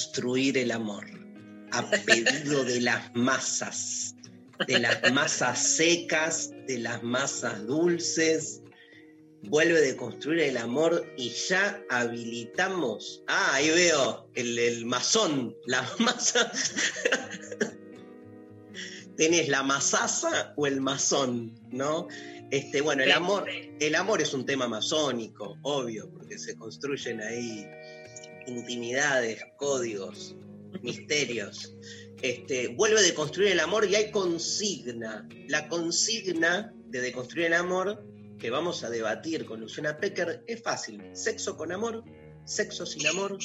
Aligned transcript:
construir 0.00 0.56
el 0.56 0.70
amor 0.70 1.04
a 1.72 1.82
pedido 1.90 2.64
de 2.64 2.80
las 2.80 3.14
masas, 3.14 4.14
de 4.66 4.78
las 4.78 5.12
masas 5.12 5.58
secas, 5.58 6.54
de 6.66 6.78
las 6.78 7.02
masas 7.02 7.66
dulces. 7.66 8.62
Vuelve 9.42 9.78
de 9.82 9.96
construir 9.96 10.40
el 10.40 10.56
amor 10.56 11.06
y 11.18 11.28
ya 11.28 11.84
habilitamos. 11.90 13.22
Ah, 13.26 13.50
ahí 13.52 13.68
veo 13.68 14.26
el, 14.36 14.58
el 14.58 14.86
masón, 14.86 15.54
la 15.66 15.86
masa. 15.98 16.50
Tenés 19.18 19.50
la 19.50 19.62
masaza 19.62 20.54
o 20.56 20.66
el 20.66 20.80
masón, 20.80 21.54
¿no? 21.72 22.08
Este, 22.50 22.80
bueno, 22.80 23.02
el 23.02 23.12
amor, 23.12 23.46
el 23.50 23.94
amor 23.94 24.22
es 24.22 24.32
un 24.32 24.46
tema 24.46 24.66
masónico, 24.66 25.58
obvio, 25.60 26.10
porque 26.10 26.38
se 26.38 26.56
construyen 26.56 27.20
ahí 27.20 27.66
intimidades, 28.50 29.42
códigos, 29.56 30.36
misterios. 30.82 31.74
Este, 32.22 32.68
vuelve 32.68 33.02
de 33.02 33.14
construir 33.14 33.52
el 33.52 33.60
amor 33.60 33.86
y 33.88 33.94
hay 33.94 34.10
consigna. 34.10 35.26
La 35.48 35.68
consigna 35.68 36.72
de 36.88 37.00
deconstruir 37.00 37.46
el 37.46 37.54
amor 37.54 38.04
que 38.38 38.50
vamos 38.50 38.84
a 38.84 38.90
debatir 38.90 39.44
con 39.46 39.60
Luciana 39.60 39.98
Pecker 39.98 40.42
es 40.46 40.62
fácil. 40.62 41.02
Sexo 41.12 41.56
con 41.56 41.72
amor, 41.72 42.04
sexo 42.44 42.84
sin 42.86 43.06
amor. 43.06 43.38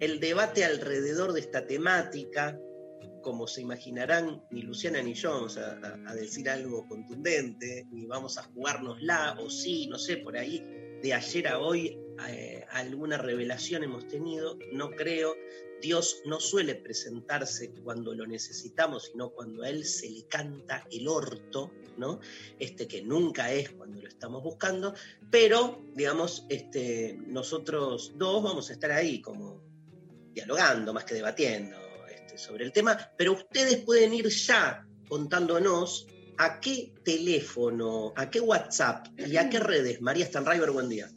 El 0.00 0.18
debate 0.20 0.64
alrededor 0.64 1.32
de 1.32 1.40
esta 1.40 1.66
temática, 1.66 2.58
como 3.22 3.46
se 3.46 3.60
imaginarán, 3.60 4.42
ni 4.50 4.62
Luciana 4.62 5.02
ni 5.02 5.14
yo 5.14 5.30
vamos 5.30 5.58
a, 5.58 5.78
a- 6.06 6.14
decir 6.14 6.48
algo 6.48 6.86
contundente, 6.88 7.86
ni 7.92 8.06
vamos 8.06 8.38
a 8.38 8.44
jugárnosla, 8.44 9.36
o 9.40 9.50
sí, 9.50 9.86
no 9.88 9.98
sé, 9.98 10.16
por 10.18 10.36
ahí, 10.38 10.64
de 11.02 11.12
ayer 11.12 11.48
a 11.48 11.58
hoy, 11.58 11.98
eh, 12.28 12.66
alguna 12.70 13.18
revelación 13.18 13.84
hemos 13.84 14.06
tenido, 14.08 14.58
no 14.72 14.90
creo. 14.90 15.34
Dios 15.80 16.20
no 16.26 16.40
suele 16.40 16.74
presentarse 16.74 17.70
cuando 17.82 18.14
lo 18.14 18.26
necesitamos, 18.26 19.06
sino 19.06 19.30
cuando 19.30 19.62
a 19.62 19.70
Él 19.70 19.84
se 19.84 20.10
le 20.10 20.26
canta 20.26 20.86
el 20.90 21.08
orto, 21.08 21.70
¿no? 21.96 22.20
Este 22.58 22.86
que 22.86 23.02
nunca 23.02 23.50
es 23.52 23.70
cuando 23.70 24.02
lo 24.02 24.08
estamos 24.08 24.42
buscando, 24.42 24.94
pero, 25.30 25.82
digamos, 25.94 26.44
este, 26.50 27.18
nosotros 27.26 28.12
dos 28.16 28.42
vamos 28.42 28.68
a 28.68 28.74
estar 28.74 28.90
ahí 28.90 29.22
como 29.22 29.62
dialogando 30.32 30.92
más 30.92 31.04
que 31.04 31.14
debatiendo 31.14 31.76
este, 32.10 32.36
sobre 32.36 32.64
el 32.64 32.72
tema, 32.72 32.98
pero 33.16 33.32
ustedes 33.32 33.78
pueden 33.78 34.12
ir 34.12 34.28
ya 34.28 34.86
contándonos 35.08 36.06
a 36.36 36.60
qué 36.60 36.92
teléfono, 37.04 38.12
a 38.16 38.30
qué 38.30 38.40
WhatsApp 38.40 39.08
y 39.18 39.36
a 39.36 39.48
qué 39.50 39.58
redes. 39.58 40.00
María 40.00 40.26
Stanriver, 40.26 40.70
buen 40.70 40.88
día. 40.88 41.10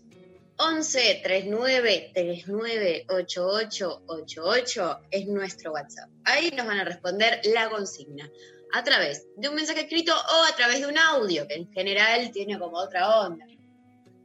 11 0.58 1.22
39 1.24 2.12
39 2.14 3.06
88 3.10 4.04
88 4.08 5.00
es 5.12 5.28
nuestro 5.28 5.72
WhatsApp. 5.74 6.10
Ahí 6.26 6.52
nos 6.52 6.66
van 6.68 6.80
a 6.80 6.84
responder 6.86 7.42
la 7.46 7.70
consigna 7.70 8.30
a 8.74 8.84
través 8.84 9.26
de 9.36 9.50
un 9.50 9.56
mensaje 9.56 9.82
escrito 9.82 10.14
o 10.14 10.44
a 10.52 10.56
través 10.56 10.80
de 10.82 10.88
un 10.88 10.98
audio, 10.98 11.48
que 11.48 11.56
en 11.56 11.72
general 11.72 12.32
tiene 12.32 12.58
como 12.60 12.78
otra 12.78 13.20
onda. 13.22 13.46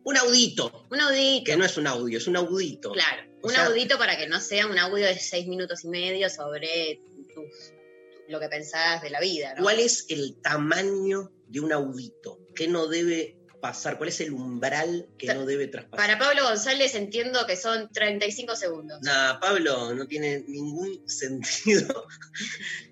Un 0.05 0.17
audito, 0.17 0.87
Un 0.91 1.01
audito. 1.01 1.45
que 1.45 1.57
no 1.57 1.65
es 1.65 1.77
un 1.77 1.87
audio, 1.87 2.17
es 2.19 2.27
un 2.27 2.37
audito. 2.37 2.93
Claro, 2.93 3.23
O 3.43 3.49
un 3.49 3.53
sea- 3.55 3.67
audito 3.67 3.99
para 3.99 4.17
que 4.17 4.27
no 4.27 4.41
sea 4.41 4.67
un 4.67 4.79
audio 4.79 5.07
de 5.07 5.19
seis 5.19 5.47
minutos 5.47 5.85
y 5.85 5.89
medio 5.89 6.31
sobre 6.31 7.01
tus- 7.35 7.73
lo 8.29 8.41
que 8.41 8.49
pensás 8.49 9.03
de 9.03 9.11
la 9.11 9.21
vida, 9.21 9.55
¿no? 9.55 9.63
¿Cuál 9.63 9.81
es 9.81 10.07
el 10.09 10.37
tamaño 10.43 11.31
de 11.47 11.61
un 11.61 11.73
audito? 11.73 12.39
¿Qué 12.55 12.69
no 12.69 12.87
debe 12.87 13.38
pasar? 13.61 13.99
¿Cuál 13.99 14.11
es 14.11 14.21
el 14.21 14.33
umbral 14.33 15.09
que 15.19 15.33
no 15.35 15.47
debe 15.47 15.67
traspasar? 15.67 16.07
Para 16.07 16.19
Pablo 16.19 16.45
González 16.45 16.95
entiendo 16.95 17.47
que 17.47 17.57
son 17.57 17.91
35 17.93 18.57
segundos. 18.57 19.01
Nah, 19.03 19.39
Pablo, 19.41 19.95
no 19.95 20.07
tiene 20.07 20.45
ningún 20.47 21.03
sentido, 21.09 22.07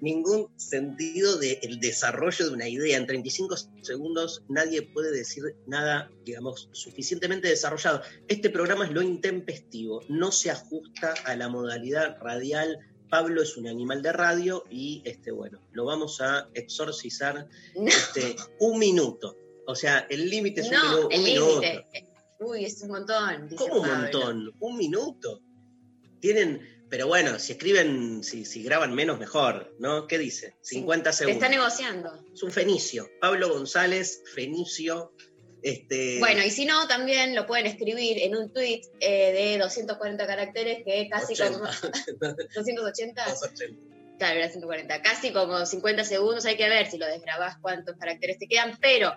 ningún 0.01 0.49
sentido 0.57 1.39
del 1.39 1.81
desarrollo 1.81 2.47
de 2.47 2.55
una 2.55 2.69
idea. 2.69 2.97
En 2.97 3.07
35 3.07 3.57
segundos 3.83 4.43
nadie 4.49 4.83
puede 4.83 5.11
decir 5.13 5.43
nada, 5.67 6.11
digamos, 6.25 6.69
suficientemente 6.73 7.49
desarrollado. 7.49 8.03
Este 8.29 8.51
programa 8.51 8.87
es 8.87 8.93
lo 8.93 9.03
intempestivo, 9.03 10.03
no 10.09 10.33
se 10.33 10.51
ajusta 10.51 11.15
a 11.25 11.37
la 11.37 11.49
modalidad 11.49 12.19
radial. 12.21 12.79
Pablo 13.09 13.43
es 13.43 13.57
un 13.57 13.69
animal 13.69 14.03
de 14.03 14.13
radio 14.13 14.65
y, 14.69 15.01
este, 15.05 15.31
bueno, 15.31 15.61
lo 15.73 15.85
vamos 15.85 16.21
a 16.21 16.49
exorcizar 16.55 17.49
este, 17.75 18.35
un 18.59 18.81
minuto. 18.81 19.37
O 19.67 19.75
sea, 19.75 20.07
el 20.11 20.29
límite 20.31 20.61
es 20.63 20.67
un, 20.69 20.73
No, 20.75 21.11
el 21.11 21.23
minuto. 21.23 21.61
límite. 21.61 22.07
Uy, 22.39 22.65
es 22.65 22.83
un 22.83 22.89
montón. 22.91 23.49
dice 23.49 23.57
¿Cómo 23.57 23.81
un 23.83 23.89
Pablo. 23.89 23.99
montón? 24.03 24.55
Un 24.61 24.77
minuto. 24.77 25.41
Tienen, 26.21 26.87
pero 26.89 27.07
bueno, 27.07 27.39
si 27.39 27.53
escriben, 27.53 28.23
si, 28.23 28.45
si 28.45 28.63
graban 28.63 28.95
menos, 28.95 29.19
mejor, 29.19 29.75
¿no? 29.79 30.07
¿Qué 30.07 30.19
dice? 30.19 30.57
50 30.63 31.11
Te 31.11 31.17
segundos. 31.17 31.43
está 31.43 31.49
negociando. 31.57 32.25
Es 32.33 32.43
un 32.43 32.51
fenicio. 32.51 33.09
Pablo 33.21 33.49
González, 33.49 34.23
fenicio. 34.35 35.13
Este, 35.63 36.19
Bueno, 36.21 36.45
y 36.45 36.51
si 36.51 36.65
no, 36.65 36.87
también 36.87 37.35
lo 37.35 37.47
pueden 37.47 37.67
escribir 37.67 38.19
en 38.23 38.37
un 38.37 38.53
tweet 38.53 38.83
eh, 39.01 39.33
de 39.33 39.59
240 39.59 40.27
caracteres, 40.27 40.85
que 40.85 41.09
casi 41.11 41.33
80, 41.33 41.53
como. 41.59 41.71
280. 42.55 43.25
280. 43.25 43.81
Claro, 44.19 44.39
era 44.39 44.49
140. 44.49 45.03
Casi 45.03 45.31
como 45.31 45.67
50 45.67 46.03
segundos. 46.05 46.47
Hay 46.47 46.57
que 46.57 46.67
ver 46.71 46.91
si 46.91 46.97
lo 46.97 47.05
desgrabás 47.07 47.59
cuántos 47.61 47.97
caracteres 47.99 48.39
te 48.39 48.49
quedan, 48.49 48.79
pero. 48.81 49.13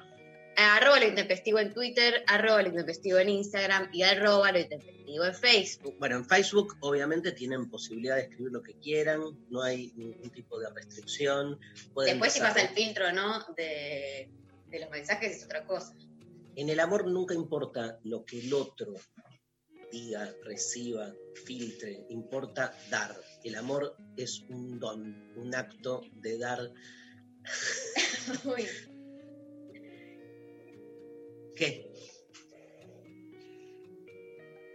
Arroba 0.57 0.99
lo 0.99 1.07
intempestivo 1.07 1.59
en 1.59 1.73
Twitter, 1.73 2.23
arroba 2.27 2.61
lo 2.61 2.69
intempestivo 2.69 3.17
en 3.19 3.29
Instagram 3.29 3.89
y 3.93 4.01
arroba 4.03 4.51
lo 4.51 4.59
intempestivo 4.59 5.23
en 5.25 5.33
Facebook. 5.35 5.95
Bueno, 5.99 6.17
en 6.17 6.25
Facebook 6.25 6.75
obviamente 6.81 7.31
tienen 7.31 7.69
posibilidad 7.69 8.15
de 8.17 8.23
escribir 8.23 8.51
lo 8.51 8.61
que 8.61 8.73
quieran, 8.79 9.21
no 9.49 9.61
hay 9.61 9.91
ningún 9.95 10.29
tipo 10.31 10.59
de 10.59 10.69
restricción. 10.69 11.59
Pueden 11.93 12.13
Después, 12.15 12.33
si 12.33 12.39
pasar- 12.39 12.53
pasa 12.55 12.67
el 12.67 12.75
filtro, 12.75 13.11
¿no? 13.13 13.45
De, 13.55 14.29
de 14.67 14.79
los 14.79 14.89
mensajes 14.89 15.37
es 15.37 15.43
otra 15.45 15.65
cosa. 15.65 15.95
En 16.55 16.67
el 16.69 16.79
amor 16.81 17.07
nunca 17.07 17.33
importa 17.33 17.99
lo 18.03 18.25
que 18.25 18.39
el 18.39 18.53
otro 18.53 18.93
diga, 19.91 20.31
reciba, 20.43 21.13
filtre, 21.45 22.05
importa 22.09 22.77
dar. 22.89 23.15
El 23.43 23.55
amor 23.55 23.95
es 24.17 24.41
un 24.49 24.77
don, 24.79 25.31
un 25.37 25.55
acto 25.55 26.01
de 26.13 26.37
dar. 26.37 26.59
Uy, 28.43 28.67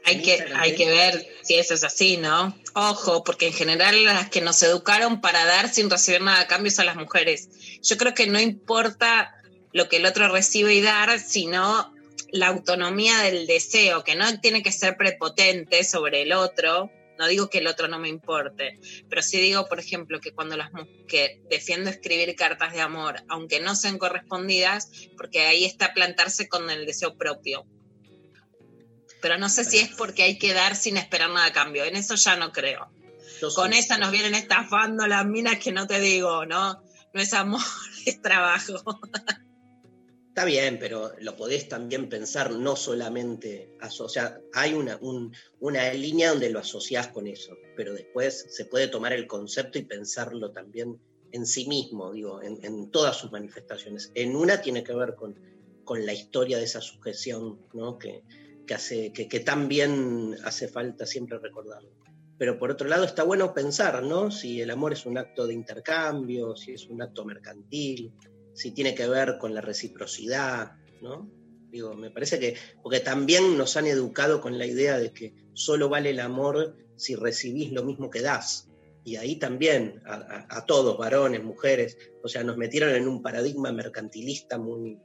Hay 0.06 0.20
que, 0.20 0.44
hay 0.54 0.74
que 0.74 0.86
ver 0.86 1.26
si 1.42 1.54
eso 1.54 1.72
es 1.74 1.82
así, 1.82 2.18
¿no? 2.18 2.54
Ojo, 2.74 3.24
porque 3.24 3.46
en 3.46 3.54
general 3.54 4.04
las 4.04 4.28
que 4.28 4.42
nos 4.42 4.62
educaron 4.62 5.20
para 5.20 5.44
dar 5.46 5.72
sin 5.72 5.88
recibir 5.88 6.20
nada 6.20 6.40
a 6.40 6.46
cambio 6.46 6.70
son 6.70 6.86
las 6.86 6.96
mujeres. 6.96 7.48
Yo 7.82 7.96
creo 7.96 8.12
que 8.12 8.26
no 8.26 8.38
importa 8.38 9.34
lo 9.72 9.88
que 9.88 9.96
el 9.96 10.06
otro 10.06 10.28
recibe 10.28 10.74
y 10.74 10.82
dar, 10.82 11.18
sino 11.20 11.94
la 12.30 12.48
autonomía 12.48 13.18
del 13.18 13.46
deseo, 13.46 14.04
que 14.04 14.14
no 14.14 14.40
tiene 14.40 14.62
que 14.62 14.72
ser 14.72 14.96
prepotente 14.96 15.84
sobre 15.84 16.22
el 16.22 16.32
otro. 16.32 16.90
No 17.18 17.26
digo 17.28 17.48
que 17.48 17.58
el 17.58 17.66
otro 17.66 17.86
no 17.88 17.98
me 17.98 18.08
importe, 18.08 18.78
pero 19.08 19.22
sí 19.22 19.38
digo, 19.40 19.66
por 19.68 19.78
ejemplo, 19.78 20.20
que 20.20 20.32
cuando 20.32 20.56
las 20.56 20.70
que 21.06 21.40
defiendo 21.48 21.88
escribir 21.90 22.34
cartas 22.34 22.72
de 22.72 22.80
amor, 22.80 23.22
aunque 23.28 23.60
no 23.60 23.76
sean 23.76 23.98
correspondidas, 23.98 24.88
porque 25.16 25.42
ahí 25.46 25.64
está 25.64 25.94
plantarse 25.94 26.48
con 26.48 26.70
el 26.70 26.86
deseo 26.86 27.16
propio 27.16 27.64
pero 29.20 29.38
no 29.38 29.48
sé 29.48 29.64
si 29.64 29.78
es 29.78 29.88
porque 29.96 30.22
hay 30.22 30.38
que 30.38 30.52
dar 30.52 30.76
sin 30.76 30.98
esperar 30.98 31.30
nada 31.30 31.46
a 31.46 31.52
cambio. 31.52 31.84
En 31.84 31.96
eso 31.96 32.14
ya 32.14 32.36
no 32.36 32.52
creo. 32.52 32.90
Yo 33.40 33.48
Con 33.54 33.70
soy- 33.70 33.78
esa 33.78 33.96
nos 33.96 34.10
vienen 34.10 34.34
estafando 34.34 35.06
las 35.06 35.24
minas 35.24 35.58
que 35.58 35.72
no 35.72 35.86
te 35.86 35.98
digo, 35.98 36.44
¿no? 36.44 36.82
no 37.14 37.20
es 37.22 37.32
amor, 37.32 37.62
es 38.06 38.20
trabajo. 38.20 38.82
Está 40.34 40.46
bien, 40.46 40.80
pero 40.80 41.12
lo 41.20 41.36
podés 41.36 41.68
también 41.68 42.08
pensar 42.08 42.50
no 42.50 42.74
solamente, 42.74 43.78
o 44.00 44.08
sea, 44.08 44.40
hay 44.52 44.74
una, 44.74 44.98
una 45.60 45.92
línea 45.92 46.30
donde 46.30 46.50
lo 46.50 46.58
asociás 46.58 47.06
con 47.06 47.28
eso, 47.28 47.56
pero 47.76 47.94
después 47.94 48.46
se 48.48 48.64
puede 48.64 48.88
tomar 48.88 49.12
el 49.12 49.28
concepto 49.28 49.78
y 49.78 49.82
pensarlo 49.82 50.50
también 50.50 50.98
en 51.30 51.46
sí 51.46 51.68
mismo, 51.68 52.10
digo, 52.10 52.42
en, 52.42 52.90
todas 52.90 53.16
sus 53.16 53.30
manifestaciones. 53.30 54.10
En 54.16 54.34
una 54.34 54.60
tiene 54.60 54.82
que 54.82 54.92
ver 54.92 55.14
con, 55.14 55.38
con 55.84 56.04
la 56.04 56.12
historia 56.12 56.58
de 56.58 56.64
esa 56.64 56.80
sujeción, 56.80 57.60
¿no? 57.72 57.96
Que, 57.96 58.24
que, 58.66 59.28
que 59.28 59.40
también 59.40 60.36
hace 60.42 60.66
falta 60.66 61.06
siempre 61.06 61.38
recordarlo. 61.38 61.92
Pero 62.38 62.58
por 62.58 62.72
otro 62.72 62.88
lado 62.88 63.04
está 63.04 63.22
bueno 63.22 63.54
pensar, 63.54 64.02
¿no? 64.02 64.32
Si 64.32 64.60
el 64.60 64.72
amor 64.72 64.94
es 64.94 65.06
un 65.06 65.16
acto 65.16 65.46
de 65.46 65.54
intercambio, 65.54 66.56
si 66.56 66.72
es 66.72 66.88
un 66.88 67.02
acto 67.02 67.24
mercantil, 67.24 68.12
si 68.54 68.70
tiene 68.70 68.94
que 68.94 69.06
ver 69.06 69.36
con 69.38 69.54
la 69.54 69.60
reciprocidad, 69.60 70.72
¿no? 71.02 71.30
Digo, 71.70 71.94
me 71.94 72.10
parece 72.10 72.38
que, 72.38 72.56
porque 72.82 73.00
también 73.00 73.58
nos 73.58 73.76
han 73.76 73.86
educado 73.86 74.40
con 74.40 74.58
la 74.58 74.66
idea 74.66 74.96
de 74.96 75.12
que 75.12 75.34
solo 75.54 75.88
vale 75.88 76.10
el 76.10 76.20
amor 76.20 76.76
si 76.96 77.16
recibís 77.16 77.72
lo 77.72 77.82
mismo 77.82 78.10
que 78.10 78.22
das. 78.22 78.68
Y 79.04 79.16
ahí 79.16 79.36
también, 79.36 80.00
a, 80.06 80.64
todos, 80.64 80.96
varones, 80.96 81.42
mujeres, 81.42 81.98
o 82.22 82.28
sea, 82.28 82.42
nos 82.42 82.56
metieron 82.56 82.94
en 82.94 83.06
un 83.06 83.20
paradigma 83.20 83.70
mercantilista 83.70 84.56
muy, 84.56 84.98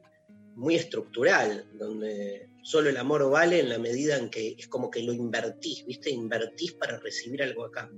muy 0.55 0.75
estructural, 0.75 1.65
donde 1.73 2.47
solo 2.63 2.89
el 2.89 2.97
amor 2.97 3.29
vale 3.29 3.59
en 3.59 3.67
la 3.67 3.79
medida 3.79 4.15
en 4.15 4.29
que 4.29 4.55
es 4.57 4.67
como 4.67 4.89
que 4.89 5.03
lo 5.03 5.11
invertís, 5.11 5.85
¿viste? 5.85 6.11
Invertís 6.11 6.73
para 6.73 6.97
recibir 6.99 7.43
algo 7.43 7.65
acá. 7.65 7.91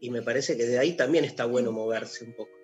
Y 0.00 0.10
me 0.10 0.22
parece 0.22 0.56
que 0.56 0.64
de 0.64 0.78
ahí 0.78 0.96
también 0.96 1.24
está 1.24 1.44
bueno 1.44 1.70
moverse 1.70 2.24
un 2.24 2.32
poco. 2.32 2.61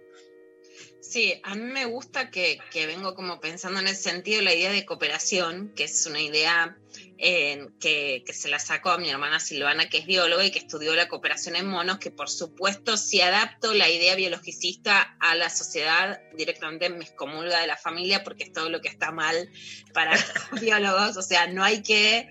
Sí, 1.01 1.41
a 1.45 1.55
mí 1.55 1.63
me 1.63 1.85
gusta 1.87 2.31
que, 2.31 2.61
vengo 2.75 3.15
como 3.15 3.41
pensando 3.41 3.81
en 3.81 3.87
ese 3.87 4.11
sentido 4.11 4.43
la 4.43 4.53
idea 4.53 4.73
de 4.73 4.85
cooperación, 4.85 5.73
que 5.77 5.85
es 5.85 6.07
una 6.07 6.21
idea 6.21 6.77
eh, 7.19 7.69
que, 7.79 8.25
se 8.33 8.49
la 8.49 8.59
sacó 8.59 8.91
a 8.91 8.99
mi 8.99 9.09
hermana 9.09 9.39
Silvana, 9.39 9.89
que 9.89 9.99
es 9.99 10.07
bióloga 10.07 10.45
y 10.45 10.51
que 10.51 10.59
estudió 10.59 10.95
la 10.95 11.09
cooperación 11.09 11.55
en 11.55 11.67
monos, 11.67 11.99
que 11.99 12.11
por 12.11 12.29
supuesto 12.29 12.97
si 12.97 13.21
adapto 13.21 13.75
la 13.75 13.89
idea 13.89 14.17
biologicista 14.17 15.17
a 15.21 15.37
la 15.37 15.51
sociedad 15.51 16.21
directamente 16.37 16.91
me 16.91 17.05
excomulga 17.05 17.61
de 17.61 17.69
la 17.69 17.77
familia 17.77 18.25
porque 18.25 18.45
es 18.45 18.53
todo 18.53 18.69
lo 18.69 18.81
que 18.81 18.89
está 18.89 19.13
mal 19.13 19.51
para 19.95 20.13
los 20.51 20.61
biólogos, 20.61 21.17
o 21.17 21.23
sea, 21.23 21.47
no 21.47 21.63
hay 21.63 21.83
que 21.83 22.29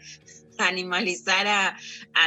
animalizar 0.67 1.47
a, 1.47 1.77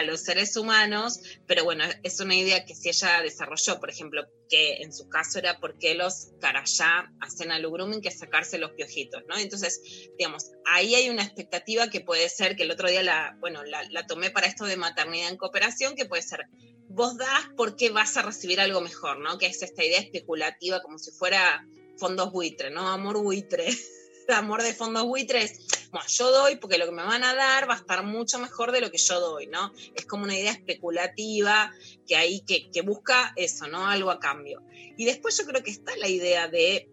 los 0.05 0.23
seres 0.23 0.57
humanos, 0.57 1.21
pero 1.47 1.65
bueno, 1.65 1.85
es 2.03 2.21
una 2.21 2.35
idea 2.35 2.65
que 2.65 2.75
si 2.75 2.89
ella 2.89 3.21
desarrolló, 3.23 3.79
por 3.81 3.91
ejemplo, 3.91 4.23
que 4.49 4.77
en 4.77 4.93
su 4.93 5.09
caso 5.09 5.39
era 5.39 5.59
porque 5.61 5.95
los 5.95 6.31
carayá 6.41 7.13
hacen 7.21 7.51
al 7.51 7.69
grooming 7.71 8.01
que 8.01 8.11
sacarse 8.11 8.59
los 8.59 8.73
piojitos, 8.73 9.23
¿no? 9.29 9.37
Entonces, 9.37 9.81
digamos, 10.19 10.53
ahí 10.65 10.95
hay 10.95 11.11
una 11.11 11.23
expectativa 11.23 11.91
que 11.91 12.01
puede 12.01 12.29
ser, 12.29 12.57
que 12.57 12.63
el 12.63 12.71
otro 12.71 12.89
día 12.89 13.03
la, 13.03 13.37
bueno, 13.41 13.63
la 13.65 14.07
tomé 14.07 14.31
para 14.31 14.47
esto 14.47 14.65
de 14.65 14.77
maternidad 14.77 15.29
en 15.29 15.37
cooperación, 15.37 15.95
que 15.95 16.07
puede 16.07 16.23
ser, 16.23 16.47
vos 16.91 17.17
das 17.17 17.49
porque 17.57 17.91
vas 17.91 18.17
a 18.17 18.23
recibir 18.23 18.61
algo 18.61 18.81
mejor, 18.81 19.19
¿no? 19.21 19.39
Que 19.39 19.47
es 19.47 19.63
esta 19.63 19.85
idea 19.85 20.01
especulativa, 20.01 20.83
como 20.83 20.99
si 20.99 21.13
fuera 21.13 21.65
fondos 21.97 22.33
buitre, 22.33 22.71
¿no? 22.71 22.89
Amor 22.89 23.23
buitre. 23.23 23.67
amor 24.33 24.63
de 24.63 24.75
fondos 24.75 25.05
buitres, 25.05 25.89
bueno, 25.91 26.07
yo 26.09 26.31
doy 26.31 26.57
porque 26.57 26.79
lo 26.79 26.87
que 26.87 26.93
me 26.93 27.03
van 27.03 27.25
a 27.25 27.35
dar 27.35 27.69
va 27.69 27.75
a 27.75 27.79
estar 27.79 28.05
mucho 28.05 28.39
mejor 28.39 28.73
de 28.73 28.81
lo 28.81 28.91
que 28.91 28.99
yo 28.99 29.21
doy, 29.21 29.47
¿no? 29.47 29.73
Es 29.95 30.07
como 30.07 30.25
una 30.25 30.39
idea 30.39 30.53
especulativa 30.53 31.73
que 32.07 32.17
ahí 32.17 32.41
que, 32.41 32.83
busca 32.83 33.33
eso, 33.37 33.67
¿no? 33.67 33.87
Algo 33.87 34.11
a 34.11 34.21
cambio. 34.21 34.63
Y 34.97 35.05
después 35.05 35.37
yo 35.37 35.45
creo 35.45 35.63
que 35.63 35.71
está 35.71 35.97
la 35.97 36.09
idea 36.09 36.49
de 36.49 36.89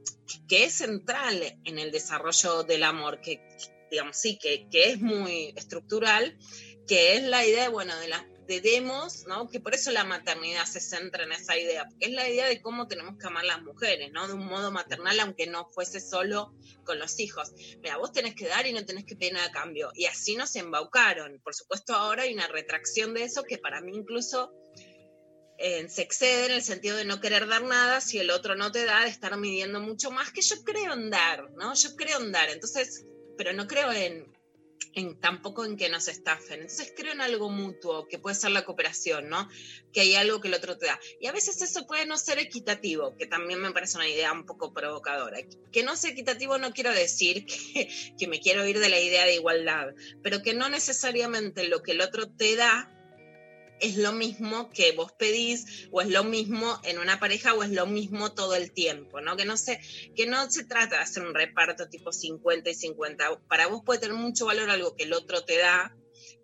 que 0.47 0.65
es 0.65 0.73
central 0.73 1.59
en 1.63 1.79
el 1.79 1.91
desarrollo 1.91 2.63
del 2.63 2.83
amor, 2.83 3.21
que 3.21 3.41
digamos 3.89 4.17
sí, 4.17 4.37
que, 4.37 4.67
que 4.69 4.91
es 4.91 4.99
muy 4.99 5.53
estructural, 5.55 6.37
que 6.87 7.15
es 7.15 7.23
la 7.23 7.45
idea, 7.45 7.69
bueno, 7.69 7.95
de 7.97 8.07
la 8.07 8.25
de 8.47 8.61
demos, 8.61 9.25
¿no? 9.27 9.49
Que 9.49 9.59
por 9.59 9.75
eso 9.75 9.91
la 9.91 10.05
maternidad 10.05 10.65
se 10.65 10.79
centra 10.79 11.23
en 11.23 11.33
esa 11.33 11.57
idea, 11.57 11.85
porque 11.85 12.05
es 12.05 12.11
la 12.13 12.29
idea 12.29 12.47
de 12.47 12.61
cómo 12.61 12.87
tenemos 12.87 13.17
que 13.17 13.27
amar 13.27 13.43
las 13.43 13.61
mujeres, 13.61 14.11
¿no? 14.11 14.27
De 14.27 14.33
un 14.33 14.45
modo 14.45 14.71
maternal, 14.71 15.19
aunque 15.19 15.47
no 15.47 15.69
fuese 15.71 15.99
solo 15.99 16.53
con 16.85 16.97
los 16.97 17.19
hijos. 17.19 17.51
Mira, 17.81 17.97
vos 17.97 18.13
tenés 18.13 18.35
que 18.35 18.47
dar 18.47 18.65
y 18.65 18.73
no 18.73 18.85
tenés 18.85 19.05
que 19.05 19.15
pedir 19.15 19.33
nada 19.33 19.47
a 19.47 19.51
cambio. 19.51 19.91
Y 19.93 20.05
así 20.05 20.35
nos 20.37 20.55
embaucaron. 20.55 21.39
Por 21.43 21.53
supuesto, 21.53 21.93
ahora 21.93 22.23
hay 22.23 22.33
una 22.33 22.47
retracción 22.47 23.13
de 23.13 23.23
eso 23.23 23.43
que 23.43 23.57
para 23.57 23.81
mí 23.81 23.95
incluso 23.95 24.53
eh, 25.57 25.89
se 25.89 26.03
excede 26.03 26.45
en 26.45 26.51
el 26.53 26.63
sentido 26.63 26.95
de 26.95 27.05
no 27.05 27.19
querer 27.19 27.47
dar 27.47 27.63
nada 27.63 27.99
si 27.99 28.19
el 28.19 28.29
otro 28.29 28.55
no 28.55 28.71
te 28.71 28.85
da, 28.85 29.01
de 29.01 29.09
estar 29.09 29.35
midiendo 29.37 29.81
mucho 29.81 30.09
más, 30.09 30.31
que 30.31 30.41
yo 30.41 30.63
creo 30.63 30.93
en 30.93 31.09
dar, 31.09 31.51
¿no? 31.51 31.73
Yo 31.73 31.95
creo 31.95 32.21
en 32.21 32.31
dar. 32.31 32.49
Entonces, 32.49 33.05
pero 33.37 33.51
no 33.51 33.67
creo 33.67 33.91
en 33.91 34.36
tampoco 35.19 35.65
en 35.65 35.77
que 35.77 35.89
nos 35.89 36.07
estafen. 36.07 36.61
Entonces 36.61 36.93
creo 36.95 37.13
en 37.13 37.21
algo 37.21 37.49
mutuo, 37.49 38.07
que 38.07 38.19
puede 38.19 38.35
ser 38.35 38.51
la 38.51 38.65
cooperación, 38.65 39.29
¿no? 39.29 39.47
Que 39.93 40.01
hay 40.01 40.15
algo 40.15 40.41
que 40.41 40.47
el 40.47 40.55
otro 40.55 40.77
te 40.77 40.87
da. 40.87 40.99
Y 41.19 41.27
a 41.27 41.31
veces 41.31 41.61
eso 41.61 41.85
puede 41.85 42.05
no 42.05 42.17
ser 42.17 42.39
equitativo, 42.39 43.15
que 43.15 43.27
también 43.27 43.61
me 43.61 43.71
parece 43.71 43.97
una 43.97 44.09
idea 44.09 44.31
un 44.31 44.45
poco 44.45 44.73
provocadora. 44.73 45.37
Que 45.71 45.83
no 45.83 45.95
sea 45.95 46.11
equitativo 46.11 46.57
no 46.57 46.73
quiero 46.73 46.91
decir 46.91 47.45
que 48.17 48.27
me 48.27 48.39
quiero 48.39 48.65
ir 48.65 48.79
de 48.79 48.89
la 48.89 48.99
idea 48.99 49.25
de 49.25 49.35
igualdad, 49.35 49.93
pero 50.23 50.41
que 50.41 50.53
no 50.53 50.69
necesariamente 50.69 51.67
lo 51.67 51.83
que 51.83 51.91
el 51.91 52.01
otro 52.01 52.29
te 52.29 52.55
da 52.55 52.96
es 53.79 53.97
lo 53.97 54.11
mismo 54.11 54.69
que 54.69 54.91
vos 54.93 55.11
pedís 55.11 55.87
o 55.91 56.01
es 56.01 56.09
lo 56.09 56.23
mismo 56.23 56.79
en 56.83 56.99
una 56.99 57.19
pareja 57.19 57.53
o 57.53 57.63
es 57.63 57.71
lo 57.71 57.85
mismo 57.85 58.33
todo 58.33 58.55
el 58.55 58.71
tiempo, 58.71 59.21
¿no? 59.21 59.37
Que 59.37 59.45
no 59.45 59.57
se, 59.57 59.79
que 60.15 60.25
no 60.25 60.49
se 60.49 60.65
trata 60.65 60.97
de 60.97 61.03
hacer 61.03 61.23
un 61.23 61.33
reparto 61.33 61.87
tipo 61.89 62.11
50 62.11 62.69
y 62.69 62.73
50. 62.73 63.41
Para 63.47 63.67
vos 63.67 63.81
puede 63.85 63.99
tener 63.99 64.15
mucho 64.15 64.45
valor 64.45 64.69
algo 64.69 64.95
que 64.95 65.03
el 65.03 65.13
otro 65.13 65.43
te 65.43 65.57
da 65.57 65.95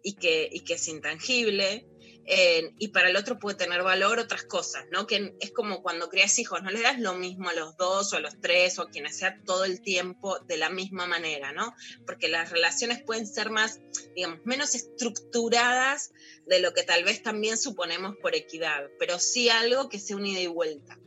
y 0.03 0.15
que, 0.15 0.49
y 0.51 0.61
que 0.61 0.73
es 0.73 0.87
intangible, 0.87 1.87
y 2.25 2.87
para 2.89 3.09
el 3.09 3.17
otro 3.17 3.37
puede 3.37 3.57
tener 3.57 3.83
valor 3.83 4.19
otras 4.19 4.43
cosas, 4.43 4.85
¿no? 4.91 5.07
Que 5.07 5.35
es 5.39 5.51
como 5.51 5.81
cuando 5.81 6.09
creas 6.09 6.39
hijos, 6.39 6.63
no 6.63 6.71
le 6.71 6.81
das 6.81 6.99
lo 6.99 7.15
mismo 7.15 7.49
a 7.49 7.53
los 7.53 7.75
dos 7.75 8.13
o 8.13 8.17
a 8.17 8.19
los 8.19 8.39
tres 8.39 8.79
o 8.79 8.83
a 8.83 8.89
quienes 8.89 9.17
sea 9.17 9.41
todo 9.43 9.65
el 9.65 9.81
tiempo 9.81 10.39
de 10.39 10.57
la 10.57 10.69
misma 10.69 11.05
manera, 11.05 11.51
¿no? 11.51 11.73
Porque 12.05 12.29
las 12.29 12.51
relaciones 12.51 13.01
pueden 13.03 13.27
ser 13.27 13.49
más, 13.49 13.81
digamos, 14.15 14.39
menos 14.45 14.73
estructuradas 14.73 16.13
de 16.47 16.59
lo 16.59 16.73
que 16.73 16.83
tal 16.83 17.03
vez 17.03 17.21
también 17.21 17.57
suponemos 17.57 18.15
por 18.17 18.35
equidad, 18.35 18.89
pero 18.99 19.19
sí 19.19 19.49
algo 19.49 19.89
que 19.89 19.99
sea 19.99 20.15
un 20.15 20.25
ida 20.25 20.39
y 20.39 20.47
vuelta. 20.47 20.97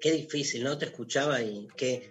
Qué 0.00 0.12
difícil, 0.12 0.64
¿no? 0.64 0.78
Te 0.78 0.86
escuchaba 0.86 1.42
y 1.42 1.68
que, 1.76 2.10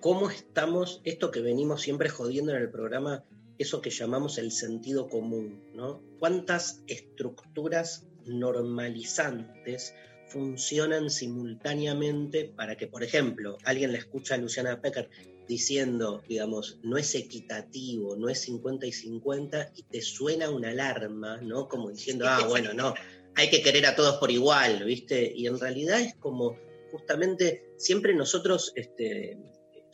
¿cómo 0.00 0.30
estamos, 0.30 1.00
esto 1.04 1.30
que 1.30 1.40
venimos 1.40 1.82
siempre 1.82 2.08
jodiendo 2.08 2.52
en 2.52 2.62
el 2.62 2.70
programa, 2.70 3.24
eso 3.58 3.80
que 3.80 3.90
llamamos 3.90 4.38
el 4.38 4.50
sentido 4.50 5.08
común, 5.08 5.62
¿no? 5.74 6.02
¿Cuántas 6.18 6.82
estructuras 6.86 8.06
normalizantes 8.26 9.94
funcionan 10.28 11.10
simultáneamente 11.10 12.52
para 12.56 12.76
que, 12.76 12.86
por 12.86 13.02
ejemplo, 13.02 13.58
alguien 13.64 13.92
le 13.92 13.98
escucha 13.98 14.34
a 14.34 14.38
Luciana 14.38 14.80
Pecker 14.80 15.08
diciendo, 15.46 16.22
digamos, 16.26 16.78
no 16.82 16.96
es 16.96 17.14
equitativo, 17.14 18.16
no 18.16 18.28
es 18.28 18.40
50 18.40 18.86
y 18.86 18.92
50, 18.92 19.72
y 19.76 19.82
te 19.84 20.00
suena 20.00 20.50
una 20.50 20.70
alarma, 20.70 21.36
¿no? 21.42 21.68
Como 21.68 21.90
diciendo, 21.90 22.24
ah, 22.26 22.46
bueno, 22.48 22.72
no, 22.72 22.94
hay 23.34 23.50
que 23.50 23.62
querer 23.62 23.86
a 23.86 23.94
todos 23.94 24.16
por 24.16 24.30
igual, 24.30 24.84
¿viste? 24.84 25.32
Y 25.34 25.46
en 25.46 25.60
realidad 25.60 26.00
es 26.00 26.14
como, 26.14 26.56
justamente, 26.90 27.74
siempre 27.76 28.14
nosotros, 28.14 28.72
este, 28.74 29.38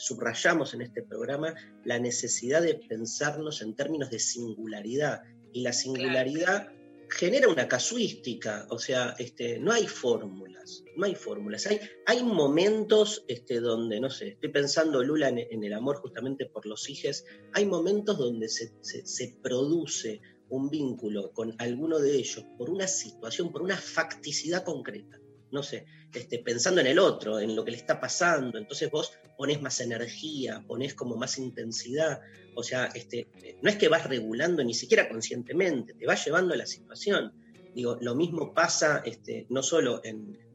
subrayamos 0.00 0.72
en 0.74 0.80
este 0.80 1.02
programa 1.02 1.54
la 1.84 1.98
necesidad 1.98 2.62
de 2.62 2.74
pensarnos 2.74 3.60
en 3.60 3.74
términos 3.74 4.10
de 4.10 4.18
singularidad. 4.18 5.22
Y 5.52 5.62
la 5.62 5.72
singularidad 5.72 6.72
genera 7.10 7.48
una 7.48 7.68
casuística, 7.68 8.66
o 8.70 8.78
sea, 8.78 9.14
este, 9.18 9.58
no 9.58 9.72
hay 9.72 9.86
fórmulas, 9.86 10.84
no 10.96 11.04
hay 11.04 11.14
fórmulas. 11.14 11.66
Hay, 11.66 11.80
hay 12.06 12.22
momentos 12.22 13.24
este, 13.28 13.60
donde, 13.60 14.00
no 14.00 14.08
sé, 14.08 14.28
estoy 14.28 14.50
pensando, 14.50 15.02
Lula, 15.02 15.28
en, 15.28 15.64
el 15.64 15.72
amor 15.74 15.96
justamente 15.96 16.46
por 16.46 16.64
los 16.66 16.88
hijos, 16.88 17.24
hay 17.52 17.66
momentos 17.66 18.16
donde 18.16 18.48
se, 18.48 18.72
se 18.82 19.38
produce 19.42 20.20
un 20.48 20.70
vínculo 20.70 21.32
con 21.32 21.54
alguno 21.58 21.98
de 21.98 22.16
ellos 22.16 22.44
por 22.56 22.70
una 22.70 22.86
situación, 22.86 23.52
por 23.52 23.62
una 23.62 23.76
facticidad 23.76 24.64
concreta 24.64 25.19
no 25.52 25.62
sé, 25.62 25.86
este, 26.12 26.38
pensando 26.38 26.80
en 26.80 26.86
el 26.86 26.98
otro, 26.98 27.40
en 27.40 27.54
lo 27.54 27.64
que 27.64 27.70
le 27.70 27.76
está 27.76 28.00
pasando. 28.00 28.58
Entonces 28.58 28.90
vos 28.90 29.12
pones 29.36 29.60
más 29.60 29.80
energía, 29.80 30.64
pones 30.66 30.94
como 30.94 31.16
más 31.16 31.38
intensidad. 31.38 32.20
O 32.54 32.62
sea, 32.62 32.86
este, 32.94 33.28
no 33.62 33.70
es 33.70 33.76
que 33.76 33.88
vas 33.88 34.08
regulando 34.08 34.62
ni 34.64 34.74
siquiera 34.74 35.08
conscientemente, 35.08 35.94
te 35.94 36.06
vas 36.06 36.24
llevando 36.24 36.54
a 36.54 36.56
la 36.56 36.66
situación. 36.66 37.32
Digo, 37.74 37.96
lo 38.00 38.14
mismo 38.14 38.52
pasa 38.52 39.02
este, 39.04 39.46
no 39.48 39.62
solo 39.62 40.02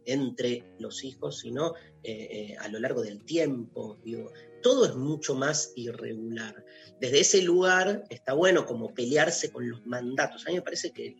entre 0.05 0.63
los 0.79 1.03
hijos, 1.03 1.39
sino 1.39 1.73
eh, 2.03 2.27
eh, 2.31 2.55
a 2.59 2.67
lo 2.67 2.79
largo 2.79 3.01
del 3.01 3.23
tiempo. 3.23 3.97
Digo, 4.03 4.31
todo 4.61 4.85
es 4.85 4.95
mucho 4.95 5.33
más 5.35 5.71
irregular. 5.75 6.65
Desde 6.99 7.21
ese 7.21 7.41
lugar 7.41 8.03
está 8.09 8.33
bueno 8.33 8.65
como 8.65 8.93
pelearse 8.93 9.49
con 9.51 9.69
los 9.69 9.85
mandatos. 9.85 10.45
A 10.45 10.49
mí 10.49 10.55
me 10.55 10.61
parece 10.61 10.91
que 10.91 11.15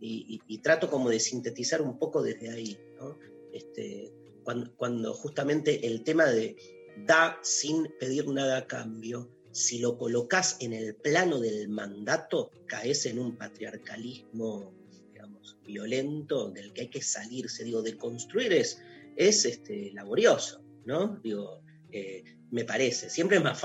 y, 0.00 0.58
trato 0.58 0.90
como 0.90 1.10
de 1.10 1.20
sintetizar 1.20 1.82
un 1.82 1.98
poco 1.98 2.22
desde 2.22 2.50
ahí. 2.50 2.78
Este, 3.52 4.12
cuando, 4.76 5.14
justamente 5.14 5.86
el 5.86 6.02
tema 6.04 6.26
de 6.26 6.56
da 7.06 7.38
sin 7.42 7.88
pedir 8.00 8.26
nada 8.28 8.58
a 8.58 8.66
cambio, 8.66 9.30
si 9.52 9.78
lo 9.78 9.96
colocas 9.98 10.56
en 10.60 10.72
el 10.72 10.94
plano 10.94 11.40
del 11.40 11.68
mandato, 11.68 12.50
caes 12.66 13.06
en 13.06 13.18
un 13.18 13.36
patriarcalismo, 13.36 14.72
digamos, 15.12 15.58
violento 15.64 16.50
del 16.50 16.72
que 16.72 16.82
hay 16.82 16.90
que 16.90 17.02
salirse. 17.02 17.64
Digo, 17.64 17.82
de 17.82 17.96
construir 17.96 18.52
es, 18.52 18.80
es 19.16 19.44
este, 19.44 19.92
laborioso. 19.92 20.62
Digo, 21.22 21.62
eh, 21.90 22.24
me 22.50 22.64
parece. 22.64 23.10
Siempre 23.10 23.38
es 23.38 23.42
más, 23.42 23.58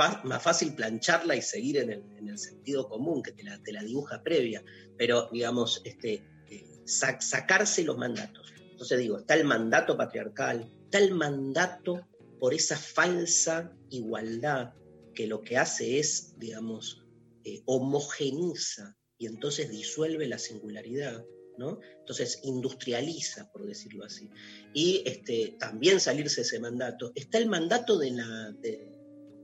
fácil 0.44 0.74
plancharla 0.76 1.36
y 1.36 1.42
seguir 1.42 1.78
en 1.78 1.92
el, 1.92 2.38
sentido 2.38 2.90
común, 2.90 3.22
que 3.22 3.32
te 3.32 3.44
la, 3.44 3.62
te 3.62 3.72
la, 3.72 3.84
dibuja 3.84 4.22
previa, 4.24 4.64
pero 4.98 5.30
digamos, 5.32 5.82
este, 5.86 6.24
eh, 6.50 6.82
sacarse 6.86 7.84
los 7.84 7.98
mandatos. 7.98 8.53
Entonces 8.84 9.00
digo, 9.00 9.18
está 9.20 9.36
el 9.36 9.46
mandato 9.46 9.96
patriarcal, 9.96 10.70
está 10.84 10.98
el 10.98 11.14
mandato 11.14 12.06
por 12.38 12.54
esa 12.54 12.76
falsa 12.76 13.74
igualdad 13.90 14.74
que 15.16 15.26
lo 15.26 15.40
que 15.40 15.56
hace 15.56 16.00
es, 16.00 16.38
digamos, 16.38 17.06
eh, 17.46 17.62
homogeniza 17.64 18.98
y 19.18 19.28
entonces 19.28 19.70
disuelve 19.70 20.28
la 20.28 20.38
singularidad, 20.38 21.24
¿no? 21.58 21.80
Entonces 22.00 22.42
industrializa, 22.44 23.50
por 23.54 23.66
decirlo 23.66 24.04
así. 24.04 24.30
Y 24.74 25.02
este, 25.06 25.56
también 25.58 26.02
salirse 26.02 26.42
ese 26.42 26.60
mandato. 26.60 27.14
Está 27.16 27.38
el 27.38 27.48
mandato 27.48 27.98
de 27.98 28.12
la, 28.12 28.52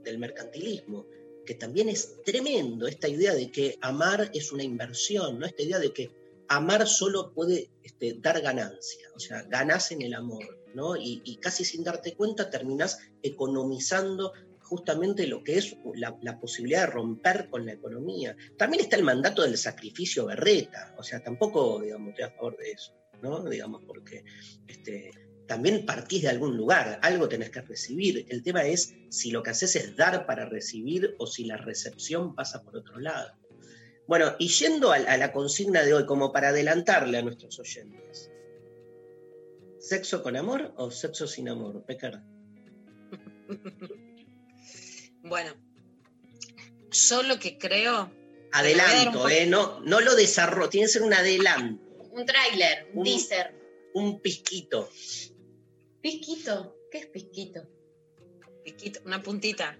del 0.03 0.17
mercantilismo, 0.17 1.07
que 1.45 1.55
también 1.55 1.87
es 1.87 2.21
tremendo, 2.25 2.87
esta 2.87 3.07
idea 3.07 3.33
de 3.33 3.49
que 3.49 3.77
amar 3.79 4.31
es 4.33 4.51
una 4.51 4.63
inversión, 4.63 5.39
¿no? 5.39 5.45
Esta 5.45 5.63
idea 5.63 5.79
de 5.79 5.93
que 5.93 6.18
amar 6.49 6.87
solo 6.87 7.31
puede 7.33 7.69
este, 7.83 8.17
dar 8.19 8.41
ganancia, 8.41 9.07
o 9.15 9.19
sea, 9.19 9.43
ganas 9.43 9.91
en 9.91 10.01
el 10.01 10.15
amor, 10.15 10.59
¿no? 10.73 10.95
Y, 10.97 11.37
casi 11.41 11.63
sin 11.63 11.83
darte 11.83 12.15
cuenta 12.15 12.49
terminas 12.49 12.99
economizando 13.21 14.33
justamente 14.59 15.25
lo 15.27 15.43
que 15.43 15.57
es 15.57 15.77
la, 15.95 16.39
posibilidad 16.39 16.81
de 16.81 16.91
romper 16.91 17.49
con 17.49 17.65
la 17.65 17.73
economía. 17.73 18.35
También 18.57 18.83
está 18.83 18.95
el 18.95 19.03
mandato 19.03 19.43
del 19.43 19.57
sacrificio 19.57 20.25
berreta, 20.25 20.95
o 20.97 21.03
sea, 21.03 21.23
tampoco, 21.23 21.81
digamos, 21.81 22.09
estoy 22.09 22.25
a 22.25 22.31
favor 22.31 22.57
de 22.57 22.71
eso, 22.71 22.93
¿no? 23.21 23.43
Digamos, 23.43 23.83
porque 23.85 24.23
este, 24.67 25.11
también 25.47 25.85
partís 25.85 26.23
de 26.23 26.29
algún 26.29 26.57
lugar, 26.57 26.99
algo 27.01 27.27
tenés 27.27 27.51
que 27.51 27.61
recibir. 27.61 28.25
El 28.29 28.43
tema 28.43 28.63
es 28.65 28.95
si 29.09 29.31
lo 29.31 29.43
que 29.43 29.51
haces 29.51 29.75
es 29.75 29.95
dar 29.95 30.25
para 30.25 30.45
recibir 30.45 31.15
o 31.19 31.25
si 31.25 31.45
la 31.45 31.57
recepción 31.57 32.35
pasa 32.35 32.61
por 32.63 32.77
otro 32.77 32.99
lado. 32.99 33.33
Bueno, 34.09 34.35
y 34.39 34.47
yendo 34.47 34.91
a, 34.91 34.97
la 34.97 35.31
consigna 35.31 35.83
de 35.83 35.93
hoy, 35.93 36.07
como 36.07 36.31
para 36.31 36.49
adelantarle 36.49 37.19
a 37.19 37.21
nuestros 37.21 37.59
oyentes, 37.59 38.31
¿sexo 39.77 40.23
con 40.23 40.35
amor 40.35 40.73
o 40.77 40.89
sexo 40.89 41.27
sin 41.27 41.47
amor, 41.47 41.85
Pecar? 41.85 42.23
Bueno, 45.21 45.53
yo 46.89 47.21
lo 47.23 47.37
que 47.39 47.59
creo. 47.59 48.09
Adelanto, 48.53 49.29
¿eh? 49.29 49.45
No, 49.45 49.81
no 49.81 49.99
lo 49.99 50.15
desarrollo, 50.15 50.69
tiene 50.69 50.87
que 50.87 50.93
ser 50.93 51.03
un 51.03 51.13
adelanto. 51.13 51.83
Un 52.11 52.25
tráiler, 52.25 52.89
un, 52.93 53.03
teaser. 53.03 53.53
Un 53.93 54.21
pisquito. 54.21 54.89
¿Pisquito? 56.01 56.77
¿Qué 56.89 56.99
es 56.99 57.05
pisquito? 57.07 57.67
Pisquito, 58.63 59.01
una 59.05 59.21
puntita. 59.21 59.77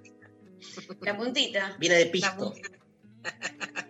La 1.01 1.17
puntita. 1.17 1.77
Viene 1.79 1.95
de 1.95 2.05
pisco. 2.07 2.53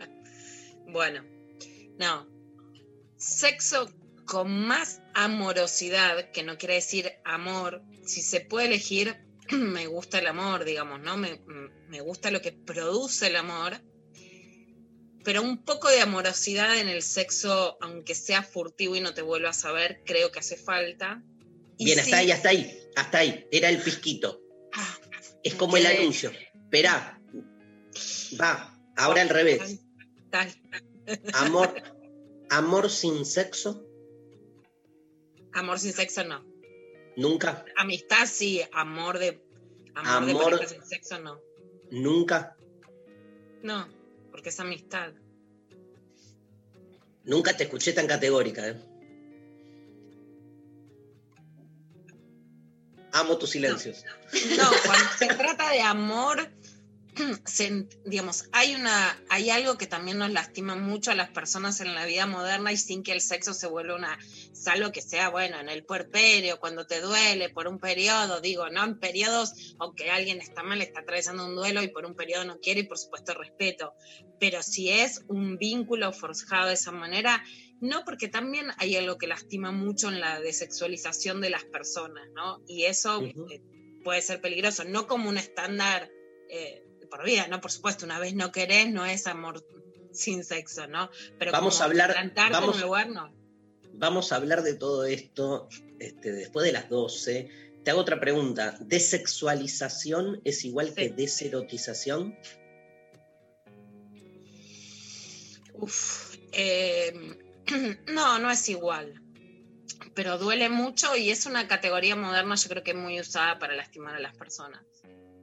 bueno, 0.91 1.24
no. 1.98 2.27
Sexo 3.17 3.89
con 4.25 4.67
más 4.67 5.01
amorosidad, 5.15 6.31
que 6.31 6.43
no 6.43 6.58
quiere 6.58 6.75
decir 6.75 7.12
amor, 7.25 7.81
si 8.05 8.22
se 8.22 8.41
puede 8.41 8.67
elegir, 8.67 9.17
me 9.51 9.88
gusta 9.88 10.19
el 10.19 10.27
amor, 10.27 10.65
digamos, 10.65 11.01
¿no? 11.01 11.17
Me, 11.17 12.01
gusta 12.01 12.29
lo 12.31 12.41
que 12.41 12.51
produce 12.51 13.27
el 13.27 13.36
amor, 13.36 13.81
pero 15.24 15.41
un 15.41 15.63
poco 15.63 15.89
de 15.89 16.01
amorosidad 16.01 16.77
en 16.77 16.88
el 16.88 17.01
sexo, 17.01 17.77
aunque 17.81 18.13
sea 18.13 18.43
furtivo 18.43 18.96
y 18.96 19.01
no 19.01 19.13
te 19.13 19.22
vuelvas 19.22 19.65
a 19.65 19.72
ver, 19.72 20.01
creo 20.05 20.31
que 20.31 20.39
hace 20.39 20.55
falta. 20.55 21.24
Bien, 21.79 22.00
hasta 22.00 22.17
ahí, 22.17 22.31
hasta 22.31 22.50
ahí, 22.50 22.79
hasta 22.96 23.17
ahí, 23.17 23.48
era 23.51 23.69
el 23.69 23.81
pisquito. 23.81 24.41
Ah, 24.74 24.98
es 25.43 25.55
como 25.55 25.77
el 25.77 25.88
anuncio. 25.88 26.31
Esperá, 26.53 27.19
va, 28.39 28.79
ahora 28.96 29.24
al 29.24 29.29
revés. 29.29 29.79
Amor, 31.34 31.74
amor 32.50 32.90
sin 32.90 33.26
sexo. 33.26 33.86
Amor 35.54 35.80
sin 35.80 35.94
sexo 35.94 36.24
no. 36.24 36.46
¿Nunca? 37.16 37.66
Amistad 37.76 38.26
sí, 38.28 38.62
amor 38.72 39.20
de 39.20 39.42
amor, 39.96 40.60
de 40.60 40.82
sexo 40.86 41.20
no. 41.20 41.40
¿Nunca? 41.92 42.56
No, 43.64 43.88
porque 44.32 44.50
es 44.50 44.60
amistad. 44.60 45.14
Nunca 47.24 47.56
te 47.56 47.64
escuché 47.64 47.94
tan 47.94 48.08
categórica, 48.08 48.68
¿eh? 48.68 48.82
Amo 53.12 53.38
tus 53.38 53.50
silencios. 53.50 54.06
no 54.58 54.70
cuando 54.86 55.10
se 55.18 55.28
trata 55.28 55.72
de 55.72 55.82
amor, 55.82 56.48
digamos, 58.06 58.50
hay, 58.52 58.76
una, 58.76 59.22
hay 59.30 59.50
algo 59.50 59.78
que 59.78 59.88
también 59.88 60.18
nos 60.18 60.32
lastima 60.32 60.76
mucho 60.76 61.12
a 61.12 61.16
las 61.16 61.30
personas 61.30 61.82
en 61.82 61.94
la 61.94 62.06
vida 62.06 62.26
moderna 62.26 62.72
y 62.72 62.78
sin 62.78 63.04
que 63.04 63.12
el 63.12 63.22
sexo 63.22 63.54
se 63.54 63.68
vuelva 63.68 63.96
una, 63.96 64.18
salvo 64.54 64.92
que 64.92 65.02
sea, 65.02 65.30
bueno, 65.30 65.60
en 65.60 65.70
el 65.70 65.84
puerperio, 65.84 66.60
cuando 66.60 66.86
te 66.86 67.02
duele, 67.02 67.50
por 67.50 67.68
un 67.68 67.80
periodo, 67.80 68.42
digo, 68.42 68.70
¿no? 68.70 68.84
En 68.84 69.00
periodos, 69.00 69.76
aunque 69.80 70.10
alguien 70.10 70.42
está 70.42 70.64
mal, 70.64 70.82
está 70.82 71.02
atravesando 71.02 71.46
un 71.46 71.56
duelo 71.56 71.84
y 71.84 71.90
por 71.90 72.06
un 72.06 72.16
periodo 72.16 72.46
no 72.46 72.60
quiere 72.60 72.82
y 72.82 72.88
por 72.88 72.98
supuesto 72.98 73.34
respeto, 73.34 73.94
pero 74.40 74.64
si 74.64 74.90
es 74.90 75.24
un 75.28 75.58
vínculo 75.58 76.12
forjado 76.14 76.68
de 76.68 76.74
esa 76.74 76.92
manera, 76.92 77.44
no, 77.82 78.04
porque 78.04 78.28
también 78.28 78.68
hay 78.78 78.96
algo 78.96 79.18
que 79.18 79.28
lastima 79.28 79.72
mucho 79.72 80.10
en 80.10 80.20
la 80.20 80.40
desexualización 80.40 81.42
de 81.42 81.50
las 81.50 81.64
personas, 81.66 82.28
¿no? 82.34 82.62
Y 82.68 82.86
eso 82.86 83.22
eh, 83.24 83.62
puede 84.04 84.22
ser 84.22 84.42
peligroso, 84.42 84.84
no 84.84 85.08
como 85.08 85.30
un 85.30 85.38
estándar 85.38 86.10
eh, 86.50 86.84
por 87.10 87.24
vida, 87.24 87.48
¿no? 87.48 87.62
Por 87.62 87.72
supuesto, 87.72 88.06
una 88.06 88.20
vez 88.20 88.34
no 88.36 88.51
querés, 88.51 88.89
no 88.89 89.06
es 89.06 89.28
amor 89.28 89.66
sin 90.12 90.44
sexo, 90.44 90.88
¿no? 90.88 91.10
Pero 91.38 91.51
vamos 91.51 91.82
a 91.82 91.86
hablar, 91.86 92.16
vamos, 92.36 92.75
un 92.75 92.82
lugar, 92.82 93.10
no. 93.10 93.34
Vamos 93.94 94.32
a 94.32 94.38
hablar 94.38 94.63
de 94.63 94.75
todo 94.75 95.06
esto 95.06 95.68
este, 96.00 96.32
después 96.32 96.66
de 96.66 96.72
las 96.72 96.89
12. 96.89 97.50
Te 97.84 97.92
hago 97.92 98.01
otra 98.01 98.20
pregunta. 98.20 98.78
¿Desexualización 98.80 100.42
es 100.44 100.66
igual 100.66 100.94
que 100.94 101.10
deserotización? 101.10 102.38
Uf, 105.74 106.36
eh, 106.51 107.38
no, 108.08 108.39
no 108.39 108.51
es 108.51 108.68
igual. 108.70 109.22
Pero 110.13 110.38
duele 110.38 110.70
mucho 110.70 111.16
y 111.16 111.30
es 111.30 111.46
una 111.46 111.68
categoría 111.68 112.16
moderna, 112.16 112.56
yo 112.56 112.70
creo 112.70 112.84
que 112.84 112.94
muy 112.94 113.20
usada 113.20 113.60
para 113.60 113.75
lastimar 113.75 114.16
a 114.16 114.20
las 114.20 114.36
personas. 114.36 114.84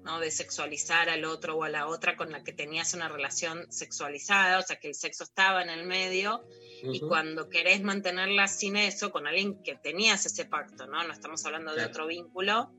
De 0.06 0.30
sexualizar 0.30 1.08
al 1.10 1.24
otro 1.24 1.56
o 1.56 1.64
a 1.64 1.68
la 1.68 1.88
otra 1.88 2.16
con 2.16 2.30
la 2.30 2.42
que 2.42 2.52
tenías 2.52 2.94
una 2.94 3.08
relación 3.08 3.66
sexualizada, 3.70 4.60
o 4.60 4.62
sea, 4.62 4.76
que 4.76 4.88
el 4.88 4.94
sexo 4.94 5.24
estaba 5.24 5.62
en 5.62 5.68
el 5.68 5.84
medio, 5.84 6.46
y 6.82 7.00
cuando 7.00 7.48
querés 7.48 7.82
mantenerla 7.82 8.46
sin 8.46 8.76
eso, 8.76 9.10
con 9.10 9.26
alguien 9.26 9.62
que 9.62 9.74
tenías 9.74 10.24
ese 10.24 10.44
pacto, 10.44 10.86
¿no? 10.86 11.02
No 11.02 11.12
estamos 11.12 11.44
hablando 11.44 11.74
de 11.74 11.84
otro 11.84 12.06
vínculo, 12.06 12.70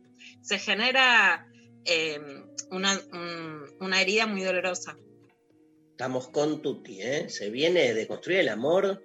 se 0.41 0.57
genera 0.57 1.47
em, 1.83 2.47
una, 2.71 2.99
una 3.81 4.01
herida 4.01 4.25
muy 4.25 4.41
dolorosa. 4.41 4.97
Estamos 5.91 6.29
con 6.29 6.61
Tuti, 6.61 7.01
¿eh? 7.01 7.29
Se 7.29 7.49
viene 7.49 7.93
de 7.93 8.07
construir 8.07 8.39
el 8.39 8.49
amor, 8.49 9.03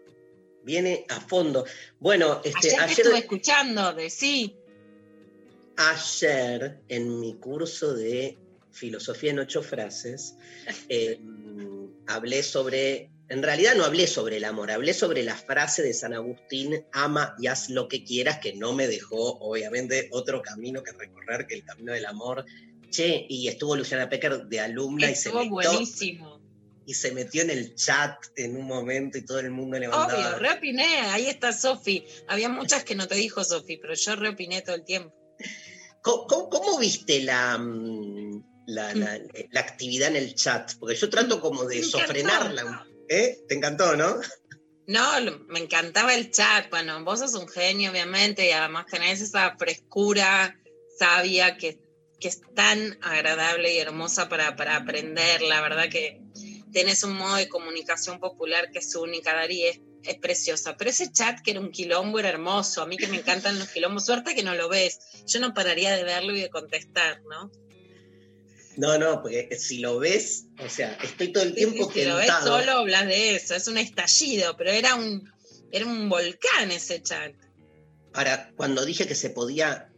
viene 0.63 1.05
a 1.09 1.21
fondo. 1.21 1.65
Bueno, 1.99 2.41
este, 2.45 2.69
ayer, 2.69 2.81
ayer... 2.81 3.01
estuve 3.01 3.19
escuchando 3.19 3.93
de 3.93 4.11
sí. 4.11 4.57
Ayer, 5.91 6.81
en 6.89 7.19
mi 7.19 7.35
curso 7.35 7.93
de 7.93 8.39
filosofía 8.71 9.33
en 9.33 9.41
ocho 9.41 9.63
frases, 9.63 10.37
eh, 10.89 11.19
hablé 12.07 12.43
sobre, 12.45 13.11
en 13.29 13.43
realidad 13.43 13.75
no 13.75 13.85
hablé 13.85 14.07
sobre 14.07 14.37
el 14.37 14.45
amor, 14.45 14.71
hablé 14.71 14.95
sobre 14.95 15.25
la 15.25 15.35
frase 15.35 15.83
de 15.83 15.93
San 15.93 16.15
Agustín, 16.15 16.85
ama 16.93 17.35
y 17.39 17.49
haz 17.49 17.69
lo 17.69 17.89
que 17.89 18.05
quieras, 18.05 18.39
que 18.39 18.55
no 18.55 18.73
me 18.75 18.87
dejó, 18.87 19.39
obviamente, 19.39 20.09
otro 20.13 20.41
camino 20.41 20.85
que 20.85 20.93
recorrer 20.93 21.47
que 21.49 21.57
el 21.57 21.65
camino 21.65 21.93
del 21.93 22.07
amor. 22.07 22.45
Che, 22.91 23.27
y 23.29 23.49
estuvo 23.49 23.75
Luciana 23.75 24.09
Pecker 24.09 24.45
de 24.45 24.61
alumna 24.61 25.11
y 25.11 25.17
se 25.17 25.33
metió, 25.33 25.51
buenísimo. 25.51 26.41
Y 26.87 26.95
se 26.95 27.11
metió 27.13 27.43
en 27.43 27.51
el 27.51 27.75
chat 27.75 28.17
en 28.37 28.57
un 28.57 28.67
momento 28.67 29.19
y 29.19 29.25
todo 29.25 29.41
el 29.41 29.51
mundo 29.51 29.79
levantaba. 29.79 30.29
Obvio, 30.29 30.39
reopiné, 30.39 31.01
ahí 31.11 31.27
está 31.27 31.53
Sofi. 31.53 32.05
Había 32.29 32.49
muchas 32.49 32.85
que 32.85 32.95
no 32.95 33.09
te 33.09 33.15
dijo 33.15 33.43
Sofi, 33.43 33.79
pero 33.79 33.95
yo 33.95 34.15
reopiné 34.15 34.63
todo 34.63 34.77
el 34.77 34.85
tiempo. 34.85 35.15
¿Cómo, 36.03 36.79
viste 36.79 37.21
mm, 37.21 38.43
la, 38.67 38.95
la, 38.95 39.61
actividad 39.61 40.09
en 40.09 40.17
el 40.17 40.35
chat? 40.35 40.73
Porque 40.79 40.97
yo 40.97 41.09
trato 41.09 41.41
como 41.41 41.65
de 41.65 41.83
sofrenarla. 41.83 42.87
¿Eh? 43.09 43.45
¿Te 43.49 43.55
encantó, 43.55 43.97
no? 43.97 44.21
No, 44.87 45.03
me 45.49 45.61
encantaba 45.61 46.15
el 46.15 46.31
chat. 46.31 46.69
Bueno, 46.71 47.05
vos 47.05 47.21
sos 47.21 47.35
un 47.35 47.49
genio, 47.49 47.91
obviamente, 47.91 48.47
y 48.49 48.51
además 48.51 48.87
tenés 48.91 49.21
esa 49.21 49.57
frescura 49.57 50.59
sabia 50.99 51.57
que, 51.57 51.81
que 52.21 52.29
es 52.29 52.41
tan 52.55 52.99
agradable 53.03 53.75
y 53.75 53.79
hermosa 53.79 54.29
para, 54.29 54.57
para 54.57 54.77
aprender. 54.77 55.43
La 55.43 55.61
verdad 55.61 55.89
que 55.89 56.21
tenés 56.73 57.05
un 57.05 57.15
modo 57.15 57.37
de 57.37 57.49
comunicación 57.49 58.19
popular 58.19 58.71
que 58.73 58.81
es 58.81 58.95
única, 58.95 59.35
Dari, 59.35 59.83
es, 60.05 60.17
preciosa. 60.19 60.77
Pero 60.77 60.91
ese 60.91 61.13
chat 61.13 61.41
que 61.41 61.53
era 61.53 61.61
un 61.61 61.71
quilombo 61.71 62.19
era 62.19 62.29
hermoso. 62.29 62.83
A 62.83 62.87
mí 62.87 62.97
que 62.97 63.07
me 63.07 63.19
encantan 63.19 63.59
los 63.59 63.69
quilombos. 63.69 64.07
Suerte 64.07 64.35
que 64.35 64.43
no 64.43 64.55
lo 64.55 64.69
ves. 64.69 64.99
Yo 65.27 65.41
no 65.41 65.55
pararía 65.55 65.97
de 65.97 66.05
verlo 66.05 66.37
y 66.37 66.41
de 66.41 66.51
contestar, 66.51 67.23
¿no? 67.23 67.51
No, 68.77 68.97
no, 68.97 69.21
porque 69.21 69.57
si 69.59 69.79
lo 69.79 69.99
ves, 69.99 70.47
o 70.59 70.69
sea, 70.69 70.97
estoy 71.03 71.29
todo 71.29 71.45
el 71.45 71.55
tiempo 71.55 71.91
Si 71.93 72.05
lo 72.05 72.17
ves 72.17 72.31
solo 72.43 72.73
hablas 72.73 73.07
de 73.07 73.37
eso, 73.37 73.55
es 73.55 73.69
un 73.69 73.77
estallido, 73.77 74.57
pero 74.57 74.71
era 74.71 74.95
un, 74.95 75.31
era 75.71 75.85
un 75.85 76.09
volcán 76.09 76.71
ese 76.71 77.03
chat. 77.03 77.35
Ahora, 78.15 78.51
cuando 78.57 78.85
dije 78.85 79.07
que 79.07 79.15
se 79.15 79.31
podía 79.31 79.91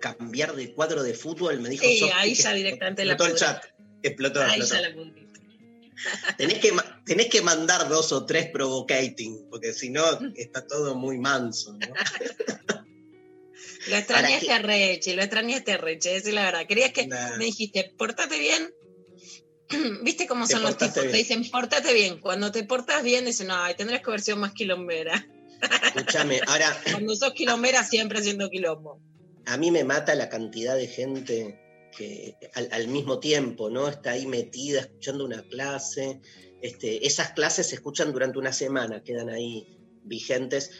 cambiar 0.00 0.54
de 0.54 0.72
cuadro 0.72 1.02
de 1.02 1.14
fútbol, 1.14 1.60
me 1.60 1.68
dijo 1.68 1.84
Sí, 1.84 2.10
ahí 2.14 2.34
ya 2.34 2.52
directamente 2.52 3.04
la 3.04 3.12
explotó 3.12 3.32
el 3.32 3.38
chat. 3.38 3.64
Explotó, 4.02 4.42
Ahí 4.42 4.60
explotó. 4.60 4.74
ya 4.74 4.88
la 4.88 4.94
puntita. 4.94 5.25
Tenés 6.36 6.58
que, 6.58 6.72
tenés 7.04 7.26
que 7.28 7.40
mandar 7.42 7.88
dos 7.88 8.12
o 8.12 8.24
tres 8.26 8.48
provocating, 8.50 9.48
porque 9.50 9.72
si 9.72 9.90
no, 9.90 10.02
está 10.34 10.66
todo 10.66 10.94
muy 10.94 11.18
manso. 11.18 11.72
¿no? 11.74 11.94
Lo 13.88 13.96
extrañaste 13.96 14.50
a 14.52 14.58
Reche, 14.58 15.14
lo 15.14 15.22
extrañaste 15.22 15.72
a 15.72 15.76
Reche, 15.76 16.12
decir 16.14 16.34
la 16.34 16.44
verdad. 16.46 16.66
Querías 16.66 16.90
que 16.92 17.06
Nah. 17.06 17.36
me 17.36 17.44
dijiste, 17.44 17.94
portate 17.96 18.36
bien. 18.38 18.74
¿Viste 20.02 20.26
cómo 20.26 20.46
Te 20.46 20.54
son 20.54 20.62
los 20.64 20.76
tipos? 20.76 20.94
Te 20.94 21.08
dicen, 21.12 21.48
portate 21.50 21.92
bien. 21.94 22.18
Cuando 22.20 22.50
te 22.50 22.64
portas 22.64 23.02
bien, 23.04 23.24
dicen, 23.24 23.46
no, 23.46 23.54
ay, 23.56 23.74
tendrás 23.76 24.00
que 24.02 24.10
haber 24.10 24.20
sido 24.22 24.36
más 24.38 24.52
quilombera. 24.52 25.28
Escúchame, 25.94 26.40
ahora, 26.48 26.76
Cuando 26.90 27.14
sos 27.14 27.32
quilombera, 27.32 27.84
siempre 27.84 28.18
haciendo 28.18 28.50
quilombo. 28.50 29.00
a 29.46 29.56
mí 29.56 29.70
me 29.70 29.84
mata 29.84 30.14
la 30.16 30.28
cantidad 30.28 30.74
de 30.76 30.88
gente 30.88 31.60
que 31.96 32.36
al, 32.54 32.68
al 32.72 32.88
mismo 32.88 33.18
tiempo, 33.18 33.70
¿no? 33.70 33.88
Está 33.88 34.10
ahí 34.12 34.26
metida 34.26 34.80
escuchando 34.80 35.24
una 35.24 35.42
clase. 35.42 36.20
Este, 36.62 37.06
esas 37.06 37.32
clases 37.32 37.68
se 37.68 37.76
escuchan 37.76 38.12
durante 38.12 38.38
una 38.38 38.52
semana, 38.52 39.02
quedan 39.02 39.28
ahí 39.28 39.66
vigentes, 40.04 40.70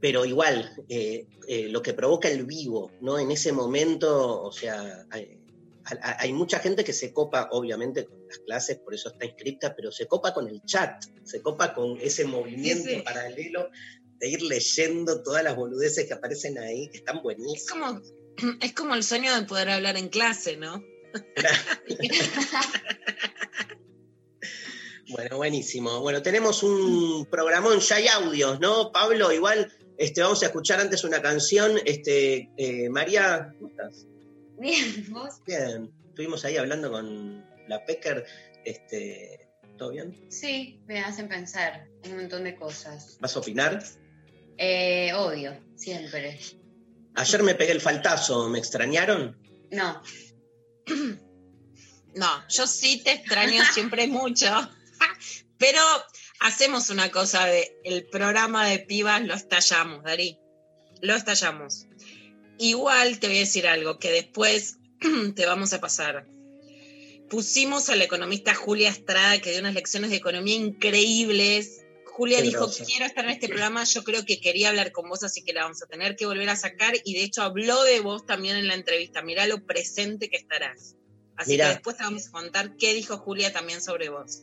pero 0.00 0.24
igual, 0.24 0.70
eh, 0.88 1.26
eh, 1.48 1.68
lo 1.68 1.82
que 1.82 1.92
provoca 1.94 2.28
el 2.28 2.44
vivo, 2.44 2.90
¿no? 3.00 3.18
En 3.18 3.30
ese 3.30 3.52
momento, 3.52 4.42
o 4.42 4.52
sea, 4.52 5.06
hay, 5.10 6.32
mucha 6.32 6.58
gente 6.58 6.84
que 6.84 6.92
se 6.92 7.12
copa, 7.12 7.48
obviamente, 7.50 8.04
con 8.04 8.26
las 8.28 8.38
clases, 8.40 8.78
por 8.78 8.94
eso 8.94 9.08
está 9.08 9.24
inscripta, 9.24 9.74
pero 9.74 9.90
se 9.90 10.06
copa 10.06 10.34
con 10.34 10.46
el 10.48 10.62
chat, 10.64 11.02
se 11.24 11.40
copa 11.40 11.74
con 11.74 11.98
ese 12.00 12.26
movimiento 12.26 12.88
Sí, 12.88 12.96
sí. 12.96 13.02
paralelo 13.02 13.70
de 14.18 14.28
ir 14.28 14.42
leyendo 14.42 15.22
todas 15.22 15.42
las 15.42 15.56
boludeces 15.56 16.06
que 16.06 16.14
aparecen 16.14 16.58
ahí, 16.58 16.88
que 16.88 16.98
están 16.98 17.16
Es 17.18 17.22
buenísimas. 17.22 17.94
como, 17.94 18.17
es 18.60 18.72
como 18.72 18.94
el 18.94 19.02
sueño 19.02 19.34
de 19.34 19.46
poder 19.46 19.70
hablar 19.70 19.96
en 19.96 20.08
clase, 20.08 20.56
¿no? 20.56 20.82
Bueno, 25.10 25.38
buenísimo. 25.38 26.00
Bueno, 26.00 26.20
tenemos 26.20 26.62
un 26.62 27.26
programón, 27.30 27.80
ya 27.80 27.96
hay 27.96 28.08
audios, 28.08 28.60
¿no? 28.60 28.92
Pablo, 28.92 29.32
igual 29.32 29.72
este, 29.96 30.20
vamos 30.20 30.42
a 30.42 30.46
escuchar 30.46 30.80
antes 30.80 31.02
una 31.02 31.22
canción. 31.22 31.78
Este, 31.84 32.50
eh, 32.56 32.88
María, 32.90 33.54
¿cómo 33.58 33.70
estás? 33.70 34.06
Bien, 34.58 35.06
vos. 35.08 35.40
Bien. 35.46 35.90
Estuvimos 36.08 36.44
ahí 36.44 36.56
hablando 36.56 36.90
con 36.90 37.44
la 37.68 37.84
Pecker. 37.84 38.24
Este, 38.64 39.48
¿Todo 39.78 39.90
bien? 39.90 40.14
Sí, 40.28 40.80
me 40.86 41.00
hacen 41.00 41.28
pensar 41.28 41.88
un 42.04 42.16
montón 42.16 42.44
de 42.44 42.54
cosas. 42.54 43.16
¿Vas 43.20 43.34
a 43.34 43.40
opinar? 43.40 43.82
Eh, 44.58 45.12
obvio, 45.14 45.56
siempre. 45.74 46.38
Ayer 47.18 47.42
me 47.42 47.54
pegué 47.54 47.72
el 47.72 47.80
faltazo, 47.80 48.48
¿me 48.48 48.58
extrañaron? 48.58 49.36
No, 49.70 50.02
No, 52.14 52.48
yo 52.48 52.66
sí 52.66 53.02
te 53.04 53.12
extraño 53.12 53.62
siempre 53.72 54.06
mucho, 54.06 54.46
pero 55.58 55.80
hacemos 56.40 56.90
una 56.90 57.10
cosa 57.10 57.46
de 57.46 57.76
el 57.84 58.06
programa 58.06 58.66
de 58.66 58.78
pibas 58.78 59.22
lo 59.24 59.34
estallamos, 59.34 60.02
Darí, 60.02 60.38
lo 61.00 61.14
estallamos. 61.14 61.86
Igual 62.58 63.20
te 63.20 63.28
voy 63.28 63.36
a 63.36 63.40
decir 63.40 63.68
algo 63.68 63.98
que 63.98 64.10
después 64.10 64.78
te 65.36 65.46
vamos 65.46 65.72
a 65.72 65.80
pasar. 65.80 66.26
Pusimos 67.30 67.88
a 67.88 67.96
la 67.96 68.04
economista 68.04 68.54
Julia 68.54 68.88
Estrada 68.88 69.40
que 69.40 69.50
dio 69.50 69.60
unas 69.60 69.74
lecciones 69.74 70.10
de 70.10 70.16
economía 70.16 70.56
increíbles. 70.56 71.82
Julia 72.18 72.38
Qué 72.38 72.42
dijo, 72.42 72.64
grosa. 72.64 72.84
quiero 72.84 73.06
estar 73.06 73.24
en 73.24 73.30
este 73.30 73.46
programa, 73.46 73.84
yo 73.84 74.02
creo 74.02 74.24
que 74.24 74.40
quería 74.40 74.70
hablar 74.70 74.90
con 74.90 75.08
vos, 75.08 75.22
así 75.22 75.44
que 75.44 75.52
la 75.52 75.62
vamos 75.62 75.80
a 75.84 75.86
tener 75.86 76.16
que 76.16 76.26
volver 76.26 76.48
a 76.50 76.56
sacar 76.56 76.94
y 77.04 77.14
de 77.14 77.22
hecho 77.22 77.42
habló 77.42 77.84
de 77.84 78.00
vos 78.00 78.26
también 78.26 78.56
en 78.56 78.66
la 78.66 78.74
entrevista. 78.74 79.22
Mirá 79.22 79.46
lo 79.46 79.64
presente 79.64 80.28
que 80.28 80.36
estarás. 80.36 80.96
Así 81.36 81.52
Mirá. 81.52 81.66
que 81.68 81.74
después 81.74 81.96
te 81.96 82.02
vamos 82.02 82.26
a 82.26 82.30
contar 82.32 82.76
qué 82.76 82.92
dijo 82.92 83.18
Julia 83.18 83.52
también 83.52 83.80
sobre 83.80 84.08
vos. 84.08 84.42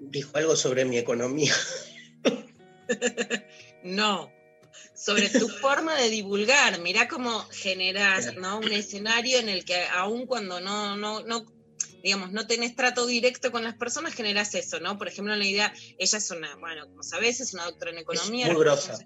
Dijo 0.00 0.38
algo 0.38 0.56
sobre 0.56 0.86
mi 0.86 0.96
economía. 0.96 1.54
No, 3.82 4.32
sobre 4.94 5.28
tu 5.28 5.48
forma 5.60 5.94
de 5.96 6.08
divulgar. 6.08 6.80
Mirá 6.80 7.08
cómo 7.08 7.40
generás. 7.50 8.34
¿no? 8.36 8.58
un 8.58 8.72
escenario 8.72 9.38
en 9.38 9.48
el 9.48 9.64
que 9.64 9.84
aun 9.92 10.26
cuando 10.26 10.60
no, 10.60 10.96
no, 10.96 11.22
no, 11.22 11.44
digamos, 12.06 12.30
no 12.30 12.46
tenés 12.46 12.76
trato 12.76 13.04
directo 13.04 13.50
con 13.50 13.64
las 13.64 13.74
personas, 13.74 14.14
generás 14.14 14.54
eso, 14.54 14.78
¿no? 14.78 14.96
Por 14.96 15.08
ejemplo, 15.08 15.34
la 15.34 15.44
idea, 15.44 15.74
ella 15.98 16.18
es 16.18 16.30
una, 16.30 16.54
bueno, 16.54 16.86
como 16.86 17.02
sabés, 17.02 17.40
es 17.40 17.52
una 17.52 17.64
doctora 17.64 17.90
en 17.90 17.98
economía. 17.98 18.46
muy 18.46 18.60
grosa. 18.60 18.96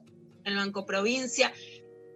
En 0.44 0.52
el 0.52 0.56
Banco 0.56 0.84
Provincia. 0.84 1.50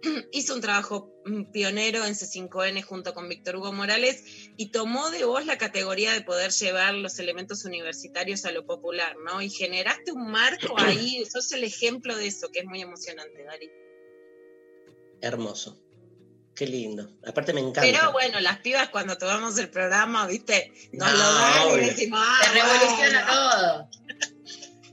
Hizo 0.31 0.53
un 0.53 0.61
trabajo 0.61 1.11
mm, 1.25 1.45
pionero 1.45 2.05
en 2.05 2.13
C5N 2.13 2.83
junto 2.83 3.15
con 3.15 3.27
Víctor 3.27 3.55
Hugo 3.55 3.73
Morales 3.73 4.51
y 4.57 4.67
tomó 4.67 5.09
de 5.09 5.25
vos 5.25 5.47
la 5.47 5.57
categoría 5.57 6.13
de 6.13 6.21
poder 6.21 6.51
llevar 6.51 6.93
los 6.93 7.17
elementos 7.17 7.65
universitarios 7.65 8.45
a 8.45 8.51
lo 8.51 8.67
popular, 8.67 9.15
¿no? 9.25 9.41
Y 9.41 9.49
generaste 9.49 10.11
un 10.11 10.29
marco 10.29 10.75
ahí, 10.77 11.25
sos 11.31 11.51
el 11.53 11.63
ejemplo 11.63 12.15
de 12.15 12.27
eso, 12.27 12.51
que 12.51 12.59
es 12.59 12.65
muy 12.65 12.81
emocionante, 12.83 13.43
Dari. 13.43 13.71
Hermoso. 15.19 15.81
Qué 16.55 16.65
lindo. 16.65 17.09
Aparte 17.27 17.51
me 17.53 17.59
encanta. 17.59 17.81
Pero 17.81 18.11
bueno, 18.13 18.39
las 18.39 18.59
pibas 18.59 18.87
cuando 18.89 19.17
tomamos 19.17 19.57
el 19.57 19.69
programa, 19.69 20.25
viste, 20.25 20.71
nos 20.93 21.11
No, 21.11 21.17
lo 21.17 21.33
dan 21.33 21.77
y 21.83 21.85
decimos, 21.87 22.19
ah, 22.23 22.37
se 22.43 22.53
revoluciona 22.53 23.25
bueno. 23.25 23.89
todo. 23.89 23.89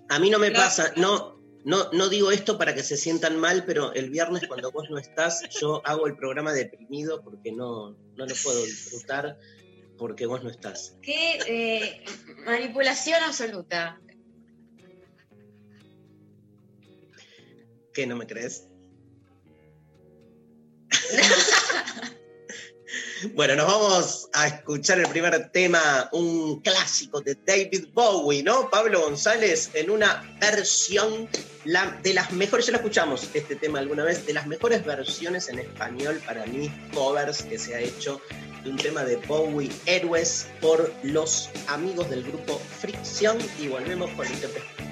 A 0.09 0.19
mí 0.19 0.29
no 0.31 0.39
me 0.41 0.49
Pero- 0.49 0.59
pasa, 0.61 0.93
no, 0.97 1.41
no, 1.65 1.91
no 1.93 2.09
digo 2.09 2.33
esto 2.33 2.59
para 2.59 2.75
que 2.75 2.83
se 2.83 2.97
sientan 2.97 3.39
mal, 3.39 3.65
pero 3.65 3.93
el 3.93 4.11
viernes 4.11 4.47
cuando 4.49 4.73
vos 4.73 4.91
no 4.91 4.99
estás, 4.99 5.43
yo 5.61 5.81
hago 5.87 6.09
el 6.09 6.17
programa 6.17 6.53
deprimido 6.53 7.23
porque 7.23 7.53
no, 7.53 7.91
no 8.17 8.27
lo 8.27 8.35
puedo 8.43 8.65
disfrutar 8.65 9.39
porque 9.97 10.27
vos 10.27 10.43
no 10.43 10.51
estás. 10.51 10.97
Qué 11.01 11.39
eh, 11.47 12.05
manipulación 12.45 13.23
absoluta. 13.23 14.01
¿Qué 17.95 18.07
no 18.07 18.17
me 18.17 18.27
crees? 18.27 18.67
Bueno, 23.31 23.55
nos 23.55 23.67
vamos 23.67 24.29
a 24.33 24.49
escuchar 24.49 24.99
el 24.99 25.07
primer 25.09 25.51
tema, 25.51 26.09
un 26.13 26.61
clásico 26.61 27.21
de 27.21 27.37
David 27.47 27.87
Bowie, 27.93 28.43
¿no? 28.43 28.69
Pablo 28.69 29.03
González 29.03 29.71
en 29.75 29.91
una 29.91 30.37
versión 30.41 31.29
de 32.03 32.15
las 32.15 32.33
mejores, 32.33 32.67
ya 32.67 32.73
lo 32.73 32.79
escuchamos 32.79 33.29
este 33.33 33.55
tema 33.55 33.79
alguna 33.79 34.03
vez, 34.03 34.27
de 34.27 34.33
las 34.33 34.47
mejores 34.49 34.85
versiones 34.85 35.49
en 35.49 35.61
español 35.61 36.21
para 36.27 36.45
mí, 36.47 36.73
covers 36.93 37.43
que 37.43 37.59
se 37.59 37.77
ha 37.77 37.81
hecho 37.81 38.21
de 38.65 38.71
un 38.71 38.77
tema 38.77 39.05
de 39.05 39.17
Bowie, 39.17 39.71
Héroes, 39.87 40.49
por 40.61 40.93
los 41.05 41.49
amigos 41.69 42.11
del 42.11 42.25
grupo 42.25 42.61
Fricción 42.81 43.39
y 43.61 43.69
volvemos 43.69 44.11
con 44.13 44.27
el 44.27 44.41
tema. 44.41 44.92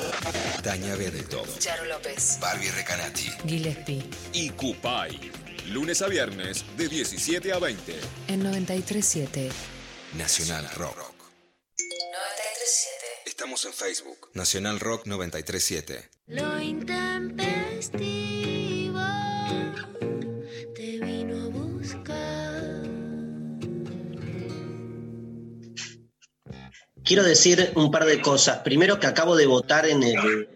Tania 0.62 0.94
Bedeltoff. 0.96 1.58
Charo 1.58 1.84
López. 1.86 2.38
Barbie 2.40 2.70
Recanati. 2.70 3.30
Gillespie. 3.46 4.02
Y 4.32 4.50
Cupay. 4.50 5.30
Lunes 5.68 6.02
a 6.02 6.08
viernes 6.08 6.64
de 6.76 6.88
17 6.88 7.52
a 7.52 7.58
20. 7.58 7.98
En 8.28 8.42
937. 8.42 9.50
Nacional 10.14 10.68
Rock. 10.76 10.96
937. 11.78 12.96
Estamos 13.26 13.64
en 13.64 13.72
Facebook. 13.72 14.30
Nacional 14.34 14.80
Rock 14.80 15.06
937. 15.06 16.10
Lo 16.26 16.60
intempestivo 16.60 18.39
Quiero 27.10 27.24
decir 27.24 27.72
un 27.74 27.90
par 27.90 28.04
de 28.04 28.22
cosas. 28.22 28.58
Primero 28.58 29.00
que 29.00 29.08
acabo 29.08 29.34
de 29.34 29.44
votar 29.44 29.84
en, 29.84 30.04
el, 30.04 30.48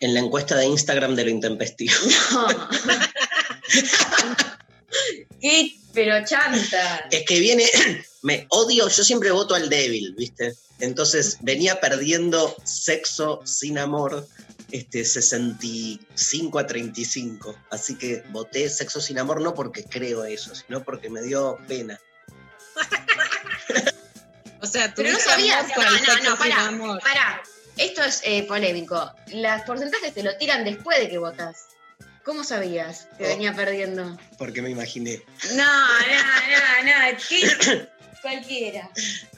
en 0.00 0.14
la 0.14 0.18
encuesta 0.18 0.56
de 0.56 0.66
Instagram 0.66 1.14
de 1.14 1.22
lo 1.22 1.30
intempestivo. 1.30 1.94
¿Qué? 5.40 5.76
Pero 5.94 6.24
chanta. 6.24 7.06
Es 7.08 7.24
que 7.24 7.38
viene, 7.38 7.70
me 8.22 8.48
odio, 8.48 8.88
yo 8.88 9.04
siempre 9.04 9.30
voto 9.30 9.54
al 9.54 9.68
débil, 9.68 10.16
¿viste? 10.18 10.56
Entonces 10.80 11.38
venía 11.40 11.80
perdiendo 11.80 12.52
sexo 12.64 13.40
sin 13.44 13.78
amor 13.78 14.26
este, 14.72 15.04
65 15.04 16.58
a 16.58 16.66
35. 16.66 17.54
Así 17.70 17.94
que 17.94 18.24
voté 18.30 18.68
sexo 18.68 19.00
sin 19.00 19.20
amor 19.20 19.40
no 19.40 19.54
porque 19.54 19.84
creo 19.84 20.24
eso, 20.24 20.52
sino 20.52 20.82
porque 20.82 21.08
me 21.08 21.22
dio 21.22 21.58
pena. 21.68 22.00
O 24.62 24.66
sea, 24.66 24.92
Pero 24.94 25.10
no 25.10 25.18
sabías. 25.18 25.66
No, 25.76 25.82
no, 25.82 26.30
no, 26.30 26.38
pará. 26.38 26.70
Pará. 27.02 27.42
Esto 27.76 28.02
es 28.04 28.20
eh, 28.24 28.44
polémico. 28.44 29.12
Los 29.32 29.62
porcentajes 29.62 30.14
te 30.14 30.22
lo 30.22 30.36
tiran 30.36 30.64
después 30.64 30.98
de 31.00 31.08
que 31.08 31.18
votas. 31.18 31.66
¿Cómo 32.24 32.44
sabías 32.44 33.08
que 33.18 33.24
Oh. 33.24 33.28
venía 33.28 33.52
perdiendo? 33.54 34.16
Porque 34.38 34.62
me 34.62 34.70
imaginé. 34.70 35.20
No, 35.54 35.64
no, 35.64 36.84
no, 36.84 37.10
no. 37.12 37.18
¿Qué? 37.28 37.88
Cualquiera. 38.22 38.88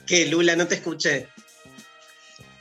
¿Qué, 0.05 0.27
Lula? 0.27 0.55
No 0.55 0.67
te 0.67 0.75
escuché. 0.75 1.27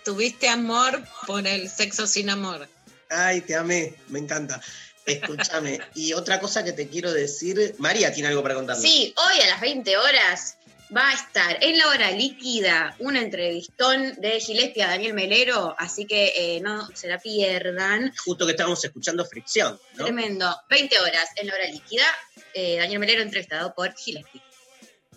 Tuviste 0.04 0.48
amor 0.48 1.02
por 1.26 1.46
el 1.46 1.68
sexo 1.68 2.06
sin 2.06 2.30
amor. 2.30 2.68
Ay, 3.10 3.42
te 3.42 3.54
amé, 3.54 3.94
me 4.08 4.18
encanta. 4.18 4.60
Escúchame. 5.04 5.80
y 5.94 6.14
otra 6.14 6.40
cosa 6.40 6.64
que 6.64 6.72
te 6.72 6.88
quiero 6.88 7.12
decir, 7.12 7.74
María 7.78 8.12
tiene 8.12 8.28
algo 8.28 8.42
para 8.42 8.54
contarnos. 8.54 8.82
Sí, 8.82 9.14
hoy 9.16 9.40
a 9.42 9.46
las 9.48 9.60
20 9.60 9.96
horas 9.98 10.56
va 10.94 11.10
a 11.10 11.14
estar 11.14 11.62
en 11.62 11.78
la 11.78 11.88
hora 11.88 12.10
líquida 12.10 12.94
un 12.98 13.16
entrevistón 13.16 14.14
de 14.20 14.40
Gillespie 14.40 14.82
a 14.82 14.88
Daniel 14.88 15.14
Melero, 15.14 15.74
así 15.78 16.06
que 16.06 16.32
eh, 16.36 16.60
no 16.60 16.88
se 16.94 17.08
la 17.08 17.18
pierdan. 17.18 18.12
Justo 18.24 18.44
que 18.44 18.52
estábamos 18.52 18.84
escuchando 18.84 19.24
Fricción, 19.24 19.78
¿no? 19.96 20.04
Tremendo. 20.04 20.54
20 20.68 20.98
horas 21.00 21.28
en 21.36 21.46
la 21.48 21.54
hora 21.54 21.66
líquida. 21.66 22.04
eh, 22.52 22.76
Daniel 22.78 23.00
Melero 23.00 23.22
entrevistado 23.22 23.74
por 23.74 23.94
Gillespie. 23.96 24.42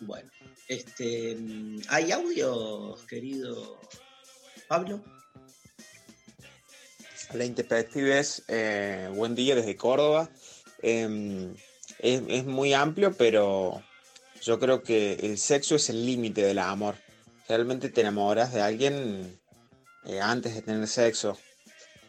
Bueno, 0.01 0.29
este, 0.67 1.35
mm, 1.35 1.81
¿hay 1.89 2.11
audio, 2.11 2.97
querido 3.07 3.79
Pablo? 4.67 5.03
Hola 7.33 7.43
Intempestives, 7.45 8.43
eh, 8.47 9.09
buen 9.13 9.35
día 9.35 9.55
desde 9.55 9.75
Córdoba. 9.75 10.29
Eh, 10.81 11.53
es, 11.99 12.21
es 12.27 12.45
muy 12.45 12.73
amplio, 12.73 13.13
pero 13.17 13.83
yo 14.41 14.59
creo 14.59 14.83
que 14.83 15.13
el 15.13 15.37
sexo 15.37 15.75
es 15.75 15.89
el 15.89 16.05
límite 16.05 16.41
del 16.41 16.59
amor. 16.59 16.95
Realmente 17.47 17.89
te 17.89 18.01
enamoras 18.01 18.53
de 18.53 18.61
alguien 18.61 19.39
eh, 20.05 20.19
antes 20.21 20.55
de 20.55 20.61
tener 20.61 20.87
sexo. 20.87 21.37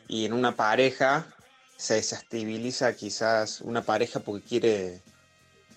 Y 0.08 0.24
en 0.24 0.32
una 0.32 0.56
pareja 0.56 1.34
se 1.76 1.94
desestabiliza 1.94 2.94
quizás 2.94 3.60
una 3.60 3.82
pareja 3.82 4.20
porque 4.20 4.46
quiere, 4.46 5.02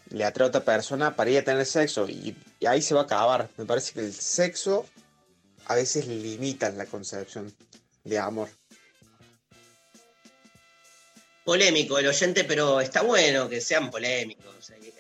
le 0.10 0.26
atrae 0.26 0.46
a 0.46 0.50
otra 0.50 0.64
persona 0.64 1.16
para 1.16 1.30
ir 1.30 1.40
a 1.40 1.44
tener 1.44 1.66
sexo. 1.66 2.08
Y, 2.08 2.36
y 2.60 2.66
ahí 2.66 2.82
se 2.82 2.94
va 2.94 3.02
a 3.02 3.04
acabar. 3.04 3.50
Me 3.58 3.66
parece 3.66 3.94
que 3.94 4.00
el 4.02 4.14
sexo 4.14 4.86
a 5.66 5.76
veces 5.76 6.08
limita 6.08 6.70
la 6.72 6.86
concepción 6.86 7.54
de 8.04 8.20
amor. 8.20 8.50
Polémico 11.44 11.98
el 11.98 12.08
oyente, 12.08 12.44
pero 12.44 12.82
está 12.82 13.02
bueno 13.02 13.50
que 13.50 13.62
sean 13.62 13.90
polémicos 13.90 14.70
eh, 14.70 14.90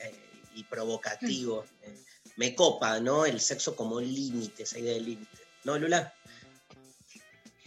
y 0.61 0.63
provocativos. 0.63 1.67
Eh, 1.81 1.97
Me 2.37 2.55
copa, 2.55 2.99
¿no? 2.99 3.25
El 3.25 3.39
sexo 3.41 3.75
como 3.75 3.99
límite, 3.99 4.63
esa 4.63 4.79
idea 4.79 4.93
de 4.93 5.01
límite. 5.01 5.37
¿No, 5.63 5.77
Lula? 5.77 6.13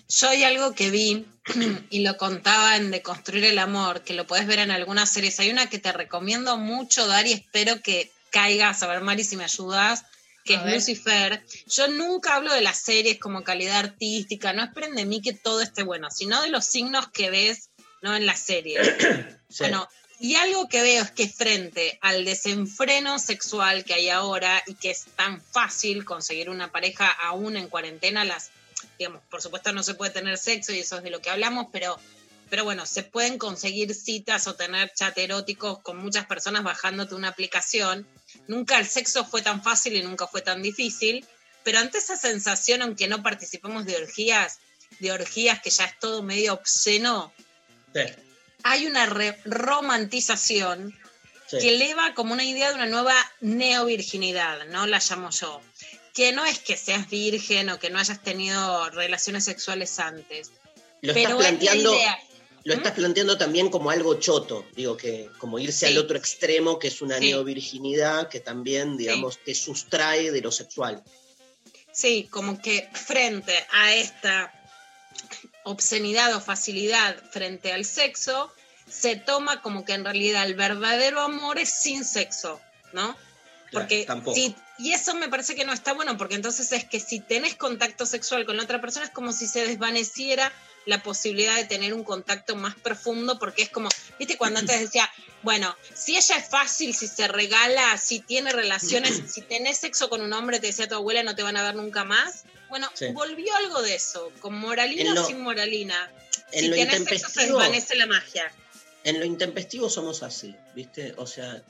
Yo 0.09 0.29
hay 0.29 0.45
algo 0.45 0.75
que 0.75 0.91
vi 0.91 1.27
y 1.91 2.01
lo 2.01 2.17
contaba 2.17 2.77
en 2.77 2.91
Deconstruir 2.91 3.45
el 3.45 3.59
Amor, 3.59 4.03
que 4.03 4.15
lo 4.15 4.27
puedes 4.27 4.47
ver 4.47 4.61
en 4.61 4.71
algunas 4.71 5.11
series. 5.11 5.39
Hay 5.41 5.51
una 5.51 5.69
que 5.69 5.79
te 5.79 5.93
recomiendo 5.93 6.57
mucho, 6.57 7.07
Dari, 7.07 7.33
espero 7.33 7.83
que 7.83 8.11
caigas, 8.31 8.83
a 8.83 8.87
ver, 8.87 9.01
Mari, 9.01 9.25
si 9.25 9.37
me 9.37 9.45
ayudas, 9.45 10.05
que 10.45 10.57
A 10.57 10.59
es 10.59 10.65
ver. 10.65 10.75
Lucifer. 10.75 11.45
Yo 11.67 11.89
nunca 11.89 12.37
hablo 12.37 12.53
de 12.53 12.61
las 12.61 12.79
series 12.79 13.19
como 13.19 13.43
calidad 13.45 13.79
artística, 13.79 14.53
no 14.53 14.63
esperen 14.65 14.95
de 14.95 15.05
mí 15.05 15.21
que 15.21 15.33
todo 15.33 15.61
esté 15.61 15.83
bueno, 15.83 16.11
sino 16.11 16.41
de 16.43 16.49
los 16.51 16.65
signos 16.65 17.09
que 17.09 17.31
ves 17.31 17.71
¿no? 18.03 18.15
en 18.15 18.27
la 18.27 18.37
serie. 18.37 18.79
Sí. 19.55 19.63
Bueno, 19.63 19.89
y 20.21 20.37
algo 20.37 20.69
que 20.69 20.83
veo 20.83 21.03
es 21.03 21.11
que 21.11 21.29
frente 21.29 21.99
al 22.01 22.25
desenfreno 22.25 23.19
sexual 23.19 23.85
que 23.85 23.95
hay 23.95 24.11
ahora 24.11 24.63
y 24.67 24.75
que 24.75 24.91
es 24.91 25.07
tan 25.17 25.41
fácil 25.41 26.05
conseguir 26.05 26.51
una 26.51 26.71
pareja 26.71 27.09
aún 27.09 27.57
en 27.57 27.69
cuarentena, 27.69 28.25
las, 28.25 28.51
digamos, 28.99 29.23
por 29.29 29.43
supuesto 29.43 29.73
no 29.73 29.83
se 29.83 29.95
puede 29.95 30.13
tener 30.13 30.39
sexo 30.39 30.73
y 30.73 30.79
eso 30.81 30.99
es 30.99 31.03
de 31.03 31.11
lo 31.11 31.21
que 31.21 31.31
hablamos, 31.31 31.67
pero, 31.73 31.99
pero 32.49 32.65
bueno, 32.65 32.87
se 32.87 33.03
pueden 33.03 33.39
conseguir 33.39 33.93
citas 33.95 34.47
o 34.47 34.55
tener 34.55 34.93
chat 34.95 35.19
eróticos 35.19 35.81
con 35.81 35.97
muchas 35.97 36.27
personas 36.27 36.63
bajándote 36.63 37.17
una 37.17 37.29
aplicación. 37.29 38.07
Nunca 38.47 38.79
el 38.79 38.87
sexo 38.87 39.25
fue 39.25 39.43
tan 39.43 39.63
fácil 39.63 39.97
y 39.97 40.03
nunca 40.03 40.29
fue 40.29 40.43
tan 40.43 40.63
difícil, 40.63 41.27
pero 41.65 41.81
ante 41.81 41.99
esa 41.99 42.17
sensación, 42.17 42.83
aunque 42.83 43.09
no 43.09 43.23
participemos 43.23 43.85
de 43.85 43.97
orgías, 43.97 44.59
de 45.01 45.11
orgías 45.11 45.61
que 45.61 45.71
ya 45.71 45.87
es 45.87 45.99
todo 45.99 46.23
medio 46.23 46.55
obsceno, 46.55 47.33
Sí, 47.95 48.01
hay 48.65 48.87
una 48.87 49.07
romantización 49.45 50.93
sí. 51.47 51.59
que 51.59 51.75
eleva 51.77 52.15
como 52.15 52.33
una 52.33 52.45
idea 52.45 52.71
de 52.71 52.75
una 52.75 52.87
nueva 52.87 53.15
neovirginidad, 53.41 54.67
¿no? 54.67 54.87
La 54.87 54.99
llamo 54.99 55.31
yo. 55.31 55.61
Que 56.13 56.33
no 56.33 56.45
es 56.45 56.59
que 56.61 56.77
seas 56.77 57.09
virgen 57.11 57.71
o 57.71 57.79
que 57.79 57.91
no 57.91 57.99
hayas 57.99 58.23
tenido 58.23 58.89
relaciones 58.91 59.45
sexuales 59.45 59.99
antes. 59.99 60.51
Lo 61.03 61.13
pero 61.13 61.31
estás 61.31 61.31
es 61.31 61.31
la 61.31 61.37
planteando, 61.59 61.95
idea. 61.95 62.19
lo 62.65 62.75
estás 62.75 62.93
planteando 62.93 63.37
también 63.37 63.69
como 63.69 63.91
algo 63.91 64.15
choto, 64.15 64.65
digo 64.75 64.97
que 64.97 65.29
como 65.39 65.59
irse 65.59 65.87
Sí. 65.87 65.93
al 65.93 65.99
otro 65.99 66.17
extremo, 66.17 66.79
que 66.79 66.89
es 66.89 67.03
una 67.03 67.19
Sí. 67.19 67.27
neovirginidad, 67.31 68.29
que 68.29 68.41
también, 68.41 68.97
digamos, 68.97 69.39
te 69.45 69.55
sustrae 69.55 70.31
de 70.33 70.41
lo 70.41 70.51
sexual. 70.51 71.03
Sí, 71.93 72.27
como 72.31 72.61
que 72.63 72.89
frente 72.95 73.55
a 73.73 73.95
esta 73.95 74.53
obscenidad 75.65 76.35
o 76.35 76.41
facilidad 76.41 77.17
frente 77.31 77.73
al 77.73 77.85
sexo, 77.85 78.53
se 78.89 79.17
toma 79.17 79.63
como 79.63 79.85
que 79.85 79.95
en 79.95 80.05
realidad 80.05 80.45
el 80.45 80.55
verdadero 80.55 81.21
amor 81.21 81.59
es 81.59 81.71
sin 81.71 82.05
sexo, 82.05 82.61
¿no? 82.93 83.17
Porque 83.73 84.07
si, 84.33 84.55
y 84.79 84.93
eso 84.93 85.15
me 85.15 85.29
parece 85.29 85.55
que 85.57 85.65
no 85.65 85.73
está 85.73 85.93
bueno, 85.95 86.17
porque 86.17 86.37
entonces 86.37 86.71
es 86.73 86.85
que 86.85 87.01
si 87.01 87.19
tenés 87.19 87.57
contacto 87.57 88.07
sexual 88.07 88.47
con 88.47 88.57
la 88.57 88.63
otra 88.63 88.81
persona 88.81 89.07
es 89.07 89.11
como 89.11 89.33
si 89.33 89.49
se 89.49 89.67
desvaneciera 89.67 90.53
la 90.87 91.03
posibilidad 91.03 91.57
de 91.57 91.65
tener 91.65 91.95
un 91.95 92.05
contacto 92.05 92.57
más 92.57 92.75
profundo, 92.75 93.39
porque 93.39 93.63
es 93.63 93.71
como, 93.71 93.89
viste, 94.19 94.37
cuando 94.37 94.61
antes 94.61 94.81
decía, 94.81 95.11
bueno, 95.43 95.75
si 95.95 96.17
ella 96.17 96.37
es 96.37 96.49
fácil, 96.49 96.95
si 96.95 97.09
se 97.09 97.27
regala, 97.27 97.97
si 97.99 98.21
tiene 98.21 98.53
relaciones, 98.53 99.23
si 99.33 99.43
tenés 99.43 99.79
sexo 99.79 100.09
con 100.09 100.21
un 100.21 100.33
hombre, 100.33 100.61
te 100.61 100.69
decía 100.69 100.89
tu 100.89 100.97
abuela, 100.97 101.23
no 101.23 101.35
te 101.35 101.43
van 101.43 101.57
a 101.57 101.63
dar 101.63 101.75
nunca 101.75 102.05
más. 102.05 102.45
Bueno, 102.75 102.91
Sí. 102.93 103.07
volvió 103.13 103.55
algo 103.55 103.83
de 103.83 103.95
eso, 103.95 104.33
con 104.41 104.59
moralina 104.59 105.23
o 105.23 105.25
sin 105.25 105.41
moralina. 105.43 106.11
en 106.51 106.61
si 106.61 106.67
lo 106.69 106.75
tenés 106.75 106.95
sexo 106.99 107.05
se 107.07 107.15
intempestivo- 107.45 107.59
desvanece 107.61 107.95
la 107.95 108.07
magia. 108.07 108.53
En 109.05 109.21
lo 109.21 109.25
intempestivo 109.25 109.89
somos 109.89 110.25
así, 110.25 110.57
¿viste? 110.75 111.15
O 111.17 111.25
sea, 111.25 111.63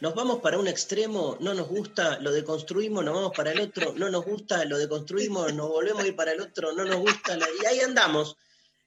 nos 0.00 0.14
vamos 0.14 0.40
para 0.40 0.56
un 0.58 0.66
extremo, 0.66 1.36
no 1.40 1.52
nos 1.52 1.68
gusta, 1.68 2.18
lo 2.20 2.32
deconstruimos, 2.32 3.04
nos 3.04 3.14
vamos 3.14 3.32
para 3.36 3.52
el 3.52 3.60
otro, 3.60 3.92
no 3.96 4.08
nos 4.08 4.24
gusta, 4.24 4.64
lo 4.64 4.78
deconstruimos, 4.78 5.52
nos 5.52 5.68
volvemos 5.68 6.04
a 6.04 6.06
ir 6.06 6.16
para 6.16 6.32
el 6.32 6.40
otro, 6.40 6.72
no 6.72 6.84
nos 6.86 7.00
gusta, 7.00 7.36
la- 7.36 7.48
y 7.62 7.66
ahí 7.66 7.80
andamos. 7.80 8.36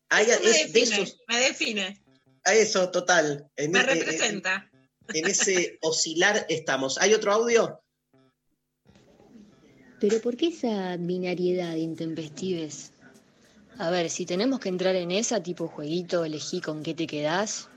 Ahí, 0.09 0.25
me, 0.25 0.33
es 0.33 0.41
de 0.41 0.49
define, 0.79 1.01
esos, 1.03 1.17
me 1.27 1.39
define, 1.39 2.03
a 2.45 2.55
eso, 2.55 2.89
total. 2.89 3.47
En, 3.55 3.71
me 3.71 3.81
en- 3.81 3.89
en- 3.89 3.95
representa. 3.99 4.71
en 5.13 5.27
ese 5.27 5.77
oscilar 5.81 6.47
estamos. 6.49 6.97
¿Hay 6.97 7.13
otro 7.13 7.31
audio? 7.31 7.79
Pero 9.99 10.21
¿por 10.21 10.37
qué 10.37 10.47
esa 10.47 10.95
binariedad 10.97 11.73
de 11.73 11.79
intempestives? 11.79 12.93
A 13.77 13.89
ver, 13.89 14.09
si 14.09 14.25
tenemos 14.25 14.61
que 14.61 14.69
entrar 14.69 14.95
en 14.95 15.11
esa 15.11 15.43
tipo 15.43 15.67
jueguito, 15.67 16.23
elegí 16.23 16.61
con 16.61 16.83
qué 16.83 16.93
te 16.93 17.05
quedás 17.05 17.67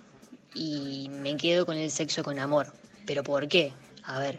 y 0.54 1.08
me 1.10 1.36
quedo 1.36 1.66
con 1.66 1.76
el 1.76 1.90
sexo 1.90 2.22
con 2.22 2.38
amor. 2.38 2.72
¿Pero 3.06 3.24
por 3.24 3.48
qué? 3.48 3.72
A 4.04 4.20
ver, 4.20 4.38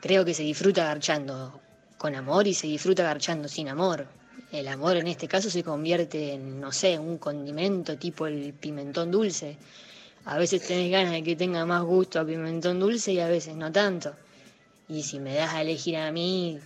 creo 0.00 0.24
que 0.24 0.32
se 0.32 0.44
disfruta 0.44 0.84
garchando 0.84 1.60
con 1.98 2.14
amor 2.14 2.46
y 2.46 2.54
se 2.54 2.68
disfruta 2.68 3.02
garchando 3.02 3.48
sin 3.48 3.68
amor. 3.68 4.06
El 4.50 4.66
amor 4.68 4.96
en 4.96 5.08
este 5.08 5.28
caso 5.28 5.50
se 5.50 5.62
convierte 5.62 6.32
en, 6.32 6.58
no 6.58 6.72
sé, 6.72 6.98
un 6.98 7.18
condimento 7.18 7.98
tipo 7.98 8.26
el 8.26 8.54
pimentón 8.54 9.10
dulce. 9.10 9.58
A 10.24 10.38
veces 10.38 10.66
tenés 10.66 10.90
ganas 10.90 11.12
de 11.12 11.22
que 11.22 11.36
tenga 11.36 11.66
más 11.66 11.82
gusto 11.82 12.18
a 12.18 12.24
pimentón 12.24 12.80
dulce 12.80 13.12
y 13.12 13.20
a 13.20 13.28
veces 13.28 13.56
no 13.56 13.70
tanto. 13.70 14.14
Y 14.88 15.02
si 15.02 15.18
me 15.18 15.34
das 15.34 15.52
a 15.52 15.60
elegir 15.62 15.96
a 15.96 16.10
mí, 16.12 16.60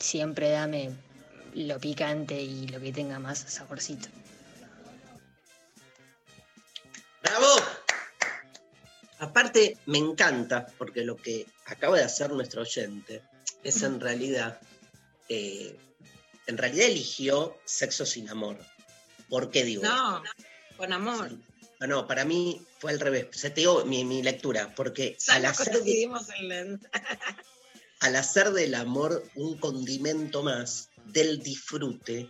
siempre 0.00 0.50
dame 0.50 0.90
lo 1.54 1.78
picante 1.78 2.40
y 2.40 2.66
lo 2.68 2.80
que 2.80 2.92
tenga 2.92 3.18
más 3.18 3.38
saborcito. 3.38 4.08
¡Bravo! 7.22 7.46
Aparte, 9.18 9.76
me 9.86 9.98
encanta, 9.98 10.66
porque 10.78 11.04
lo 11.04 11.16
que 11.16 11.46
acaba 11.66 11.98
de 11.98 12.04
hacer 12.04 12.30
nuestro 12.30 12.62
oyente 12.62 13.22
es 13.62 13.82
en 13.82 14.00
realidad, 14.00 14.58
eh, 15.28 15.76
en 16.46 16.58
realidad 16.58 16.86
eligió 16.86 17.58
sexo 17.64 18.06
sin 18.06 18.28
amor. 18.30 18.58
¿Por 19.28 19.50
qué 19.50 19.64
digo 19.64 19.82
No, 19.82 20.22
con 20.76 20.92
amor. 20.92 21.30
Ah, 21.78 21.86
no, 21.86 22.06
para 22.06 22.24
mí 22.24 22.62
fue 22.78 22.92
al 22.92 23.00
revés. 23.00 23.28
Seteó 23.30 23.84
mi, 23.84 24.04
mi 24.04 24.22
lectura, 24.22 24.72
porque 24.74 25.16
al 25.28 25.42
no 25.42 25.48
hacer, 25.48 25.82
al 28.00 28.16
hacer 28.16 28.50
del 28.52 28.74
amor 28.74 29.22
un 29.34 29.58
condimento 29.58 30.42
más 30.42 30.90
del 31.06 31.42
disfrute, 31.42 32.28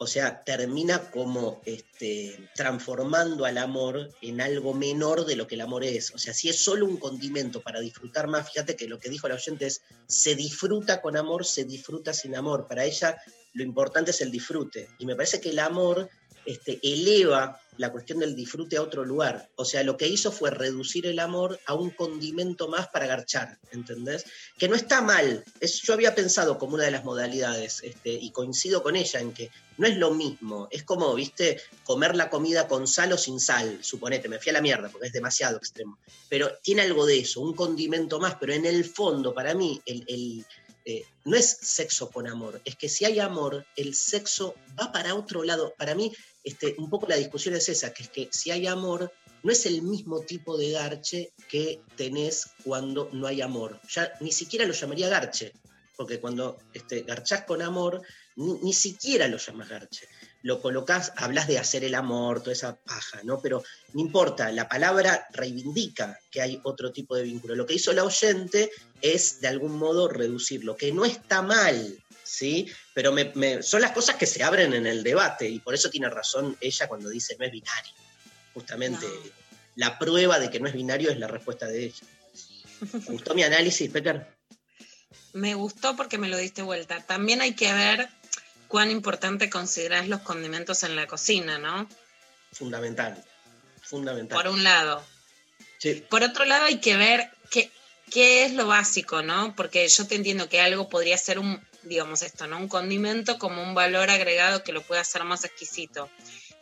o 0.00 0.06
sea, 0.06 0.44
termina 0.44 1.10
como 1.10 1.60
este, 1.64 2.48
transformando 2.54 3.44
al 3.44 3.58
amor 3.58 4.10
en 4.22 4.40
algo 4.40 4.72
menor 4.72 5.26
de 5.26 5.34
lo 5.34 5.48
que 5.48 5.56
el 5.56 5.60
amor 5.60 5.82
es. 5.82 6.12
O 6.14 6.18
sea, 6.18 6.32
si 6.32 6.48
es 6.48 6.60
solo 6.60 6.86
un 6.86 6.98
condimento 6.98 7.60
para 7.62 7.80
disfrutar 7.80 8.28
más, 8.28 8.48
fíjate 8.48 8.76
que 8.76 8.86
lo 8.86 9.00
que 9.00 9.10
dijo 9.10 9.26
la 9.26 9.34
oyente 9.34 9.66
es, 9.66 9.82
se 10.06 10.36
disfruta 10.36 11.02
con 11.02 11.16
amor, 11.16 11.44
se 11.44 11.64
disfruta 11.64 12.14
sin 12.14 12.36
amor. 12.36 12.68
Para 12.68 12.84
ella 12.84 13.20
lo 13.54 13.64
importante 13.64 14.12
es 14.12 14.20
el 14.20 14.30
disfrute. 14.30 14.88
Y 15.00 15.06
me 15.06 15.16
parece 15.16 15.40
que 15.40 15.50
el 15.50 15.58
amor 15.58 16.08
este, 16.46 16.78
eleva 16.80 17.60
la 17.78 17.90
cuestión 17.90 18.18
del 18.18 18.36
disfrute 18.36 18.76
a 18.76 18.82
otro 18.82 19.04
lugar. 19.04 19.50
O 19.56 19.64
sea, 19.64 19.82
lo 19.82 19.96
que 19.96 20.06
hizo 20.06 20.30
fue 20.30 20.50
reducir 20.50 21.06
el 21.06 21.18
amor 21.18 21.58
a 21.66 21.74
un 21.74 21.90
condimento 21.90 22.68
más 22.68 22.88
para 22.88 23.06
garchar, 23.06 23.58
¿entendés? 23.70 24.24
Que 24.58 24.68
no 24.68 24.74
está 24.74 25.00
mal. 25.00 25.44
Yo 25.60 25.94
había 25.94 26.14
pensado 26.14 26.58
como 26.58 26.74
una 26.74 26.84
de 26.84 26.90
las 26.90 27.04
modalidades, 27.04 27.80
este, 27.82 28.10
y 28.10 28.30
coincido 28.30 28.82
con 28.82 28.96
ella 28.96 29.20
en 29.20 29.32
que 29.32 29.50
no 29.78 29.86
es 29.86 29.96
lo 29.96 30.12
mismo. 30.12 30.68
Es 30.70 30.82
como, 30.82 31.14
viste, 31.14 31.60
comer 31.84 32.16
la 32.16 32.28
comida 32.28 32.68
con 32.68 32.86
sal 32.86 33.12
o 33.12 33.18
sin 33.18 33.40
sal, 33.40 33.78
suponete, 33.82 34.28
me 34.28 34.38
fui 34.38 34.50
a 34.50 34.54
la 34.54 34.60
mierda 34.60 34.88
porque 34.88 35.06
es 35.06 35.12
demasiado 35.12 35.56
extremo. 35.56 35.98
Pero 36.28 36.50
tiene 36.62 36.82
algo 36.82 37.06
de 37.06 37.20
eso, 37.20 37.40
un 37.40 37.54
condimento 37.54 38.18
más, 38.18 38.36
pero 38.40 38.52
en 38.52 38.66
el 38.66 38.84
fondo, 38.84 39.32
para 39.32 39.54
mí, 39.54 39.80
el, 39.86 40.44
eh, 40.84 41.04
no 41.24 41.36
es 41.36 41.58
sexo 41.60 42.10
con 42.10 42.26
amor, 42.26 42.60
es 42.64 42.74
que 42.74 42.88
si 42.88 43.04
hay 43.04 43.20
amor, 43.20 43.66
el 43.76 43.94
sexo 43.94 44.54
va 44.78 44.90
para 44.90 45.14
otro 45.14 45.44
lado. 45.44 45.74
Para 45.76 45.94
mí, 45.94 46.12
este, 46.44 46.74
un 46.78 46.88
poco 46.88 47.06
la 47.08 47.16
discusión 47.16 47.54
es 47.54 47.68
esa, 47.68 47.92
que 47.92 48.04
es 48.04 48.08
que 48.08 48.28
si 48.30 48.50
hay 48.50 48.66
amor, 48.66 49.12
no 49.42 49.52
es 49.52 49.66
el 49.66 49.82
mismo 49.82 50.20
tipo 50.20 50.56
de 50.56 50.72
garche 50.72 51.32
que 51.48 51.80
tenés 51.96 52.50
cuando 52.64 53.08
no 53.12 53.26
hay 53.26 53.40
amor. 53.40 53.80
Ya 53.88 54.12
ni 54.20 54.32
siquiera 54.32 54.66
lo 54.66 54.72
llamaría 54.72 55.08
garche, 55.08 55.52
porque 55.96 56.20
cuando 56.20 56.58
este, 56.72 57.02
garchás 57.02 57.44
con 57.44 57.62
amor, 57.62 58.02
ni, 58.36 58.54
ni 58.62 58.72
siquiera 58.72 59.28
lo 59.28 59.36
llamas 59.36 59.68
garche. 59.68 60.08
Lo 60.42 60.62
colocás, 60.62 61.12
hablas 61.16 61.48
de 61.48 61.58
hacer 61.58 61.82
el 61.82 61.94
amor, 61.94 62.40
toda 62.40 62.52
esa 62.52 62.76
paja, 62.76 63.20
¿no? 63.24 63.40
Pero 63.40 63.64
no 63.92 64.00
importa, 64.00 64.52
la 64.52 64.68
palabra 64.68 65.26
reivindica 65.32 66.18
que 66.30 66.40
hay 66.40 66.60
otro 66.62 66.92
tipo 66.92 67.16
de 67.16 67.24
vínculo. 67.24 67.56
Lo 67.56 67.66
que 67.66 67.74
hizo 67.74 67.92
la 67.92 68.04
oyente 68.04 68.70
es, 69.02 69.40
de 69.40 69.48
algún 69.48 69.76
modo, 69.76 70.08
reducirlo, 70.08 70.76
que 70.76 70.92
no 70.92 71.04
está 71.04 71.42
mal, 71.42 71.98
¿sí? 72.28 72.70
Pero 72.94 73.12
me- 73.12 73.32
me- 73.34 73.62
son 73.62 73.80
las 73.80 73.92
cosas 73.92 74.16
que 74.16 74.26
se 74.26 74.42
abren 74.42 74.74
en 74.74 74.86
el 74.86 75.02
debate, 75.02 75.48
y 75.48 75.58
por 75.60 75.74
eso 75.74 75.88
tiene 75.90 76.10
razón 76.10 76.56
ella 76.60 76.86
cuando 76.88 77.08
dice 77.08 77.36
no 77.38 77.44
es 77.46 77.52
binario. 77.52 77.92
Justamente, 78.54 79.06
la 79.76 79.98
prueba 79.98 80.38
de 80.38 80.50
que 80.50 80.60
no 80.60 80.68
es 80.68 80.74
binario 80.74 81.10
es 81.10 81.18
la 81.18 81.28
respuesta 81.28 81.66
de 81.66 81.84
ella. 81.86 82.06
¿Te 82.80 82.98
¿Gustó 83.12 83.34
mi 83.34 83.42
análisis, 83.42 83.90
Pecker? 83.90 84.26
Me 85.32 85.54
gustó 85.54 85.96
porque 85.96 86.18
me 86.18 86.28
lo 86.28 86.36
diste 86.36 86.62
vuelta. 86.62 87.00
También 87.06 87.40
hay 87.40 87.54
que 87.54 87.72
ver 87.72 88.08
cuán 88.66 88.90
importante 88.90 89.48
considerás 89.50 90.08
los 90.08 90.20
condimentos 90.20 90.82
en 90.82 90.96
la 90.96 91.06
cocina, 91.06 91.58
¿no? 91.58 91.88
Fundamental. 92.52 93.22
Fundamental. 93.82 94.36
Por 94.42 94.52
un 94.52 94.62
lado. 94.64 95.04
Sí. 95.78 96.04
Por 96.08 96.22
otro 96.22 96.44
lado, 96.44 96.64
hay 96.66 96.78
que 96.80 96.96
ver 96.96 97.30
qué, 97.50 97.70
qué 98.10 98.44
es 98.44 98.52
lo 98.54 98.66
básico, 98.66 99.22
¿no? 99.22 99.54
Porque 99.54 99.86
yo 99.88 100.06
te 100.06 100.16
entiendo 100.16 100.48
que 100.48 100.60
algo 100.60 100.88
podría 100.88 101.16
ser 101.16 101.38
un, 101.38 101.64
digamos 101.82 102.22
esto, 102.22 102.46
¿no? 102.46 102.58
Un 102.58 102.68
condimento 102.68 103.38
como 103.38 103.62
un 103.62 103.74
valor 103.74 104.10
agregado 104.10 104.62
que 104.64 104.72
lo 104.72 104.82
pueda 104.82 105.00
hacer 105.02 105.24
más 105.24 105.44
exquisito. 105.44 106.10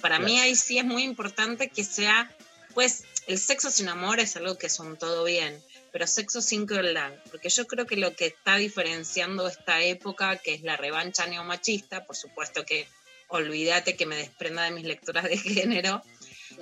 Para 0.00 0.18
mí 0.18 0.38
ahí 0.38 0.54
sí 0.56 0.78
es 0.78 0.84
muy 0.84 1.02
importante 1.02 1.68
que 1.70 1.82
sea, 1.84 2.30
pues, 2.74 3.04
el 3.26 3.38
sexo 3.38 3.70
sin 3.70 3.88
amor 3.88 4.20
es 4.20 4.36
algo 4.36 4.56
que 4.58 4.66
es 4.66 4.78
un 4.78 4.96
todo 4.96 5.24
bien, 5.24 5.60
pero 5.90 6.06
sexo 6.06 6.40
sin 6.42 6.66
crueldad, 6.66 7.12
porque 7.30 7.48
yo 7.48 7.66
creo 7.66 7.86
que 7.86 7.96
lo 7.96 8.14
que 8.14 8.26
está 8.26 8.56
diferenciando 8.56 9.48
esta 9.48 9.80
época, 9.82 10.36
que 10.36 10.54
es 10.54 10.62
la 10.62 10.76
revancha 10.76 11.26
neomachista, 11.26 12.04
por 12.04 12.14
supuesto 12.16 12.64
que 12.64 12.86
olvídate 13.28 13.96
que 13.96 14.06
me 14.06 14.16
desprenda 14.16 14.62
de 14.64 14.70
mis 14.72 14.84
lecturas 14.84 15.24
de 15.24 15.36
género, 15.38 16.02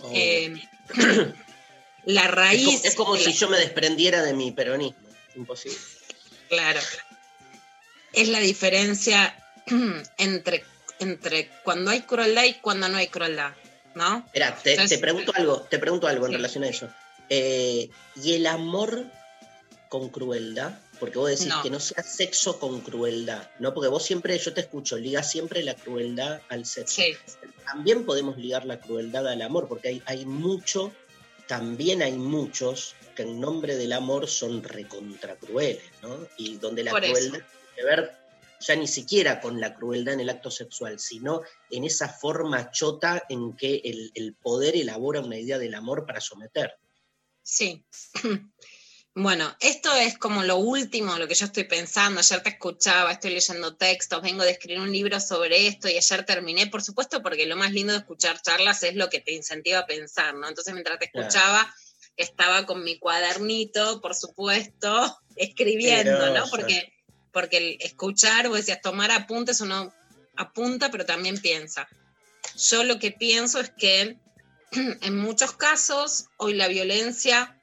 Oh. 0.01 0.11
eh, 0.15 0.53
la 2.07 2.23
Es 2.25 2.31
raíz... 2.31 2.65
como, 2.67 2.79
es 2.85 2.95
como 2.95 3.17
si 3.17 3.25
la- 3.27 3.31
yo 3.33 3.49
me 3.49 3.59
desprendiera 3.59 4.23
de 4.23 4.33
mi 4.33 4.51
peronismo. 4.53 4.99
Imposible. 5.37 5.79
Claro. 6.49 6.81
Es 8.15 8.29
la 8.29 8.41
diferencia 8.41 9.37
entre, 10.19 10.65
entre 10.99 11.49
cuando 11.63 11.91
hay 11.91 12.03
crueldad 12.03 12.45
y 12.45 12.55
cuando 12.55 12.89
no 12.89 12.97
hay 12.99 13.09
crueldad, 13.09 13.53
¿no? 13.95 14.19
Espera, 14.27 14.57
te, 14.63 14.73
Entonces- 14.73 14.99
te 14.99 15.03
pregunto 15.03 15.33
algo, 15.35 15.61
te 15.71 15.79
pregunto 15.79 16.07
algo 16.07 16.27
en 16.27 16.33
relación 16.33 16.65
a 16.65 16.69
eso. 16.69 16.89
Eh, 17.31 17.91
¿Y 18.23 18.35
el 18.35 18.47
amor 18.47 19.05
con 19.89 20.11
crueldad? 20.11 20.79
Porque 21.01 21.19
vos 21.19 21.31
decís 21.31 21.47
No. 21.47 21.63
que 21.63 21.71
no 21.71 21.81
sea 21.81 22.03
sexo 22.03 22.59
con 22.61 22.81
crueldad, 22.81 23.51
¿no? 23.59 23.75
Porque 23.75 23.89
vos 23.89 24.05
siempre, 24.05 24.39
yo 24.39 24.53
te 24.53 24.61
escucho, 24.61 24.97
ligas 24.97 25.31
siempre 25.31 25.63
la 25.65 25.75
crueldad 25.75 26.41
al 26.49 26.67
sexo. 26.67 27.03
Sí. 27.03 27.17
También 27.65 28.05
podemos 28.05 28.37
ligar 28.37 28.65
la 28.67 28.79
crueldad 28.79 29.27
al 29.27 29.43
amor, 29.43 29.67
porque 29.69 29.89
hay, 29.89 30.03
hay 30.07 30.27
mucho, 30.27 30.93
también 31.49 32.03
hay 32.03 32.13
muchos 32.13 32.95
que 33.17 33.23
en 33.23 33.41
nombre 33.41 33.77
del 33.77 33.93
amor 33.93 34.29
son 34.29 34.63
recontra 34.63 35.37
crueles, 35.37 35.83
¿no? 36.03 36.27
Y 36.37 36.57
donde 36.59 36.85
la 36.85 36.91
Por 36.93 37.03
crueldad 37.03 37.41
que 37.75 37.85
ver 37.85 38.13
ya 38.61 38.77
ni 38.77 38.87
siquiera 38.87 39.41
con 39.41 39.61
la 39.61 39.75
crueldad 39.75 40.15
en 40.15 40.21
el 40.21 40.31
acto 40.31 40.51
sexual, 40.51 40.99
sino 40.99 41.43
en 41.71 41.85
esa 41.85 42.09
forma 42.09 42.71
chota 42.71 43.25
en 43.29 43.55
que 43.57 43.83
el, 43.85 44.11
el 44.15 44.35
poder 44.35 44.77
elabora 44.77 45.21
una 45.21 45.39
idea 45.39 45.59
del 45.59 45.75
amor 45.75 46.07
para 46.07 46.21
someter. 46.21 46.77
Sí. 47.43 47.85
Bueno, 49.17 49.57
esto 49.61 49.95
es 49.95 50.19
como 50.19 50.43
lo 50.43 50.57
último, 50.57 51.17
lo 51.17 51.29
que 51.29 51.37
yo 51.37 51.47
estoy 51.47 51.63
pensando. 51.65 52.19
Ayer 52.19 52.43
te 52.43 52.49
escuchaba, 52.49 53.13
estoy 53.13 53.31
leyendo 53.31 53.77
textos, 53.77 54.21
vengo 54.21 54.43
de 54.43 54.51
escribir 54.51 54.81
un 54.81 54.91
libro 54.91 55.21
sobre 55.21 55.69
esto 55.69 55.89
y 55.89 55.97
ayer 55.97 56.27
terminé, 56.27 56.67
por 56.67 56.83
supuesto, 56.83 57.23
porque 57.23 57.47
lo 57.47 57.55
más 57.55 57.71
lindo 57.71 57.93
de 57.93 58.01
escuchar 58.01 58.43
charlas 58.43 58.83
es 58.83 58.97
lo 58.97 59.09
que 59.11 59.21
te 59.21 59.33
incentiva 59.33 59.79
a 59.79 59.87
pensar, 59.87 60.35
¿no? 60.35 60.49
Entonces, 60.49 60.75
mientras 60.75 60.99
te 60.99 61.05
escuchaba, 61.05 61.73
estaba 62.17 62.67
con 62.67 62.83
mi 62.83 62.99
cuadernito, 62.99 64.01
por 64.01 64.17
supuesto, 64.17 65.17
escribiendo, 65.37 66.35
¿no? 66.35 66.51
Porque, 66.51 66.93
porque 67.35 67.59
el 67.59 67.77
escuchar, 67.81 68.49
vos 68.49 68.59
decías, 68.59 68.81
tomar 68.81 69.11
apuntes, 69.11 69.61
uno 69.61 69.93
apunta, 70.37 70.91
pero 70.91 71.05
también 71.05 71.37
piensa. 71.39 71.87
Yo 72.57 72.85
lo 72.85 72.99
que 72.99 73.11
pienso 73.11 73.61
es 73.61 73.71
que 73.71 74.17
en 74.71 75.19
muchos 75.19 75.53
casos 75.53 76.27
hoy 76.37 76.55
la 76.55 76.69
violencia 76.69 77.61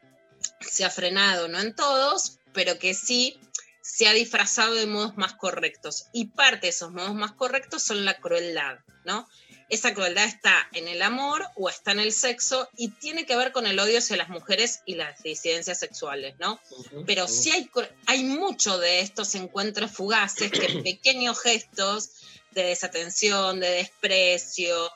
se 0.59 0.83
ha 0.83 0.89
frenado, 0.89 1.47
no 1.47 1.59
en 1.59 1.73
todos, 1.73 2.39
pero 2.53 2.77
que 2.77 2.93
sí 2.93 3.39
se 3.81 4.07
ha 4.07 4.13
disfrazado 4.13 4.75
de 4.75 4.85
modos 4.85 5.17
más 5.17 5.33
correctos. 5.33 6.07
Y 6.11 6.27
parte 6.27 6.67
de 6.67 6.69
esos 6.69 6.91
modos 6.91 7.15
más 7.15 7.31
correctos 7.31 7.81
son 7.81 8.03
la 8.03 8.19
crueldad, 8.19 8.79
¿no? 9.05 9.27
Esa 9.71 9.93
crueldad 9.93 10.25
está 10.25 10.67
en 10.73 10.89
el 10.89 11.01
amor 11.01 11.47
o 11.55 11.69
está 11.69 11.93
en 11.93 12.01
el 12.01 12.11
sexo 12.11 12.67
y 12.75 12.89
tiene 12.89 13.25
que 13.25 13.37
ver 13.37 13.53
con 13.53 13.65
el 13.65 13.79
odio 13.79 13.99
hacia 13.99 14.17
las 14.17 14.27
mujeres 14.27 14.81
y 14.85 14.95
las 14.95 15.23
disidencias 15.23 15.79
sexuales, 15.79 16.35
¿no? 16.39 16.59
Pero 17.07 17.25
sí 17.29 17.51
hay, 17.51 17.71
hay 18.05 18.25
mucho 18.25 18.77
de 18.79 18.99
estos 18.99 19.33
encuentros 19.33 19.89
fugaces 19.91 20.51
que 20.51 20.81
pequeños 20.83 21.39
gestos 21.39 22.09
de 22.51 22.63
desatención, 22.63 23.61
de 23.61 23.69
desprecio, 23.69 24.91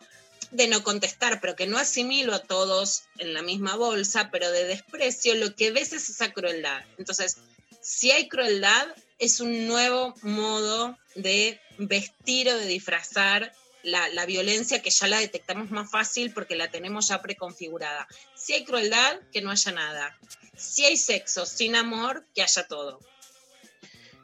de 0.51 0.67
no 0.67 0.83
contestar, 0.83 1.39
pero 1.39 1.55
que 1.55 1.67
no 1.67 1.77
asimilo 1.77 2.35
a 2.35 2.39
todos 2.39 3.03
en 3.17 3.33
la 3.33 3.43
misma 3.43 3.77
bolsa, 3.77 4.29
pero 4.29 4.51
de 4.51 4.65
desprecio, 4.65 5.35
lo 5.35 5.55
que 5.55 5.71
ves 5.71 5.93
es 5.93 6.09
esa 6.09 6.33
crueldad. 6.33 6.83
Entonces, 6.97 7.37
si 7.79 8.11
hay 8.11 8.27
crueldad, 8.27 8.87
es 9.19 9.39
un 9.39 9.67
nuevo 9.67 10.15
modo 10.21 10.97
de 11.15 11.61
vestir 11.77 12.49
o 12.49 12.57
de 12.57 12.65
disfrazar 12.65 13.53
la, 13.85 14.09
la 14.09 14.25
violencia 14.25 14.81
que 14.81 14.89
ya 14.89 15.07
la 15.07 15.19
detectamos 15.19 15.71
más 15.71 15.89
fácil 15.89 16.33
porque 16.33 16.55
la 16.55 16.69
tenemos 16.69 17.07
ya 17.07 17.21
preconfigurada. 17.21 18.07
Si 18.35 18.53
hay 18.53 18.65
crueldad, 18.65 19.19
que 19.31 19.41
no 19.41 19.51
haya 19.51 19.71
nada. 19.71 20.19
Si 20.57 20.83
hay 20.85 20.97
sexo 20.97 21.45
sin 21.45 21.75
amor, 21.75 22.25
que 22.35 22.41
haya 22.41 22.67
todo. 22.67 22.99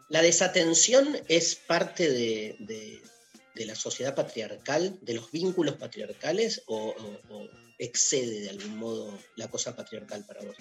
La 0.09 0.21
desatención 0.21 1.17
es 1.29 1.55
parte 1.55 2.09
de, 2.09 2.55
de- 2.59 3.01
de 3.55 3.65
la 3.65 3.75
sociedad 3.75 4.15
patriarcal, 4.15 4.97
de 5.01 5.13
los 5.13 5.29
vínculos 5.31 5.75
patriarcales, 5.75 6.63
o, 6.67 6.77
o- 6.89 7.21
o 7.35 7.49
excede 7.77 8.41
de 8.41 8.49
algún 8.49 8.77
modo 8.77 9.17
la 9.35 9.49
cosa 9.49 9.75
patriarcal 9.75 10.25
para 10.25 10.41
vos. 10.41 10.55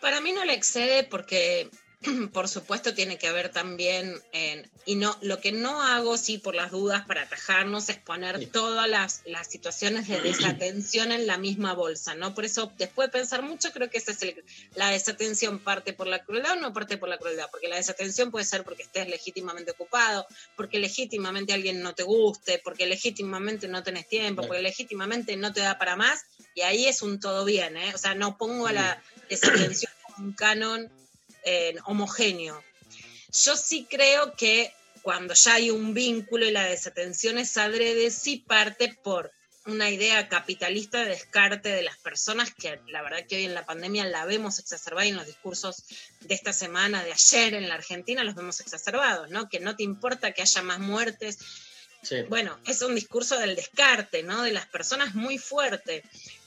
Para 0.00 0.20
mí 0.20 0.32
no 0.32 0.44
le 0.44 0.52
excede 0.54 1.04
porque, 1.04 1.70
por 2.32 2.48
supuesto, 2.48 2.94
tiene 2.94 3.18
que 3.18 3.30
ver 3.32 3.50
también 3.50 4.14
en. 4.32 4.70
Y 4.84 4.94
no, 4.94 5.16
lo 5.20 5.40
que 5.40 5.50
no 5.50 5.82
hago, 5.82 6.16
sí, 6.16 6.38
por 6.38 6.54
las 6.54 6.70
dudas, 6.70 7.04
para 7.06 7.22
atajarnos, 7.22 7.88
es 7.88 7.96
poner 7.96 8.46
todas 8.50 8.88
las, 8.88 9.22
las 9.26 9.48
situaciones 9.48 10.06
de 10.06 10.20
desatención 10.20 11.10
en 11.10 11.26
la 11.26 11.38
misma 11.38 11.74
bolsa, 11.74 12.14
¿no? 12.14 12.34
Por 12.34 12.44
eso, 12.44 12.72
después 12.78 13.08
de 13.08 13.12
pensar 13.18 13.42
mucho, 13.42 13.72
creo 13.72 13.90
que 13.90 13.98
esa 13.98 14.12
es 14.12 14.22
el- 14.22 14.44
la 14.76 14.90
desatención 14.90 15.58
parte 15.58 15.92
por 15.92 16.06
la 16.06 16.22
crueldad 16.24 16.52
o 16.52 16.60
no 16.60 16.72
parte 16.72 16.98
por 16.98 17.08
la 17.08 17.18
crueldad, 17.18 17.48
porque 17.50 17.66
la 17.68 17.76
desatención 17.76 18.30
puede 18.30 18.44
ser 18.44 18.62
porque 18.62 18.84
estés 18.84 19.08
legítimamente 19.08 19.72
ocupado, 19.72 20.26
porque 20.56 20.78
legítimamente 20.78 21.52
alguien 21.52 21.82
no 21.82 21.94
te 21.94 22.04
guste, 22.04 22.60
porque 22.62 22.86
legítimamente 22.86 23.66
no 23.66 23.82
tenés 23.82 24.06
tiempo, 24.08 24.46
porque 24.46 24.62
legítimamente 24.62 25.36
no 25.36 25.52
te 25.52 25.60
da 25.60 25.78
para 25.78 25.96
más, 25.96 26.26
y 26.54 26.60
ahí 26.60 26.86
es 26.86 27.02
un 27.02 27.18
todo 27.18 27.44
bien, 27.44 27.76
¿eh? 27.76 27.92
O 27.94 27.98
sea, 27.98 28.14
no 28.14 28.38
pongo 28.38 28.68
a 28.68 28.72
la 28.72 29.02
desatención 29.28 29.92
como 30.14 30.28
un 30.28 30.32
canon 30.34 30.90
eh, 31.46 31.76
homogéneo. 31.86 32.62
Yo 33.32 33.56
sí 33.56 33.86
creo 33.88 34.34
que 34.34 34.72
cuando 35.02 35.32
ya 35.34 35.54
hay 35.54 35.70
un 35.70 35.94
vínculo 35.94 36.44
y 36.44 36.50
la 36.50 36.64
desatención 36.64 37.38
es 37.38 37.56
adrede, 37.56 38.10
sí 38.10 38.44
parte 38.46 38.98
por 39.04 39.32
una 39.64 39.90
idea 39.90 40.28
capitalista 40.28 41.02
de 41.02 41.10
descarte 41.10 41.68
de 41.68 41.82
las 41.82 41.96
personas 41.98 42.52
que 42.52 42.80
la 42.88 43.02
verdad 43.02 43.24
que 43.28 43.36
hoy 43.36 43.44
en 43.44 43.54
la 43.54 43.64
pandemia 43.64 44.04
la 44.04 44.24
vemos 44.24 44.58
exacerbada 44.58 45.06
y 45.06 45.10
en 45.10 45.16
los 45.16 45.26
discursos 45.26 45.84
de 46.20 46.34
esta 46.34 46.52
semana, 46.52 47.04
de 47.04 47.12
ayer 47.12 47.54
en 47.54 47.68
la 47.68 47.74
Argentina, 47.74 48.24
los 48.24 48.34
vemos 48.34 48.58
exacerbados, 48.60 49.30
¿no? 49.30 49.48
Que 49.48 49.60
no 49.60 49.76
te 49.76 49.84
importa 49.84 50.32
que 50.32 50.42
haya 50.42 50.62
más 50.62 50.80
muertes. 50.80 51.38
Bueno, 52.28 52.58
es 52.66 52.82
un 52.82 52.94
discurso 52.94 53.38
del 53.38 53.56
descarte, 53.56 54.22
¿no? 54.22 54.42
De 54.42 54.52
las 54.52 54.66
personas 54.66 55.14
muy 55.14 55.38
fuerte 55.38 56.04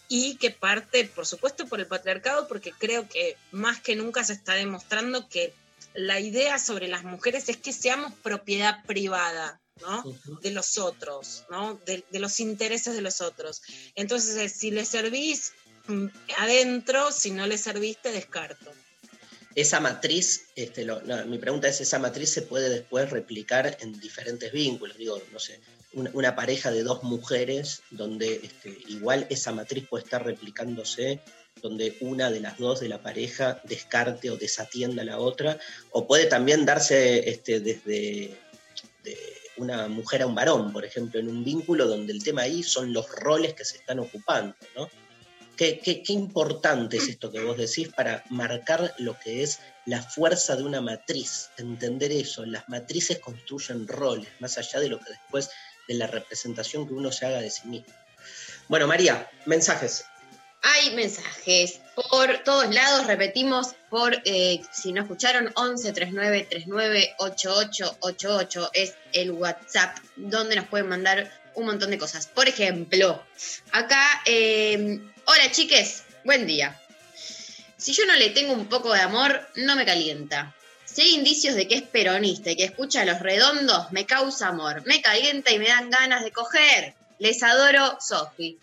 y 0.09 0.35
que 0.35 0.49
parte, 0.51 1.05
por 1.05 1.25
supuesto, 1.25 1.67
por 1.67 1.79
el 1.79 1.87
patriarcado, 1.87 2.47
porque 2.47 2.71
creo 2.73 3.07
que 3.07 3.37
más 3.51 3.79
que 3.79 3.95
nunca 3.95 4.23
se 4.25 4.33
está 4.33 4.55
demostrando 4.55 5.29
que 5.29 5.53
la 5.93 6.19
idea 6.19 6.59
sobre 6.59 6.87
las 6.87 7.03
mujeres 7.03 7.47
es 7.47 7.57
que 7.57 7.71
seamos 7.71 8.13
propiedad 8.21 8.83
privada, 8.85 9.61
¿no? 9.81 10.03
De 10.41 10.51
los 10.51 10.77
otros, 10.77 11.45
¿no? 11.49 11.79
De, 11.85 12.03
de 12.09 12.19
los 12.19 12.39
intereses 12.39 12.93
de 12.95 13.01
los 13.01 13.21
otros. 13.21 13.61
Entonces, 13.95 14.35
eh, 14.37 14.49
si 14.49 14.71
le 14.71 14.83
servís 14.83 15.53
mm, 15.87 16.07
adentro, 16.37 17.11
si 17.11 17.31
no 17.31 17.45
le 17.47 17.57
serviste, 17.57 18.11
descarto. 18.11 18.71
Esa 19.55 19.79
matriz, 19.79 20.45
este, 20.55 20.85
lo- 20.85 21.01
no, 21.01 21.25
mi 21.25 21.37
pregunta 21.37 21.67
es, 21.67 21.81
¿esa 21.81 21.97
matriz 21.99 22.29
se 22.31 22.43
puede 22.43 22.69
después 22.69 23.09
replicar 23.09 23.77
en 23.81 23.99
diferentes 23.99 24.51
vínculos? 24.51 24.97
Digo, 24.97 25.21
no 25.31 25.39
sé, 25.39 25.59
una, 25.93 26.35
pareja 26.35 26.71
de 26.71 26.83
dos 26.83 27.03
mujeres 27.03 27.81
donde 27.91 28.41
este, 28.43 28.77
igual 28.87 29.25
esa 29.29 29.51
matriz 29.51 29.87
puede 29.87 30.03
estar 30.03 30.23
replicándose, 30.25 31.19
donde 31.61 31.97
una 32.01 32.29
de 32.29 32.39
las 32.39 32.57
dos 32.57 32.79
de 32.79 32.89
la 32.89 33.01
pareja 33.01 33.59
descarte 33.65 34.29
o 34.29 34.37
desatienda 34.37 35.01
a 35.01 35.05
la 35.05 35.19
otra, 35.19 35.57
o 35.91 36.07
puede 36.07 36.25
también 36.27 36.65
darse 36.65 37.29
este, 37.29 37.59
desde 37.59 38.37
de 39.03 39.17
una 39.57 39.87
mujer 39.87 40.21
a 40.21 40.27
un 40.27 40.35
varón, 40.35 40.71
por 40.71 40.85
ejemplo, 40.85 41.19
en 41.19 41.27
un 41.27 41.43
vínculo 41.43 41.87
donde 41.87 42.13
el 42.13 42.23
tema 42.23 42.43
ahí 42.43 42.63
son 42.63 42.93
los 42.93 43.09
roles 43.09 43.53
que 43.55 43.65
se 43.65 43.77
están 43.77 43.99
ocupando, 43.99 44.55
¿no? 44.75 44.89
Qué, 45.57 45.79
qué- 45.79 46.01
qué 46.03 46.13
importante 46.13 46.95
es 46.95 47.09
esto 47.09 47.29
que 47.29 47.41
vos 47.43 47.57
decís 47.57 47.89
para 47.89 48.23
marcar 48.29 48.93
lo 48.99 49.19
que 49.19 49.43
es 49.43 49.59
la 49.85 50.01
fuerza 50.01 50.55
de 50.55 50.63
una 50.63 50.79
matriz, 50.79 51.49
entender 51.57 52.13
eso. 52.13 52.45
Las 52.45 52.69
matrices 52.69 53.19
construyen 53.19 53.85
roles, 53.85 54.29
más 54.39 54.57
allá 54.57 54.79
de 54.79 54.87
lo 54.87 54.99
que 54.99 55.09
después 55.11 55.49
de 55.89 55.95
la 55.95 56.07
representación 56.07 56.87
que 56.87 56.93
uno 56.93 57.11
se 57.11 57.25
haga 57.25 57.41
de 57.41 57.49
sí 57.49 57.67
mismo. 57.67 57.91
Bueno, 58.67 58.87
María, 58.87 59.27
mensajes. 59.45 60.05
Hay 60.61 60.91
mensajes 60.91 61.81
por 61.95 62.43
todos 62.43 62.73
lados, 62.73 63.07
repetimos, 63.07 63.69
por 63.89 64.21
eh, 64.25 64.61
si 64.71 64.93
no 64.93 65.01
escucharon, 65.01 65.51
11 65.55 65.91
39 65.91 66.47
39 66.49 67.15
8888 67.17 68.69
es 68.73 68.93
el 69.13 69.31
WhatsApp 69.31 69.97
donde 70.15 70.57
nos 70.57 70.67
pueden 70.67 70.89
mandar 70.89 71.31
un 71.55 71.65
montón 71.65 71.89
de 71.89 71.97
cosas. 71.97 72.27
Por 72.27 72.47
ejemplo, 72.47 73.23
acá, 73.71 74.21
eh, 74.25 74.99
hola 75.25 75.51
chiques, 75.51 76.03
buen 76.23 76.45
día. 76.45 76.79
Si 77.77 77.93
yo 77.93 78.05
no 78.05 78.15
le 78.15 78.29
tengo 78.29 78.53
un 78.53 78.67
poco 78.67 78.93
de 78.93 79.01
amor, 79.01 79.47
no 79.55 79.75
me 79.75 79.85
calienta. 79.85 80.53
Si 80.91 81.01
hay 81.01 81.15
indicios 81.15 81.55
de 81.55 81.67
que 81.67 81.75
es 81.75 81.83
peronista 81.83 82.51
y 82.51 82.55
que 82.55 82.65
escucha 82.65 83.01
a 83.01 83.05
los 83.05 83.19
redondos, 83.19 83.91
me 83.91 84.05
causa 84.05 84.47
amor, 84.47 84.85
me 84.85 85.01
calienta 85.01 85.51
y 85.51 85.59
me 85.59 85.67
dan 85.67 85.89
ganas 85.89 86.23
de 86.23 86.31
coger. 86.31 86.95
Les 87.19 87.43
adoro, 87.43 87.97
Sofi. 88.01 88.57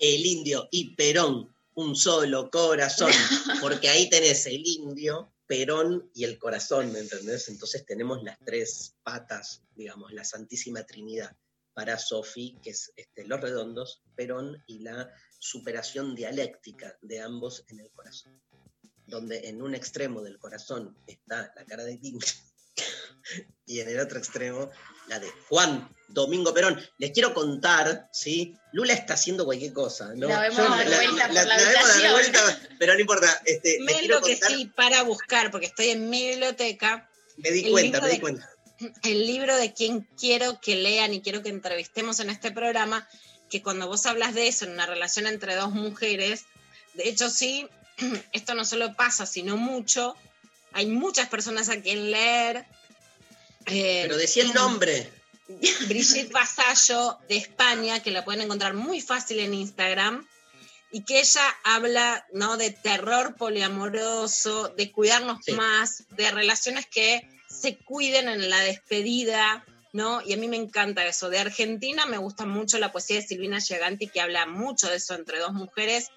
El 0.00 0.26
indio 0.26 0.68
y 0.70 0.94
Perón, 0.94 1.54
un 1.74 1.94
solo 1.94 2.50
corazón, 2.50 3.12
porque 3.60 3.88
ahí 3.88 4.08
tenés 4.08 4.46
el 4.46 4.66
indio, 4.66 5.32
Perón 5.46 6.10
y 6.14 6.24
el 6.24 6.38
corazón, 6.38 6.92
¿me 6.92 6.98
entendés? 6.98 7.48
Entonces 7.48 7.86
tenemos 7.86 8.22
las 8.22 8.38
tres 8.44 8.94
patas, 9.02 9.62
digamos, 9.74 10.12
la 10.12 10.24
Santísima 10.24 10.84
Trinidad 10.84 11.36
para 11.78 11.96
Sofi, 11.96 12.58
que 12.60 12.70
es 12.70 12.92
este, 12.96 13.24
los 13.24 13.40
redondos, 13.40 14.02
Perón 14.16 14.60
y 14.66 14.80
la 14.80 15.14
superación 15.38 16.16
dialéctica 16.16 16.98
de 17.02 17.20
ambos 17.20 17.64
en 17.68 17.78
el 17.78 17.88
corazón, 17.92 18.42
donde 19.06 19.48
en 19.48 19.62
un 19.62 19.76
extremo 19.76 20.20
del 20.22 20.40
corazón 20.40 20.98
está 21.06 21.52
la 21.54 21.64
cara 21.66 21.84
de 21.84 21.96
Tincho 21.98 22.34
y 23.66 23.78
en 23.78 23.90
el 23.90 24.00
otro 24.00 24.18
extremo 24.18 24.72
la 25.06 25.20
de 25.20 25.30
Juan 25.48 25.88
Domingo 26.08 26.52
Perón. 26.52 26.84
Les 26.98 27.12
quiero 27.12 27.32
contar, 27.32 28.08
¿sí? 28.12 28.56
Lula 28.72 28.94
está 28.94 29.14
haciendo 29.14 29.44
cualquier 29.44 29.72
cosa, 29.72 30.12
¿no? 30.16 30.26
La 30.26 30.40
vemos 30.40 30.56
dar 30.56 30.84
vuelta 30.84 32.44
la 32.44 32.60
pero 32.76 32.94
no 32.94 33.00
importa. 33.00 33.40
Este, 33.44 33.78
les 33.78 33.86
Me 33.86 33.92
quiero 34.00 34.20
contar, 34.20 34.32
enloquecí 34.32 34.66
para 34.74 35.04
buscar, 35.04 35.52
porque 35.52 35.66
estoy 35.66 35.90
en 35.90 36.10
mi 36.10 36.30
biblioteca, 36.30 37.08
me 37.36 37.52
di 37.52 37.66
el 37.66 37.70
cuenta, 37.70 38.00
me 38.00 38.08
di 38.08 38.18
cuenta. 38.18 38.50
El 39.02 39.26
libro 39.26 39.56
de 39.56 39.72
quien 39.72 40.06
quiero 40.18 40.60
que 40.60 40.76
lean 40.76 41.12
y 41.12 41.20
quiero 41.20 41.42
que 41.42 41.48
entrevistemos 41.48 42.20
en 42.20 42.30
este 42.30 42.50
programa, 42.52 43.08
que 43.50 43.62
cuando 43.62 43.86
vos 43.86 44.06
hablas 44.06 44.34
de 44.34 44.48
eso, 44.48 44.64
en 44.64 44.72
una 44.72 44.86
relación 44.86 45.26
entre 45.26 45.54
dos 45.56 45.72
mujeres, 45.72 46.44
de 46.94 47.08
hecho 47.08 47.30
sí, 47.30 47.68
esto 48.32 48.54
no 48.54 48.64
solo 48.64 48.94
pasa, 48.94 49.26
sino 49.26 49.56
mucho. 49.56 50.14
Hay 50.72 50.86
muchas 50.86 51.28
personas 51.28 51.68
a 51.68 51.80
quien 51.80 52.10
leer. 52.10 52.66
Eh, 53.66 54.00
Pero 54.02 54.16
decía 54.16 54.44
el 54.44 54.52
nombre. 54.52 55.10
Brigitte 55.88 56.30
Vasallo 56.30 57.18
de 57.28 57.38
España, 57.38 58.02
que 58.02 58.10
la 58.10 58.24
pueden 58.24 58.42
encontrar 58.42 58.74
muy 58.74 59.00
fácil 59.00 59.40
en 59.40 59.54
Instagram, 59.54 60.26
y 60.90 61.04
que 61.04 61.20
ella 61.20 61.42
habla 61.64 62.26
¿no? 62.32 62.56
de 62.56 62.70
terror 62.70 63.34
poliamoroso, 63.36 64.68
de 64.68 64.92
cuidarnos 64.92 65.38
Sí. 65.44 65.52
más, 65.52 66.04
de 66.10 66.30
relaciones 66.30 66.86
que 66.86 67.26
se 67.48 67.76
cuiden 67.78 68.28
en 68.28 68.50
la 68.50 68.60
despedida, 68.60 69.64
¿no? 69.92 70.20
Y 70.22 70.32
a 70.32 70.36
mí 70.36 70.48
me 70.48 70.56
encanta 70.56 71.06
eso. 71.06 71.30
De 71.30 71.38
Argentina 71.38 72.06
me 72.06 72.18
gusta 72.18 72.44
mucho 72.44 72.78
la 72.78 72.92
poesía 72.92 73.16
de 73.16 73.26
Silvina 73.26 73.60
Giganti, 73.60 74.08
que 74.08 74.20
habla 74.20 74.46
mucho 74.46 74.88
de 74.88 74.96
eso 74.96 75.14
entre 75.14 75.38
dos 75.38 75.52
mujeres. 75.52 76.08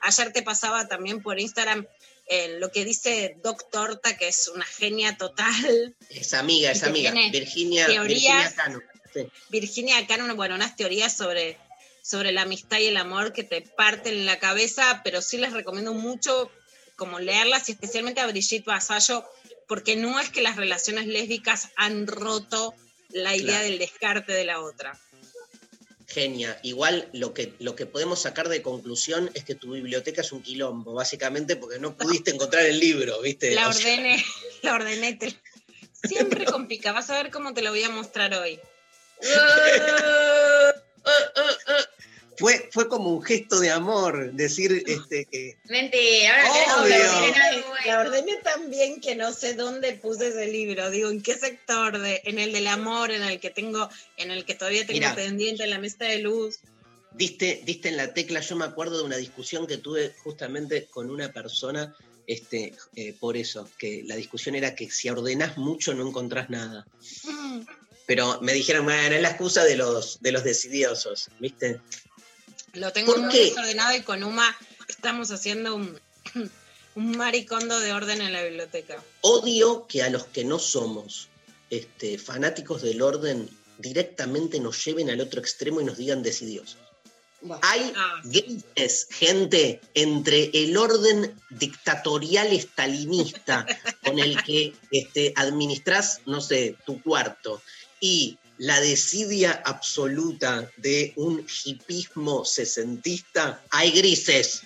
Ayer 0.00 0.32
te 0.32 0.42
pasaba 0.42 0.88
también 0.88 1.22
por 1.22 1.38
Instagram 1.38 1.86
eh, 2.28 2.56
lo 2.58 2.70
que 2.72 2.84
dice 2.84 3.36
Doc 3.42 3.70
Torta, 3.70 4.16
que 4.16 4.28
es 4.28 4.48
una 4.48 4.64
genia 4.64 5.16
total. 5.16 5.94
Es 6.10 6.34
amiga, 6.34 6.72
es 6.72 6.82
amiga. 6.82 7.12
Virginia, 7.30 7.86
teorías- 7.86 8.04
Virginia 8.08 8.54
Cano. 8.54 8.80
Sí. 9.14 9.28
Virginia 9.48 9.98
acá, 9.98 10.18
bueno, 10.34 10.56
unas 10.56 10.76
teorías 10.76 11.16
sobre, 11.16 11.56
sobre 12.02 12.32
la 12.32 12.42
amistad 12.42 12.78
y 12.78 12.86
el 12.86 12.96
amor 12.96 13.32
que 13.32 13.44
te 13.44 13.62
parten 13.62 14.26
la 14.26 14.38
cabeza, 14.38 15.00
pero 15.04 15.22
sí 15.22 15.38
les 15.38 15.52
recomiendo 15.52 15.94
mucho 15.94 16.50
como 16.96 17.18
leerlas 17.20 17.68
y 17.68 17.72
especialmente 17.72 18.20
a 18.20 18.26
Brigitte 18.26 18.64
Vasallo, 18.66 19.24
porque 19.66 19.96
no 19.96 20.18
es 20.20 20.28
que 20.30 20.42
las 20.42 20.56
relaciones 20.56 21.06
lésbicas 21.06 21.68
han 21.76 22.06
roto 22.06 22.74
la 23.10 23.34
idea 23.36 23.56
Claro. 23.58 23.64
del 23.68 23.78
descarte 23.78 24.32
de 24.32 24.44
la 24.44 24.60
otra. 24.60 24.98
Genia. 26.08 26.58
Igual 26.62 27.08
lo 27.12 27.34
que, 27.34 27.52
lo 27.58 27.74
que 27.74 27.84
podemos 27.86 28.22
sacar 28.22 28.48
de 28.48 28.62
conclusión 28.62 29.30
es 29.34 29.44
que 29.44 29.54
tu 29.56 29.72
biblioteca 29.72 30.20
es 30.22 30.30
un 30.32 30.42
quilombo, 30.42 30.94
básicamente 30.94 31.56
porque 31.56 31.78
no 31.80 31.96
pudiste 31.96 32.30
encontrar 32.30 32.64
el 32.64 32.78
libro, 32.78 33.20
¿viste? 33.22 33.50
La 33.54 33.68
O 33.68 33.72
sea, 33.72 33.92
ordené, 33.92 34.24
la 34.62 34.74
ordené. 34.74 35.14
te- 35.14 35.36
siempre 36.08 36.44
con 36.44 36.68
pica, 36.68 36.92
vas 36.92 37.10
a 37.10 37.20
ver 37.22 37.30
cómo 37.30 37.52
te 37.54 37.62
lo 37.62 37.70
voy 37.70 37.82
a 37.82 37.90
mostrar 37.90 38.32
hoy. 38.34 38.60
fue, 42.38 42.68
fue 42.72 42.88
como 42.88 43.10
un 43.10 43.22
gesto 43.22 43.60
de 43.60 43.70
amor 43.70 44.32
decir 44.32 44.82
este, 44.86 45.24
que. 45.26 45.56
Vente, 45.64 46.28
ahora 46.28 46.88
La 47.86 48.02
bueno. 48.02 48.10
ordené 48.10 48.36
tan 48.42 48.70
bien 48.70 49.00
que 49.00 49.14
no 49.14 49.32
sé 49.32 49.54
dónde 49.54 49.92
puse 49.94 50.28
ese 50.28 50.46
libro. 50.46 50.90
Digo, 50.90 51.10
¿en 51.10 51.22
qué 51.22 51.34
sector? 51.36 51.98
De, 51.98 52.20
en 52.24 52.38
el 52.38 52.52
del 52.52 52.66
amor, 52.66 53.10
en 53.10 53.22
el 53.22 53.40
que 53.40 53.50
tengo, 53.50 53.88
en 54.16 54.30
el 54.30 54.44
que 54.44 54.54
todavía 54.54 54.86
tengo 54.86 55.00
Mirá. 55.00 55.14
pendiente 55.14 55.64
en 55.64 55.70
la 55.70 55.78
mesa 55.78 56.04
de 56.04 56.18
luz. 56.18 56.58
Diste, 57.12 57.62
diste 57.64 57.88
en 57.88 57.96
la 57.96 58.12
tecla, 58.12 58.40
yo 58.40 58.56
me 58.56 58.66
acuerdo 58.66 58.98
de 58.98 59.04
una 59.04 59.16
discusión 59.16 59.66
que 59.66 59.78
tuve 59.78 60.14
justamente 60.22 60.86
con 60.86 61.10
una 61.10 61.32
persona 61.32 61.94
este, 62.26 62.74
eh, 62.96 63.14
por 63.18 63.36
eso, 63.36 63.68
que 63.78 64.02
la 64.04 64.16
discusión 64.16 64.54
era 64.54 64.74
que 64.74 64.90
si 64.90 65.08
ordenás 65.08 65.56
mucho 65.56 65.94
no 65.94 66.06
encontrás 66.06 66.50
nada. 66.50 66.86
Mm, 67.24 67.60
Pero 68.06 68.40
me 68.42 68.52
dijeron, 68.52 68.84
bueno, 68.84 69.14
es 69.16 69.22
la 69.22 69.30
excusa 69.30 69.64
de 69.64 69.76
los, 69.76 70.20
de 70.20 70.32
los 70.32 70.44
decidiosos, 70.44 71.28
¿viste? 71.40 71.80
Lo 72.76 72.92
tengo 72.92 73.12
¿Por 73.12 73.22
muy 73.22 73.34
desordenado 73.34 73.96
y 73.96 74.02
con 74.02 74.22
Uma 74.22 74.56
estamos 74.88 75.30
haciendo 75.30 75.74
un, 75.74 75.98
un 76.94 77.16
maricondo 77.16 77.80
de 77.80 77.92
orden 77.92 78.20
en 78.20 78.32
la 78.32 78.42
biblioteca. 78.42 79.02
Odio 79.22 79.86
que 79.86 80.02
a 80.02 80.10
los 80.10 80.26
que 80.26 80.44
no 80.44 80.58
somos 80.58 81.28
este, 81.70 82.18
fanáticos 82.18 82.82
del 82.82 83.02
orden 83.02 83.48
directamente 83.78 84.60
nos 84.60 84.84
lleven 84.84 85.10
al 85.10 85.20
otro 85.20 85.40
extremo 85.40 85.80
y 85.80 85.84
nos 85.84 85.98
digan 85.98 86.22
decidiosos. 86.22 86.78
Hay 87.62 87.92
Ah, 87.94 88.22
gente, 89.10 89.80
entre 89.94 90.50
el 90.54 90.76
orden 90.76 91.38
dictatorial 91.50 92.48
estalinista 92.48 93.66
con 94.04 94.18
el 94.18 94.42
que 94.42 94.72
este, 94.90 95.32
administras, 95.36 96.20
no 96.26 96.40
sé, 96.40 96.76
tu 96.86 97.02
cuarto, 97.02 97.62
y 98.00 98.38
la 98.58 98.80
desidia 98.80 99.62
absoluta 99.64 100.70
de 100.76 101.12
un 101.16 101.46
hipismo 101.64 102.44
sesentista, 102.44 103.62
hay 103.70 103.90
grises. 103.90 104.62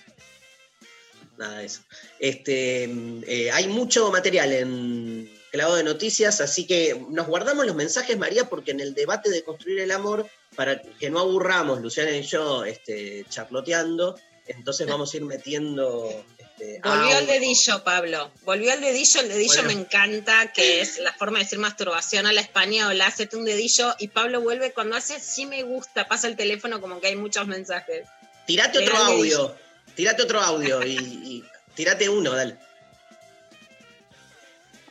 Nada 1.37 1.59
de 1.59 1.65
eso. 1.65 1.81
Este, 2.19 2.83
eh, 2.83 3.51
hay 3.51 3.67
mucho 3.67 4.11
material 4.11 4.51
en 4.53 5.31
Clavado 5.51 5.75
de 5.75 5.83
Noticias, 5.83 6.39
así 6.39 6.65
que 6.65 7.05
nos 7.09 7.27
guardamos 7.27 7.65
los 7.65 7.75
mensajes, 7.75 8.17
María, 8.17 8.47
porque 8.47 8.71
en 8.71 8.79
el 8.79 8.93
debate 8.93 9.29
de 9.29 9.43
construir 9.43 9.79
el 9.79 9.91
amor, 9.91 10.27
para 10.55 10.81
que 10.81 11.09
no 11.09 11.19
aburramos, 11.19 11.81
Luciana 11.81 12.11
y 12.11 12.21
yo, 12.21 12.63
este, 12.63 13.25
charloteando, 13.29 14.17
entonces 14.47 14.87
vamos 14.87 15.13
a 15.13 15.17
ir 15.17 15.25
metiendo... 15.25 16.25
Este, 16.61 16.79
Volvió 16.87 17.17
al 17.17 17.25
dedillo, 17.25 17.83
Pablo. 17.83 18.31
Volvió 18.43 18.71
al 18.71 18.81
dedillo. 18.81 19.21
El 19.21 19.29
dedillo 19.29 19.63
Bueno. 19.63 19.67
me 19.73 19.81
encanta, 19.81 20.51
que 20.53 20.81
es 20.81 20.99
la 20.99 21.11
forma 21.13 21.39
de 21.39 21.45
decir 21.45 21.57
masturbación 21.57 22.27
a 22.27 22.33
la 22.33 22.41
española. 22.41 23.07
Hacete 23.07 23.35
un 23.35 23.45
dedillo 23.45 23.95
y 23.97 24.09
Pablo 24.09 24.41
vuelve 24.41 24.71
cuando 24.71 24.95
hace 24.95 25.19
sí 25.19 25.47
me 25.47 25.63
gusta. 25.63 26.07
Pasa 26.07 26.27
el 26.27 26.35
teléfono 26.35 26.79
como 26.79 27.01
que 27.01 27.07
hay 27.07 27.15
muchos 27.15 27.47
mensajes. 27.47 28.07
Tirate 28.45 28.79
Le 28.79 28.85
otro 28.85 28.97
audio, 28.97 29.55
tirate 29.95 30.21
otro 30.21 30.39
audio 30.39 30.85
y, 30.85 30.95
y 30.97 31.43
tirate 31.73 32.09
uno, 32.09 32.31
dale. 32.31 32.57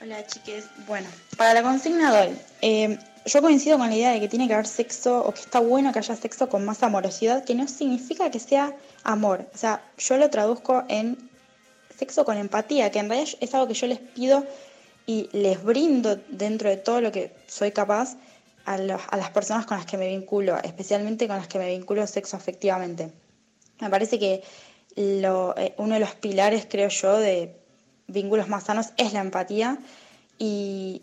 Hola 0.02 0.26
chiques, 0.26 0.64
bueno, 0.86 1.08
para 1.36 1.52
la 1.54 1.62
consigna 1.62 2.10
doy. 2.10 2.34
eh, 2.62 2.98
yo 3.26 3.42
coincido 3.42 3.76
con 3.76 3.90
la 3.90 3.96
idea 3.96 4.12
de 4.12 4.20
que 4.20 4.28
tiene 4.28 4.48
que 4.48 4.54
haber 4.54 4.66
sexo 4.66 5.18
o 5.18 5.34
que 5.34 5.40
está 5.40 5.60
bueno 5.60 5.92
que 5.92 5.98
haya 5.98 6.16
sexo 6.16 6.48
con 6.48 6.64
más 6.64 6.82
amorosidad, 6.82 7.44
que 7.44 7.54
no 7.54 7.68
significa 7.68 8.30
que 8.30 8.40
sea 8.40 8.74
amor. 9.04 9.46
O 9.54 9.58
sea, 9.58 9.82
yo 9.98 10.16
lo 10.16 10.30
traduzco 10.30 10.84
en 10.88 11.29
sexo 12.00 12.24
con 12.24 12.36
empatía, 12.38 12.90
que 12.90 12.98
en 12.98 13.08
realidad 13.08 13.34
es 13.44 13.54
algo 13.54 13.68
que 13.68 13.74
yo 13.74 13.86
les 13.86 13.98
pido 14.16 14.36
y 15.06 15.28
les 15.32 15.62
brindo 15.62 16.10
dentro 16.28 16.70
de 16.70 16.76
todo 16.76 17.00
lo 17.00 17.10
que 17.12 17.32
soy 17.46 17.72
capaz 17.72 18.16
a, 18.64 18.78
las 18.78 19.30
personas 19.30 19.66
con 19.66 19.76
las 19.76 19.86
que 19.86 19.98
me 19.98 20.08
vinculo, 20.08 20.56
especialmente 20.62 21.26
con 21.28 21.36
las 21.36 21.48
que 21.48 21.58
me 21.58 21.68
vinculo 21.68 22.06
sexo 22.06 22.36
afectivamente. 22.36 23.12
Me 23.80 23.90
parece 23.90 24.18
que 24.18 24.42
eh, 24.96 25.74
uno 25.76 25.94
de 25.94 26.00
los 26.00 26.14
pilares, 26.14 26.66
creo 26.70 26.88
yo, 26.88 27.18
de 27.18 27.56
vínculos 28.06 28.48
más 28.48 28.64
sanos 28.64 28.86
es 28.96 29.12
la 29.12 29.20
empatía 29.20 29.78
y 30.38 31.02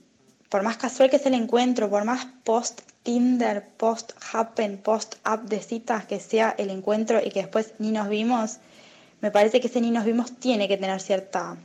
por 0.49 0.63
más 0.63 0.77
casual 0.77 1.09
que 1.09 1.19
sea 1.19 1.29
el 1.29 1.41
encuentro, 1.41 1.89
por 1.89 2.03
más 2.05 2.27
post 2.43 2.81
Tinder, 3.03 3.67
post 3.77 4.13
Happen, 4.33 4.77
post 4.77 5.15
app 5.23 5.43
de 5.43 5.59
citas 5.61 6.05
que 6.05 6.19
sea 6.19 6.55
el 6.57 6.69
encuentro 6.69 7.19
y 7.23 7.29
que 7.29 7.41
después 7.41 7.73
ni 7.79 7.91
nos 7.91 8.09
vimos, 8.09 8.57
me 9.21 9.31
parece 9.31 9.59
que 9.59 9.67
ese 9.67 9.81
ni 9.81 9.91
nos 9.91 10.05
vimos 10.05 10.39
tiene 10.39 10.67
que 10.67 10.77
tener 10.77 10.99
cierta 11.01 11.57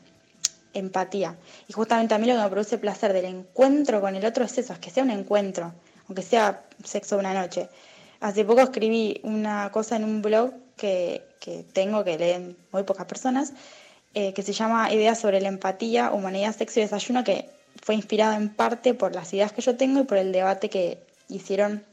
empatía. 0.75 1.37
Y 1.69 1.73
justamente 1.73 2.15
a 2.15 2.19
mí 2.19 2.27
lo 2.27 2.35
que 2.35 2.43
me 2.43 2.49
produce 2.49 2.79
placer 2.79 3.13
del 3.13 3.27
encuentro 3.27 4.01
con 4.01 4.15
el 4.15 4.25
otro 4.25 4.45
es 4.45 4.57
eso, 4.59 4.73
es 4.73 4.79
que 4.79 4.91
sea 4.91 5.05
un 5.05 5.11
encuentro, 5.11 5.73
aunque 6.09 6.23
sea 6.23 6.65
sexo 6.85 7.19
una 7.19 7.35
noche. 7.35 7.69
Hace 8.21 8.45
poco 8.45 8.61
escribí 8.61 9.21
una 9.25 9.71
cosa 9.73 9.97
en 9.97 10.05
un 10.05 10.23
blog 10.23 10.53
que, 10.77 11.23
que 11.41 11.65
tengo, 11.73 12.05
que 12.05 12.19
leen 12.19 12.57
muy 12.71 12.85
pocas 12.85 13.07
personas, 13.07 13.53
eh, 14.15 14.33
que 14.33 14.43
se 14.43 14.53
llama 14.53 14.93
Ideas 14.93 15.19
sobre 15.19 15.41
la 15.41 15.49
empatía, 15.49 16.13
humanidad, 16.13 16.57
sexo 16.57 16.81
y 16.81 16.83
desayuno, 16.83 17.25
que 17.25 17.49
fue 17.83 17.95
inspirado 17.95 18.35
en 18.35 18.49
parte 18.49 18.95
por 18.95 19.15
las 19.15 19.33
ideas 19.33 19.53
que 19.53 19.63
yo 19.63 19.77
tengo 19.77 20.01
y 20.01 20.05
por 20.05 20.19
el 20.19 20.33
debate 20.33 20.71
que 20.71 20.99
hicieron 21.29 21.85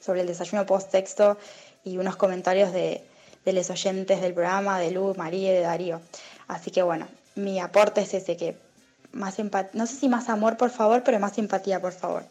sobre 0.00 0.22
el 0.22 0.26
desayuno 0.26 0.66
post-sexo 0.66 1.36
y 1.84 1.98
unos 1.98 2.16
comentarios 2.16 2.72
de, 2.72 3.04
de 3.48 3.54
los 3.54 3.70
oyentes 3.70 4.20
del 4.20 4.34
programa, 4.34 4.78
de 4.78 4.90
Lu, 4.90 5.14
María 5.16 5.50
y 5.50 5.54
de 5.54 5.60
Darío. 5.60 6.00
Así 6.48 6.70
que 6.70 6.82
bueno, 6.82 7.08
mi 7.34 7.58
aporte 7.60 8.02
es 8.02 8.12
ese, 8.12 8.36
que 8.36 8.56
más 9.12 9.38
empat 9.38 9.72
no 9.72 9.86
sé 9.86 9.96
si 9.96 10.08
más 10.08 10.28
amor, 10.28 10.56
por 10.58 10.70
favor, 10.70 11.02
pero 11.02 11.18
más 11.18 11.38
empatía, 11.38 11.80
por 11.80 11.92
favor. 11.92 12.26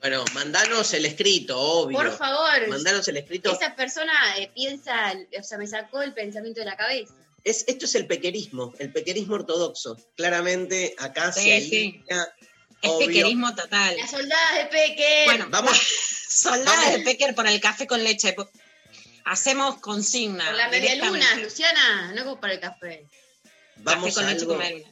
Bueno, 0.00 0.24
mandanos 0.34 0.92
el 0.94 1.06
escrito, 1.06 1.56
obvio. 1.60 1.96
Por 1.96 2.10
favor. 2.10 2.68
Mandanos 2.68 3.06
el 3.06 3.18
escrito. 3.18 3.52
Esa 3.52 3.76
persona 3.76 4.12
eh, 4.36 4.50
piensa, 4.52 5.14
o 5.38 5.42
sea, 5.44 5.58
me 5.58 5.66
sacó 5.68 6.02
el 6.02 6.12
pensamiento 6.12 6.58
de 6.60 6.66
la 6.66 6.76
cabeza. 6.76 7.14
Es, 7.44 7.64
esto 7.68 7.84
es 7.84 7.94
el 7.94 8.08
pequerismo, 8.08 8.74
el 8.80 8.92
pequerismo 8.92 9.36
ortodoxo. 9.36 9.96
Claramente 10.16 10.96
acá 10.98 11.32
Sí, 11.32 11.40
se 11.42 11.60
sí. 11.60 11.76
alinea, 12.08 12.34
Es 12.82 12.90
obvio. 12.90 13.06
pequerismo 13.06 13.54
total. 13.54 13.96
Las 13.96 14.10
soldadas 14.10 14.54
de 14.58 14.64
Peque. 14.66 15.22
Bueno, 15.26 15.46
Vamos, 15.50 15.78
Soldada 16.32 16.90
de 16.90 17.00
Pecker 17.00 17.34
por 17.34 17.46
el 17.46 17.60
café 17.60 17.86
con 17.86 18.02
leche. 18.02 18.34
Hacemos 19.24 19.78
consigna. 19.78 20.44
por 20.46 20.54
la 20.54 20.68
media 20.68 20.94
luna. 20.96 21.34
Luciana, 21.36 22.12
no 22.14 22.24
como 22.24 22.40
para 22.40 22.54
el 22.54 22.60
café. 22.60 23.06
vamos 23.76 24.04
café 24.04 24.14
con 24.14 24.24
a 24.24 24.28
leche 24.28 24.42
algo, 24.42 24.54
con 24.54 24.58
media 24.58 24.78
luna. 24.78 24.88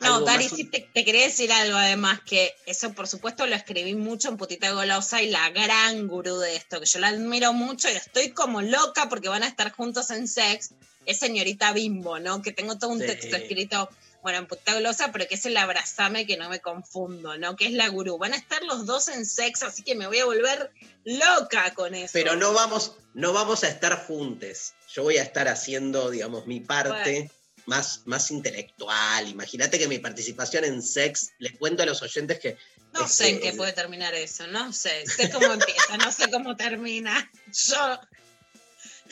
No, 0.00 0.20
Dari, 0.20 0.48
sí 0.48 0.62
te, 0.64 0.88
te 0.94 1.04
quería 1.04 1.24
decir 1.24 1.50
algo 1.50 1.76
además, 1.76 2.20
que 2.24 2.54
eso 2.66 2.92
por 2.92 3.08
supuesto 3.08 3.46
lo 3.48 3.56
escribí 3.56 3.96
mucho 3.96 4.28
en 4.28 4.36
Putita 4.36 4.70
Golosa 4.70 5.20
y 5.22 5.28
la 5.30 5.50
gran 5.50 6.06
gurú 6.06 6.38
de 6.38 6.54
esto, 6.54 6.78
que 6.78 6.86
yo 6.86 7.00
la 7.00 7.08
admiro 7.08 7.52
mucho 7.52 7.88
y 7.90 7.94
estoy 7.96 8.30
como 8.30 8.62
loca 8.62 9.08
porque 9.08 9.28
van 9.28 9.42
a 9.42 9.48
estar 9.48 9.72
juntos 9.72 10.10
en 10.10 10.28
sex, 10.28 10.70
es 11.04 11.18
señorita 11.18 11.72
Bimbo, 11.72 12.20
¿no? 12.20 12.42
Que 12.42 12.52
tengo 12.52 12.78
todo 12.78 12.90
un 12.90 13.00
Sí. 13.00 13.06
texto 13.06 13.34
escrito 13.34 13.88
bueno, 14.22 14.38
en 14.38 14.78
glosa, 14.78 15.10
pero 15.12 15.26
que 15.26 15.36
es 15.36 15.46
el 15.46 15.56
abrazame 15.56 16.26
que 16.26 16.36
no 16.36 16.48
me 16.48 16.60
confundo, 16.60 17.38
¿no? 17.38 17.56
Que 17.56 17.66
es 17.66 17.72
la 17.72 17.88
gurú. 17.88 18.18
Van 18.18 18.32
a 18.32 18.36
estar 18.36 18.62
los 18.64 18.86
dos 18.86 19.08
en 19.08 19.24
sexo, 19.24 19.66
así 19.66 19.82
que 19.82 19.94
me 19.94 20.06
voy 20.06 20.18
a 20.18 20.24
volver 20.24 20.70
loca 21.04 21.72
con 21.74 21.94
eso. 21.94 22.10
Pero 22.12 22.36
no 22.36 22.52
vamos, 22.52 22.96
no 23.14 23.32
vamos 23.32 23.64
a 23.64 23.68
estar 23.68 24.06
juntos. 24.06 24.74
Yo 24.92 25.02
voy 25.04 25.18
a 25.18 25.22
estar 25.22 25.48
haciendo, 25.48 26.10
digamos, 26.10 26.46
mi 26.46 26.60
parte 26.60 27.12
Bueno. 27.12 27.30
más, 27.66 28.02
más 28.06 28.30
intelectual. 28.30 29.28
Imagínate 29.28 29.78
que 29.78 29.88
mi 29.88 29.98
participación 29.98 30.64
en 30.64 30.82
sex, 30.82 31.30
les 31.38 31.56
cuento 31.56 31.82
a 31.82 31.86
los 31.86 32.02
oyentes 32.02 32.40
que. 32.40 32.56
No 32.92 33.02
este, 33.02 33.24
sé 33.24 33.28
en 33.30 33.40
qué 33.40 33.52
puede 33.52 33.72
terminar 33.72 34.14
eso, 34.14 34.46
no 34.46 34.72
sé. 34.72 35.04
Sé 35.06 35.30
cómo 35.30 35.52
empieza, 35.52 35.96
no 35.98 36.10
sé 36.10 36.30
cómo 36.30 36.56
termina. 36.56 37.30
Yo 37.52 38.00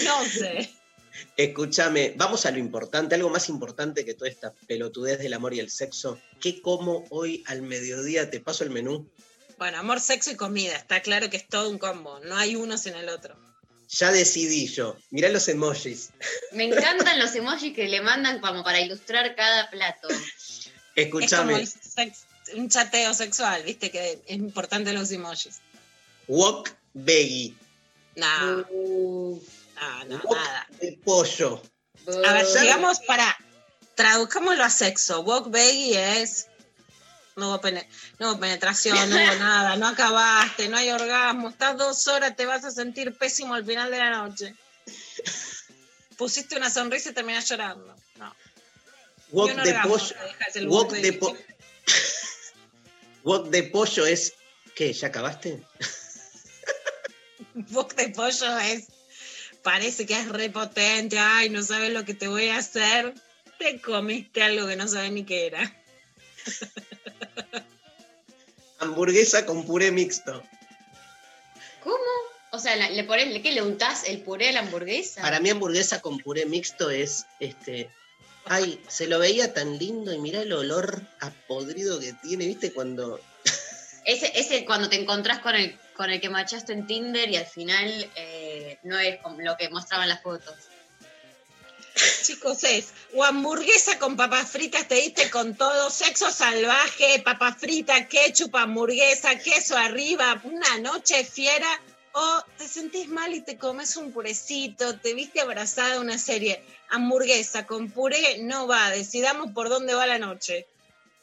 no 0.05 0.25
sé. 0.25 0.71
Escúchame, 1.37 2.15
vamos 2.17 2.47
a 2.47 2.51
lo 2.51 2.59
importante, 2.59 3.15
algo 3.15 3.31
más 3.31 3.49
importante 3.49 4.05
que 4.05 4.15
toda 4.15 4.31
esta 4.31 4.53
pelotudez 4.67 5.19
del 5.19 5.35
amor 5.35 5.55
y 5.55 5.61
el 5.61 5.71
sexo. 5.71 6.19
¿Qué 6.41 6.61
como 6.63 7.05
hoy 7.11 7.43
al 7.47 7.63
mediodía? 7.63 8.31
Te 8.31 8.41
paso 8.41 8.65
el 8.65 8.71
menú. 8.71 9.09
Bueno, 9.59 9.79
amor, 9.79 10.01
sexo 10.01 10.31
y 10.31 10.37
comida. 10.37 10.77
Está 10.77 11.01
claro 11.03 11.31
que 11.31 11.37
es 11.39 11.49
todo 11.49 11.71
un 11.71 11.79
combo. 11.79 12.21
No 12.21 12.37
hay 12.37 12.57
uno 12.57 12.77
sin 12.79 12.95
el 12.95 13.09
otro. 13.09 13.37
Ya 13.89 14.11
decidí 14.11 14.67
yo. 14.67 14.97
Mirá 15.11 15.29
los 15.29 15.47
emojis. 15.49 16.11
Me 16.53 16.65
encantan 16.65 17.19
los 17.21 17.35
emojis 17.35 17.75
que 17.75 17.87
le 17.89 18.01
mandan 18.01 18.41
como 18.41 18.65
para 18.65 18.81
ilustrar 18.81 19.35
cada 19.37 19.71
plato. 19.71 20.09
Es 20.95 21.09
como 21.09 21.21
Escúchame, 21.21 21.67
sex- 21.67 22.25
un 22.55 22.69
chateo 22.69 23.13
sexual, 23.15 23.63
viste 23.65 23.91
que 23.91 24.21
es 24.27 24.37
importante 24.37 24.93
los 24.93 25.11
emojis. 25.11 25.61
wok 26.29 26.71
veggie, 26.95 27.55
No, 28.17 28.67
Uh, 28.71 29.41
no, 29.81 30.05
no, 30.05 30.23
wok 30.25 30.37
nada. 30.37 30.67
de 30.81 30.99
pollo. 31.05 31.63
A 32.27 32.33
ver, 32.33 32.47
digamos 32.61 33.01
para. 33.01 33.37
Traduzcámoslo 33.95 34.63
a 34.63 34.71
sexo. 34.71 35.21
Walk 35.23 35.47
baby 35.51 35.95
es. 35.95 36.47
No 37.37 37.55
hubo, 37.55 37.61
no 38.19 38.31
hubo 38.31 38.41
penetración, 38.41 38.97
no 39.11 39.17
hubo 39.17 39.35
nada, 39.39 39.77
no 39.77 39.89
acabaste, 39.89 40.69
no 40.69 40.77
hay 40.79 40.91
orgasmo, 40.91 41.51
estás 41.51 41.77
dos 41.77 42.07
horas, 42.09 42.35
te 42.35 42.47
vas 42.47 42.65
a 42.65 42.71
sentir 42.71 43.15
pésimo 43.17 43.53
al 43.55 43.65
final 43.65 43.91
de 43.91 43.99
la 43.99 44.11
noche. 44.11 44.55
Pusiste 46.17 46.57
una 46.57 46.71
sonrisa 46.71 47.11
y 47.11 47.13
terminas 47.13 47.47
llorando. 47.49 47.95
No. 48.17 48.35
Wok 49.33 49.51
un 49.51 49.63
de 49.63 49.75
pollo. 49.83 50.17
Wok 50.67 50.71
walk 50.71 50.93
de, 50.93 51.13
po- 51.13 51.37
wok 53.25 53.49
de 53.49 53.63
pollo 53.65 54.07
es. 54.07 54.33
¿Qué? 54.75 54.93
¿Ya 54.93 55.09
acabaste? 55.09 55.63
Walk 57.71 57.95
de 57.97 58.09
pollo 58.11 58.59
es. 58.59 58.89
Parece 59.67 60.07
que 60.07 60.17
es 60.17 60.29
repotente, 60.29 61.19
ay, 61.19 61.51
no 61.51 61.61
sabes 61.61 61.93
lo 61.93 62.05
que 62.05 62.15
te 62.15 62.29
voy 62.29 62.51
a 62.51 62.59
hacer. 62.59 63.13
Te 63.59 63.81
comiste 63.81 64.41
algo 64.41 64.69
que 64.69 64.77
no 64.77 64.87
sabes 64.87 65.11
ni 65.11 65.25
qué 65.25 65.49
era. 65.49 65.75
Hamburguesa 68.79 69.45
con 69.45 69.67
puré 69.67 69.91
mixto. 69.91 70.41
¿Cómo? 71.83 71.97
O 72.53 72.61
sea, 72.61 72.77
le 72.77 73.03
pones, 73.03 73.27
¿le- 73.33 73.43
¿qué 73.43 73.51
le 73.51 73.63
untás 73.63 74.05
el 74.09 74.21
puré 74.21 74.51
a 74.51 74.53
la 74.53 74.61
hamburguesa? 74.61 75.21
Para 75.21 75.41
mí 75.41 75.51
hamburguesa 75.51 76.01
con 76.01 76.19
puré 76.19 76.47
mixto 76.47 76.89
es 76.91 77.27
este. 77.41 77.91
Ay, 78.45 78.81
se 78.87 79.09
lo 79.09 79.19
veía 79.19 79.53
tan 79.53 79.79
lindo 79.79 80.15
y 80.15 80.19
mirá 80.19 80.43
el 80.43 80.53
olor 80.53 81.03
a 81.19 81.31
podrido 81.49 81.99
que 81.99 82.13
tiene, 82.13 82.47
¿viste? 82.47 82.73
Cuando. 82.73 83.21
Ese, 84.05 84.31
ese 84.39 84.65
cuando 84.65 84.89
te 84.89 84.95
encontrás 85.01 85.41
con 85.41 85.57
el, 85.57 85.77
con 85.97 86.09
el 86.11 86.21
que 86.21 86.29
machaste 86.29 86.73
en 86.73 86.87
Tinder 86.87 87.29
y 87.29 87.35
al 87.37 87.47
final 87.47 88.09
eh, 88.15 88.36
no 88.87 88.99
es 88.99 89.21
como 89.21 89.41
lo 89.41 89.57
que 89.57 89.69
mostraban 89.69 90.09
las 90.09 90.23
fotos. 90.23 90.55
Chicos, 92.23 92.63
es 92.65 92.93
o 93.15 93.25
hamburguesa 93.25 93.99
con 93.99 94.17
papas 94.17 94.51
fritas, 94.51 94.87
te 94.87 94.97
diste 94.97 95.31
con 95.31 95.57
todo, 95.57 95.89
sexo 95.91 96.31
salvaje, 96.31 97.23
papas 97.25 97.57
fritas, 97.59 98.07
ketchup, 98.09 98.55
hamburguesa, 98.55 99.39
queso 99.39 99.77
arriba, 99.77 100.39
una 100.45 100.79
noche 100.79 101.25
fiera, 101.25 101.69
o 102.13 102.45
te 102.59 102.69
sentís 102.69 103.09
mal 103.09 103.33
y 103.35 103.41
te 103.41 103.57
comes 103.57 103.97
un 103.97 104.13
purecito, 104.13 104.99
te 104.99 105.15
viste 105.15 105.41
abrazada 105.41 105.97
a 105.97 106.01
una 106.01 106.19
serie. 106.19 106.63
Hamburguesa 106.91 107.67
con 107.67 107.91
puré 107.91 108.39
no 108.43 108.67
va, 108.67 108.91
decidamos 108.91 109.53
por 109.53 109.69
dónde 109.69 109.95
va 109.95 110.07
la 110.07 110.19
noche. 110.19 110.67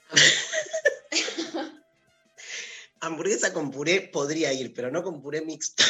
Hamburguesa 2.99 3.53
con 3.53 3.69
puré 3.69 4.01
podría 4.01 4.53
ir, 4.53 4.73
pero 4.73 4.89
no 4.89 5.03
con 5.03 5.21
puré 5.21 5.41
mixto. 5.41 5.83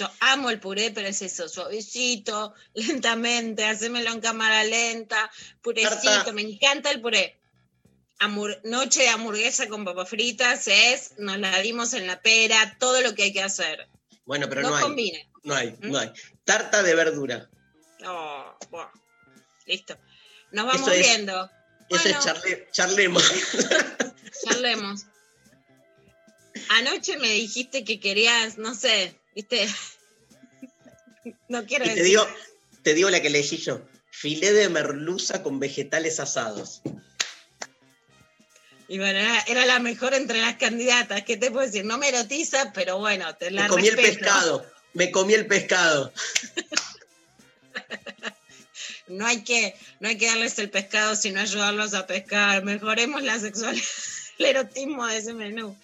Yo 0.00 0.10
amo 0.20 0.48
el 0.48 0.58
puré, 0.58 0.92
pero 0.92 1.08
es 1.08 1.20
eso, 1.20 1.46
suavecito, 1.46 2.54
lentamente, 2.74 3.66
hacémelo 3.66 4.10
en 4.10 4.22
cámara 4.22 4.64
lenta, 4.64 5.30
purecito, 5.60 6.32
me 6.32 6.40
encanta 6.40 6.90
el 6.90 7.02
puré. 7.02 7.38
Noche 8.64 9.02
de 9.02 9.08
hamburguesa 9.10 9.68
con 9.68 9.84
papas 9.84 10.08
fritas 10.08 10.68
es, 10.68 11.18
nos 11.18 11.38
la 11.38 11.58
dimos 11.60 11.92
en 11.92 12.06
la 12.06 12.22
pera, 12.22 12.76
todo 12.78 13.02
lo 13.02 13.14
que 13.14 13.24
hay 13.24 13.32
que 13.34 13.42
hacer. 13.42 13.88
Bueno, 14.24 14.48
pero 14.48 14.62
no 14.62 14.70
no, 14.70 14.76
hay. 14.76 15.26
No 15.42 15.54
hay, 15.54 15.76
no 15.80 15.98
hay. 15.98 16.10
Tarta 16.44 16.82
de 16.82 16.94
verdura. 16.94 17.50
Oh, 18.06 18.56
buah. 18.70 18.90
Listo. 19.66 19.98
Nos 20.52 20.64
vamos 20.64 20.80
Eso 20.80 20.92
es- 20.92 21.06
viendo. 21.06 21.50
Eso 21.90 22.02
Bueno. 22.04 22.18
es 22.18 22.24
charle, 22.24 22.68
charlemos. 22.72 23.32
Charlemos. 24.46 25.04
Anoche 26.70 27.18
me 27.18 27.28
dijiste 27.28 27.84
que 27.84 28.00
querías, 28.00 28.56
no 28.56 28.74
sé, 28.74 29.19
viste. 29.34 29.68
No 31.48 31.66
quiero 31.66 31.84
y 31.84 31.88
te 31.88 31.94
decir. 31.96 32.06
digo, 32.06 32.26
te 32.82 32.94
digo 32.94 33.10
la 33.10 33.20
que 33.20 33.28
leí 33.28 33.42
yo. 33.42 33.82
Filé 34.10 34.52
de 34.52 34.70
merluza 34.70 35.42
con 35.42 35.60
vegetales 35.60 36.18
asados. 36.18 36.80
Y 38.88 38.98
bueno, 38.98 39.18
era, 39.18 39.38
era 39.46 39.66
la 39.66 39.80
mejor 39.80 40.14
entre 40.14 40.40
las 40.40 40.56
candidatas. 40.56 41.22
¿Qué 41.24 41.36
te 41.36 41.50
puedo 41.50 41.66
decir? 41.66 41.84
No 41.84 41.98
me 41.98 42.08
erotiza, 42.08 42.72
pero 42.72 42.98
bueno, 42.98 43.36
te 43.36 43.50
la 43.50 43.64
Me 43.64 43.68
comí 43.68 43.88
el 43.88 43.96
pescado. 43.96 44.66
Me 44.94 45.10
comí 45.10 45.34
el 45.34 45.46
pescado. 45.46 46.12
No 49.10 49.26
hay 49.26 49.42
que, 49.42 49.74
no 49.98 50.08
hay 50.08 50.16
que 50.16 50.26
darles 50.26 50.56
el 50.60 50.70
pescado, 50.70 51.16
sino 51.16 51.40
ayudarlos 51.40 51.94
a 51.94 52.06
pescar. 52.06 52.62
Mejoremos 52.62 53.24
la 53.24 53.40
sexualidad, 53.40 53.84
el 54.38 54.46
erotismo 54.46 55.04
de 55.04 55.16
ese 55.16 55.34
menú. 55.34 55.76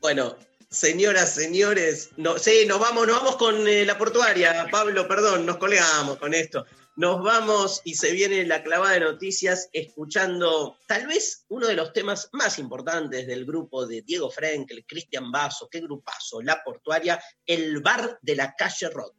Bueno, 0.00 0.38
señoras, 0.76 1.34
señores, 1.34 2.10
no, 2.16 2.38
sí, 2.38 2.66
nos 2.66 2.78
vamos, 2.78 3.06
nos 3.06 3.16
vamos 3.16 3.36
con 3.36 3.66
eh, 3.66 3.86
la 3.86 3.96
portuaria. 3.96 4.68
Pablo, 4.70 5.08
perdón, 5.08 5.46
nos 5.46 5.56
colgamos 5.56 6.18
con 6.18 6.34
esto. 6.34 6.66
Nos 6.96 7.22
vamos 7.22 7.80
y 7.84 7.94
se 7.94 8.12
viene 8.12 8.44
la 8.44 8.62
clavada 8.62 8.92
de 8.92 9.00
noticias 9.00 9.68
escuchando 9.72 10.78
tal 10.86 11.06
vez 11.06 11.44
uno 11.48 11.66
de 11.66 11.74
los 11.74 11.92
temas 11.92 12.28
más 12.32 12.58
importantes 12.58 13.26
del 13.26 13.44
grupo 13.44 13.86
de 13.86 14.02
Diego 14.02 14.30
Frenkel, 14.30 14.84
Cristian 14.86 15.30
Basso, 15.30 15.68
qué 15.70 15.80
grupazo, 15.80 16.42
la 16.42 16.62
portuaria, 16.62 17.22
el 17.44 17.80
bar 17.80 18.18
de 18.20 18.36
la 18.36 18.54
calle 18.54 18.88
Rod. 18.90 19.12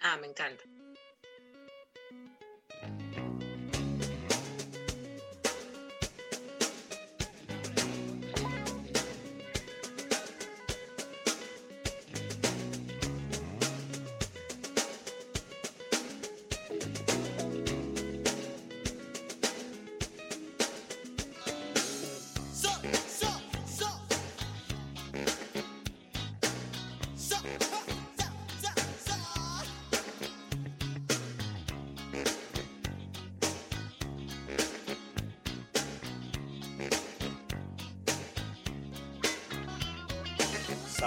Ah, 0.00 0.16
me 0.20 0.28
encanta. 0.28 0.64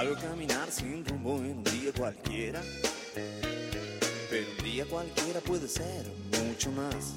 Salgo 0.05 0.19
a 0.19 0.21
caminar 0.21 0.71
sin 0.71 1.03
rumbo 1.03 1.37
en 1.39 1.45
un 1.57 1.63
día 1.63 1.91
cualquiera. 1.97 2.61
Pero 4.29 4.47
un 4.59 4.63
día 4.63 4.85
cualquiera 4.85 5.39
puede 5.39 5.67
ser 5.67 6.05
mucho 6.43 6.71
más. 6.73 7.13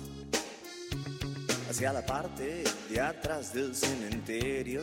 Hacia 1.69 1.93
la 1.93 2.07
parte 2.07 2.65
de 2.89 3.01
atrás 3.01 3.53
del 3.53 3.77
cementerio. 3.77 4.83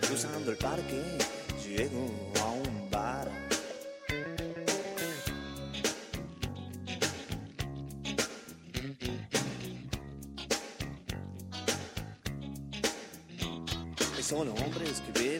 Cruzando 0.00 0.50
el 0.50 0.56
parque, 0.56 1.00
llego 1.64 2.10
a 2.40 2.50
un 2.50 2.90
bar. 2.90 3.30
Solo 14.20 14.54
hombres 14.54 15.02
que 15.02 15.20
beben 15.20 15.33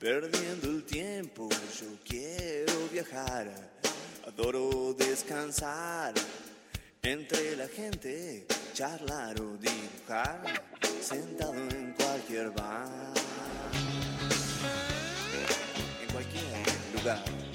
perdiendo 0.00 0.70
el 0.70 0.82
tiempo. 0.84 1.48
Yo 1.78 1.86
quiero 2.08 2.88
viajar, 2.90 3.46
adoro 4.26 4.94
descansar 4.94 6.14
entre 7.02 7.54
la 7.56 7.68
gente, 7.68 8.46
charlar 8.72 9.38
o 9.40 9.58
dibujar, 9.58 10.42
sentado 11.02 11.54
en 11.54 11.92
cualquier 11.92 12.50
bar, 12.50 13.12
en 16.02 16.12
cualquier 16.12 16.44
lugar. 16.94 17.49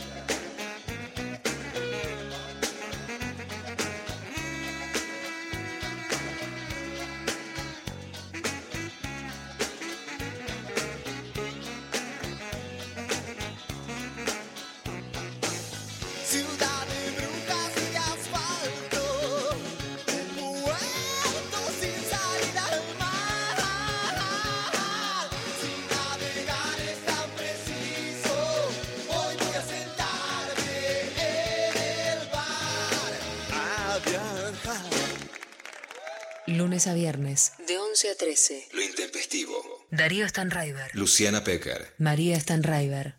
Lunes 36.65 36.87
a 36.87 36.95
viernes. 36.95 37.51
De 37.67 37.77
11 37.77 38.09
a 38.09 38.15
13. 38.15 38.69
Lo 38.71 38.81
intempestivo. 38.81 39.85
Darío 39.91 40.27
Stanraiver. 40.27 40.89
Luciana 40.95 41.43
Pecker. 41.43 41.93
María 41.99 42.39
Stanraiver. 42.39 43.17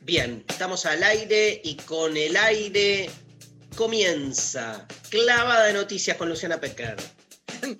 Bien, 0.00 0.44
estamos 0.48 0.86
al 0.86 1.04
aire 1.04 1.60
y 1.62 1.76
con 1.76 2.16
el 2.16 2.36
aire 2.36 3.08
comienza 3.76 4.88
Clavada 5.08 5.66
de 5.66 5.74
Noticias 5.74 6.16
con 6.16 6.28
Luciana 6.28 6.60
Pecker. 6.60 6.96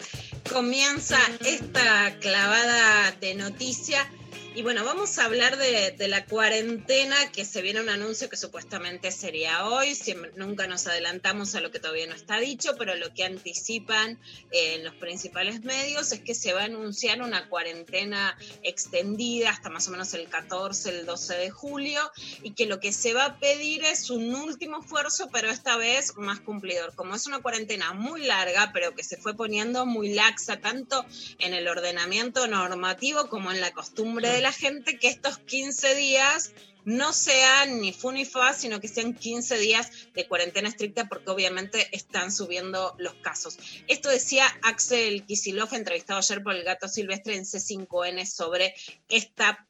Comienza 0.49 1.19
esta 1.45 2.17
clavada 2.21 3.11
de 3.21 3.35
noticia. 3.35 4.09
Y 4.53 4.62
bueno, 4.62 4.84
vamos 4.84 5.16
a 5.18 5.26
hablar 5.26 5.57
de, 5.59 6.09
la 6.09 6.24
cuarentena, 6.26 7.30
que 7.30 7.44
se 7.44 7.62
viene 7.62 7.80
un 7.80 7.88
anuncio 7.88 8.28
que 8.28 8.36
supuestamente 8.36 9.12
sería 9.12 9.64
hoy. 9.64 9.94
Siempre- 9.94 10.32
nunca 10.34 10.66
nos 10.66 10.88
adelantamos 10.88 11.55
a 11.55 11.61
lo 11.61 11.70
que 11.70 11.78
todavía 11.78 12.09
no 12.09 12.16
está 12.16 12.38
dicho, 12.38 12.74
pero 12.76 12.96
lo 12.96 13.14
que 13.14 13.22
anticipan 13.22 14.18
eh, 14.51 14.74
en 14.74 14.84
los 14.84 14.94
principales 14.96 15.62
medios 15.62 16.11
es 16.11 16.20
que 16.20 16.34
se 16.34 16.53
va 16.53 16.62
a 16.62 16.64
anunciar 16.64 17.22
una 17.22 17.48
cuarentena 17.48 18.36
extendida 18.64 19.51
hasta 19.51 19.70
más 19.70 19.86
o 19.86 19.92
menos 19.92 20.12
el 20.14 20.28
14, 20.28 20.98
el 20.98 21.07
12 21.07 21.34
de 21.36 21.51
julio, 21.51 22.01
y 22.42 22.51
que 22.51 22.66
lo 22.66 22.80
que 22.80 22.92
se 22.92 23.14
va 23.14 23.26
a 23.26 23.38
pedir 23.38 23.84
es 23.84 24.11
un 24.11 24.34
último 24.34 24.80
esfuerzo, 24.80 25.28
pero 25.32 25.48
esta 25.48 25.76
vez 25.76 26.16
más 26.16 26.40
cumplidor. 26.40 26.92
Como 26.96 27.14
es 27.14 27.28
una 27.28 27.38
cuarentena 27.38 27.92
muy 27.92 28.24
larga, 28.24 28.72
pero 28.74 28.96
que 28.96 29.05
se 29.05 29.16
fue 29.16 29.36
poniendo 29.36 29.86
muy 29.86 30.12
laxa, 30.12 30.59
tanto 30.59 31.07
en 31.38 31.55
el 31.55 31.68
ordenamiento 31.68 32.48
normativo 32.48 33.28
como 33.28 33.53
en 33.53 33.61
la 33.61 33.70
costumbre 33.70 34.39
la 34.41 34.53
gente, 34.53 34.99
que 34.99 35.09
estos 35.09 35.38
15 35.38 35.95
días 35.95 36.53
no 36.84 37.12
sean 37.12 37.80
ni 37.80 37.93
fu 37.93 38.11
ni 38.11 38.24
fa, 38.24 38.55
sino 38.55 38.80
que 38.80 38.88
sean 38.88 39.14
15 39.14 39.59
días 39.59 39.91
de 40.14 40.26
cuarentena 40.26 40.68
estricta, 40.68 41.09
porque 41.09 41.30
obviamente 41.30 41.88
están 41.93 42.32
subiendo 42.32 42.95
los 42.99 43.14
casos. 43.14 43.59
Esto 43.86 44.09
decía 44.09 44.47
Axel 44.62 45.24
Kisilov, 45.26 45.74
entrevistado 45.74 46.18
ayer 46.18 46.43
por 46.43 46.55
el 46.55 46.64
gato 46.64 46.88
silvestre 46.88 47.36
en 47.36 47.45
C5N, 47.45 48.24
sobre 48.26 48.74
esta 49.09 49.66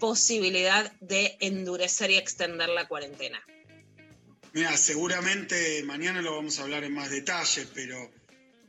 posibilidad 0.00 0.92
de 1.00 1.36
endurecer 1.40 2.10
y 2.10 2.16
extender 2.16 2.68
la 2.68 2.88
cuarentena. 2.88 3.42
Mira, 4.52 4.76
seguramente 4.76 5.82
mañana 5.84 6.22
lo 6.22 6.34
vamos 6.34 6.58
a 6.58 6.62
hablar 6.62 6.84
en 6.84 6.94
más 6.94 7.10
detalle, 7.10 7.66
pero 7.74 8.10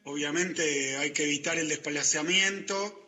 obviamente 0.03 0.97
hay 0.97 1.11
que 1.11 1.23
evitar 1.23 1.57
el 1.57 1.69
desplazamiento, 1.69 3.06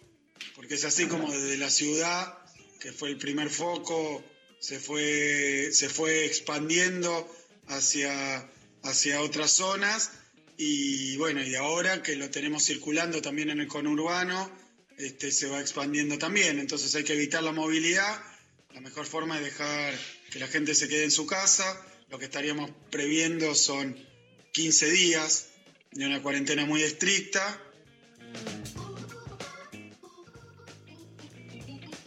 porque 0.55 0.75
es 0.75 0.85
así 0.85 1.07
como 1.07 1.31
desde 1.31 1.57
la 1.57 1.69
ciudad, 1.69 2.37
que 2.79 2.91
fue 2.91 3.09
el 3.09 3.17
primer 3.17 3.49
foco, 3.49 4.23
se 4.59 4.79
fue, 4.79 5.69
se 5.71 5.89
fue 5.89 6.25
expandiendo 6.25 7.27
hacia, 7.67 8.49
hacia 8.83 9.21
otras 9.21 9.51
zonas, 9.51 10.11
y 10.57 11.15
bueno, 11.17 11.41
y 11.43 11.55
ahora 11.55 12.03
que 12.03 12.15
lo 12.15 12.29
tenemos 12.29 12.65
circulando 12.65 13.21
también 13.21 13.49
en 13.49 13.61
el 13.61 13.67
conurbano, 13.67 14.51
este, 14.97 15.31
se 15.31 15.47
va 15.47 15.61
expandiendo 15.61 16.17
también, 16.17 16.59
entonces 16.59 16.93
hay 16.95 17.03
que 17.03 17.13
evitar 17.13 17.41
la 17.43 17.53
movilidad, 17.53 18.21
la 18.73 18.81
mejor 18.81 19.05
forma 19.05 19.37
es 19.37 19.45
dejar 19.45 19.97
que 20.31 20.39
la 20.39 20.47
gente 20.47 20.75
se 20.75 20.87
quede 20.87 21.05
en 21.05 21.11
su 21.11 21.25
casa, 21.25 21.85
lo 22.09 22.19
que 22.19 22.25
estaríamos 22.25 22.71
previendo 22.89 23.55
son 23.55 23.95
15 24.51 24.91
días 24.91 25.47
de 25.91 26.05
una 26.05 26.21
cuarentena 26.21 26.65
muy 26.65 26.83
estricta. 26.83 27.61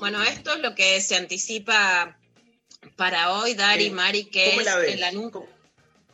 Bueno, 0.02 0.20
esto 0.24 0.52
es 0.54 0.58
lo 0.58 0.74
que 0.74 1.00
se 1.00 1.14
anticipa 1.14 2.18
para 2.96 3.34
hoy, 3.34 3.54
Dari, 3.54 3.84
Eh, 3.86 3.90
Mari, 3.92 4.24
que 4.24 4.46
¿cómo 4.50 4.60
es 4.62 4.66
la 4.66 4.76
ves? 4.78 4.94
el 4.94 5.04
anuncio. 5.04 5.46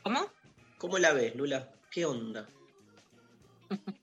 ¿Cómo? 0.02 0.30
¿Cómo 0.76 0.98
la 0.98 1.14
ves, 1.14 1.34
Lula? 1.34 1.70
¿Qué 1.90 2.04
onda? 2.04 2.46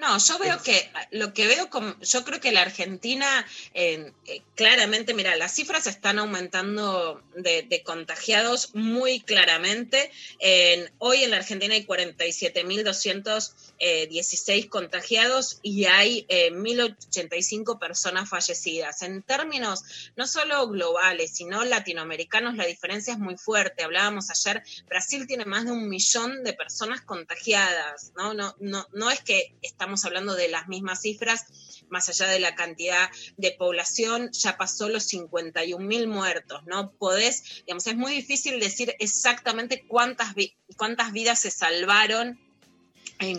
No, 0.00 0.16
yo 0.16 0.38
veo 0.38 0.62
que 0.62 0.90
lo 1.10 1.34
que 1.34 1.46
veo, 1.46 1.68
como, 1.68 1.94
yo 2.00 2.24
creo 2.24 2.40
que 2.40 2.52
la 2.52 2.62
Argentina, 2.62 3.46
eh, 3.74 4.10
eh, 4.26 4.40
claramente, 4.54 5.12
mira, 5.12 5.36
las 5.36 5.52
cifras 5.54 5.86
están 5.86 6.18
aumentando 6.18 7.22
de, 7.36 7.64
de 7.64 7.82
contagiados 7.82 8.74
muy 8.74 9.20
claramente. 9.20 10.10
En- 10.38 10.90
hoy 10.98 11.22
en 11.24 11.30
la 11.32 11.36
Argentina 11.36 11.74
hay 11.74 11.84
47.216 11.84 14.68
contagiados 14.70 15.58
y 15.62 15.84
hay 15.84 16.24
eh, 16.30 16.50
1.085 16.50 17.78
personas 17.78 18.26
fallecidas. 18.30 19.02
En 19.02 19.22
términos 19.22 19.82
no 20.16 20.26
solo 20.26 20.66
globales, 20.68 21.32
sino 21.34 21.62
latinoamericanos, 21.64 22.56
la 22.56 22.64
diferencia 22.64 23.12
es 23.12 23.18
muy 23.18 23.36
fuerte. 23.36 23.84
Hablábamos 23.84 24.30
ayer, 24.30 24.62
Brasil 24.88 25.26
tiene 25.26 25.44
más 25.44 25.66
de 25.66 25.72
un 25.72 25.90
millón 25.90 26.42
de 26.42 26.54
personas 26.54 27.02
contagiadas, 27.02 28.12
¿no? 28.16 28.32
No, 28.32 28.56
no, 28.60 28.86
no 28.94 29.10
es 29.10 29.20
que 29.20 29.52
estamos 29.60 29.89
estamos 29.90 30.04
hablando 30.04 30.36
de 30.36 30.46
las 30.46 30.68
mismas 30.68 31.02
cifras, 31.02 31.46
más 31.88 32.08
allá 32.08 32.28
de 32.28 32.38
la 32.38 32.54
cantidad 32.54 33.10
de 33.36 33.50
población, 33.50 34.30
ya 34.30 34.56
pasó 34.56 34.88
los 34.88 35.02
51 35.02 35.84
mil 35.84 36.06
muertos, 36.06 36.64
¿no? 36.66 36.92
Podés, 36.92 37.64
digamos, 37.66 37.88
es 37.88 37.96
muy 37.96 38.12
difícil 38.12 38.60
decir 38.60 38.94
exactamente 39.00 39.84
cuántas, 39.88 40.32
cuántas 40.76 41.12
vidas 41.12 41.40
se 41.40 41.50
salvaron 41.50 42.38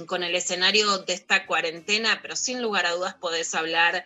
con 0.07 0.23
el 0.23 0.35
escenario 0.35 0.97
de 0.99 1.13
esta 1.13 1.45
cuarentena, 1.47 2.19
pero 2.21 2.35
sin 2.35 2.61
lugar 2.61 2.85
a 2.85 2.91
dudas 2.91 3.15
podés 3.15 3.55
hablar 3.55 4.03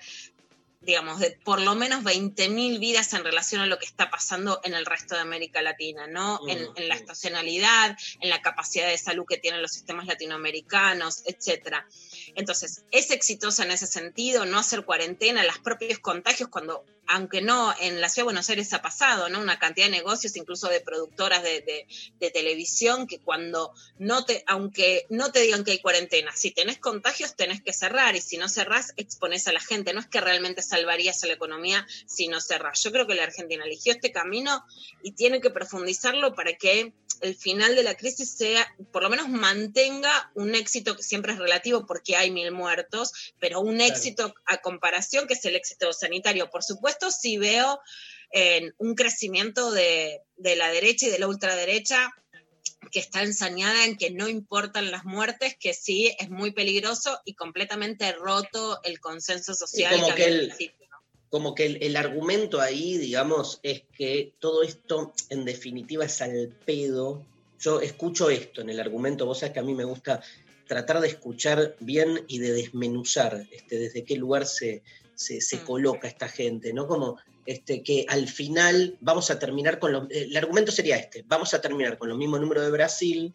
digamos, 0.86 1.20
de 1.20 1.38
por 1.44 1.62
lo 1.62 1.76
menos 1.76 2.04
20.000 2.04 2.80
vidas 2.80 3.14
en 3.14 3.24
relación 3.24 3.62
a 3.62 3.66
lo 3.66 3.80
que 3.80 3.86
está 3.86 4.10
pasando 4.10 4.62
en 4.64 4.74
el 4.74 4.86
resto 4.86 5.16
de 5.16 5.22
América 5.22 5.62
Latina, 5.62 6.08
¿no? 6.08 6.40
Mm, 6.44 6.50
en, 6.50 6.88
la 6.88 6.96
estacionalidad, 6.96 7.98
en 8.22 8.30
la 8.30 8.42
capacidad 8.42 8.88
de 8.88 8.98
salud 8.98 9.26
que 9.28 9.38
tienen 9.38 9.62
los 9.62 9.72
sistemas 9.72 10.06
latinoamericanos, 10.06 11.24
etcétera. 11.26 11.88
Entonces, 12.36 12.84
es 12.92 13.12
exitosa 13.12 13.64
en 13.64 13.72
ese 13.72 13.88
sentido, 13.88 14.46
no 14.46 14.60
hacer 14.60 14.86
cuarentena, 14.86 15.44
los 15.44 15.60
propios 15.60 16.00
contagios, 16.00 16.50
cuando, 16.50 16.86
aunque 17.08 17.42
no, 17.42 17.74
en 17.80 18.02
la 18.02 18.10
ciudad 18.10 18.24
de 18.24 18.34
Buenos 18.34 18.50
Aires 18.50 18.74
ha 18.74 18.82
pasado, 18.82 19.30
¿no? 19.30 19.40
Una 19.40 19.60
cantidad 19.60 19.88
de 19.88 19.92
negocios, 19.92 20.36
incluso 20.36 20.68
de 20.68 20.82
productoras 20.82 21.44
de, 21.44 21.88
de 22.20 22.32
televisión, 22.32 23.08
que 23.08 23.20
cuando 23.20 23.74
no 23.98 24.26
te, 24.26 24.44
aunque 24.48 25.06
no 25.10 25.32
te 25.32 25.42
digan 25.42 25.64
que 25.64 25.72
hay 25.72 25.80
cuarentena, 25.80 26.32
si 26.36 26.52
tenés 26.52 26.80
contagios 26.80 27.36
tenés 27.36 27.62
que 27.62 27.74
cerrar 27.74 28.16
y 28.16 28.22
si 28.22 28.38
no 28.38 28.50
cerrás 28.50 28.94
expones 28.98 29.48
a 29.48 29.54
la 29.54 29.60
gente, 29.60 29.94
no 29.94 30.00
es 30.00 30.08
que 30.08 30.22
realmente 30.22 30.62
salvarías 30.62 31.24
a 31.24 31.28
la 31.28 31.34
economía 31.34 31.86
si 32.08 32.28
no 32.28 32.42
cerrás. 32.42 32.82
Yo 32.84 32.92
creo 32.92 33.08
que 33.08 33.16
la 33.16 33.24
Argentina 33.24 33.66
eligió 33.66 33.94
este 33.94 34.12
camino 34.12 34.66
y 35.04 35.12
tiene 35.12 35.42
que 35.42 35.50
profundizarlo 35.50 36.34
para 36.34 36.54
que 36.54 36.94
el 37.22 37.36
final 37.36 37.76
de 37.76 37.84
la 37.84 37.96
crisis 37.96 38.32
sea, 38.32 38.66
por 38.92 39.04
lo 39.04 39.10
menos 39.10 39.30
mantenga 39.30 40.32
un 40.36 40.56
éxito 40.56 40.96
que 40.96 41.04
siempre 41.04 41.34
es 41.34 41.40
relativo 41.40 41.86
porque 41.86 42.16
hay 42.16 42.32
mil 42.32 42.52
muertos, 42.52 43.34
pero 43.40 43.62
un 43.62 43.82
éxito 43.82 44.34
a 44.46 44.58
comparación 44.58 45.28
que 45.28 45.34
es 45.34 45.46
el 45.46 45.56
éxito 45.56 45.94
sanitario. 45.94 46.50
Por 46.50 46.64
supuesto, 46.64 47.12
si 47.12 47.38
veo 47.38 47.80
en 48.32 48.74
un 48.78 48.96
crecimiento 48.96 49.72
de, 49.72 50.22
de 50.38 50.56
la 50.56 50.70
derecha 50.70 51.08
y 51.08 51.10
de 51.10 51.20
la 51.20 51.28
ultraderecha 51.28 52.14
que 52.92 53.00
está 53.00 53.24
ensañada 53.24 53.86
en 53.86 53.98
que 53.98 54.12
no 54.12 54.28
importan 54.28 54.92
las 54.92 55.06
muertes, 55.06 55.56
que 55.60 55.74
sí 55.74 56.16
es 56.20 56.30
muy 56.30 56.52
peligroso 56.52 57.20
y 57.26 57.36
completamente 57.36 58.12
roto 58.14 58.80
el 58.84 59.00
consenso 59.00 59.54
social. 59.54 60.00
como 60.00 60.16
que, 60.16 60.26
el, 60.26 60.54
como 61.36 61.54
que 61.54 61.66
el, 61.66 61.98
argumento 61.98 62.62
ahí, 62.62 62.98
digamos, 62.98 63.60
es 63.62 63.84
que 63.98 64.32
todo 64.40 64.64
esto 64.64 65.12
en 65.30 65.44
definitiva 65.44 66.06
es 66.06 66.22
al 66.22 66.56
pedo. 66.66 67.26
Yo 67.60 67.82
escucho 67.82 68.30
esto 68.30 68.62
en 68.62 68.70
el 68.70 68.80
argumento, 68.80 69.26
vos 69.26 69.40
sabés 69.40 69.52
que 69.52 69.60
a 69.60 69.64
mí 69.64 69.74
me 69.74 69.84
gusta 69.84 70.22
tratar 70.66 71.02
de 71.02 71.10
escuchar 71.10 71.76
bien 71.82 72.24
y 72.30 72.40
de 72.40 72.54
desmenuzar 72.54 73.50
este, 73.52 73.78
desde 73.78 74.06
qué 74.06 74.16
lugar 74.16 74.46
se, 74.46 74.82
se, 75.14 75.42
se 75.42 75.58
mm. 75.58 75.66
coloca 75.66 76.08
esta 76.08 76.30
gente, 76.30 76.72
¿no? 76.72 76.88
Como 76.88 77.18
este, 77.46 77.84
que 77.84 78.06
al 78.08 78.30
final 78.30 78.96
vamos 79.02 79.30
a 79.30 79.38
terminar 79.38 79.78
con 79.78 79.92
los... 79.92 80.10
El 80.12 80.38
argumento 80.38 80.72
sería 80.72 80.96
este, 80.96 81.26
vamos 81.28 81.54
a 81.54 81.60
terminar 81.60 81.98
con 81.98 82.08
lo 82.08 82.16
mismo 82.16 82.40
número 82.40 82.62
de 82.62 82.72
Brasil, 82.72 83.34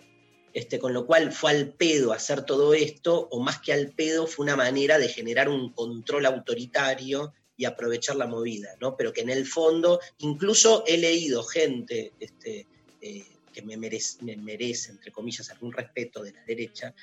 este, 0.54 0.78
con 0.78 0.94
lo 0.94 1.04
cual 1.04 1.32
fue 1.32 1.50
al 1.50 1.68
pedo 1.74 2.14
hacer 2.14 2.46
todo 2.46 2.72
esto, 2.72 3.28
o 3.30 3.40
más 3.40 3.60
que 3.60 3.74
al 3.74 3.88
pedo 3.88 4.26
fue 4.26 4.44
una 4.44 4.56
manera 4.56 4.98
de 4.98 5.10
generar 5.10 5.50
un 5.50 5.70
control 5.74 6.24
autoritario 6.24 7.34
y 7.60 7.66
aprovechar 7.66 8.16
la 8.16 8.26
movida, 8.26 8.74
¿no? 8.80 8.96
Pero 8.96 9.12
que 9.12 9.20
en 9.20 9.28
el 9.28 9.46
fondo, 9.46 10.00
incluso 10.16 10.82
he 10.86 10.96
leído 10.96 11.44
gente 11.44 12.10
este, 12.18 12.66
eh, 13.02 13.26
que 13.52 13.60
me 13.60 13.76
merece, 13.76 14.16
me 14.22 14.34
merece, 14.34 14.92
entre 14.92 15.12
comillas, 15.12 15.50
algún 15.50 15.70
respeto 15.70 16.22
de 16.22 16.32
la 16.32 16.42
derecha, 16.46 16.94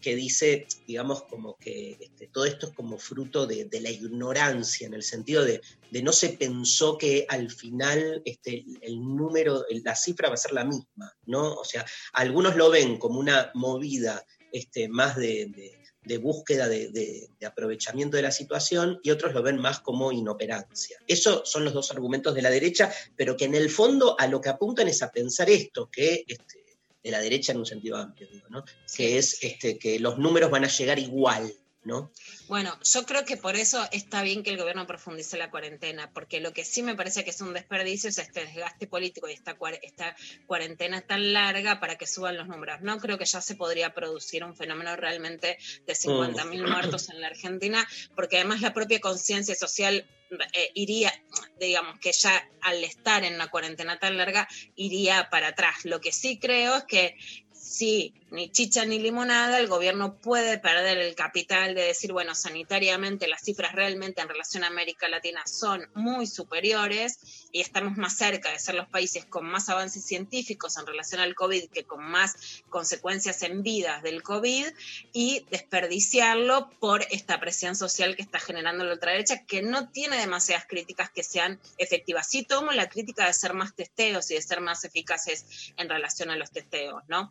que 0.00 0.14
dice, 0.14 0.68
digamos, 0.86 1.24
como 1.24 1.56
que 1.56 1.98
este, 1.98 2.28
todo 2.28 2.44
esto 2.44 2.68
es 2.68 2.74
como 2.74 2.96
fruto 2.96 3.44
de, 3.48 3.68
la 3.80 3.90
ignorancia, 3.90 4.86
en 4.86 4.94
el 4.94 5.02
sentido 5.02 5.44
de, 5.44 5.60
no 5.90 6.12
se 6.12 6.28
pensó 6.28 6.96
que 6.96 7.26
al 7.28 7.50
final 7.50 8.22
este, 8.24 8.64
el 8.82 9.00
número, 9.00 9.64
la 9.82 9.96
cifra 9.96 10.28
va 10.28 10.34
a 10.34 10.36
ser 10.36 10.52
la 10.52 10.64
misma, 10.64 11.12
¿no? 11.26 11.54
O 11.54 11.64
sea, 11.64 11.84
algunos 12.12 12.54
lo 12.54 12.70
ven 12.70 12.98
como 12.98 13.18
una 13.18 13.50
movida 13.54 14.24
este, 14.52 14.88
más 14.88 15.16
de 15.16 15.83
búsqueda 16.18 16.68
de, 16.68 17.28
aprovechamiento 17.46 18.16
de 18.16 18.22
la 18.22 18.30
situación 18.30 19.00
y 19.02 19.10
otros 19.10 19.34
lo 19.34 19.42
ven 19.42 19.58
más 19.58 19.80
como 19.80 20.12
inoperancia. 20.12 20.98
Esos 21.06 21.48
son 21.48 21.64
los 21.64 21.74
dos 21.74 21.90
argumentos 21.90 22.34
de 22.34 22.42
la 22.42 22.50
derecha, 22.50 22.92
pero 23.16 23.36
que 23.36 23.44
en 23.44 23.54
el 23.54 23.70
fondo 23.70 24.16
a 24.18 24.26
lo 24.26 24.40
que 24.40 24.48
apuntan 24.48 24.88
es 24.88 25.02
a 25.02 25.10
pensar 25.10 25.50
esto, 25.50 25.90
que 25.90 26.24
este, 26.26 26.64
de 27.02 27.10
la 27.10 27.20
derecha 27.20 27.52
en 27.52 27.58
un 27.58 27.66
sentido 27.66 27.96
amplio, 27.96 28.28
digo, 28.30 28.48
¿no? 28.48 28.64
que 28.96 29.18
es 29.18 29.38
este, 29.42 29.78
que 29.78 29.98
los 29.98 30.18
números 30.18 30.50
van 30.50 30.64
a 30.64 30.68
llegar 30.68 30.98
igual. 30.98 31.52
¿No? 31.84 32.10
Bueno, 32.48 32.78
yo 32.82 33.04
creo 33.04 33.24
que 33.24 33.36
por 33.36 33.56
eso 33.56 33.86
está 33.92 34.22
bien 34.22 34.42
que 34.42 34.50
el 34.50 34.56
gobierno 34.56 34.86
profundice 34.86 35.36
la 35.36 35.50
cuarentena, 35.50 36.10
porque 36.12 36.40
lo 36.40 36.52
que 36.52 36.64
sí 36.64 36.82
me 36.82 36.94
parece 36.94 37.24
que 37.24 37.30
es 37.30 37.40
un 37.40 37.52
desperdicio 37.52 38.08
es 38.08 38.18
este 38.18 38.44
desgaste 38.44 38.86
político 38.86 39.28
y 39.28 39.32
esta, 39.32 39.56
esta 39.82 40.16
cuarentena 40.46 41.02
tan 41.02 41.32
larga 41.32 41.80
para 41.80 41.96
que 41.96 42.06
suban 42.06 42.36
los 42.36 42.48
números. 42.48 42.80
No 42.80 42.98
creo 42.98 43.18
que 43.18 43.26
ya 43.26 43.40
se 43.40 43.56
podría 43.56 43.94
producir 43.94 44.44
un 44.44 44.56
fenómeno 44.56 44.96
realmente 44.96 45.58
de 45.86 45.92
50.000 45.92 46.44
mm. 46.44 46.70
muertos 46.70 47.10
en 47.10 47.20
la 47.20 47.28
Argentina, 47.28 47.86
porque 48.14 48.36
además 48.36 48.60
la 48.60 48.74
propia 48.74 49.00
conciencia 49.00 49.54
social 49.54 50.06
eh, 50.52 50.70
iría, 50.74 51.12
digamos 51.60 51.98
que 52.00 52.12
ya 52.12 52.48
al 52.62 52.82
estar 52.82 53.24
en 53.24 53.34
una 53.34 53.48
cuarentena 53.48 53.98
tan 53.98 54.16
larga, 54.16 54.48
iría 54.74 55.28
para 55.30 55.48
atrás. 55.48 55.84
Lo 55.84 56.00
que 56.00 56.12
sí 56.12 56.38
creo 56.38 56.76
es 56.76 56.84
que 56.84 57.16
sí 57.52 58.14
ni 58.34 58.50
chicha 58.50 58.84
ni 58.84 58.98
limonada, 58.98 59.60
el 59.60 59.68
gobierno 59.68 60.16
puede 60.16 60.58
perder 60.58 60.98
el 60.98 61.14
capital 61.14 61.74
de 61.76 61.82
decir, 61.82 62.12
bueno, 62.12 62.34
sanitariamente 62.34 63.28
las 63.28 63.42
cifras 63.42 63.72
realmente 63.72 64.20
en 64.20 64.28
relación 64.28 64.64
a 64.64 64.66
América 64.66 65.08
Latina 65.08 65.46
son 65.46 65.88
muy 65.94 66.26
superiores 66.26 67.20
y 67.52 67.60
estamos 67.60 67.96
más 67.96 68.16
cerca 68.16 68.50
de 68.50 68.58
ser 68.58 68.74
los 68.74 68.88
países 68.88 69.24
con 69.24 69.46
más 69.46 69.68
avances 69.68 70.04
científicos 70.04 70.76
en 70.76 70.86
relación 70.86 71.20
al 71.20 71.36
COVID 71.36 71.70
que 71.70 71.84
con 71.84 72.02
más 72.04 72.62
consecuencias 72.70 73.42
en 73.42 73.62
vidas 73.62 74.02
del 74.02 74.24
COVID 74.24 74.66
y 75.12 75.46
desperdiciarlo 75.50 76.70
por 76.80 77.06
esta 77.12 77.38
presión 77.38 77.76
social 77.76 78.16
que 78.16 78.22
está 78.22 78.40
generando 78.40 78.84
la 78.84 78.94
ultraderecha, 78.94 79.44
que 79.46 79.62
no 79.62 79.90
tiene 79.90 80.18
demasiadas 80.18 80.66
críticas 80.66 81.08
que 81.08 81.22
sean 81.22 81.60
efectivas. 81.78 82.28
Sí 82.28 82.42
tomo 82.42 82.72
la 82.72 82.88
crítica 82.88 83.26
de 83.26 83.32
ser 83.32 83.54
más 83.54 83.76
testeos 83.76 84.28
y 84.32 84.34
de 84.34 84.42
ser 84.42 84.60
más 84.60 84.84
eficaces 84.84 85.72
en 85.76 85.88
relación 85.88 86.30
a 86.30 86.36
los 86.36 86.50
testeos, 86.50 87.04
¿no? 87.06 87.30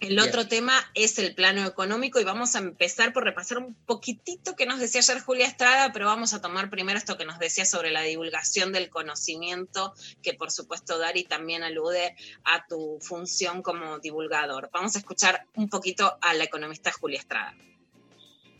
El 0.00 0.20
otro 0.20 0.46
tema 0.46 0.74
es 0.94 1.18
el 1.18 1.34
plano 1.34 1.66
económico 1.66 2.20
y 2.20 2.24
vamos 2.24 2.54
a 2.54 2.60
empezar 2.60 3.12
por 3.12 3.24
repasar 3.24 3.58
un 3.58 3.74
poquitito 3.74 4.54
que 4.54 4.64
nos 4.64 4.78
decía 4.78 5.00
ayer 5.00 5.20
Julia 5.20 5.46
Estrada, 5.46 5.92
pero 5.92 6.06
vamos 6.06 6.34
a 6.34 6.40
tomar 6.40 6.70
primero 6.70 6.98
esto 6.98 7.16
que 7.18 7.24
nos 7.24 7.40
decía 7.40 7.64
sobre 7.64 7.90
la 7.90 8.02
divulgación 8.02 8.72
del 8.72 8.90
conocimiento, 8.90 9.94
que 10.22 10.34
por 10.34 10.52
supuesto 10.52 10.98
Dari 10.98 11.24
también 11.24 11.64
alude 11.64 12.14
a 12.44 12.64
tu 12.68 12.98
función 13.00 13.60
como 13.60 13.98
divulgador. 13.98 14.70
Vamos 14.72 14.94
a 14.94 15.00
escuchar 15.00 15.46
un 15.56 15.68
poquito 15.68 16.16
a 16.20 16.32
la 16.34 16.44
economista 16.44 16.92
Julia 16.92 17.18
Estrada. 17.18 17.56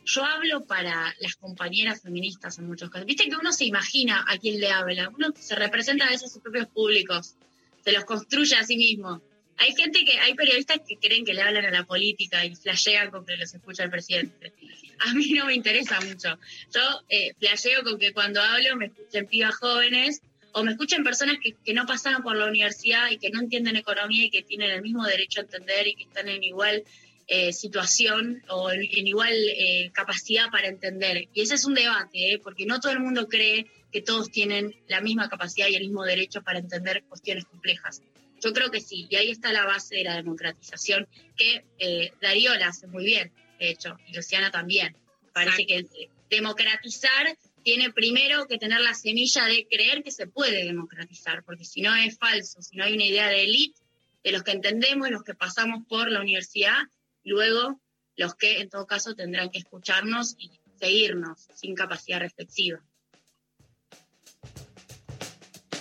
Yo 0.05 0.25
hablo 0.25 0.65
para 0.65 1.15
las 1.21 1.37
compañeras 1.37 2.03
feministas 2.03 2.59
en 2.59 2.67
muchos 2.67 2.91
casos. 2.91 3.07
Viste 3.07 3.29
que 3.29 3.37
uno 3.37 3.53
se 3.53 3.65
imagina 3.65 4.25
a 4.27 4.39
quién 4.39 4.59
le 4.59 4.73
habla, 4.73 5.09
uno 5.11 5.29
se 5.39 5.55
representa 5.55 6.07
a 6.07 6.11
veces 6.11 6.31
a 6.31 6.33
sus 6.33 6.43
propios 6.43 6.67
públicos, 6.67 7.37
se 7.85 7.93
los 7.93 8.05
construye 8.05 8.57
a 8.57 8.65
sí 8.65 8.77
mismo. 8.77 9.23
Hay 9.59 9.75
gente 9.75 10.05
que, 10.05 10.19
hay 10.19 10.35
periodistas 10.35 10.81
que 10.87 10.97
creen 10.97 11.25
que 11.25 11.35
le 11.35 11.43
hablan 11.43 11.65
a 11.67 11.71
la 11.71 11.85
política 11.85 12.45
y 12.45 12.55
flashean 12.55 13.11
con 13.11 13.27
que 13.27 13.37
los 13.37 13.53
escucha 13.53 13.85
el 13.85 13.91
presidente. 13.91 14.53
A 15.01 15.15
mí 15.15 15.31
no 15.33 15.47
me 15.47 15.55
interesa 15.55 16.01
mucho. 16.01 16.39
Yo 16.73 16.81
eh, 17.09 17.35
flasheo 17.39 17.83
con 17.83 17.99
que 17.99 18.13
cuando 18.13 18.41
hablo 18.41 18.77
me 18.77 18.87
escuchen 18.87 19.27
pibas 19.27 19.55
jóvenes 19.57 20.23
o 20.53 20.63
me 20.63 20.73
escuchen 20.73 21.05
personas 21.05 21.39
que, 21.43 21.55
que, 21.65 21.75
no 21.75 21.87
pasaron 21.87 22.23
por 22.23 22.37
la 22.37 22.47
universidad 22.47 23.11
y 23.11 23.19
que 23.19 23.31
no 23.31 23.41
entienden 23.41 23.77
economía 23.77 24.25
y 24.25 24.31
que 24.31 24.43
tienen 24.43 24.71
el 24.71 24.83
mismo 24.83 25.05
derecho 25.05 25.41
a 25.41 25.45
entender 25.45 25.87
y 25.87 25.95
que 25.95 26.05
están 26.05 26.29
en 26.29 26.43
igual 26.43 26.85
eh, 27.31 27.53
situación 27.53 28.43
o 28.49 28.71
en, 28.71 29.07
igual 29.07 29.35
eh, 29.35 29.91
capacidad 29.93 30.51
para 30.51 30.67
entender. 30.69 31.29
Y 31.35 31.43
ese 31.43 31.57
es 31.57 31.67
un 31.67 31.75
debate, 31.75 32.33
¿eh? 32.33 32.41
porque 32.43 32.65
no 32.65 32.81
todo 32.81 32.91
el 32.93 33.01
mundo 33.01 33.29
cree 33.29 33.67
que 33.93 34.01
todos 34.01 34.31
tienen 34.31 34.75
la 34.89 35.03
misma 35.03 35.29
capacidad 35.29 35.69
y 35.69 35.75
el 35.75 35.83
mismo 35.83 36.05
derecho 36.05 36.43
para 36.43 36.59
entender 36.59 37.03
cuestiones 37.05 37.45
complejas. 37.45 38.01
Yo 38.43 38.53
creo 38.53 38.71
que 38.71 38.81
sí, 38.81 39.07
y 39.11 39.17
ahí 39.17 39.31
está 39.31 39.53
la 39.53 39.65
base 39.65 39.97
de 39.97 40.05
la 40.05 40.17
democratización, 40.17 41.09
que 41.37 41.65
eh, 41.79 42.13
Darío 42.21 42.55
la 42.55 42.69
hace 42.69 42.87
muy 42.87 43.05
bien, 43.05 43.33
de 43.59 43.71
hecho, 43.71 43.97
y 44.07 44.15
Luciana 44.15 44.51
también. 44.51 44.97
Parece 45.33 45.67
que 45.67 45.87
democratizar 46.31 47.37
tiene 47.63 47.93
primero 47.93 48.47
que 48.47 48.59
tener 48.59 48.81
la 48.81 48.95
semilla 48.95 49.45
de 49.45 49.67
creer 49.69 50.03
que 50.03 50.11
se 50.11 50.27
puede 50.27 50.65
democratizar, 50.65 51.43
porque 51.45 51.65
si 51.65 51.83
no 51.83 51.95
es 51.95 52.17
falso, 52.17 52.63
si 52.63 52.77
no 52.77 52.85
hay 52.85 52.95
una 52.95 53.05
idea 53.05 53.29
de 53.29 53.45
élite, 53.45 53.81
de 54.25 54.33
los 54.33 54.43
que 54.43 54.53
entendemos, 54.53 55.11
los 55.11 55.23
que 55.23 55.35
pasamos 55.35 55.85
por 55.89 56.11
la 56.11 56.21
universidad, 56.21 56.79
luego 57.25 57.81
los 58.17 58.35
que 58.35 58.61
en 58.61 58.69
todo 58.69 58.87
caso 58.87 59.15
tendrán 59.15 59.51
que 59.51 59.59
escucharnos 59.59 60.35
y 60.39 60.51
seguirnos 60.79 61.47
sin 61.55 61.75
capacidad 61.75 62.21
reflexiva. 62.21 62.81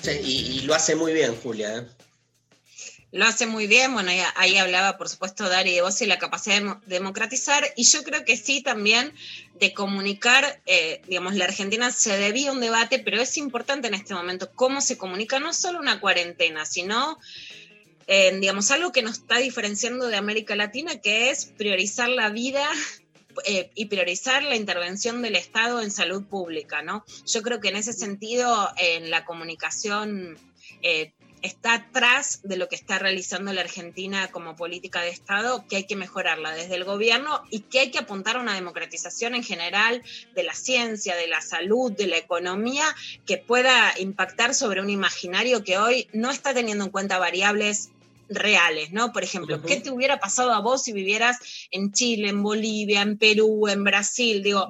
Sí, 0.01 0.12
y, 0.24 0.60
y, 0.60 0.62
lo 0.62 0.74
hace 0.74 0.95
muy 0.95 1.14
bien, 1.14 1.36
Julia. 1.36 1.78
¿eh? 1.78 1.88
Lo 3.18 3.26
hace 3.26 3.47
muy 3.47 3.65
bien, 3.65 3.93
bueno, 3.93 4.11
ahí, 4.36 4.57
hablaba 4.57 4.95
por 4.99 5.09
supuesto 5.09 5.49
Dari 5.49 5.74
de 5.74 5.82
vos 5.82 5.99
y 6.03 6.05
la 6.05 6.20
capacidad 6.20 6.61
de 6.61 6.78
democratizar, 6.86 7.65
y 7.76 7.84
yo 7.84 8.03
creo 8.03 8.24
que 8.24 8.38
sí 8.38 8.61
también 8.61 9.11
de 9.55 9.74
comunicar, 9.74 10.61
eh, 10.68 11.01
digamos, 11.07 11.34
la 11.34 11.45
Argentina 11.45 11.89
se 11.89 12.15
debía 12.15 12.51
un 12.51 12.59
debate, 12.59 12.99
pero 12.99 13.20
es 13.20 13.36
importante 13.38 13.88
en 13.88 13.95
este 13.95 14.13
momento 14.13 14.51
cómo 14.53 14.82
se 14.82 14.99
comunica 14.99 15.39
no 15.39 15.51
solo 15.51 15.80
una 15.80 15.99
cuarentena, 15.99 16.63
sino, 16.68 17.18
eh, 18.05 18.38
digamos, 18.39 18.70
algo 18.70 18.91
que 18.91 19.01
nos 19.01 19.18
está 19.18 19.38
diferenciando 19.38 20.05
de 20.05 20.15
América 20.15 20.55
Latina, 20.55 21.01
que 21.01 21.32
es 21.32 21.45
priorizar 21.45 22.09
la 22.09 22.30
vida 22.30 22.70
eh, 23.45 23.72
y 23.74 23.86
priorizar 23.86 24.43
la 24.43 24.55
intervención 24.55 25.24
del 25.24 25.38
Estado 25.38 25.82
en 25.82 25.89
salud 25.89 26.24
pública, 26.26 26.84
¿no? 26.84 27.03
Yo 27.26 27.41
creo 27.41 27.59
que 27.59 27.70
en 27.70 27.78
ese 27.78 27.93
sentido, 27.93 28.70
en 28.78 29.09
la 29.09 29.26
comunicación 29.26 30.38
eh, 30.82 31.13
está 31.41 31.73
atrás 31.75 32.41
de 32.43 32.57
lo 32.57 32.67
que 32.67 32.75
está 32.75 32.99
realizando 32.99 33.53
la 33.53 33.61
Argentina 33.61 34.27
como 34.31 34.55
política 34.55 35.01
de 35.01 35.09
Estado, 35.09 35.65
que 35.67 35.77
hay 35.77 35.83
que 35.85 35.95
mejorarla 35.95 36.51
desde 36.51 36.75
el 36.75 36.83
gobierno 36.83 37.41
y 37.49 37.61
que 37.61 37.79
hay 37.79 37.91
que 37.91 37.99
apuntar 37.99 38.38
a 38.38 38.41
una 38.41 38.55
democratización 38.55 39.35
en 39.35 39.43
general 39.43 40.03
de 40.35 40.43
la 40.43 40.53
ciencia, 40.53 41.15
de 41.15 41.27
la 41.27 41.41
salud, 41.41 41.91
de 41.91 42.07
la 42.07 42.17
economía, 42.17 42.85
que 43.25 43.38
pueda 43.38 43.93
impactar 43.99 44.53
sobre 44.53 44.81
un 44.81 44.89
imaginario 44.89 45.63
que 45.63 45.77
hoy 45.77 46.07
no 46.13 46.31
está 46.31 46.53
teniendo 46.53 46.85
en 46.85 46.91
cuenta 46.91 47.19
variables 47.19 47.89
reales, 48.29 48.91
¿no? 48.91 49.13
Por 49.13 49.23
ejemplo, 49.23 49.61
¿qué 49.61 49.77
te 49.79 49.89
hubiera 49.89 50.19
pasado 50.19 50.53
a 50.53 50.59
vos 50.59 50.83
si 50.83 50.91
vivieras 50.91 51.38
en 51.71 51.91
Chile, 51.93 52.29
en 52.29 52.43
Bolivia, 52.43 53.01
en 53.01 53.17
Perú, 53.17 53.67
en 53.67 53.83
Brasil? 53.83 54.43
Digo, 54.43 54.67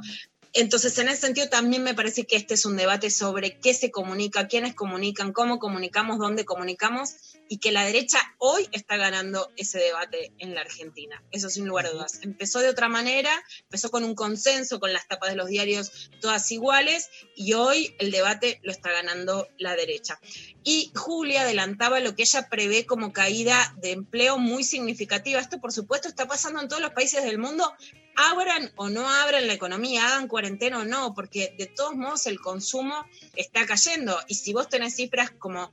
entonces, 0.53 0.97
en 0.97 1.09
ese 1.09 1.21
sentido, 1.21 1.49
también 1.49 1.83
me 1.83 1.93
parece 1.93 2.25
que 2.25 2.35
este 2.35 2.55
es 2.55 2.65
un 2.65 2.77
debate 2.77 3.09
sobre 3.09 3.59
qué 3.59 3.73
se 3.73 3.91
comunica, 3.91 4.47
quiénes 4.47 4.73
comunican, 4.73 5.33
cómo 5.33 5.59
comunicamos, 5.59 6.17
dónde 6.17 6.45
comunicamos, 6.45 7.37
y 7.49 7.59
que 7.59 7.71
la 7.71 7.85
derecha 7.85 8.19
hoy 8.39 8.67
está 8.71 8.97
ganando 8.97 9.51
ese 9.55 9.79
debate 9.79 10.31
en 10.39 10.55
la 10.55 10.61
Argentina. 10.61 11.23
Eso 11.31 11.49
sin 11.49 11.65
lugar 11.67 11.85
a 11.85 11.91
dudas. 11.91 12.19
Empezó 12.23 12.59
de 12.59 12.69
otra 12.69 12.89
manera, 12.89 13.31
empezó 13.61 13.89
con 13.91 14.03
un 14.03 14.15
consenso, 14.15 14.79
con 14.79 14.93
las 14.93 15.07
tapas 15.07 15.29
de 15.29 15.35
los 15.35 15.47
diarios 15.47 16.09
todas 16.21 16.51
iguales, 16.51 17.09
y 17.35 17.53
hoy 17.53 17.95
el 17.99 18.11
debate 18.11 18.59
lo 18.63 18.71
está 18.71 18.91
ganando 18.91 19.47
la 19.57 19.75
derecha. 19.75 20.19
Y 20.63 20.91
Julia 20.95 21.43
adelantaba 21.43 21.99
lo 21.99 22.15
que 22.15 22.23
ella 22.23 22.49
prevé 22.49 22.85
como 22.85 23.13
caída 23.13 23.73
de 23.77 23.91
empleo 23.91 24.37
muy 24.37 24.63
significativa. 24.63 25.39
Esto, 25.39 25.59
por 25.59 25.71
supuesto, 25.71 26.07
está 26.07 26.27
pasando 26.27 26.61
en 26.61 26.67
todos 26.67 26.81
los 26.81 26.91
países 26.91 27.23
del 27.23 27.37
mundo, 27.37 27.73
abran 28.17 28.71
o 28.75 28.89
no 28.89 29.07
abran 29.07 29.47
la 29.47 29.53
economía, 29.53 30.07
hagan 30.07 30.27
cuarentena 30.27 30.79
o 30.79 30.85
no, 30.85 31.13
porque 31.13 31.53
de 31.57 31.67
todos 31.67 31.95
modos 31.95 32.25
el 32.25 32.39
consumo 32.39 33.05
está 33.35 33.65
cayendo. 33.65 34.19
Y 34.27 34.35
si 34.35 34.53
vos 34.53 34.67
tenés 34.67 34.95
cifras 34.95 35.31
como, 35.31 35.71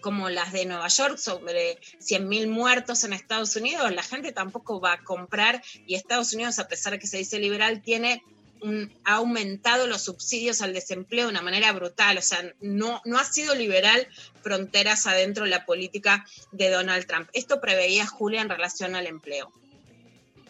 como 0.00 0.28
las 0.28 0.52
de 0.52 0.66
Nueva 0.66 0.88
York 0.88 1.18
sobre 1.18 1.78
100.000 2.00 2.48
muertos 2.48 3.04
en 3.04 3.12
Estados 3.12 3.54
Unidos, 3.56 3.90
la 3.92 4.02
gente 4.02 4.32
tampoco 4.32 4.80
va 4.80 4.94
a 4.94 5.04
comprar 5.04 5.62
y 5.86 5.94
Estados 5.94 6.34
Unidos, 6.34 6.58
a 6.58 6.66
pesar 6.68 6.92
de 6.92 6.98
que 6.98 7.06
se 7.06 7.18
dice 7.18 7.38
liberal, 7.38 7.80
tiene 7.80 8.22
ha 9.04 9.16
aumentado 9.16 9.86
los 9.86 10.02
subsidios 10.02 10.62
al 10.62 10.72
desempleo 10.72 11.26
de 11.26 11.30
una 11.30 11.42
manera 11.42 11.72
brutal. 11.72 12.18
O 12.18 12.22
sea, 12.22 12.52
no, 12.60 13.00
no 13.04 13.18
ha 13.18 13.24
sido 13.24 13.54
liberal 13.54 14.08
fronteras 14.42 15.06
adentro 15.06 15.44
de 15.44 15.50
la 15.50 15.66
política 15.66 16.26
de 16.52 16.70
Donald 16.70 17.06
Trump. 17.06 17.28
Esto 17.32 17.60
preveía 17.60 18.06
Julia 18.06 18.40
en 18.40 18.48
relación 18.48 18.96
al 18.96 19.06
empleo. 19.06 19.52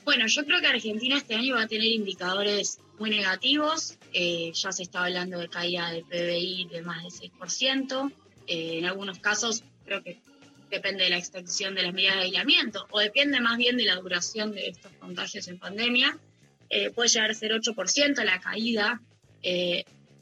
Bueno, 0.06 0.28
yo 0.28 0.44
creo 0.44 0.60
que 0.60 0.68
Argentina 0.68 1.16
este 1.16 1.34
año 1.34 1.56
va 1.56 1.62
a 1.62 1.66
tener 1.66 1.88
indicadores 1.88 2.78
muy 2.96 3.10
negativos. 3.10 3.98
Eh, 4.12 4.52
ya 4.54 4.70
se 4.70 4.84
está 4.84 5.04
hablando 5.04 5.36
de 5.40 5.48
caída 5.48 5.90
del 5.90 6.04
PBI 6.04 6.68
de 6.70 6.82
más 6.82 7.02
del 7.02 7.32
6%. 7.32 8.12
Eh, 8.46 8.78
en 8.78 8.84
algunos 8.84 9.18
casos 9.18 9.64
creo 9.84 10.04
que 10.04 10.20
depende 10.70 11.02
de 11.02 11.10
la 11.10 11.18
extensión 11.18 11.74
de 11.74 11.82
las 11.82 11.92
medidas 11.92 12.14
de 12.14 12.22
aislamiento 12.22 12.86
o 12.90 13.00
depende 13.00 13.40
más 13.40 13.58
bien 13.58 13.76
de 13.76 13.84
la 13.84 13.96
duración 13.96 14.52
de 14.52 14.68
estos 14.68 14.92
contagios 14.92 15.48
en 15.48 15.58
pandemia. 15.58 16.16
Eh, 16.70 16.90
puede 16.90 17.08
llegar 17.08 17.32
a 17.32 17.34
ser 17.34 17.50
8% 17.50 18.22
la 18.22 18.38
caída. 18.38 19.00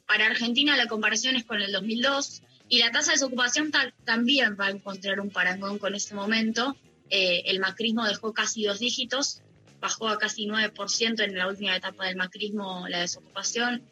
para 0.06 0.24
Argentina 0.24 0.78
la 0.78 0.86
comparación 0.86 1.36
es 1.36 1.44
con 1.44 1.60
el 1.60 1.72
2002 1.72 2.42
y 2.70 2.78
la 2.78 2.90
tasa 2.90 3.10
de 3.10 3.16
desocupación 3.16 3.70
también 4.06 4.56
va 4.58 4.68
a 4.68 4.70
encontrar 4.70 5.20
un 5.20 5.28
parangón 5.28 5.76
con 5.78 5.94
este 5.94 6.14
momento. 6.14 6.74
el 7.10 7.60
macrismo 7.60 8.06
dejó 8.06 8.32
casi 8.32 8.64
dos 8.64 8.78
dígitos 8.78 9.43
bajó 9.84 10.08
a 10.08 10.16
casi 10.16 10.46
9% 10.46 11.22
en 11.22 11.36
la 11.36 11.46
última 11.46 11.76
etapa 11.76 12.06
del 12.06 12.16
macrismo 12.16 12.88
la 12.88 13.00
desocupación, 13.00 13.82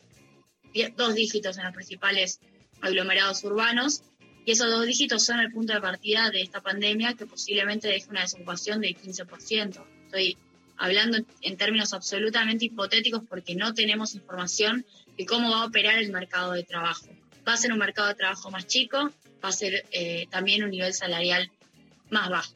dos 0.97 1.15
dígitos 1.15 1.59
en 1.59 1.65
los 1.65 1.75
principales 1.75 2.41
aglomerados 2.81 3.45
urbanos, 3.45 4.03
y 4.47 4.53
esos 4.53 4.71
dos 4.71 4.87
dígitos 4.87 5.23
son 5.23 5.41
el 5.41 5.53
punto 5.53 5.75
de 5.75 5.83
partida 5.83 6.31
de 6.31 6.41
esta 6.41 6.63
pandemia 6.63 7.13
que 7.13 7.27
posiblemente 7.27 7.89
deje 7.89 8.09
una 8.09 8.23
desocupación 8.23 8.81
del 8.81 8.97
15%. 8.97 9.85
Estoy 10.07 10.39
hablando 10.79 11.19
en 11.43 11.57
términos 11.59 11.93
absolutamente 11.93 12.65
hipotéticos 12.65 13.25
porque 13.29 13.55
no 13.55 13.75
tenemos 13.75 14.15
información 14.15 14.87
de 15.19 15.27
cómo 15.27 15.51
va 15.51 15.61
a 15.61 15.67
operar 15.67 15.99
el 15.99 16.11
mercado 16.11 16.53
de 16.53 16.63
trabajo. 16.63 17.07
Va 17.47 17.53
a 17.53 17.59
ser 17.59 17.71
un 17.71 17.79
mercado 17.79 18.09
de 18.09 18.15
trabajo 18.15 18.51
más 18.51 18.67
chico, 18.67 19.13
va 19.45 19.51
a 19.51 19.53
ser 19.53 19.85
eh, 19.91 20.27
también 20.31 20.65
un 20.65 20.71
nivel 20.71 20.95
salarial 20.95 21.51
más 22.09 22.31
bajo. 22.31 22.55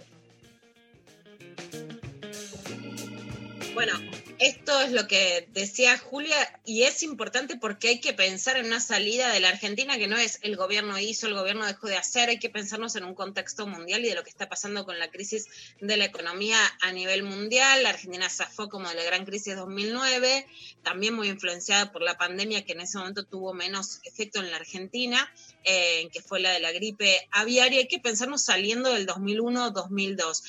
Bueno, 3.76 3.92
esto 4.38 4.80
es 4.80 4.92
lo 4.92 5.06
que 5.06 5.50
decía 5.52 5.98
Julia 5.98 6.34
y 6.64 6.84
es 6.84 7.02
importante 7.02 7.56
porque 7.56 7.88
hay 7.88 8.00
que 8.00 8.14
pensar 8.14 8.56
en 8.56 8.64
una 8.64 8.80
salida 8.80 9.30
de 9.30 9.40
la 9.40 9.50
Argentina 9.50 9.98
que 9.98 10.06
no 10.06 10.16
es 10.16 10.38
el 10.40 10.56
gobierno 10.56 10.98
hizo, 10.98 11.26
el 11.26 11.34
gobierno 11.34 11.66
dejó 11.66 11.86
de 11.86 11.98
hacer, 11.98 12.30
hay 12.30 12.38
que 12.38 12.48
pensarnos 12.48 12.96
en 12.96 13.04
un 13.04 13.14
contexto 13.14 13.66
mundial 13.66 14.02
y 14.02 14.08
de 14.08 14.14
lo 14.14 14.24
que 14.24 14.30
está 14.30 14.48
pasando 14.48 14.86
con 14.86 14.98
la 14.98 15.10
crisis 15.10 15.44
de 15.78 15.98
la 15.98 16.06
economía 16.06 16.58
a 16.80 16.92
nivel 16.92 17.22
mundial. 17.22 17.82
La 17.82 17.90
Argentina 17.90 18.30
zafó 18.30 18.70
como 18.70 18.88
de 18.88 18.94
la 18.94 19.04
gran 19.04 19.26
crisis 19.26 19.48
de 19.48 19.56
2009, 19.56 20.46
también 20.82 21.12
muy 21.12 21.28
influenciada 21.28 21.92
por 21.92 22.00
la 22.00 22.16
pandemia 22.16 22.64
que 22.64 22.72
en 22.72 22.80
ese 22.80 22.96
momento 22.96 23.24
tuvo 23.26 23.52
menos 23.52 24.00
efecto 24.04 24.40
en 24.40 24.50
la 24.50 24.56
Argentina, 24.56 25.30
eh, 25.64 26.08
que 26.14 26.22
fue 26.22 26.40
la 26.40 26.52
de 26.52 26.60
la 26.60 26.72
gripe 26.72 27.28
aviaria. 27.30 27.80
Hay 27.80 27.88
que 27.88 28.00
pensarnos 28.00 28.42
saliendo 28.42 28.94
del 28.94 29.06
2001-2002. 29.06 30.42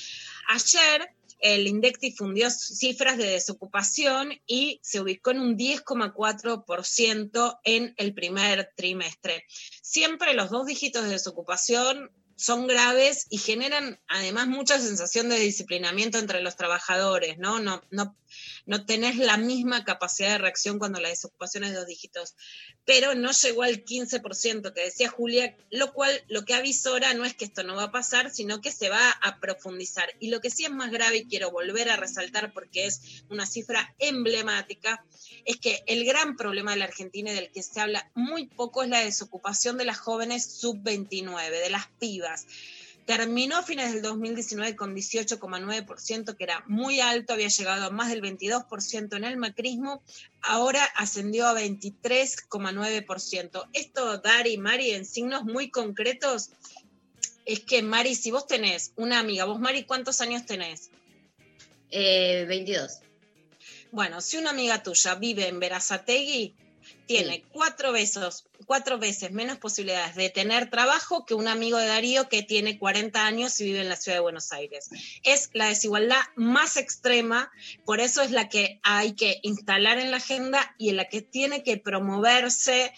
Ayer 0.48 1.12
el 1.40 1.66
INDEC 1.66 1.98
difundió 1.98 2.50
cifras 2.50 3.18
de 3.18 3.30
desocupación 3.30 4.32
y 4.46 4.80
se 4.82 5.00
ubicó 5.00 5.30
en 5.30 5.40
un 5.40 5.56
10,4% 5.56 7.58
en 7.64 7.94
el 7.96 8.14
primer 8.14 8.70
trimestre. 8.76 9.44
Siempre 9.82 10.34
los 10.34 10.50
dos 10.50 10.66
dígitos 10.66 11.04
de 11.04 11.10
desocupación 11.10 12.10
son 12.38 12.68
graves 12.68 13.26
y 13.30 13.38
generan 13.38 14.00
además 14.06 14.46
mucha 14.46 14.78
sensación 14.78 15.28
de 15.28 15.40
disciplinamiento 15.40 16.18
entre 16.18 16.40
los 16.40 16.56
trabajadores, 16.56 17.36
¿no? 17.38 17.58
No, 17.58 17.82
no, 17.90 18.16
no 18.66 18.84
tenés 18.84 19.16
la 19.16 19.36
misma 19.36 19.84
capacidad 19.84 20.30
de 20.30 20.38
reacción 20.38 20.78
cuando 20.78 21.00
la 21.00 21.08
desocupación 21.08 21.64
es 21.64 21.70
de 21.70 21.76
dos 21.76 21.86
dígitos. 21.86 22.34
Pero 22.84 23.14
no 23.14 23.32
llegó 23.32 23.62
al 23.62 23.84
15% 23.84 24.72
que 24.72 24.84
decía 24.84 25.08
Julia, 25.08 25.56
lo 25.70 25.92
cual 25.92 26.12
lo 26.28 26.44
que 26.44 26.54
avisora 26.54 27.14
no 27.14 27.24
es 27.24 27.34
que 27.34 27.44
esto 27.44 27.62
no 27.62 27.76
va 27.76 27.84
a 27.84 27.92
pasar, 27.92 28.30
sino 28.30 28.60
que 28.60 28.72
se 28.72 28.88
va 28.88 29.10
a 29.10 29.40
profundizar. 29.40 30.08
Y 30.20 30.30
lo 30.30 30.40
que 30.40 30.50
sí 30.50 30.64
es 30.64 30.70
más 30.70 30.90
grave, 30.90 31.18
y 31.18 31.26
quiero 31.26 31.50
volver 31.50 31.90
a 31.90 31.96
resaltar 31.96 32.52
porque 32.52 32.86
es 32.86 33.24
una 33.28 33.46
cifra 33.46 33.94
emblemática, 33.98 35.04
es 35.44 35.56
que 35.56 35.82
el 35.86 36.04
gran 36.04 36.36
problema 36.36 36.72
de 36.72 36.78
la 36.78 36.84
Argentina 36.86 37.30
y 37.30 37.34
del 37.34 37.50
que 37.50 37.62
se 37.62 37.80
habla 37.80 38.10
muy 38.14 38.46
poco 38.46 38.82
es 38.82 38.88
la 38.88 39.00
desocupación 39.00 39.78
de 39.78 39.84
las 39.84 39.98
jóvenes 39.98 40.58
sub-29, 40.60 41.50
de 41.50 41.70
las 41.70 41.88
pibas. 41.98 42.46
Terminó 43.08 43.56
a 43.56 43.62
fines 43.62 43.94
del 43.94 44.02
2019 44.02 44.76
con 44.76 44.94
18,9%, 44.94 46.36
que 46.36 46.44
era 46.44 46.62
muy 46.66 47.00
alto, 47.00 47.32
había 47.32 47.48
llegado 47.48 47.86
a 47.86 47.90
más 47.90 48.10
del 48.10 48.20
22% 48.20 49.16
en 49.16 49.24
el 49.24 49.38
macrismo, 49.38 50.02
ahora 50.42 50.84
ascendió 50.94 51.46
a 51.46 51.58
23,9%. 51.58 53.68
Esto, 53.72 54.18
Dari, 54.18 54.58
Mari, 54.58 54.90
en 54.90 55.06
signos 55.06 55.44
muy 55.44 55.70
concretos, 55.70 56.50
es 57.46 57.60
que, 57.60 57.82
Mari, 57.82 58.14
si 58.14 58.30
vos 58.30 58.46
tenés 58.46 58.92
una 58.96 59.20
amiga, 59.20 59.46
vos, 59.46 59.58
Mari, 59.58 59.84
¿cuántos 59.84 60.20
años 60.20 60.44
tenés? 60.44 60.90
Eh, 61.90 62.44
22. 62.46 62.98
Bueno, 63.90 64.20
si 64.20 64.36
una 64.36 64.50
amiga 64.50 64.82
tuya 64.82 65.14
vive 65.14 65.48
en 65.48 65.60
Verazategui, 65.60 66.54
tiene 67.08 67.42
cuatro, 67.50 67.90
veces, 67.90 68.44
cuatro 68.66 68.98
veces 68.98 69.32
menos 69.32 69.56
posibilidades 69.56 70.14
de 70.14 70.28
tener 70.28 70.68
trabajo 70.68 71.24
que 71.24 71.32
un 71.32 71.48
amigo 71.48 71.78
de 71.78 71.86
Darío 71.86 72.28
que 72.28 72.42
tiene 72.42 72.78
40 72.78 73.26
años 73.26 73.58
y 73.60 73.64
vive 73.64 73.80
en 73.80 73.88
la 73.88 73.96
ciudad 73.96 74.18
de 74.18 74.22
Buenos 74.22 74.52
Aires. 74.52 74.90
Es 75.24 75.48
la 75.54 75.68
desigualdad 75.68 76.20
más 76.36 76.76
extrema, 76.76 77.50
por 77.86 78.00
eso 78.00 78.20
es 78.20 78.30
la 78.30 78.50
que 78.50 78.78
hay 78.82 79.14
que 79.14 79.40
instalar 79.42 79.98
en 79.98 80.10
la 80.10 80.18
agenda 80.18 80.74
y 80.76 80.90
en 80.90 80.96
la 80.96 81.08
que 81.08 81.22
tiene 81.22 81.62
que 81.62 81.78
promoverse 81.78 82.92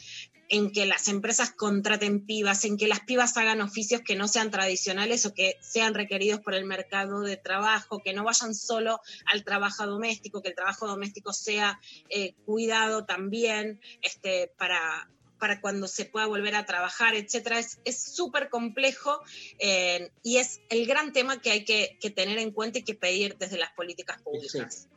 en 0.51 0.73
que 0.73 0.85
las 0.85 1.07
empresas 1.07 1.53
contraten 1.53 2.27
pibas, 2.27 2.65
en 2.65 2.77
que 2.77 2.89
las 2.89 3.01
pibas 3.01 3.37
hagan 3.37 3.61
oficios 3.61 4.03
que 4.03 4.17
no 4.17 4.27
sean 4.27 4.51
tradicionales 4.51 5.25
o 5.25 5.33
que 5.33 5.57
sean 5.63 5.95
requeridos 5.95 6.41
por 6.41 6.55
el 6.55 6.65
mercado 6.65 7.21
de 7.21 7.37
trabajo, 7.37 8.03
que 8.03 8.13
no 8.13 8.25
vayan 8.25 8.55
solo 8.55 9.01
al 9.27 9.45
trabajo 9.45 9.87
doméstico, 9.87 10.43
que 10.43 10.49
el 10.49 10.57
trabajo 10.57 10.89
doméstico 10.89 11.33
sea 11.33 11.81
eh, 12.09 12.35
cuidado 12.45 13.05
también 13.05 13.81
este, 14.03 14.53
para, 14.59 15.09
para 15.39 15.61
cuando 15.61 15.87
se 15.87 16.05
pueda 16.05 16.27
volver 16.27 16.57
a 16.57 16.67
trabajar, 16.67 17.15
etcétera. 17.15 17.61
Es 17.85 18.03
súper 18.03 18.49
complejo 18.49 19.23
eh, 19.61 20.11
y 20.25 20.39
es 20.39 20.61
el 20.69 20.85
gran 20.85 21.13
tema 21.13 21.41
que 21.41 21.53
hay 21.53 21.65
que, 21.65 21.97
que, 22.01 22.11
tener 22.11 22.39
en 22.39 22.51
cuenta 22.51 22.81
y 22.81 22.83
que 22.83 22.95
pedir 22.95 23.37
desde 23.39 23.57
las 23.57 23.71
políticas 23.73 24.21
públicas. 24.21 24.89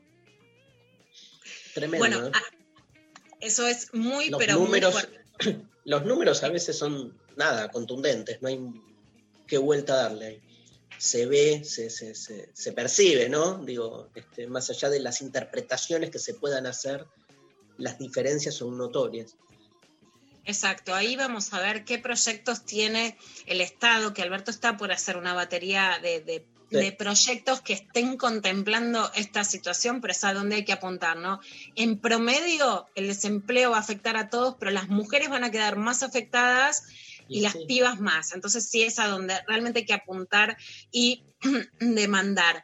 Tremendo. 1.76 1.99
Bueno, 1.99 2.28
¿eh? 2.28 2.32
ah, 2.34 2.41
eso 3.39 3.68
es 3.68 3.93
muy, 3.93 4.30
los 4.30 4.39
pero 4.39 4.56
números, 4.56 4.93
muy 4.93 5.01
fuerte. 5.01 5.22
Los 5.86 6.05
números 6.05 6.43
a 6.43 6.49
veces 6.49 6.77
son 6.77 7.17
nada, 7.36 7.69
contundentes, 7.69 8.41
no 8.41 8.47
hay 8.47 8.59
qué 9.47 9.57
vuelta 9.57 9.95
darle. 9.95 10.41
Se 10.97 11.25
ve, 11.25 11.63
se, 11.63 11.89
se, 11.89 12.15
se, 12.15 12.49
se 12.53 12.71
percibe, 12.71 13.27
¿no? 13.27 13.57
Digo, 13.57 14.09
este, 14.15 14.47
más 14.47 14.69
allá 14.69 14.89
de 14.89 14.99
las 14.99 15.21
interpretaciones 15.21 16.11
que 16.11 16.19
se 16.19 16.34
puedan 16.34 16.65
hacer, 16.65 17.05
las 17.77 17.99
diferencias 17.99 18.55
son 18.55 18.77
notorias. 18.77 19.36
Exacto, 20.45 20.93
ahí 20.93 21.15
vamos 21.15 21.53
a 21.53 21.61
ver 21.61 21.86
qué 21.86 21.99
proyectos 21.99 22.65
tiene 22.65 23.17
el 23.45 23.61
Estado, 23.61 24.13
que 24.13 24.21
Alberto 24.21 24.51
está 24.51 24.75
por 24.75 24.91
hacer 24.91 25.15
una 25.15 25.34
batería 25.34 25.99
de, 26.01 26.19
de, 26.19 26.45
Sí. 26.74 26.80
de 26.80 26.91
proyectos 26.91 27.61
que 27.61 27.74
estén 27.74 28.17
contemplando 28.17 29.11
esta 29.15 29.43
situación, 29.43 30.01
pero 30.01 30.11
es 30.11 30.24
a 30.24 30.34
donde 30.34 30.55
hay 30.55 30.65
que 30.65 30.74
apuntar, 30.74 31.17
¿no? 31.17 31.39
En 31.76 31.99
promedio, 31.99 32.88
el 32.95 33.07
desempleo 33.07 33.71
va 33.71 33.78
a 33.78 33.82
afectar 33.82 34.17
a 34.17 34.30
todos, 34.30 34.55
pero 34.59 34.71
las 34.71 34.89
mujeres 34.89 35.30
van 35.30 35.43
a 35.43 35.51
quedar 35.51 35.78
más 35.78 36.03
afectadas 36.03 36.84
y, 37.28 37.38
Y 37.38 37.41
las 37.41 37.53
sí. 37.53 37.65
pibas 37.67 37.99
más. 37.99 38.34
Entonces 38.34 38.69
sí 38.69 38.84
es 38.84 38.99
a 38.99 39.07
donde 39.07 39.34
realmente 39.47 39.80
hay 39.80 39.86
que 39.86 39.93
apuntar 39.93 40.57
y 40.91 41.24
demandar. 41.80 42.63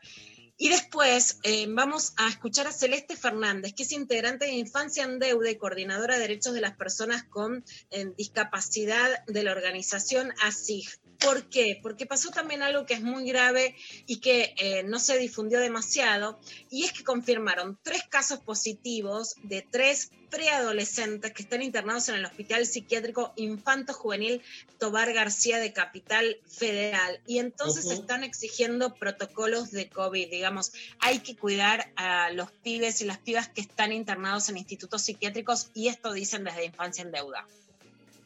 Y 0.62 0.68
después 0.68 1.40
eh, 1.44 1.68
vamos 1.70 2.12
a 2.18 2.28
escuchar 2.28 2.68
a 2.68 2.74
Celeste 2.74 3.16
Fernández, 3.16 3.74
que 3.74 3.84
es 3.84 3.94
integrante 3.94 4.46
de 4.46 4.52
Infancia 4.52 5.06
en 5.06 5.18
Deuda 5.18 5.50
y 5.50 5.56
coordinadora 5.56 6.16
de 6.16 6.22
derechos 6.22 6.54
de 6.54 6.60
las 6.60 6.76
personas 6.76 7.24
con 7.24 7.64
eh, 7.92 8.12
discapacidad 8.18 9.26
de 9.26 9.44
la 9.44 9.54
organización 9.54 10.34
ASIG. 10.42 10.90
¿Por 11.20 11.50
qué? 11.50 11.78
Porque 11.82 12.06
pasó 12.06 12.30
también 12.30 12.64
algo 12.64 12.86
que 12.86 12.94
es 12.94 13.02
muy 13.02 13.28
grave 13.28 13.76
y 14.06 14.22
que 14.22 14.54
eh, 14.58 14.84
no 14.84 15.00
se 15.00 15.18
difundió 15.18 15.60
demasiado, 15.60 16.40
y 16.70 16.86
es 16.86 16.94
que 16.94 17.04
confirmaron 17.04 17.78
tres 17.84 18.04
casos 18.10 18.40
positivos 18.40 19.36
de 19.44 19.66
tres 19.70 20.12
preadolescentes 20.30 21.34
que 21.34 21.42
están 21.44 21.62
internados 21.62 22.08
en 22.08 22.16
el 22.16 22.26
Hospital 22.26 22.66
Psiquiátrico 22.66 23.34
Infanto 23.36 23.94
Juvenil 23.94 24.42
Tobar 24.78 25.12
García 25.12 25.60
de 25.60 25.74
Capital 25.74 26.38
Federal. 26.48 27.20
Y 27.28 27.40
entonces 27.40 27.92
están 27.92 28.24
exigiendo 28.24 28.94
protocolos 28.94 29.72
de 29.72 29.90
COVID, 29.90 30.30
digamos, 30.30 30.72
hay 31.00 31.20
que 31.20 31.36
cuidar 31.36 31.92
a 31.96 32.32
los 32.32 32.52
pibes 32.52 33.02
y 33.02 33.06
las 33.06 33.18
pibas 33.18 33.50
que 33.50 33.62
están 33.62 33.92
internados 33.92 34.48
en 34.50 34.58
institutos 34.58 35.02
psiquiátricos, 35.02 35.70
y 35.74 35.90
esto 35.90 36.14
dicen 36.14 36.46
desde 36.46 36.66
Infancia 36.66 37.02
en 37.02 37.12
Deuda. 37.12 37.46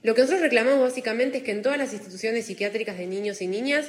Lo 0.03 0.13
que 0.13 0.21
nosotros 0.21 0.41
reclamamos 0.41 0.81
básicamente 0.81 1.37
es 1.37 1.43
que 1.43 1.51
en 1.51 1.61
todas 1.61 1.77
las 1.77 1.93
instituciones 1.93 2.45
psiquiátricas 2.45 2.97
de 2.97 3.07
niños 3.07 3.41
y 3.41 3.47
niñas 3.47 3.87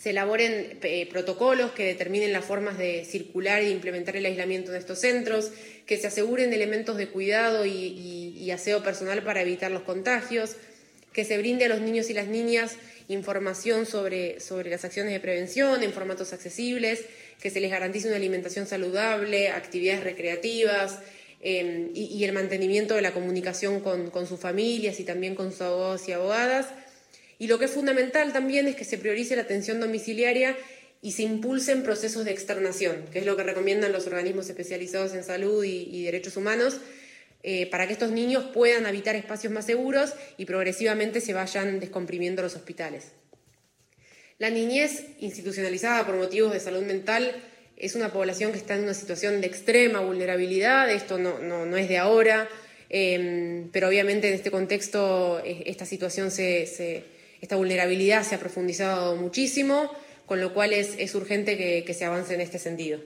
se 0.00 0.10
elaboren 0.10 0.78
eh, 0.82 1.08
protocolos 1.10 1.72
que 1.72 1.84
determinen 1.84 2.32
las 2.32 2.44
formas 2.44 2.76
de 2.78 3.04
circular 3.04 3.62
e 3.62 3.70
implementar 3.70 4.16
el 4.16 4.26
aislamiento 4.26 4.72
de 4.72 4.78
estos 4.78 4.98
centros, 4.98 5.50
que 5.86 5.96
se 5.98 6.06
aseguren 6.06 6.52
elementos 6.52 6.96
de 6.96 7.08
cuidado 7.08 7.64
y, 7.64 7.70
y- 8.38 8.50
aseo 8.50 8.82
personal 8.82 9.22
para 9.22 9.42
evitar 9.42 9.70
los 9.70 9.82
contagios, 9.82 10.56
que 11.12 11.24
se 11.24 11.38
brinde 11.38 11.64
a 11.64 11.68
los 11.68 11.80
niños 11.80 12.08
y 12.10 12.14
las 12.14 12.28
niñas 12.28 12.76
información 13.08 13.84
sobre, 13.86 14.40
sobre 14.40 14.70
las 14.70 14.84
acciones 14.84 15.12
de 15.12 15.20
prevención 15.20 15.82
en 15.82 15.92
formatos 15.92 16.32
accesibles, 16.32 17.04
que 17.40 17.50
se 17.50 17.60
les 17.60 17.70
garantice 17.70 18.06
una 18.08 18.16
alimentación 18.16 18.66
saludable, 18.66 19.48
actividades 19.48 20.04
recreativas, 20.04 20.98
eh, 21.46 21.90
y, 21.94 22.24
el 22.24 22.32
mantenimiento 22.32 22.94
de 22.94 23.02
la 23.02 23.12
comunicación 23.12 23.80
con, 23.80 24.26
sus 24.26 24.40
familias 24.40 24.98
y 24.98 25.04
también 25.04 25.34
con 25.34 25.52
sus 25.52 25.60
abogados 25.60 26.08
y 26.08 26.12
abogadas. 26.12 26.68
Y 27.38 27.48
lo 27.48 27.58
que 27.58 27.66
es 27.66 27.70
fundamental 27.70 28.32
también 28.32 28.66
es 28.66 28.76
que 28.76 28.84
se 28.84 28.96
priorice 28.96 29.36
la 29.36 29.42
atención 29.42 29.78
domiciliaria 29.78 30.56
y 31.02 31.12
se 31.12 31.22
impulsen 31.22 31.82
procesos 31.82 32.24
de 32.24 32.30
externación, 32.30 33.04
que 33.12 33.18
es 33.18 33.26
lo 33.26 33.36
que 33.36 33.42
recomiendan 33.42 33.92
los 33.92 34.06
organismos 34.06 34.48
especializados 34.48 35.12
en 35.12 35.22
salud 35.22 35.62
y, 35.62 35.88
y 35.92 36.04
derechos 36.04 36.38
humanos, 36.38 36.80
eh, 37.42 37.66
para 37.66 37.86
que 37.86 37.92
estos 37.92 38.10
niños 38.10 38.44
puedan 38.54 38.86
habitar 38.86 39.14
espacios 39.14 39.52
más 39.52 39.66
seguros 39.66 40.14
y 40.38 40.46
progresivamente 40.46 41.20
se 41.20 41.34
vayan 41.34 41.78
descomprimiendo 41.78 42.40
los 42.40 42.56
hospitales. 42.56 43.12
La 44.38 44.48
niñez 44.48 45.04
institucionalizada 45.20 46.06
por 46.06 46.16
motivos 46.16 46.54
de 46.54 46.60
salud 46.60 46.84
mental 46.84 47.34
es 47.76 47.94
una 47.94 48.12
población 48.12 48.52
que 48.52 48.58
está 48.58 48.74
en 48.76 48.84
una 48.84 48.94
situación 48.94 49.40
de 49.40 49.46
extrema 49.46 50.00
vulnerabilidad, 50.00 50.90
esto 50.90 51.18
no, 51.18 51.38
no, 51.38 51.66
no 51.66 51.76
es 51.76 51.88
de 51.88 51.98
ahora, 51.98 52.48
eh, 52.90 53.66
pero 53.72 53.88
obviamente 53.88 54.28
en 54.28 54.34
este 54.34 54.50
contexto 54.50 55.40
eh, 55.44 55.64
esta 55.66 55.84
situación, 55.86 56.30
se, 56.30 56.66
se- 56.66 57.04
esta 57.40 57.56
vulnerabilidad 57.56 58.22
se 58.22 58.36
ha 58.36 58.38
profundizado 58.38 59.16
muchísimo, 59.16 59.90
con 60.26 60.40
lo 60.40 60.54
cual 60.54 60.72
es, 60.72 60.94
es 60.98 61.14
urgente 61.14 61.58
que, 61.58 61.84
que 61.84 61.92
se 61.94 62.04
avance 62.04 62.32
en 62.34 62.40
este 62.40 62.58
sentido. 62.58 63.00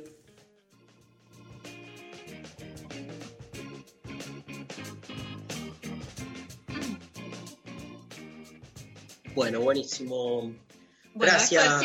Bueno, 9.35 9.61
buenísimo. 9.61 10.43
Bueno, 10.43 11.33
Gracias. 11.33 11.83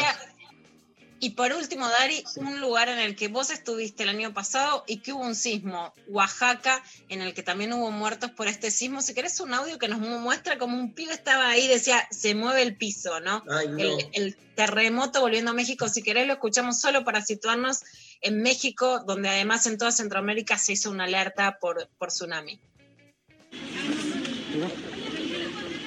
Y 1.25 1.29
por 1.31 1.53
último, 1.53 1.87
Dari, 1.87 2.23
un 2.35 2.59
lugar 2.59 2.89
en 2.89 2.99
el 2.99 3.15
que 3.15 3.29
vos 3.29 3.49
estuviste 3.49 4.03
el 4.03 4.09
año 4.09 4.33
pasado 4.33 4.83
y 4.87 4.97
que 4.97 5.13
hubo 5.13 5.21
un 5.23 5.35
sismo, 5.35 5.93
Oaxaca, 6.07 6.83
en 7.07 7.21
el 7.21 7.33
que 7.33 7.43
también 7.43 7.71
hubo 7.71 7.91
muertos 7.91 8.31
por 8.31 8.47
este 8.49 8.71
sismo. 8.71 9.01
Si 9.01 9.13
querés 9.13 9.39
un 9.39 9.53
audio 9.53 9.79
que 9.79 9.87
nos 9.87 9.99
mu- 9.99 10.19
muestra 10.19 10.57
como 10.57 10.77
un 10.77 10.93
pibe 10.93 11.13
estaba 11.13 11.47
ahí, 11.47 11.67
decía, 11.67 12.05
se 12.11 12.35
mueve 12.35 12.61
el 12.63 12.75
piso, 12.75 13.21
¿no? 13.21 13.41
Ay, 13.49 13.67
no. 13.69 13.77
El, 13.79 14.07
el 14.11 14.35
terremoto 14.55 15.21
volviendo 15.21 15.51
a 15.51 15.53
México. 15.53 15.87
Si 15.87 16.03
querés, 16.03 16.27
lo 16.27 16.33
escuchamos 16.33 16.81
solo 16.81 17.05
para 17.05 17.21
situarnos 17.23 17.79
en 18.21 18.41
México, 18.41 19.03
donde 19.07 19.29
además 19.29 19.65
en 19.65 19.77
toda 19.77 19.91
Centroamérica 19.93 20.57
se 20.57 20.73
hizo 20.73 20.89
una 20.91 21.05
alerta 21.05 21.57
por, 21.61 21.87
por 21.97 22.09
tsunami. 22.09 22.59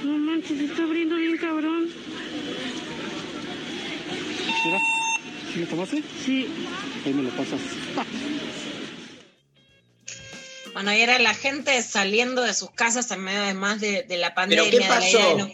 No 0.03 0.18
manches, 0.18 0.57
se 0.59 0.64
está 0.64 0.82
abriendo 0.82 1.16
bien 1.16 1.37
cabrón. 1.37 1.91
Mira, 4.64 4.80
¿sí 5.57 5.62
lo 5.62 5.68
tomaste? 5.68 6.02
Sí. 6.24 6.46
Ahí 7.07 7.14
me 7.14 7.22
lo 7.22 7.30
pasas. 7.30 7.61
Bueno, 10.74 10.92
y 10.92 11.00
era 11.00 11.18
la 11.18 11.32
gente 11.32 11.82
saliendo 11.82 12.42
de 12.42 12.52
sus 12.52 12.70
casas 12.72 13.11
en 13.11 13.20
medio 13.20 13.40
además 13.40 13.80
de, 13.80 14.02
de 14.02 14.18
la 14.18 14.34
pandemia, 14.34 14.64
qué 14.64 14.70
de 14.70 14.78
la 14.80 14.86
idea 14.86 14.94
pasó? 14.94 15.28
de 15.28 15.34
no, 15.36 15.50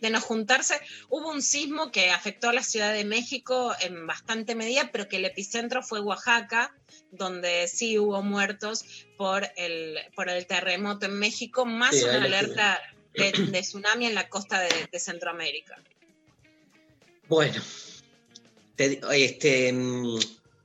de 0.00 0.10
no 0.10 0.20
juntarse. 0.20 0.80
Hubo 1.08 1.32
un 1.32 1.42
sismo 1.42 1.90
que 1.90 2.10
afectó 2.10 2.50
a 2.50 2.52
la 2.52 2.62
Ciudad 2.62 2.92
de 2.92 3.04
México 3.04 3.74
en 3.80 4.06
bastante 4.06 4.54
medida, 4.54 4.90
pero 4.92 5.08
que 5.08 5.16
el 5.16 5.24
epicentro 5.24 5.82
fue 5.82 5.98
Oaxaca, 5.98 6.72
donde 7.10 7.66
sí 7.66 7.98
hubo 7.98 8.22
muertos 8.22 8.84
por 9.18 9.50
el, 9.56 9.98
por 10.14 10.28
el 10.28 10.46
terremoto 10.46 11.06
en 11.06 11.18
México, 11.18 11.66
más 11.66 11.96
Sí, 11.96 12.04
una 12.04 12.22
alerta 12.22 12.80
de, 13.14 13.32
de 13.32 13.60
tsunami 13.62 14.06
en 14.06 14.14
la 14.14 14.28
costa 14.28 14.60
de, 14.60 14.68
de 14.92 15.00
Centroamérica. 15.00 15.76
Bueno, 17.26 17.60
te 18.80 19.00
este, 19.12 19.70
mm, 19.74 20.18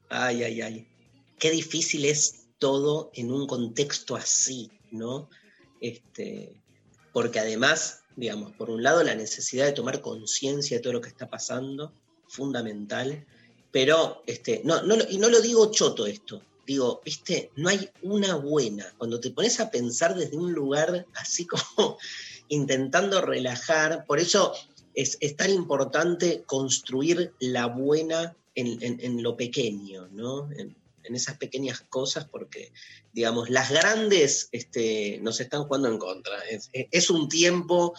ay, 0.07 0.43
ay, 0.43 0.61
ay. 0.61 0.87
Qué 1.37 1.51
difícil 1.51 2.05
es 2.05 2.45
todo 2.59 3.11
en 3.13 3.29
un 3.29 3.45
contexto 3.45 4.15
así, 4.15 4.71
¿no? 4.91 5.29
Este, 5.81 6.55
porque 7.11 7.41
además, 7.41 8.03
digamos, 8.15 8.53
por 8.53 8.69
un 8.69 8.81
lado 8.83 9.03
la 9.03 9.15
necesidad 9.15 9.65
de 9.65 9.73
tomar 9.73 9.99
conciencia 9.99 10.77
de 10.77 10.83
todo 10.83 10.93
lo 10.93 11.01
que 11.01 11.09
está 11.09 11.29
pasando, 11.29 11.91
fundamental, 12.29 13.25
pero, 13.69 14.23
este, 14.25 14.61
no, 14.63 14.81
no, 14.83 14.95
y 15.09 15.17
no 15.17 15.27
lo 15.27 15.41
digo 15.41 15.69
choto 15.69 16.05
esto, 16.05 16.41
digo, 16.65 17.01
viste, 17.03 17.51
no 17.57 17.67
hay 17.67 17.89
una 18.01 18.35
buena. 18.35 18.93
Cuando 18.97 19.19
te 19.19 19.31
pones 19.31 19.59
a 19.59 19.69
pensar 19.69 20.15
desde 20.15 20.37
un 20.37 20.53
lugar 20.53 21.05
así 21.15 21.45
como 21.45 21.97
intentando 22.47 23.19
relajar, 23.19 24.05
por 24.05 24.21
eso 24.21 24.53
es, 24.95 25.17
es 25.21 25.35
tan 25.35 25.51
importante 25.51 26.43
construir 26.45 27.33
la 27.39 27.67
buena 27.67 28.35
en, 28.55 28.81
en- 28.81 29.21
lo 29.21 29.35
pequeño, 29.35 30.07
¿no? 30.07 30.49
En, 30.53 30.75
en 31.03 31.15
esas 31.15 31.37
pequeñas 31.37 31.81
cosas, 31.81 32.27
porque, 32.27 32.71
digamos, 33.13 33.49
las 33.49 33.69
grandes 33.69 34.49
este, 34.51 35.19
nos 35.21 35.39
están 35.39 35.65
jugando 35.65 35.87
en 35.89 35.99
contra. 35.99 36.39
Es, 36.49 36.69
es 36.73 37.09
un 37.09 37.29
tiempo 37.29 37.93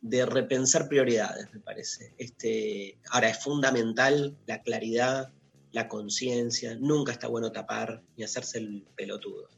de 0.00 0.24
repensar 0.26 0.88
prioridades, 0.88 1.52
me 1.52 1.58
parece. 1.60 2.12
Este, 2.18 2.98
ahora, 3.10 3.30
es 3.30 3.42
fundamental 3.42 4.36
la 4.46 4.62
claridad, 4.62 5.32
la 5.72 5.88
conciencia, 5.88 6.76
nunca 6.76 7.12
está 7.12 7.26
bueno 7.26 7.50
tapar 7.50 8.02
ni 8.16 8.22
hacerse 8.22 8.58
el 8.58 8.84
pelotudo. 8.94 9.48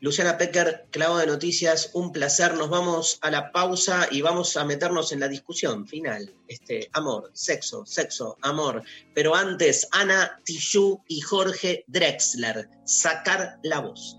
Luciana 0.00 0.36
Pecker, 0.36 0.86
clavo 0.90 1.16
de 1.16 1.26
noticias, 1.26 1.90
un 1.94 2.12
placer. 2.12 2.54
Nos 2.54 2.68
vamos 2.68 3.18
a 3.22 3.30
la 3.30 3.50
pausa 3.50 4.06
y 4.10 4.20
vamos 4.20 4.56
a 4.56 4.64
meternos 4.64 5.12
en 5.12 5.20
la 5.20 5.28
discusión 5.28 5.86
final. 5.86 6.34
Este, 6.48 6.90
amor, 6.92 7.30
sexo, 7.32 7.86
sexo, 7.86 8.36
amor. 8.42 8.82
Pero 9.14 9.34
antes, 9.34 9.88
Ana 9.92 10.40
Tijoux 10.44 11.02
y 11.08 11.20
Jorge 11.20 11.84
Drexler, 11.86 12.68
sacar 12.84 13.58
la 13.62 13.80
voz. 13.80 14.18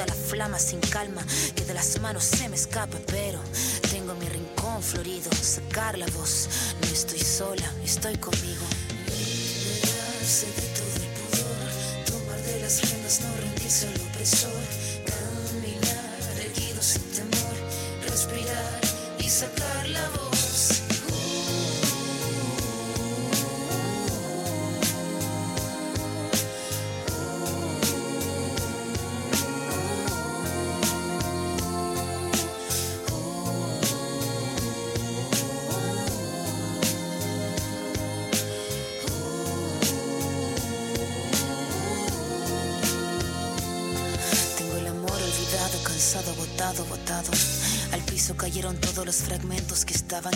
filuda 0.00 0.06
la 0.06 0.14
flama 0.14 0.58
sin 0.58 0.80
calma, 0.80 1.24
que 1.54 1.64
de 1.64 1.74
las 1.74 2.00
manos 2.00 2.24
se 2.24 2.48
me 2.48 2.56
escapa, 2.56 2.98
pero 3.06 3.40
tengo 3.90 4.14
mi 4.14 4.26
rincón 4.28 4.82
florido, 4.82 5.30
sacar 5.32 5.98
la 5.98 6.06
voz, 6.06 6.48
no 6.80 6.86
estoy 6.88 7.18
sola, 7.18 7.70
estoy 7.84 8.16
conmigo. 8.16 8.64
Liberarse 9.06 10.46
de 10.46 10.68
todo 10.76 10.94
el 10.96 11.10
pudor, 11.18 11.68
tomar 12.06 12.40
de 12.42 12.60
las 12.60 12.82
riendas, 12.82 13.20
no 13.20 13.36
rendirse 13.36 13.88
al 13.88 14.00
opresor, 14.00 14.62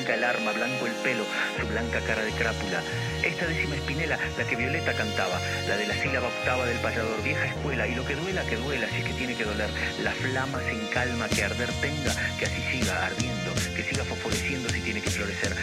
Blanca 0.00 0.14
el 0.14 0.24
arma, 0.24 0.52
blanco 0.52 0.86
el 0.86 0.92
pelo, 1.04 1.24
su 1.60 1.66
blanca 1.66 2.00
cara 2.00 2.22
de 2.22 2.32
crápula. 2.32 2.80
Esta 3.22 3.46
décima 3.46 3.76
espinela, 3.76 4.18
la 4.38 4.44
que 4.46 4.56
Violeta 4.56 4.94
cantaba, 4.94 5.38
la 5.68 5.76
de 5.76 5.86
la 5.86 5.94
sílaba 5.94 6.28
octava 6.28 6.64
del 6.64 6.78
payador, 6.78 7.22
vieja 7.22 7.44
escuela. 7.44 7.86
Y 7.86 7.94
lo 7.94 8.06
que 8.06 8.14
duela, 8.14 8.42
que 8.44 8.56
duela, 8.56 8.88
si 8.88 8.96
es 8.96 9.04
que 9.04 9.12
tiene 9.12 9.34
que 9.34 9.44
doler. 9.44 9.68
La 10.02 10.12
flama 10.12 10.58
sin 10.66 10.86
calma, 10.86 11.28
que 11.28 11.44
arder 11.44 11.68
tenga, 11.82 12.14
que 12.38 12.46
así 12.46 12.62
siga 12.72 13.04
ardiendo, 13.04 13.52
que 13.76 13.82
siga 13.82 14.02
fosforeciendo 14.04 14.70
si 14.70 14.80
tiene 14.80 15.02
que 15.02 15.10
florecer. 15.10 15.54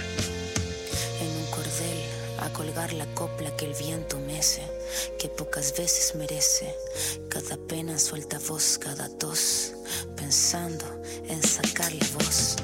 en 1.20 1.36
un 1.36 1.46
cordel 1.48 2.00
a 2.42 2.54
colgar 2.54 2.94
la 2.94 3.08
copla 3.16 3.50
que 3.58 3.66
el 3.66 3.74
viento 3.74 4.20
mece, 4.20 4.62
que 5.18 5.30
pocas 5.30 5.76
veces 5.76 6.14
merece. 6.14 6.76
Cada 7.28 7.58
pena 7.58 7.98
suelta 7.98 8.38
voz, 8.48 8.78
cada 8.78 9.10
tos, 9.10 9.74
pensando 10.16 10.86
en 11.28 11.42
sacar 11.42 11.92
la 11.92 12.06
voz. 12.14 12.58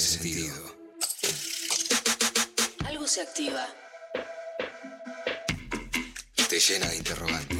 Sentido. 0.00 0.76
Algo 2.86 3.06
se 3.06 3.20
activa. 3.20 3.68
Te 6.48 6.58
llena 6.58 6.88
de 6.88 6.96
interrogantes. 6.96 7.59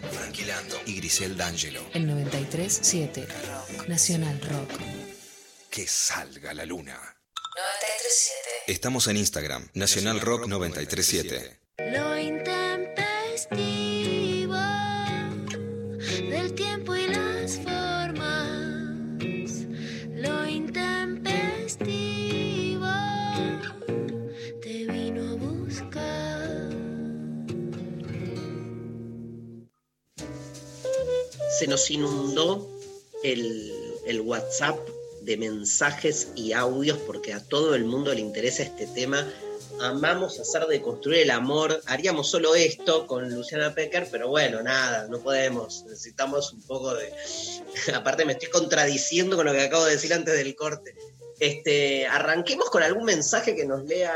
Franquilando 0.11 0.79
y 0.85 0.95
Grisel 0.95 1.37
D'Angelo. 1.37 1.81
En 1.93 2.07
93.7 2.07 3.25
Rock. 3.27 3.87
Nacional 3.87 4.39
Rock. 4.41 4.71
Que 5.69 5.87
salga 5.87 6.53
la 6.53 6.65
luna. 6.65 6.93
93.7. 6.95 8.41
Estamos 8.67 9.07
en 9.07 9.17
Instagram, 9.17 9.69
Nacional 9.73 10.21
Rock 10.21 10.47
937. 10.47 11.59
Lo 11.91 12.17
intempestivo 12.17 13.00
Se 31.61 31.67
nos 31.67 31.91
inundó 31.91 32.67
el, 33.23 33.71
el 34.07 34.21
WhatsApp 34.21 34.79
de 35.21 35.37
mensajes 35.37 36.29
y 36.33 36.53
audios 36.53 36.97
porque 37.05 37.33
a 37.33 37.47
todo 37.47 37.75
el 37.75 37.85
mundo 37.85 38.11
le 38.15 38.19
interesa 38.19 38.63
este 38.63 38.87
tema. 38.87 39.31
Amamos 39.79 40.39
hacer 40.39 40.65
de 40.65 40.81
construir 40.81 41.19
el 41.19 41.29
amor. 41.29 41.79
Haríamos 41.85 42.31
solo 42.31 42.55
esto 42.55 43.05
con 43.05 43.31
Luciana 43.31 43.75
Pecker, 43.75 44.07
pero 44.11 44.29
bueno, 44.29 44.63
nada, 44.63 45.07
no 45.07 45.19
podemos. 45.19 45.83
Necesitamos 45.83 46.51
un 46.51 46.63
poco 46.63 46.95
de. 46.95 47.13
Aparte, 47.93 48.25
me 48.25 48.33
estoy 48.33 48.49
contradiciendo 48.49 49.35
con 49.35 49.45
lo 49.45 49.51
que 49.51 49.61
acabo 49.61 49.85
de 49.85 49.91
decir 49.91 50.15
antes 50.15 50.33
del 50.33 50.55
corte. 50.55 50.95
Este, 51.41 52.05
arranquemos 52.05 52.69
con 52.69 52.83
algún 52.83 53.03
mensaje 53.03 53.55
que 53.55 53.65
nos 53.65 53.83
lea. 53.85 54.13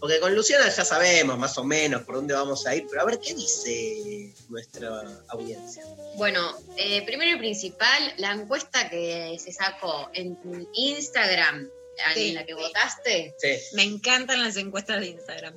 Porque 0.00 0.18
con 0.18 0.34
Luciana 0.34 0.68
ya 0.68 0.84
sabemos 0.84 1.38
más 1.38 1.56
o 1.58 1.64
menos 1.64 2.02
por 2.02 2.16
dónde 2.16 2.34
vamos 2.34 2.66
a 2.66 2.74
ir, 2.74 2.86
pero 2.90 3.02
a 3.02 3.04
ver 3.04 3.20
qué 3.20 3.34
dice 3.34 4.34
nuestra 4.48 5.02
audiencia. 5.28 5.84
Bueno, 6.16 6.40
eh, 6.76 7.02
primero 7.06 7.30
y 7.30 7.38
principal, 7.38 8.14
la 8.16 8.32
encuesta 8.32 8.90
que 8.90 9.38
se 9.38 9.52
sacó 9.52 10.10
en 10.12 10.36
Instagram, 10.74 11.68
Sí. 12.14 12.28
en 12.30 12.34
la 12.34 12.44
que 12.44 12.54
votaste, 12.54 13.34
Me 13.74 13.84
encantan 13.84 14.42
las 14.42 14.56
encuestas 14.56 15.00
de 15.00 15.06
Instagram. 15.06 15.54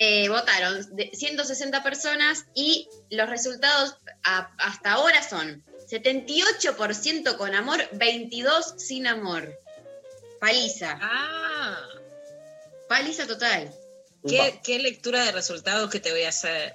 eh, 0.00 0.28
votaron 0.28 0.86
de 0.94 1.10
160 1.12 1.82
personas 1.82 2.44
y 2.54 2.88
los 3.10 3.28
resultados 3.28 3.96
a- 4.22 4.54
hasta 4.58 4.92
ahora 4.92 5.28
son 5.28 5.64
78% 5.90 7.36
con 7.36 7.52
amor, 7.56 7.80
22 7.92 8.74
sin 8.76 9.08
amor. 9.08 9.52
Paliza. 10.40 10.98
Ah. 11.00 11.88
Paliza 12.88 13.26
total. 13.26 13.72
¿Qué, 14.26 14.60
qué 14.64 14.78
lectura 14.78 15.24
de 15.24 15.32
resultados 15.32 15.90
que 15.90 16.00
te 16.00 16.10
voy 16.10 16.22
a 16.22 16.30
hacer? 16.30 16.74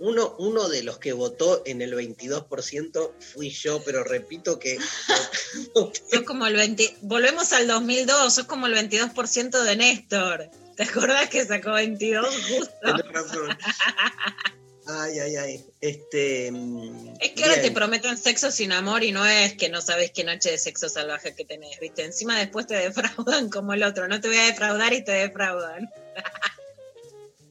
Uno, 0.00 0.34
uno 0.38 0.68
de 0.68 0.82
los 0.82 0.98
que 0.98 1.12
votó 1.12 1.62
en 1.66 1.80
el 1.80 1.94
22% 1.94 3.12
fui 3.20 3.50
yo, 3.50 3.82
pero 3.84 4.02
repito 4.02 4.58
que 4.58 4.78
Sos 5.74 6.22
como 6.26 6.46
el 6.46 6.56
20, 6.56 6.98
volvemos 7.02 7.52
al 7.52 7.66
2002, 7.66 8.34
sos 8.34 8.46
como 8.46 8.66
el 8.66 8.74
22% 8.74 9.62
de 9.62 9.76
Néstor. 9.76 10.50
¿Te 10.76 10.82
acuerdas 10.82 11.28
que 11.28 11.46
sacó 11.46 11.72
22 11.72 12.26
justo? 12.48 12.74
tenés 12.80 13.12
razón. 13.12 13.56
Ay, 14.86 15.18
ay, 15.18 15.36
ay. 15.36 15.64
Este. 15.80 16.50
mm, 16.52 17.14
Es 17.20 17.30
que 17.32 17.44
ahora 17.44 17.62
te 17.62 17.70
prometen 17.70 18.18
sexo 18.18 18.50
sin 18.50 18.72
amor 18.72 19.02
y 19.02 19.12
no 19.12 19.24
es 19.24 19.54
que 19.54 19.68
no 19.70 19.80
sabes 19.80 20.10
qué 20.10 20.24
noche 20.24 20.50
de 20.50 20.58
sexo 20.58 20.88
salvaje 20.88 21.34
que 21.34 21.44
tenés, 21.44 21.80
¿viste? 21.80 22.04
Encima 22.04 22.38
después 22.38 22.66
te 22.66 22.74
defraudan 22.74 23.48
como 23.48 23.72
el 23.72 23.82
otro. 23.82 24.08
No 24.08 24.20
te 24.20 24.28
voy 24.28 24.36
a 24.36 24.44
defraudar 24.44 24.92
y 24.92 25.02
te 25.02 25.12
defraudan. 25.12 25.88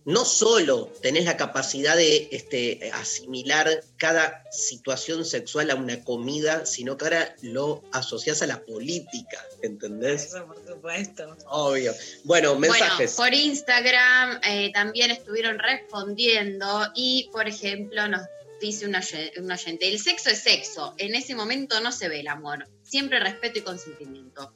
no 0.06 0.26
solo 0.26 0.88
tenés 1.02 1.26
la 1.26 1.38
capacidad 1.38 1.96
de 1.96 2.28
este, 2.32 2.92
asimilar 2.94 3.84
cada 3.98 4.44
situación 4.52 5.24
sexual 5.26 5.72
a 5.72 5.76
una 5.76 6.04
comida, 6.04 6.66
sino 6.66 6.98
que 6.98 7.06
ahora 7.06 7.36
lo 7.42 7.84
asociás 7.94 8.42
a 8.42 8.48
la 8.48 8.64
política, 8.66 9.46
¿entendés? 9.62 10.26
Eso 10.26 10.46
por 10.46 10.66
supuesto. 10.68 11.38
Obvio. 11.48 11.94
Bueno, 12.26 12.56
mensajes. 12.60 13.16
Bueno, 13.16 13.32
por 13.32 13.40
Instagram 13.40 14.42
eh, 14.44 14.72
también 14.74 15.12
estuvieron 15.12 15.58
respondiendo 15.60 16.92
y, 16.96 17.30
por 17.32 17.48
ejemplo, 17.48 18.08
nos 18.10 18.24
dice 18.60 18.86
un 18.86 18.96
oye- 18.96 19.32
un 19.38 19.52
oyente, 19.52 19.88
el 19.88 20.00
sexo 20.00 20.30
es 20.30 20.40
sexo, 20.40 20.94
en 20.98 21.16
ese 21.16 21.36
momento 21.36 21.80
no 21.82 21.92
se 21.92 22.08
ve 22.08 22.22
el 22.22 22.28
amor, 22.28 22.68
siempre 22.84 23.20
respeto 23.20 23.60
y 23.60 23.62
consentimiento. 23.62 24.54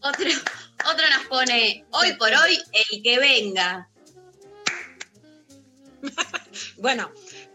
Otro, 0.00 0.26
otro 0.90 1.04
nos 1.10 1.26
pone, 1.26 1.84
hoy 1.90 2.14
por 2.14 2.32
hoy, 2.32 2.58
el 2.90 3.02
que 3.02 3.18
venga. 3.18 3.88
Bueno, 6.76 7.10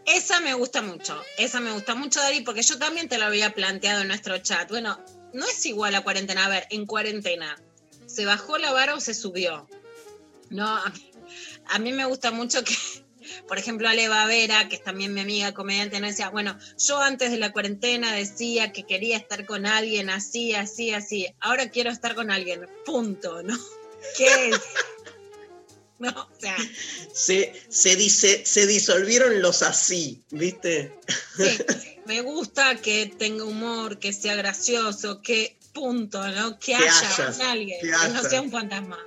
esa 0.06 0.40
me 0.40 0.54
gusta 0.54 0.82
mucho. 0.82 1.22
Esa 1.36 1.60
me 1.60 1.72
gusta 1.72 1.94
mucho, 1.94 2.20
Dari, 2.20 2.40
porque 2.40 2.62
yo 2.62 2.78
también 2.78 3.08
te 3.08 3.18
lo 3.18 3.26
había 3.26 3.54
planteado 3.54 4.00
en 4.00 4.08
nuestro 4.08 4.38
chat. 4.38 4.68
Bueno, 4.70 4.98
no 5.32 5.46
es 5.46 5.66
igual 5.66 5.94
a 5.94 6.02
cuarentena. 6.02 6.46
A 6.46 6.48
ver, 6.48 6.66
en 6.70 6.86
cuarentena, 6.86 7.56
¿se 8.06 8.24
bajó 8.24 8.58
la 8.58 8.72
vara 8.72 8.94
o 8.94 9.00
se 9.00 9.14
subió? 9.14 9.68
No, 10.50 10.66
a 10.66 10.88
mí, 10.88 11.12
a 11.66 11.78
mí 11.78 11.92
me 11.92 12.06
gusta 12.06 12.30
mucho 12.30 12.64
que, 12.64 12.74
por 13.46 13.58
ejemplo, 13.58 13.88
Ale 13.88 14.08
Bavera, 14.08 14.68
que 14.68 14.76
es 14.76 14.82
también 14.82 15.14
mi 15.14 15.20
amiga 15.20 15.54
comediante, 15.54 16.00
no 16.00 16.06
decía, 16.06 16.30
bueno, 16.30 16.58
yo 16.78 16.98
antes 17.00 17.30
de 17.30 17.38
la 17.38 17.52
cuarentena 17.52 18.12
decía 18.12 18.72
que 18.72 18.84
quería 18.84 19.16
estar 19.16 19.46
con 19.46 19.66
alguien 19.66 20.10
así, 20.10 20.54
así, 20.54 20.92
así. 20.92 21.26
Ahora 21.40 21.70
quiero 21.70 21.90
estar 21.90 22.14
con 22.14 22.30
alguien. 22.30 22.66
Punto, 22.84 23.42
¿no? 23.42 23.56
¿Qué 24.16 24.50
es? 24.50 24.60
No, 25.98 26.10
o 26.10 26.40
sea, 26.40 26.56
Se, 27.12 27.52
se 27.68 27.96
dice, 27.96 28.46
se 28.46 28.66
disolvieron 28.66 29.42
los 29.42 29.62
así, 29.62 30.22
¿viste? 30.30 30.92
me 32.06 32.20
gusta 32.20 32.76
que 32.76 33.12
tenga 33.18 33.44
humor, 33.44 33.98
que 33.98 34.12
sea 34.12 34.36
gracioso, 34.36 35.20
que 35.22 35.58
punto, 35.72 36.26
¿no? 36.28 36.58
Que, 36.58 36.66
Que 36.66 36.74
haya 36.76 37.28
haya, 37.28 37.50
alguien, 37.50 37.80
que 37.80 37.90
que, 37.90 38.08
no 38.12 38.22
sea 38.22 38.42
un 38.42 38.50
fantasma. 38.50 38.98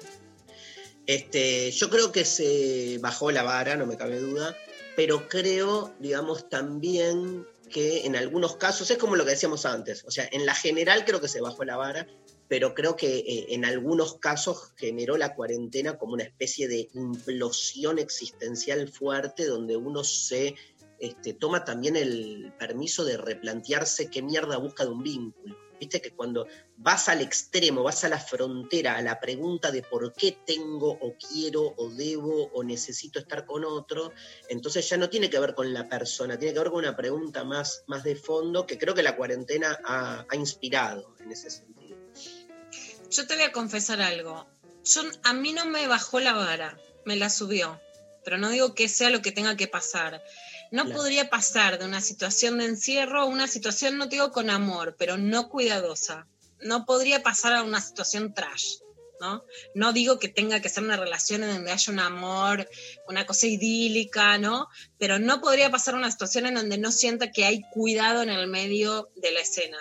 Este, 1.08 1.72
yo 1.72 1.90
creo 1.90 2.12
que 2.12 2.26
se 2.26 3.00
bajó 3.02 3.32
la 3.32 3.44
vara, 3.44 3.76
no 3.76 3.86
me 3.86 3.98
cabe 3.98 4.20
duda, 4.20 4.56
pero 4.96 5.28
creo, 5.28 5.94
digamos, 6.00 6.50
también 6.50 7.46
que 7.70 8.06
en 8.06 8.16
algunos 8.16 8.58
casos, 8.58 8.92
es 8.92 8.98
como 8.98 9.16
lo 9.16 9.24
que 9.24 9.32
decíamos 9.32 9.66
antes, 9.66 10.04
o 10.06 10.12
sea, 10.12 10.28
en 10.32 10.46
la 10.46 10.54
general 10.54 11.06
creo 11.06 11.22
que 11.22 11.28
se 11.28 11.42
bajó 11.42 11.64
la 11.64 11.78
vara, 11.78 12.08
pero 12.48 12.74
creo 12.74 12.98
que 12.98 13.20
eh, 13.20 13.46
en 13.50 13.64
algunos 13.64 14.16
casos 14.20 14.74
generó 14.76 15.18
la 15.18 15.36
cuarentena 15.36 15.98
como 15.98 16.14
una 16.14 16.24
especie 16.24 16.68
de 16.68 16.90
implosión 16.94 17.98
existencial 17.98 18.90
fuerte 18.90 19.46
donde 19.46 19.78
uno 19.78 20.04
se 20.04 20.56
este, 21.00 21.34
toma 21.34 21.64
también 21.64 21.96
el 21.96 22.54
permiso 22.60 23.06
de 23.06 23.18
replantearse 23.18 24.10
qué 24.10 24.22
mierda 24.22 24.58
busca 24.58 24.84
de 24.84 24.92
un 24.92 25.02
vínculo. 25.02 25.58
Viste 25.82 26.00
que 26.00 26.12
cuando 26.12 26.48
vas 26.78 27.10
al 27.10 27.22
extremo, 27.22 27.82
vas 27.82 28.04
a 28.04 28.10
la 28.10 28.20
frontera, 28.20 28.98
a 28.98 29.02
la 29.02 29.20
pregunta 29.20 29.72
de 29.72 29.82
por 29.82 30.14
qué 30.14 30.38
tengo 30.46 30.92
o 30.92 31.16
quiero 31.18 31.74
o 31.76 31.90
debo 31.90 32.52
o 32.54 32.64
necesito 32.64 33.18
estar 33.18 33.48
con 33.48 33.66
otro, 33.66 34.14
entonces 34.48 34.88
ya 34.88 34.98
no 34.98 35.10
tiene 35.10 35.28
que 35.28 35.40
ver 35.40 35.56
con 35.56 35.74
la 35.74 35.90
persona, 35.90 36.38
tiene 36.38 36.54
que 36.54 36.60
ver 36.60 36.70
con 36.70 36.82
una 36.82 36.96
pregunta 36.96 37.44
más, 37.44 37.84
más 37.88 38.04
de 38.04 38.16
fondo 38.16 38.68
que 38.68 38.78
creo 38.78 38.94
que 38.94 39.02
la 39.02 39.16
cuarentena 39.16 39.76
ha, 39.84 40.24
inspirado 40.34 41.16
en 41.20 41.32
ese 41.32 41.50
sentido. 41.50 41.98
Yo 43.10 43.26
te 43.26 43.34
voy 43.34 43.44
a 43.46 43.52
confesar 43.52 44.02
algo. 44.02 44.46
A 45.24 45.34
mí 45.34 45.52
no 45.52 45.66
me 45.66 45.88
bajó 45.88 46.20
la 46.20 46.34
vara, 46.34 46.78
me 47.06 47.16
la 47.16 47.32
subió. 47.32 47.82
Pero 48.24 48.38
no 48.38 48.52
digo 48.52 48.76
que 48.76 48.88
sea 48.88 49.10
lo 49.10 49.24
que 49.24 49.32
tenga 49.32 49.58
que 49.58 49.68
pasar. 49.68 50.24
No 50.72 50.86
Claro. 50.86 50.98
podría 51.00 51.30
pasar 51.30 51.78
de 51.78 51.86
una 51.86 52.02
situación 52.02 52.58
de 52.58 52.66
encierro 52.66 53.22
a 53.22 53.26
una 53.26 53.48
situación, 53.48 53.98
no 53.98 54.08
te 54.08 54.16
digo 54.16 54.32
con 54.32 54.50
amor, 54.50 54.96
pero 54.98 55.18
no 55.18 55.50
cuidadosa. 55.50 56.28
No 56.62 56.86
podría 56.86 57.22
pasar 57.24 57.54
a 57.54 57.64
una 57.64 57.82
situación 57.82 58.34
trash, 58.34 58.76
¿no? 59.20 59.44
No 59.76 59.92
digo 59.92 60.18
que 60.18 60.30
tenga 60.30 60.62
que 60.62 60.70
ser 60.70 60.84
una 60.84 60.96
relación 60.96 61.44
en 61.44 61.52
donde 61.56 61.72
haya 61.72 61.92
un 61.92 62.00
amor, 62.00 62.70
una 63.08 63.26
cosa 63.26 63.48
idílica, 63.48 64.38
¿no? 64.38 64.68
Pero 64.98 65.20
no 65.20 65.42
podría 65.42 65.70
pasar 65.70 65.96
a 65.96 65.98
una 65.98 66.12
situación 66.12 66.46
en 66.46 66.56
donde 66.56 66.78
no 66.78 66.92
sienta 66.92 67.32
que 67.32 67.44
hay 67.46 67.64
cuidado 67.74 68.22
en 68.22 68.30
el 68.30 68.48
medio 68.48 69.10
de 69.18 69.32
la 69.32 69.42
escena. 69.42 69.78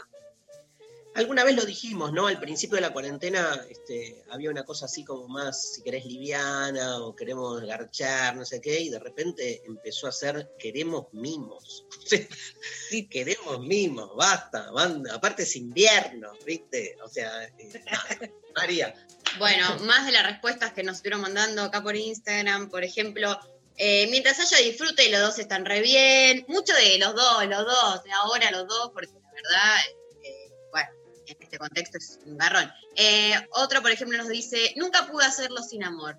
Alguna 1.14 1.42
vez 1.42 1.56
lo 1.56 1.64
dijimos, 1.64 2.12
¿no? 2.12 2.28
Al 2.28 2.38
principio 2.38 2.76
de 2.76 2.82
la 2.82 2.92
cuarentena 2.92 3.66
este, 3.68 4.22
había 4.30 4.50
una 4.50 4.64
cosa 4.64 4.86
así 4.86 5.04
como 5.04 5.26
más, 5.26 5.74
si 5.74 5.82
querés, 5.82 6.04
liviana 6.04 6.98
o 6.98 7.16
queremos 7.16 7.60
garchar, 7.62 8.36
no 8.36 8.44
sé 8.44 8.60
qué, 8.60 8.80
y 8.80 8.90
de 8.90 9.00
repente 9.00 9.62
empezó 9.66 10.06
a 10.06 10.12
ser 10.12 10.50
queremos 10.58 11.06
mimos. 11.12 11.84
sí, 12.88 13.08
queremos 13.08 13.60
mimos, 13.60 14.14
basta, 14.16 14.70
banda. 14.70 15.14
aparte 15.14 15.42
es 15.42 15.56
invierno, 15.56 16.32
¿viste? 16.46 16.96
O 17.04 17.08
sea, 17.08 17.44
eh. 17.44 17.84
María. 18.54 18.94
Bueno, 19.38 19.78
más 19.80 20.06
de 20.06 20.12
las 20.12 20.26
respuestas 20.26 20.72
que 20.72 20.82
nos 20.82 20.96
estuvieron 20.96 21.22
mandando 21.22 21.62
acá 21.62 21.82
por 21.82 21.96
Instagram, 21.96 22.70
por 22.70 22.84
ejemplo, 22.84 23.38
eh, 23.76 24.06
mientras 24.10 24.38
haya 24.38 24.58
disfrute, 24.58 25.10
los 25.10 25.20
dos 25.20 25.38
están 25.38 25.64
re 25.64 25.80
bien. 25.80 26.44
Mucho 26.48 26.72
de 26.74 26.98
los 26.98 27.14
dos, 27.14 27.46
los 27.46 27.64
dos, 27.64 28.04
de 28.04 28.12
ahora 28.12 28.50
los 28.50 28.68
dos, 28.68 28.90
porque 28.92 29.08
la 29.12 29.30
verdad, 29.32 29.76
este 31.50 31.58
contexto 31.58 31.98
es 31.98 32.20
un 32.26 32.38
garrón. 32.38 32.70
Eh, 32.94 33.34
otro, 33.54 33.82
por 33.82 33.90
ejemplo, 33.90 34.16
nos 34.16 34.28
dice, 34.28 34.72
nunca 34.76 35.08
pude 35.10 35.24
hacerlo 35.24 35.62
sin 35.62 35.82
amor. 35.82 36.16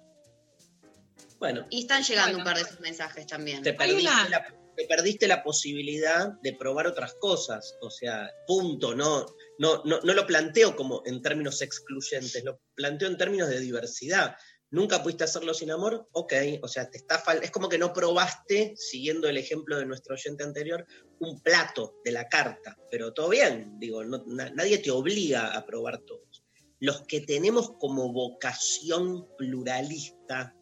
Bueno. 1.40 1.66
Y 1.70 1.82
están 1.82 2.03
llegando 2.03 2.38
un 2.38 2.44
par 2.44 2.58
de 2.58 2.66
sus 2.66 2.82
mensajes 2.82 3.26
también. 3.28 3.64
Te 3.64 3.74
perdiste, 3.74 4.30
la, 4.30 4.45
te 4.76 4.86
perdiste 4.86 5.28
la 5.28 5.41
posibilidad 5.41 6.34
de 6.41 6.53
probar 6.53 6.86
otras 6.86 7.14
cosas. 7.14 7.78
O 7.82 7.90
sea, 7.90 8.30
punto, 8.45 8.94
no, 8.94 9.26
no, 9.58 9.82
no, 9.86 10.02
no 10.02 10.14
lo 10.14 10.28
planteo 10.28 10.76
como 10.76 11.02
en 11.06 11.22
términos 11.22 11.62
excluyentes, 11.62 12.44
lo 12.44 12.60
planteo 12.76 13.08
en 13.08 13.18
términos 13.18 13.48
de 13.48 13.62
diversidad. 13.62 14.36
Nunca 14.72 15.03
pudiste 15.03 15.26
hacerlo 15.26 15.53
sin 15.53 15.69
amor, 15.69 16.07
ok, 16.14 16.34
o 16.61 16.68
sea, 16.68 16.89
te 16.89 16.98
está 16.98 17.22
fal- 17.22 17.41
es 17.43 17.52
como 17.52 17.68
que 17.68 17.77
no 17.77 17.91
probaste, 17.91 18.73
siguiendo 18.77 19.27
el 19.27 19.38
ejemplo 19.38 19.77
de 19.77 19.85
nuestro 19.85 20.15
oyente 20.15 20.43
anterior, 20.45 20.85
un 21.19 21.41
plato 21.41 21.95
de 22.06 22.14
la 22.14 22.30
carta, 22.30 22.77
pero 22.89 23.14
todo 23.14 23.30
bien, 23.30 23.77
digo, 23.80 24.03
no- 24.06 24.23
na- 24.27 24.49
nadie 24.52 24.77
te 24.77 24.89
obliga 24.89 25.53
a 25.56 25.65
probar 25.65 25.99
todos. 25.99 26.43
Los 26.80 27.02
que 27.06 27.19
tenemos 27.19 27.73
como 27.80 28.14
vocación 28.14 29.27
pluralista, 29.38 30.56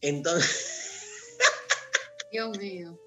entonces, 0.00 1.38
Dios 2.32 2.58
mío. 2.58 2.98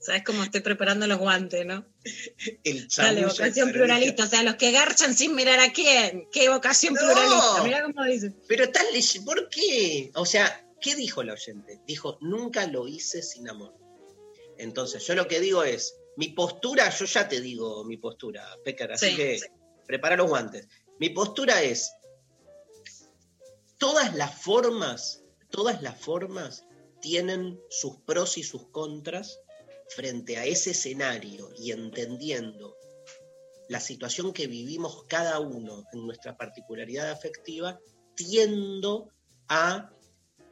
¿Sabes 0.00 0.24
cómo 0.24 0.42
estoy 0.42 0.60
preparando 0.60 1.06
los 1.06 1.18
guantes, 1.18 1.64
no? 1.64 1.86
el 2.64 2.88
Dale, 2.88 3.26
vocación 3.26 3.72
pluralista. 3.72 4.24
O 4.24 4.26
sea, 4.26 4.42
los 4.42 4.56
que 4.56 4.70
garchan 4.72 5.14
sin 5.14 5.34
mirar 5.34 5.60
a 5.60 5.72
quién. 5.72 6.28
¿Qué 6.32 6.48
vocación 6.48 6.94
No. 6.94 7.00
pluralista? 7.00 7.62
Mira 7.64 7.82
cómo 7.84 8.04
dice. 8.04 8.32
Pero 8.46 8.70
tal, 8.70 8.86
¿por 9.24 9.48
qué? 9.48 10.10
O 10.14 10.26
sea, 10.26 10.66
¿qué 10.80 10.94
dijo 10.94 11.22
el 11.22 11.30
oyente? 11.30 11.80
Dijo, 11.86 12.18
nunca 12.20 12.66
lo 12.66 12.86
hice 12.86 13.22
sin 13.22 13.48
amor. 13.48 13.74
Entonces, 14.58 15.04
yo 15.06 15.14
lo 15.14 15.26
que 15.26 15.40
digo 15.40 15.64
es, 15.64 15.96
mi 16.16 16.28
postura, 16.28 16.90
yo 16.90 17.06
ya 17.06 17.28
te 17.28 17.40
digo 17.40 17.84
mi 17.84 17.96
postura, 17.96 18.46
Pécar, 18.64 18.92
así 18.92 19.10
Sí, 19.10 19.16
que 19.16 19.38
sí. 19.38 19.46
prepara 19.86 20.16
los 20.16 20.28
guantes. 20.28 20.68
Mi 21.00 21.10
postura 21.10 21.60
es, 21.62 21.90
todas 23.78 24.14
las 24.14 24.40
formas, 24.42 25.22
todas 25.50 25.82
las 25.82 26.00
formas 26.00 26.64
tienen 27.00 27.60
sus 27.68 27.96
pros 28.02 28.38
y 28.38 28.42
sus 28.42 28.68
contras 28.70 29.40
frente 29.88 30.36
a 30.36 30.44
ese 30.44 30.70
escenario 30.70 31.50
y 31.56 31.72
entendiendo 31.72 32.76
la 33.68 33.80
situación 33.80 34.32
que 34.32 34.46
vivimos 34.46 35.04
cada 35.08 35.40
uno 35.40 35.84
en 35.92 36.06
nuestra 36.06 36.36
particularidad 36.36 37.10
afectiva, 37.10 37.80
tiendo 38.14 39.08
a 39.48 39.90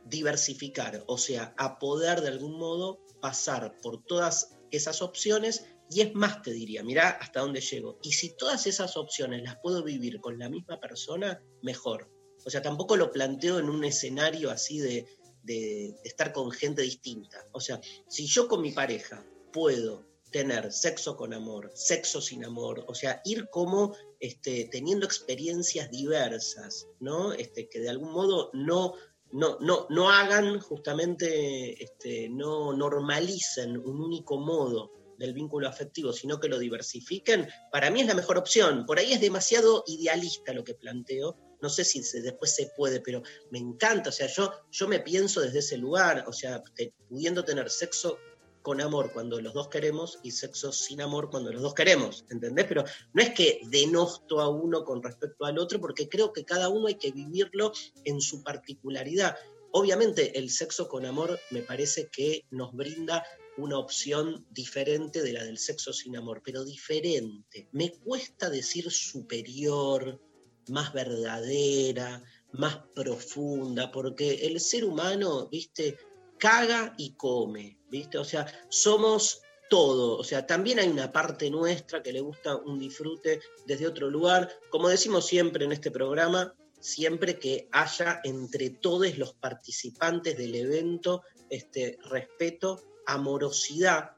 diversificar, 0.04 1.04
o 1.06 1.18
sea, 1.18 1.54
a 1.56 1.78
poder 1.78 2.20
de 2.20 2.28
algún 2.28 2.58
modo 2.58 3.00
pasar 3.20 3.76
por 3.82 4.02
todas 4.04 4.56
esas 4.70 5.02
opciones 5.02 5.64
y 5.90 6.00
es 6.00 6.14
más, 6.14 6.40
te 6.42 6.52
diría, 6.52 6.82
mirá 6.82 7.10
hasta 7.10 7.40
dónde 7.40 7.60
llego. 7.60 7.98
Y 8.02 8.12
si 8.12 8.34
todas 8.34 8.66
esas 8.66 8.96
opciones 8.96 9.42
las 9.42 9.56
puedo 9.62 9.82
vivir 9.84 10.20
con 10.20 10.38
la 10.38 10.48
misma 10.48 10.80
persona, 10.80 11.42
mejor. 11.60 12.10
O 12.44 12.50
sea, 12.50 12.62
tampoco 12.62 12.96
lo 12.96 13.12
planteo 13.12 13.58
en 13.58 13.68
un 13.68 13.84
escenario 13.84 14.50
así 14.50 14.78
de, 14.78 15.06
de- 15.42 15.94
estar 16.04 16.32
con 16.32 16.50
gente 16.50 16.82
distinta. 16.82 17.46
O 17.52 17.60
sea, 17.60 17.80
si 18.08 18.26
yo 18.26 18.48
con 18.48 18.60
mi 18.62 18.72
pareja 18.72 19.24
puedo 19.52 20.04
tener 20.30 20.72
sexo 20.72 21.16
con 21.16 21.34
amor, 21.34 21.70
sexo 21.74 22.20
sin 22.20 22.44
amor, 22.44 22.84
o 22.88 22.94
sea, 22.94 23.20
ir 23.24 23.48
como 23.50 23.94
este, 24.18 24.64
teniendo 24.72 25.04
experiencias 25.04 25.90
diversas, 25.90 26.86
¿no? 27.00 27.32
Este, 27.34 27.68
que 27.68 27.80
de 27.80 27.90
algún 27.90 28.12
modo 28.12 28.50
no, 28.54 28.94
no, 29.30 29.58
no, 29.60 29.86
no 29.90 30.10
hagan 30.10 30.58
justamente, 30.60 31.82
este, 31.82 32.28
no 32.30 32.72
normalicen 32.72 33.76
un 33.76 34.00
único 34.00 34.38
modo 34.38 34.90
del 35.18 35.34
vínculo 35.34 35.68
afectivo, 35.68 36.12
sino 36.12 36.40
que 36.40 36.48
lo 36.48 36.58
diversifiquen, 36.58 37.48
para 37.70 37.90
mí 37.90 38.00
es 38.00 38.06
la 38.06 38.14
mejor 38.14 38.38
opción. 38.38 38.86
Por 38.86 38.98
ahí 38.98 39.12
es 39.12 39.20
demasiado 39.20 39.84
idealista 39.86 40.52
lo 40.52 40.64
que 40.64 40.74
planteo. 40.74 41.36
No 41.62 41.68
sé 41.70 41.84
si 41.84 42.00
después 42.20 42.54
se 42.54 42.70
puede, 42.76 43.00
pero 43.00 43.22
me 43.50 43.58
encanta. 43.58 44.10
O 44.10 44.12
sea, 44.12 44.26
yo, 44.26 44.52
yo 44.70 44.88
me 44.88 45.00
pienso 45.00 45.40
desde 45.40 45.60
ese 45.60 45.78
lugar, 45.78 46.24
o 46.28 46.32
sea, 46.32 46.62
te- 46.74 46.92
pudiendo 47.08 47.44
tener 47.44 47.70
sexo 47.70 48.18
con 48.62 48.80
amor 48.80 49.12
cuando 49.12 49.40
los 49.40 49.54
dos 49.54 49.68
queremos 49.68 50.20
y 50.22 50.30
sexo 50.30 50.70
sin 50.72 51.00
amor 51.00 51.30
cuando 51.30 51.52
los 51.52 51.62
dos 51.62 51.74
queremos, 51.74 52.24
¿entendés? 52.30 52.66
Pero 52.68 52.84
no 53.12 53.22
es 53.22 53.30
que 53.30 53.60
denosto 53.70 54.40
a 54.40 54.48
uno 54.48 54.84
con 54.84 55.02
respecto 55.02 55.44
al 55.44 55.58
otro, 55.58 55.80
porque 55.80 56.08
creo 56.08 56.32
que 56.32 56.44
cada 56.44 56.68
uno 56.68 56.86
hay 56.86 56.94
que 56.94 57.10
vivirlo 57.10 57.72
en 58.04 58.20
su 58.20 58.42
particularidad. 58.44 59.36
Obviamente 59.72 60.38
el 60.38 60.50
sexo 60.50 60.86
con 60.88 61.06
amor 61.06 61.40
me 61.50 61.62
parece 61.62 62.08
que 62.08 62.44
nos 62.50 62.72
brinda 62.72 63.24
una 63.56 63.78
opción 63.78 64.46
diferente 64.50 65.22
de 65.22 65.32
la 65.32 65.44
del 65.44 65.58
sexo 65.58 65.92
sin 65.92 66.16
amor, 66.16 66.40
pero 66.44 66.64
diferente. 66.64 67.68
Me 67.72 67.90
cuesta 67.92 68.48
decir 68.48 68.90
superior, 68.90 70.20
más 70.68 70.92
verdadera, 70.92 72.22
más 72.52 72.76
profunda, 72.94 73.90
porque 73.90 74.46
el 74.46 74.60
ser 74.60 74.84
humano, 74.84 75.48
viste, 75.48 75.98
caga 76.38 76.94
y 76.98 77.14
come, 77.14 77.78
viste, 77.88 78.18
o 78.18 78.24
sea, 78.24 78.46
somos 78.68 79.42
todo, 79.70 80.18
o 80.18 80.24
sea, 80.24 80.46
también 80.46 80.78
hay 80.78 80.88
una 80.88 81.10
parte 81.10 81.48
nuestra 81.50 82.02
que 82.02 82.12
le 82.12 82.20
gusta 82.20 82.56
un 82.56 82.78
disfrute 82.78 83.40
desde 83.66 83.86
otro 83.86 84.10
lugar, 84.10 84.50
como 84.70 84.88
decimos 84.88 85.26
siempre 85.26 85.64
en 85.64 85.72
este 85.72 85.90
programa, 85.90 86.54
siempre 86.78 87.38
que 87.38 87.68
haya 87.72 88.20
entre 88.24 88.70
todos 88.70 89.16
los 89.16 89.34
participantes 89.34 90.36
del 90.36 90.54
evento 90.56 91.22
este 91.48 91.98
respeto, 92.08 92.82
amorosidad 93.06 94.16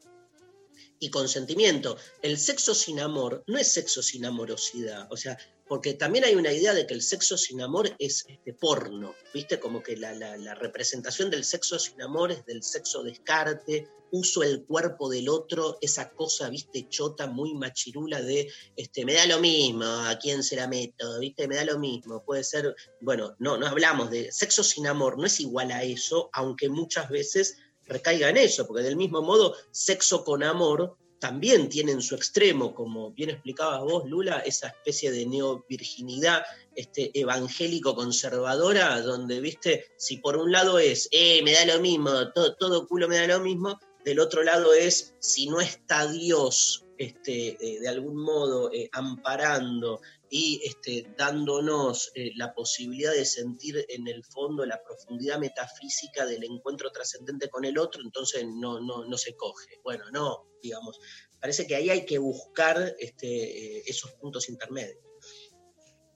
y 0.98 1.10
consentimiento. 1.10 1.96
El 2.22 2.38
sexo 2.38 2.74
sin 2.74 3.00
amor 3.00 3.44
no 3.46 3.58
es 3.58 3.72
sexo 3.72 4.02
sin 4.02 4.24
amorosidad, 4.24 5.06
o 5.10 5.16
sea, 5.16 5.36
porque 5.68 5.94
también 5.94 6.24
hay 6.24 6.34
una 6.34 6.52
idea 6.52 6.74
de 6.74 6.86
que 6.86 6.94
el 6.94 7.02
sexo 7.02 7.38
sin 7.38 7.60
amor 7.62 7.90
es 7.98 8.24
este, 8.28 8.52
porno, 8.52 9.14
¿viste? 9.32 9.58
Como 9.58 9.82
que 9.82 9.96
la, 9.96 10.54
representación 10.54 11.30
del 11.30 11.44
sexo 11.44 11.78
sin 11.78 12.00
amor 12.02 12.32
es 12.32 12.44
del 12.44 12.62
sexo 12.62 13.02
descarte, 13.02 13.88
uso 14.10 14.42
el 14.42 14.64
cuerpo 14.64 15.08
del 15.08 15.28
otro, 15.28 15.78
esa 15.80 16.10
cosa, 16.10 16.48
¿viste? 16.48 16.86
Chota, 16.88 17.26
muy 17.26 17.54
machirula 17.54 18.20
de, 18.20 18.50
este, 18.76 19.04
me 19.04 19.14
da 19.14 19.26
lo 19.26 19.40
mismo, 19.40 19.84
a 19.84 20.18
quién 20.18 20.42
se 20.42 20.56
la 20.56 20.68
meto, 20.68 21.18
¿viste? 21.18 21.48
Me 21.48 21.56
da 21.56 21.64
lo 21.64 21.78
mismo, 21.78 22.24
puede 22.24 22.44
ser, 22.44 22.74
bueno, 23.00 23.34
no, 23.38 23.56
no 23.56 23.66
hablamos 23.66 24.10
de 24.10 24.30
sexo 24.30 24.62
sin 24.62 24.86
amor, 24.86 25.18
no 25.18 25.26
es 25.26 25.40
igual 25.40 25.72
a 25.72 25.82
eso, 25.82 26.30
aunque 26.32 26.68
muchas 26.68 27.08
veces 27.08 27.56
recaiga 27.86 28.28
en 28.28 28.36
eso, 28.36 28.66
porque 28.66 28.82
del 28.82 28.96
mismo 28.96 29.22
modo, 29.22 29.56
sexo 29.70 30.24
con 30.24 30.42
amor 30.42 30.96
también 31.24 31.70
tiene 31.70 31.92
en 31.92 32.02
su 32.02 32.14
extremo, 32.14 32.74
como 32.74 33.10
bien 33.12 33.30
explicabas 33.30 33.80
vos, 33.80 34.06
Lula, 34.06 34.40
esa 34.40 34.66
especie 34.66 35.10
de 35.10 35.24
neovirginidad 35.24 36.44
este, 36.76 37.18
evangélico 37.18 37.94
conservadora, 37.94 39.00
donde, 39.00 39.40
viste, 39.40 39.86
si 39.96 40.18
por 40.18 40.36
un 40.36 40.52
lado 40.52 40.78
es, 40.78 41.08
eh, 41.12 41.40
me 41.42 41.52
da 41.52 41.64
lo 41.64 41.80
mismo, 41.80 42.10
todo, 42.34 42.54
todo 42.56 42.86
culo 42.86 43.08
me 43.08 43.16
da 43.16 43.38
lo 43.38 43.40
mismo, 43.40 43.80
del 44.04 44.20
otro 44.20 44.42
lado 44.42 44.74
es, 44.74 45.14
si 45.18 45.48
no 45.48 45.62
está 45.62 46.06
Dios, 46.08 46.84
este, 46.98 47.56
eh, 47.58 47.80
de 47.80 47.88
algún 47.88 48.16
modo, 48.16 48.70
eh, 48.70 48.90
amparando 48.92 50.02
y 50.36 50.60
este, 50.64 51.14
dándonos 51.16 52.10
eh, 52.16 52.32
la 52.34 52.52
posibilidad 52.52 53.12
de 53.12 53.24
sentir 53.24 53.86
en 53.88 54.08
el 54.08 54.24
fondo 54.24 54.66
la 54.66 54.82
profundidad 54.82 55.38
metafísica 55.38 56.26
del 56.26 56.42
encuentro 56.42 56.90
trascendente 56.90 57.48
con 57.48 57.64
el 57.64 57.78
otro, 57.78 58.02
entonces 58.02 58.44
no, 58.44 58.80
no, 58.80 59.04
no 59.04 59.16
se 59.16 59.36
coge. 59.36 59.78
Bueno, 59.84 60.10
no, 60.10 60.48
digamos, 60.60 60.98
parece 61.38 61.68
que 61.68 61.76
ahí 61.76 61.88
hay 61.88 62.04
que 62.04 62.18
buscar 62.18 62.96
este, 62.98 63.28
eh, 63.28 63.82
esos 63.86 64.10
puntos 64.14 64.48
intermedios. 64.48 64.98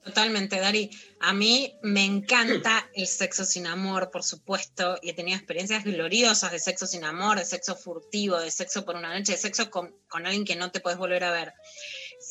Totalmente, 0.03 0.59
Dari. 0.59 0.89
A 1.21 1.33
mí 1.33 1.77
me 1.81 2.03
encanta 2.03 2.89
el 2.93 3.07
sexo 3.07 3.45
sin 3.45 3.67
amor, 3.67 4.11
por 4.11 4.23
supuesto, 4.23 4.97
y 5.01 5.11
he 5.11 5.13
tenido 5.13 5.37
experiencias 5.37 5.83
gloriosas 5.83 6.51
de 6.51 6.59
sexo 6.59 6.87
sin 6.87 7.05
amor, 7.05 7.37
de 7.37 7.45
sexo 7.45 7.75
furtivo, 7.75 8.37
de 8.39 8.51
sexo 8.51 8.83
por 8.83 8.95
una 8.95 9.17
noche, 9.17 9.33
de 9.33 9.37
sexo 9.37 9.69
con, 9.69 9.95
con 10.09 10.25
alguien 10.25 10.45
que 10.45 10.55
no 10.55 10.71
te 10.71 10.79
puedes 10.79 10.97
volver 10.97 11.23
a 11.23 11.31
ver. 11.31 11.53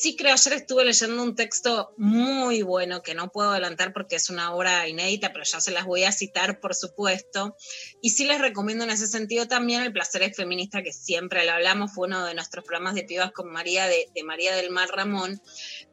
Sí 0.00 0.14
creo, 0.14 0.34
ayer 0.34 0.52
estuve 0.52 0.84
leyendo 0.84 1.20
un 1.20 1.34
texto 1.34 1.92
muy 1.96 2.62
bueno 2.62 3.02
que 3.02 3.16
no 3.16 3.32
puedo 3.32 3.50
adelantar 3.50 3.92
porque 3.92 4.14
es 4.14 4.30
una 4.30 4.54
obra 4.54 4.86
inédita, 4.86 5.32
pero 5.32 5.44
ya 5.44 5.60
se 5.60 5.72
las 5.72 5.86
voy 5.86 6.04
a 6.04 6.12
citar, 6.12 6.60
por 6.60 6.76
supuesto. 6.76 7.56
Y 8.00 8.10
sí 8.10 8.24
les 8.24 8.40
recomiendo 8.40 8.84
en 8.84 8.90
ese 8.90 9.08
sentido 9.08 9.48
también 9.48 9.82
El 9.82 9.92
placer 9.92 10.22
es 10.22 10.36
feminista, 10.36 10.84
que 10.84 10.92
siempre 10.92 11.44
lo 11.44 11.50
hablamos, 11.50 11.92
fue 11.92 12.06
uno 12.06 12.24
de 12.24 12.34
nuestros 12.34 12.64
programas 12.64 12.94
de 12.94 13.02
pibas 13.02 13.32
con 13.32 13.50
María 13.50 13.88
de, 13.88 14.06
María 14.22 14.54
del 14.54 14.70
Mar 14.70 14.88
Ramón. 14.88 15.42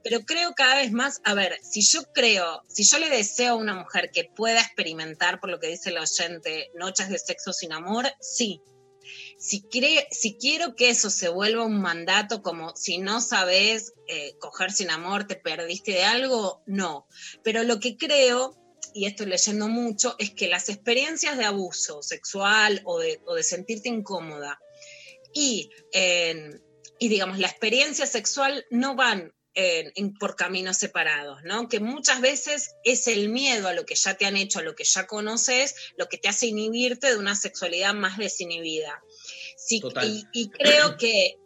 Pero 0.03 0.19
creo 0.19 0.53
cada 0.53 0.75
vez 0.75 0.91
más, 0.91 1.19
a 1.23 1.33
ver, 1.33 1.57
si 1.63 1.81
yo 1.81 2.03
creo, 2.13 2.61
si 2.67 2.83
yo 2.83 2.99
le 2.99 3.09
deseo 3.09 3.53
a 3.53 3.55
una 3.55 3.73
mujer 3.73 4.11
que 4.13 4.25
pueda 4.25 4.61
experimentar, 4.61 5.39
por 5.39 5.49
lo 5.49 5.59
que 5.59 5.69
dice 5.69 5.89
el 5.89 5.97
oyente, 5.97 6.69
noches 6.75 7.09
de 7.09 7.17
sexo 7.17 7.53
sin 7.53 7.73
amor, 7.73 8.05
sí, 8.19 8.61
si, 9.37 9.65
si 10.11 10.37
quiero 10.37 10.75
que 10.75 10.89
eso 10.89 11.09
se 11.09 11.29
vuelva 11.29 11.65
un 11.65 11.81
mandato 11.81 12.41
como 12.41 12.75
si 12.75 12.97
no 12.97 13.21
sabes 13.21 13.93
eh, 14.07 14.35
coger 14.39 14.71
sin 14.71 14.89
amor, 14.89 15.27
te 15.27 15.35
perdiste 15.35 15.91
de 15.91 16.03
algo, 16.03 16.63
no. 16.65 17.07
Pero 17.43 17.63
lo 17.63 17.79
que 17.79 17.97
creo, 17.97 18.55
y 18.93 19.05
estoy 19.05 19.27
leyendo 19.27 19.67
mucho, 19.67 20.15
es 20.19 20.31
que 20.31 20.47
las 20.47 20.69
experiencias 20.69 21.37
de 21.37 21.45
abuso 21.45 22.01
sexual 22.01 22.81
o 22.85 22.99
de, 22.99 23.19
sentirte 23.43 23.89
incómoda 23.89 24.59
y, 25.33 25.69
digamos, 26.99 27.39
la 27.39 27.47
experiencia 27.47 28.05
sexual 28.05 28.65
no 28.69 28.95
van 28.95 29.33
por 30.19 30.35
caminos 30.35 30.77
separados, 30.77 31.43
¿no? 31.43 31.67
Que 31.67 31.79
muchas 31.79 32.21
veces 32.21 32.75
es 32.83 33.07
el 33.07 33.29
miedo 33.29 33.67
a 33.67 33.73
lo 33.73 33.85
que 33.85 33.95
ya 33.95 34.15
te 34.15 34.25
han 34.25 34.37
hecho, 34.37 34.59
a 34.59 34.63
lo 34.63 34.75
que 34.75 34.83
ya 34.85 35.07
conoces, 35.07 35.75
lo 35.97 36.07
que 36.07 36.17
te 36.17 36.29
hace 36.29 36.47
inhibirte 36.47 37.07
de 37.07 37.17
una 37.17 37.35
sexualidad 37.35 37.93
más 37.93 38.17
desinhibida. 38.17 39.01
Sí, 39.65 39.81
y, 40.03 40.27
y, 40.31 40.49
creo 40.49 40.95
que 40.95 41.39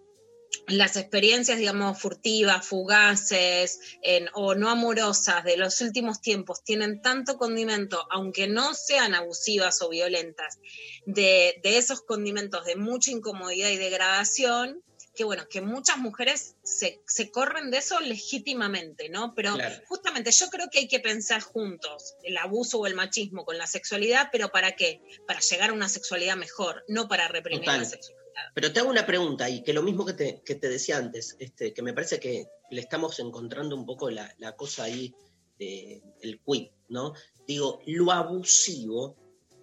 las 0.67 0.97
experiencias, 0.97 1.57
digamos, 1.57 1.99
furtivas, 1.99 2.67
fugaces 2.67 3.79
en, 4.01 4.27
o 4.33 4.55
no 4.55 4.69
amorosas 4.69 5.43
de 5.45 5.55
los 5.55 5.79
últimos 5.79 6.19
tiempos 6.21 6.61
tienen 6.63 7.01
tanto 7.01 7.37
condimento, 7.37 8.05
aunque 8.11 8.47
no 8.47 8.73
sean 8.73 9.15
abusivas 9.15 9.81
o 9.81 9.89
violentas, 9.89 10.59
de, 11.05 11.61
de 11.63 11.77
esos 11.77 12.01
condimentos 12.01 12.65
de 12.65 12.75
mucha 12.75 13.11
incomodidad 13.11 13.69
y 13.69 13.77
degradación, 13.77 14.83
que 15.19 15.25
bueno, 15.25 15.49
que 15.49 15.59
muchas 15.59 15.97
mujeres 15.97 16.55
se, 16.63 17.01
se, 17.05 17.29
corren 17.29 17.71
de 17.71 17.79
eso 17.79 17.99
legítimamente, 17.99 19.09
¿no? 19.09 19.35
Pero 19.35 19.55
claro. 19.55 19.75
justamente 19.85 20.31
yo 20.31 20.47
creo 20.47 20.69
que 20.71 20.79
hay 20.79 20.87
que 20.87 21.01
pensar 21.01 21.41
juntos 21.41 22.15
el 22.23 22.37
abuso 22.37 22.79
o 22.79 22.87
el 22.87 22.95
machismo 22.95 23.43
con 23.43 23.57
la 23.57 23.67
sexualidad, 23.67 24.29
pero 24.31 24.47
¿para 24.49 24.77
qué? 24.77 25.01
Para 25.27 25.41
llegar 25.41 25.71
a 25.71 25.73
una 25.73 25.89
sexualidad 25.89 26.37
mejor, 26.37 26.85
no 26.87 27.09
para 27.09 27.27
reprimir 27.27 27.65
Total. 27.65 27.79
la 27.81 27.85
sexualidad. 27.85 28.23
Pero 28.53 28.71
te 28.71 28.79
hago 28.79 28.89
una 28.89 29.05
pregunta 29.05 29.49
y 29.49 29.61
que 29.61 29.73
lo 29.73 29.83
mismo 29.83 30.05
que 30.05 30.13
te, 30.13 30.41
que 30.45 30.55
te 30.55 30.69
decía 30.69 30.95
antes, 30.95 31.35
este, 31.37 31.73
que 31.73 31.81
me 31.81 31.91
parece 31.91 32.17
que 32.21 32.47
le 32.71 32.79
estamos 32.79 33.19
encontrando 33.19 33.75
un 33.75 33.85
poco 33.85 34.09
la, 34.09 34.33
la 34.37 34.55
cosa 34.55 34.85
ahí, 34.85 35.13
de, 35.57 36.01
el 36.21 36.39
quid, 36.45 36.69
¿no? 36.87 37.11
Digo, 37.45 37.81
lo 37.85 38.13
abusivo 38.13 39.17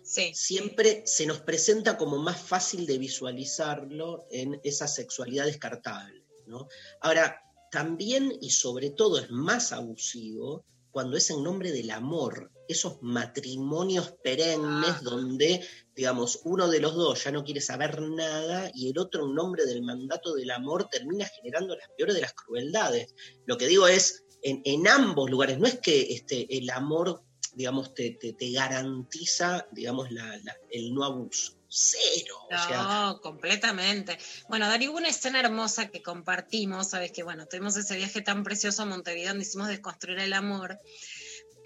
Sí. 0.07 0.33
siempre 0.35 1.03
se 1.05 1.27
nos 1.27 1.41
presenta 1.41 1.99
como 1.99 2.17
más 2.19 2.41
fácil 2.41 2.87
de 2.87 2.97
visualizarlo 2.97 4.27
en 4.31 4.61
esa 4.63 4.87
sexualidad 4.87 5.47
descartable. 5.47 6.23
¿no? 6.47 6.69
Ahora, 7.01 7.43
también 7.73 8.33
y 8.41 8.51
sobre 8.51 8.91
todo 8.91 9.19
es 9.19 9.31
más 9.31 9.73
abusivo 9.73 10.65
cuando 10.97 11.19
es 11.19 11.29
en 11.29 11.43
nombre 11.43 11.73
del 11.73 11.91
amor, 11.91 12.51
esos 12.69 13.03
matrimonios 13.03 14.15
perennes 14.25 14.91
ah. 14.91 15.01
donde, 15.03 15.63
digamos, 15.95 16.41
uno 16.45 16.69
de 16.69 16.81
los 16.81 16.95
dos 16.95 17.25
ya 17.25 17.33
no 17.33 17.45
quiere 17.45 17.61
saber 17.61 18.01
nada 18.01 18.71
y 18.73 18.89
el 18.89 18.99
otro 18.99 19.27
en 19.27 19.35
nombre 19.35 19.67
del 19.67 19.83
mandato 19.83 20.35
del 20.35 20.51
amor 20.51 20.89
termina 20.91 21.27
generando 21.27 21.77
las 21.77 21.91
peores 21.99 22.15
de 22.15 22.23
las 22.23 22.33
crueldades. 22.33 23.15
Lo 23.45 23.59
que 23.59 23.67
digo 23.67 23.87
es, 23.87 24.25
en, 24.41 24.63
en 24.65 24.89
ambos 24.89 25.29
lugares, 25.29 25.59
no 25.59 25.67
es 25.67 25.81
que 25.81 26.15
este, 26.15 26.57
el 26.57 26.71
amor 26.71 27.26
digamos, 27.57 27.95
te, 27.95 28.11
te, 28.11 28.35
te 28.35 28.53
garantiza, 28.53 29.67
digamos, 29.73 30.13
la, 30.13 30.25
la, 30.45 30.57
el 30.71 30.95
no 30.95 31.05
abuso. 31.05 31.55
Cero. 31.69 32.37
No, 32.51 32.57
o 32.57 32.69
sea, 32.69 33.15
completamente. 33.23 34.19
Bueno, 34.49 34.69
Dari, 34.69 34.89
hubo 34.89 34.99
una 34.99 35.09
escena 35.09 35.41
hermosa 35.41 35.89
que 35.89 36.03
compartimos, 36.03 36.91
sabes 36.91 37.13
que, 37.13 37.23
bueno, 37.23 37.47
tuvimos 37.47 37.77
ese 37.77 37.97
viaje 37.97 38.21
tan 38.21 38.45
precioso 38.45 38.83
a 38.83 38.87
Montevideo 38.87 39.31
donde 39.31 39.45
hicimos 39.45 39.69
desconstruir 39.69 40.19
el 40.21 40.33
amor. 40.35 40.79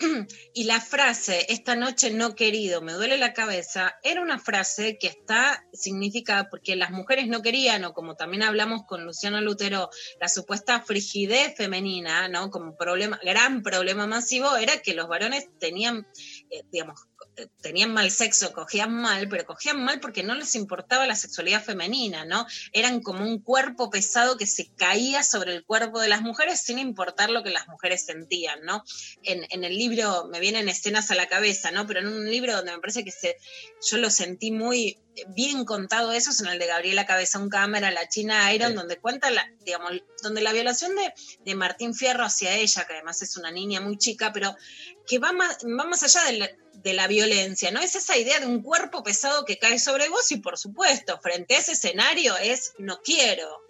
Y 0.54 0.64
la 0.64 0.80
frase, 0.80 1.46
esta 1.52 1.76
noche 1.76 2.10
no 2.10 2.34
querido, 2.34 2.80
me 2.80 2.92
duele 2.92 3.18
la 3.18 3.32
cabeza, 3.32 3.98
era 4.02 4.22
una 4.22 4.38
frase 4.38 4.98
que 4.98 5.06
está 5.06 5.64
significada 5.72 6.48
porque 6.48 6.76
las 6.76 6.90
mujeres 6.90 7.28
no 7.28 7.42
querían, 7.42 7.84
o 7.84 7.92
como 7.92 8.16
también 8.16 8.42
hablamos 8.42 8.82
con 8.86 9.04
Luciano 9.04 9.40
Lutero, 9.40 9.90
la 10.20 10.28
supuesta 10.28 10.80
frigidez 10.80 11.54
femenina, 11.56 12.28
¿no? 12.28 12.50
Como 12.50 12.76
problema, 12.76 13.20
gran 13.22 13.62
problema 13.62 14.06
masivo, 14.06 14.56
era 14.56 14.80
que 14.80 14.94
los 14.94 15.08
varones 15.08 15.48
tenían, 15.58 16.06
eh, 16.50 16.62
digamos, 16.70 17.09
tenían 17.60 17.92
mal 17.92 18.10
sexo, 18.10 18.52
cogían 18.52 18.92
mal, 18.92 19.28
pero 19.28 19.46
cogían 19.46 19.82
mal 19.82 20.00
porque 20.00 20.22
no 20.22 20.34
les 20.34 20.54
importaba 20.54 21.06
la 21.06 21.16
sexualidad 21.16 21.62
femenina, 21.62 22.24
¿no? 22.24 22.46
Eran 22.72 23.00
como 23.00 23.24
un 23.24 23.40
cuerpo 23.40 23.90
pesado 23.90 24.36
que 24.36 24.46
se 24.46 24.70
caía 24.74 25.22
sobre 25.22 25.54
el 25.54 25.64
cuerpo 25.64 26.00
de 26.00 26.08
las 26.08 26.22
mujeres 26.22 26.60
sin 26.60 26.78
importar 26.78 27.30
lo 27.30 27.42
que 27.42 27.50
las 27.50 27.68
mujeres 27.68 28.04
sentían, 28.04 28.62
¿no? 28.62 28.84
En, 29.22 29.46
en 29.50 29.64
el 29.64 29.76
libro 29.76 30.28
me 30.30 30.40
vienen 30.40 30.68
escenas 30.68 31.10
a 31.10 31.14
la 31.14 31.28
cabeza, 31.28 31.70
¿no? 31.70 31.86
Pero 31.86 32.00
en 32.00 32.08
un 32.08 32.30
libro 32.30 32.54
donde 32.54 32.72
me 32.72 32.78
parece 32.78 33.04
que 33.04 33.12
se, 33.12 33.36
yo 33.88 33.98
lo 33.98 34.10
sentí 34.10 34.50
muy 34.50 34.98
bien 35.28 35.64
contado 35.64 36.12
eso 36.12 36.30
es 36.30 36.40
en 36.40 36.46
el 36.46 36.58
de 36.58 36.66
Gabriela 36.66 37.06
Cabezón 37.06 37.48
Cámara, 37.48 37.90
la 37.90 38.08
China 38.08 38.52
Iron, 38.54 38.70
sí. 38.70 38.74
donde 38.76 38.98
cuenta, 38.98 39.30
la, 39.30 39.46
digamos, 39.64 39.92
donde 40.22 40.40
la 40.40 40.52
violación 40.52 40.94
de, 40.94 41.12
de, 41.44 41.54
Martín 41.54 41.94
Fierro 41.94 42.24
hacia 42.24 42.54
ella, 42.54 42.86
que 42.86 42.94
además 42.94 43.22
es 43.22 43.36
una 43.36 43.50
niña 43.50 43.80
muy 43.80 43.98
chica, 43.98 44.32
pero 44.32 44.54
que 45.06 45.18
va 45.18 45.32
más, 45.32 45.58
va 45.64 45.84
más 45.84 46.02
allá 46.02 46.24
de 46.24 46.38
la, 46.38 46.50
de 46.74 46.92
la 46.92 47.06
violencia, 47.06 47.70
¿no? 47.70 47.80
Es 47.80 47.94
esa 47.94 48.16
idea 48.16 48.40
de 48.40 48.46
un 48.46 48.62
cuerpo 48.62 49.02
pesado 49.02 49.44
que 49.44 49.58
cae 49.58 49.78
sobre 49.78 50.08
vos 50.08 50.30
y 50.32 50.36
por 50.38 50.58
supuesto, 50.58 51.18
frente 51.20 51.54
a 51.54 51.58
ese 51.58 51.72
escenario 51.72 52.36
es 52.36 52.72
no 52.78 53.00
quiero. 53.02 53.62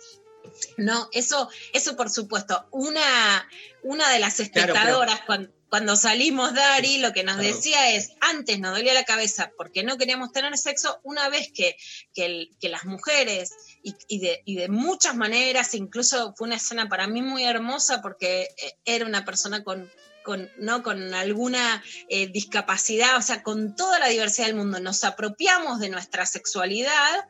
No, 0.77 1.09
eso, 1.12 1.48
eso 1.72 1.97
por 1.97 2.10
supuesto. 2.10 2.66
Una, 2.70 3.48
una 3.82 4.10
de 4.10 4.18
las 4.18 4.40
espectadoras 4.40 5.20
claro, 5.20 5.27
cuando, 5.27 5.51
cuando, 5.68 5.97
salimos, 5.97 6.55
Dari, 6.55 6.98
lo 6.98 7.12
que 7.12 7.22
nos 7.22 7.36
claro. 7.36 7.55
decía 7.55 7.94
es, 7.94 8.12
antes 8.20 8.59
nos 8.59 8.77
dolía 8.77 8.94
la 8.94 9.05
cabeza 9.05 9.52
porque 9.56 9.82
no 9.82 9.97
queríamos 9.97 10.32
tener 10.32 10.56
sexo, 10.59 11.01
una 11.02 11.28
vez 11.28 11.52
que, 11.52 11.77
que, 12.14 12.27
el, 12.27 12.51
que 12.60 12.68
las 12.68 12.85
mujeres, 12.85 13.52
y, 13.82 13.94
y, 14.09 14.20
de, 14.20 14.43
y, 14.44 14.56
de, 14.56 14.68
muchas 14.68 15.14
maneras, 15.14 15.74
incluso 15.74 16.35
fue 16.36 16.47
una 16.47 16.56
escena 16.56 16.89
para 16.89 17.06
mí 17.06 17.22
muy 17.22 17.44
hermosa 17.44 18.02
porque 18.02 18.43
eh, 18.43 18.78
era 18.85 19.06
una 19.06 19.24
persona 19.24 19.62
con 19.62 19.90
con, 20.24 20.51
¿no? 20.59 20.82
con 20.82 21.14
alguna 21.14 21.82
eh, 22.09 22.26
discapacidad, 22.28 23.16
o 23.16 23.22
sea, 23.22 23.42
con 23.42 23.74
toda 23.74 23.98
la 23.98 24.09
diversidad 24.09 24.47
del 24.47 24.56
mundo, 24.56 24.80
nos 24.80 25.05
apropiamos 25.05 25.80
de 25.80 25.88
nuestra 25.88 26.26
sexualidad 26.26 27.28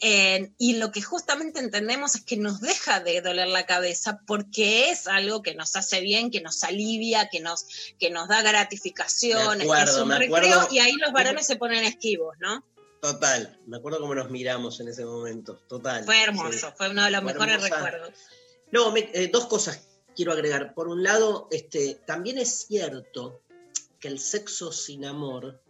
eh, 0.00 0.50
y 0.58 0.76
lo 0.76 0.92
que 0.92 1.00
justamente 1.00 1.58
entendemos 1.58 2.14
es 2.16 2.22
que 2.22 2.36
nos 2.36 2.60
deja 2.60 3.00
de 3.00 3.22
doler 3.22 3.48
la 3.48 3.64
cabeza 3.64 4.20
porque 4.26 4.90
es 4.90 5.06
algo 5.06 5.42
que 5.42 5.54
nos 5.54 5.74
hace 5.74 6.00
bien, 6.00 6.30
que 6.30 6.42
nos 6.42 6.62
alivia, 6.64 7.28
que 7.30 7.40
nos, 7.40 7.66
que 7.98 8.10
nos 8.10 8.28
da 8.28 8.42
gratificación, 8.42 9.62
acuerdo, 9.62 9.92
es 9.92 9.98
un 9.98 10.10
recreo 10.10 10.36
acuerdo. 10.36 10.68
y 10.70 10.80
ahí 10.80 10.92
los 10.92 11.12
varones 11.12 11.46
se 11.46 11.56
ponen 11.56 11.84
esquivos, 11.84 12.36
¿no? 12.40 12.62
Total, 13.00 13.58
me 13.66 13.78
acuerdo 13.78 14.00
cómo 14.00 14.14
nos 14.14 14.30
miramos 14.30 14.80
en 14.80 14.88
ese 14.88 15.04
momento, 15.04 15.56
total. 15.68 16.04
Fue 16.04 16.22
hermoso, 16.22 16.68
sí. 16.68 16.74
fue 16.76 16.90
uno 16.90 17.04
de 17.04 17.10
los 17.10 17.22
fue 17.22 17.32
mejores 17.32 17.54
hermosa. 17.54 17.76
recuerdos. 17.76 18.14
No, 18.72 18.92
me, 18.92 19.10
eh, 19.14 19.28
dos 19.32 19.46
cosas 19.46 19.80
quiero 20.16 20.32
agregar. 20.32 20.74
Por 20.74 20.88
un 20.88 21.02
lado, 21.02 21.46
este, 21.50 22.00
también 22.06 22.38
es 22.38 22.66
cierto 22.66 23.42
que 24.00 24.08
el 24.08 24.18
sexo 24.18 24.72
sin 24.72 25.04
amor 25.04 25.60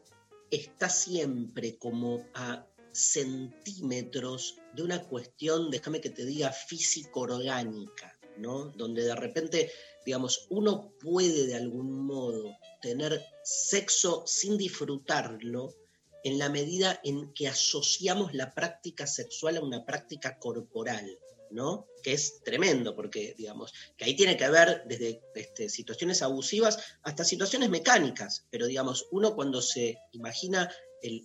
está 0.50 0.88
siempre 0.88 1.76
como 1.76 2.24
a 2.34 2.64
centímetros 2.92 4.56
de 4.72 4.82
una 4.82 5.02
cuestión, 5.02 5.70
déjame 5.70 6.00
que 6.00 6.10
te 6.10 6.24
diga, 6.24 6.50
físico-orgánica, 6.50 8.18
¿no? 8.38 8.66
Donde 8.76 9.02
de 9.02 9.14
repente, 9.14 9.70
digamos, 10.04 10.46
uno 10.48 10.92
puede 11.00 11.46
de 11.46 11.56
algún 11.56 12.06
modo 12.06 12.56
tener 12.80 13.22
sexo 13.42 14.22
sin 14.26 14.56
disfrutarlo 14.56 15.74
en 16.24 16.38
la 16.38 16.48
medida 16.48 17.00
en 17.04 17.32
que 17.34 17.48
asociamos 17.48 18.34
la 18.34 18.52
práctica 18.54 19.06
sexual 19.06 19.58
a 19.58 19.60
una 19.60 19.84
práctica 19.84 20.38
corporal. 20.38 21.18
¿No? 21.50 21.86
Que 22.02 22.12
es 22.12 22.42
tremendo, 22.44 22.94
porque, 22.94 23.34
digamos, 23.36 23.72
que 23.96 24.04
ahí 24.04 24.14
tiene 24.16 24.36
que 24.36 24.48
ver 24.48 24.82
desde 24.86 25.22
este, 25.34 25.68
situaciones 25.68 26.22
abusivas 26.22 26.78
hasta 27.02 27.24
situaciones 27.24 27.70
mecánicas, 27.70 28.46
pero, 28.50 28.66
digamos, 28.66 29.06
uno 29.10 29.34
cuando 29.34 29.60
se 29.62 29.98
imagina 30.12 30.70
el, 31.02 31.22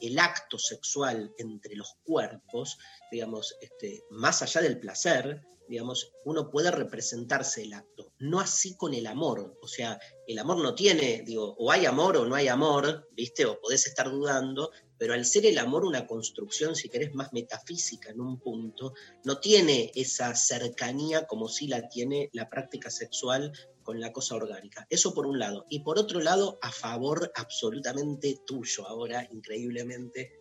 el- 0.00 0.18
acto 0.18 0.58
sexual 0.58 1.32
entre 1.38 1.74
los 1.76 1.94
cuerpos, 2.04 2.78
digamos, 3.10 3.56
este, 3.60 4.02
más 4.10 4.42
allá 4.42 4.60
del 4.60 4.78
placer, 4.80 5.42
digamos, 5.68 6.12
uno 6.24 6.50
puede 6.50 6.70
representarse 6.70 7.62
el 7.62 7.72
acto, 7.72 8.12
no 8.18 8.40
así 8.40 8.76
con 8.76 8.92
el 8.94 9.06
amor, 9.06 9.58
o 9.62 9.68
sea, 9.68 9.98
el 10.26 10.38
amor 10.38 10.58
no 10.58 10.74
tiene, 10.74 11.22
digo, 11.24 11.54
o 11.58 11.70
hay 11.70 11.86
amor 11.86 12.16
o 12.18 12.26
no 12.26 12.34
hay 12.34 12.48
amor, 12.48 13.08
¿viste? 13.12 13.46
O 13.46 13.58
podés 13.60 13.86
estar 13.86 14.10
dudando, 14.10 14.70
pero 15.02 15.14
al 15.14 15.24
ser 15.24 15.46
el 15.46 15.58
amor 15.58 15.84
una 15.84 16.06
construcción, 16.06 16.76
si 16.76 16.88
querés, 16.88 17.12
más 17.12 17.32
metafísica 17.32 18.10
en 18.10 18.20
un 18.20 18.38
punto, 18.38 18.94
no 19.24 19.40
tiene 19.40 19.90
esa 19.96 20.32
cercanía 20.36 21.26
como 21.26 21.48
sí 21.48 21.66
la 21.66 21.88
tiene 21.88 22.30
la 22.32 22.48
práctica 22.48 22.88
sexual 22.88 23.50
con 23.82 23.98
la 23.98 24.12
cosa 24.12 24.36
orgánica. 24.36 24.86
Eso 24.88 25.12
por 25.12 25.26
un 25.26 25.40
lado. 25.40 25.66
Y 25.68 25.80
por 25.80 25.98
otro 25.98 26.20
lado, 26.20 26.60
a 26.62 26.70
favor 26.70 27.32
absolutamente 27.34 28.42
tuyo 28.46 28.86
ahora, 28.86 29.26
increíblemente. 29.32 30.34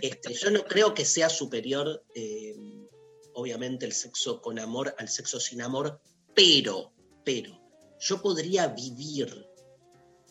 Este, 0.00 0.32
yo 0.32 0.52
no 0.52 0.64
creo 0.64 0.94
que 0.94 1.04
sea 1.04 1.28
superior, 1.28 2.04
eh, 2.14 2.54
obviamente, 3.32 3.84
el 3.84 3.92
sexo 3.92 4.40
con 4.40 4.60
amor 4.60 4.94
al 4.96 5.08
sexo 5.08 5.40
sin 5.40 5.60
amor, 5.60 6.00
pero, 6.36 6.92
pero, 7.24 7.60
yo 7.98 8.22
podría 8.22 8.68
vivir 8.68 9.44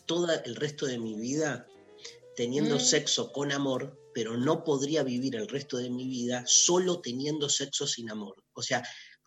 todo 0.06 0.32
el 0.42 0.56
resto 0.56 0.86
de 0.86 0.98
mi 0.98 1.16
vida 1.16 1.66
teniendo 2.36 2.76
Mm. 2.76 2.80
sexo 2.80 3.32
con 3.32 3.52
amor, 3.52 3.98
pero 4.14 4.36
no 4.36 4.64
podría 4.64 5.02
vivir 5.02 5.36
el 5.36 5.48
resto 5.48 5.76
de 5.76 5.90
mi 5.90 6.06
vida 6.06 6.44
solo 6.46 7.00
teniendo 7.00 7.48
sexo 7.48 7.86
sin 7.86 8.10
amor. 8.10 8.42
O 8.54 8.62
sea, 8.62 8.82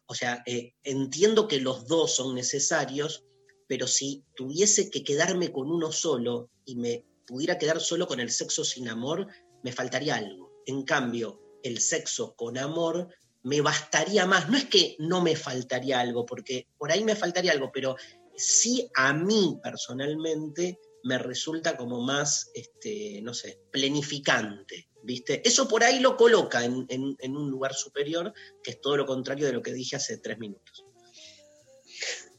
o 0.08 0.16
sea 0.16 0.44
eh, 0.46 0.74
entiendo 0.84 1.48
que 1.48 1.60
los 1.60 1.88
dos 1.88 2.16
son 2.16 2.36
necesarios, 2.36 3.24
pero 3.68 3.88
si 3.88 4.24
tuviese 4.36 4.90
que 4.90 5.04
quedarme 5.04 5.52
con 5.52 5.70
uno 5.70 5.92
solo 5.92 6.50
y 6.66 6.76
me 6.76 7.06
pudiera 7.26 7.58
quedar 7.58 7.82
solo 7.82 8.08
con 8.08 8.20
el 8.20 8.32
sexo 8.32 8.64
sin 8.64 8.88
amor, 8.88 9.28
me 9.64 9.72
faltaría 9.72 10.16
algo. 10.16 10.64
En 10.66 10.84
cambio, 10.84 11.42
el 11.64 11.80
sexo 11.80 12.36
con 12.36 12.58
amor 12.58 13.10
me 13.44 13.62
bastaría 13.62 14.26
más. 14.26 14.50
No 14.50 14.58
es 14.58 14.66
que 14.66 14.96
no 15.00 15.22
me 15.22 15.36
faltaría 15.36 16.00
algo, 16.00 16.26
porque 16.26 16.68
por 16.78 16.92
ahí 16.92 17.04
me 17.04 17.16
faltaría 17.16 17.52
algo, 17.52 17.72
pero 17.74 17.96
sí 18.36 18.90
a 18.96 19.14
mí 19.14 19.60
personalmente 19.62 20.80
me 21.04 21.18
resulta 21.18 21.78
como 21.78 22.02
más, 22.02 22.50
este, 22.54 23.22
no 23.22 23.34
sé, 23.34 23.60
planificante, 23.72 24.90
¿viste? 25.04 25.42
Eso 25.48 25.68
por 25.68 25.84
ahí 25.84 26.00
lo 26.00 26.18
coloca 26.18 26.64
en, 26.66 26.86
en- 26.90 27.16
en 27.20 27.38
un 27.38 27.50
lugar 27.50 27.74
superior, 27.74 28.34
que 28.64 28.72
es 28.72 28.82
todo 28.82 28.98
lo 28.98 29.06
contrario 29.06 29.46
de 29.46 29.54
lo 29.54 29.62
que 29.62 29.74
dije 29.74 29.96
hace 29.96 30.18
tres 30.18 30.38
minutos. 30.40 30.84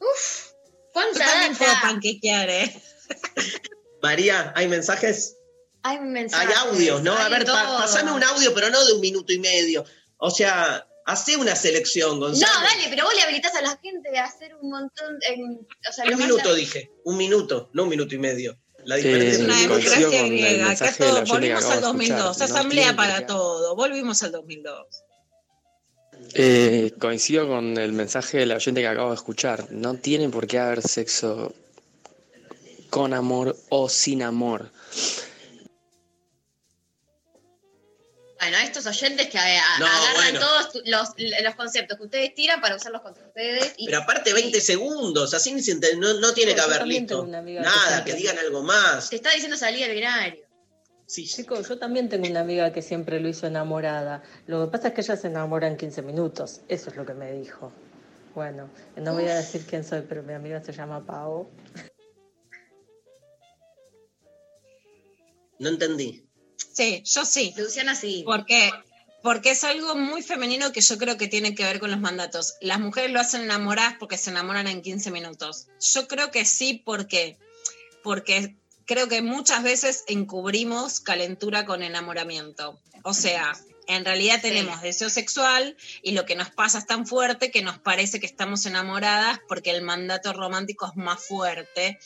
Uf, 0.01 0.51
Yo 0.51 0.91
¿cuánta 0.93 1.25
también 1.25 1.57
puedo 1.57 1.71
data? 1.73 1.83
panquequear, 1.89 2.51
¿eh? 2.51 2.83
María, 4.03 4.53
¿hay 4.55 4.69
mensajes? 4.69 5.37
Hay 5.83 6.01
mensajes. 6.01 6.49
Hay 6.49 6.55
audios, 6.69 7.03
¿no? 7.03 7.13
A 7.17 7.29
ver, 7.29 7.45
pa- 7.45 7.79
pasame 7.79 8.13
un 8.13 8.23
audio, 8.23 8.53
pero 8.55 8.71
no 8.71 8.85
de 8.85 8.93
un 8.93 9.01
minuto 9.01 9.33
y 9.33 9.39
medio. 9.39 9.85
O 10.19 10.31
sea, 10.31 10.87
hace 11.09 11.37
una 11.39 11.57
selección, 11.57 12.21
No, 12.21 12.27
Gonzalo. 12.27 12.53
dale, 12.63 12.85
pero 12.91 13.05
vos 13.05 13.15
le 13.15 13.23
habilitás 13.23 13.55
a 13.55 13.63
la 13.63 13.77
gente 13.83 14.11
de 14.11 14.19
hacer 14.19 14.55
un 14.57 14.71
montón. 14.71 15.19
En, 15.29 15.67
o 15.89 15.93
sea, 15.93 16.05
Un 16.05 16.11
lo 16.13 16.17
minuto 16.19 16.55
dije, 16.55 16.91
un 17.05 17.17
minuto, 17.17 17.71
no 17.73 17.85
un 17.85 17.89
minuto 17.89 18.15
y 18.15 18.19
medio. 18.19 18.59
La 18.85 18.97
diferencia 18.97 19.31
Eh, 19.31 19.33
es 19.33 19.39
un 19.41 19.45
Una 19.47 19.61
democracia 19.61 20.23
griega, 20.27 20.71
acá 20.71 20.95
todo, 20.97 21.25
volvimos 21.25 21.65
al 21.65 21.77
de 21.77 21.81
2002, 21.81 22.21
escuchar. 22.31 22.49
No 22.49 22.55
asamblea 22.55 22.97
para 22.97 23.27
todo, 23.27 23.75
volvimos 23.75 24.23
al 24.23 24.33
2002. 24.33 24.87
Eh, 26.35 26.93
coincido 27.01 27.49
con 27.49 27.79
el 27.79 27.93
mensaje 27.93 28.39
del 28.39 28.53
oyente 28.53 28.81
que 28.83 28.89
acabo 28.89 29.09
de 29.11 29.15
escuchar. 29.17 29.67
No 29.71 29.95
tiene 29.95 30.29
por 30.29 30.47
qué 30.47 30.59
haber 30.59 30.83
sexo 30.87 31.55
con 32.91 33.15
amor 33.15 33.57
o 33.71 33.89
sin 33.89 34.23
amor. 34.23 34.71
Bueno, 38.41 38.57
estos 38.59 38.87
oyentes 38.87 39.27
que 39.29 39.37
eh, 39.39 39.59
a- 39.59 39.79
No, 39.81 39.87
agarran 39.87 40.15
bueno. 40.15 40.41
todos 40.41 40.83
los, 40.87 41.09
los 41.43 41.55
conceptos 41.57 41.99
que 41.99 42.05
ustedes 42.05 42.35
tiran 42.35 42.61
para 42.61 42.77
usarlos 42.77 43.03
contra 43.03 43.27
ustedes. 43.27 43.75
Y, 43.79 43.87
Pero 43.87 43.99
aparte 43.99 44.33
20 44.33 44.61
segundos, 44.61 45.35
así 45.35 45.53
ni 45.53 45.61
se 45.63 45.73
ente- 45.73 45.97
no, 45.97 46.15
no 46.15 46.33
tiene 46.35 46.55
que 46.55 46.61
haber 46.61 46.87
listo. 46.87 47.25
que 47.25 47.31
Nada, 47.31 48.05
que 48.05 48.15
digan 48.15 48.39
algo 48.39 48.63
más. 48.63 49.11
te 49.11 49.17
está 49.17 49.31
diciendo 49.33 49.57
salir 49.57 49.85
al 49.85 49.91
binario. 49.93 50.45
Sí, 51.07 51.27
sí. 51.27 51.37
Chicos, 51.43 51.69
yo 51.69 51.79
también 51.79 52.09
tengo 52.09 52.29
una 52.29 52.41
amiga 52.41 52.73
que 52.73 52.83
siempre 52.83 53.19
lo 53.19 53.29
hizo 53.29 53.47
enamorada. 53.47 54.23
Lo 54.47 54.65
que 54.67 54.71
pasa 54.71 54.89
es 54.89 54.95
que 54.95 55.01
ella 55.01 55.17
se 55.17 55.27
enamora 55.29 55.67
en 55.67 55.77
15 55.77 56.03
minutos. 56.03 56.61
Eso 56.69 56.91
es 56.91 56.97
lo 56.97 57.07
que 57.07 57.15
me 57.15 57.33
dijo. 57.33 57.73
Bueno, 58.35 58.69
no 58.97 59.15
voy 59.15 59.25
a 59.27 59.35
decir 59.37 59.65
quién 59.67 59.83
soy, 59.85 60.03
pero 60.09 60.23
mi 60.23 60.35
amiga 60.35 60.63
se 60.63 60.73
llama 60.73 61.05
Pau. 61.05 61.49
No 65.59 65.71
entendí. 65.71 66.28
Sí, 66.79 67.03
yo 67.05 67.25
sí. 67.25 67.53
Luciana 67.57 67.97
sí. 67.97 68.23
Porque, 68.25 68.71
porque 69.21 69.51
es 69.51 69.65
algo 69.65 69.97
muy 69.97 70.23
femenino 70.23 70.71
que 70.71 70.81
yo 70.81 70.97
creo 70.97 71.17
que 71.17 71.27
tiene 71.27 71.57
que 71.57 71.65
ver 71.65 71.81
con 71.81 71.91
los 71.91 71.99
mandatos. 71.99 72.55
Las 72.61 72.79
mujeres 72.79 73.11
lo 73.11 73.19
hacen 73.19 73.43
enamoradas 73.43 73.97
porque 73.99 74.17
se 74.17 74.31
enamoran 74.31 74.69
en 74.69 74.81
15 74.81 75.11
minutos. 75.11 75.67
Yo 75.81 76.07
creo 76.07 76.31
que 76.31 76.45
sí, 76.45 76.81
porque, 76.85 77.37
porque 78.05 78.55
creo 78.85 79.09
que 79.09 79.23
muchas 79.23 79.65
veces 79.65 80.05
encubrimos 80.07 81.01
calentura 81.01 81.67
con 81.67 81.83
enamoramiento. 81.83 82.79
O 83.03 83.13
sea, 83.13 83.59
en 83.89 84.05
realidad 84.05 84.41
tenemos 84.41 84.81
deseo 84.81 85.11
sexual 85.11 85.77
y 86.01 86.13
lo 86.13 86.27
que 86.27 86.37
nos 86.37 86.51
pasa 86.51 86.79
es 86.79 86.87
tan 86.87 87.09
fuerte 87.09 87.51
que 87.51 87.63
nos 87.63 87.81
parece 87.81 88.21
que 88.21 88.27
estamos 88.27 88.67
enamoradas 88.67 89.41
porque 89.49 89.73
el 89.73 89.83
mandato 89.83 90.33
romántico 90.33 90.87
es 90.87 90.95
más 90.95 91.27
fuerte. 91.27 91.99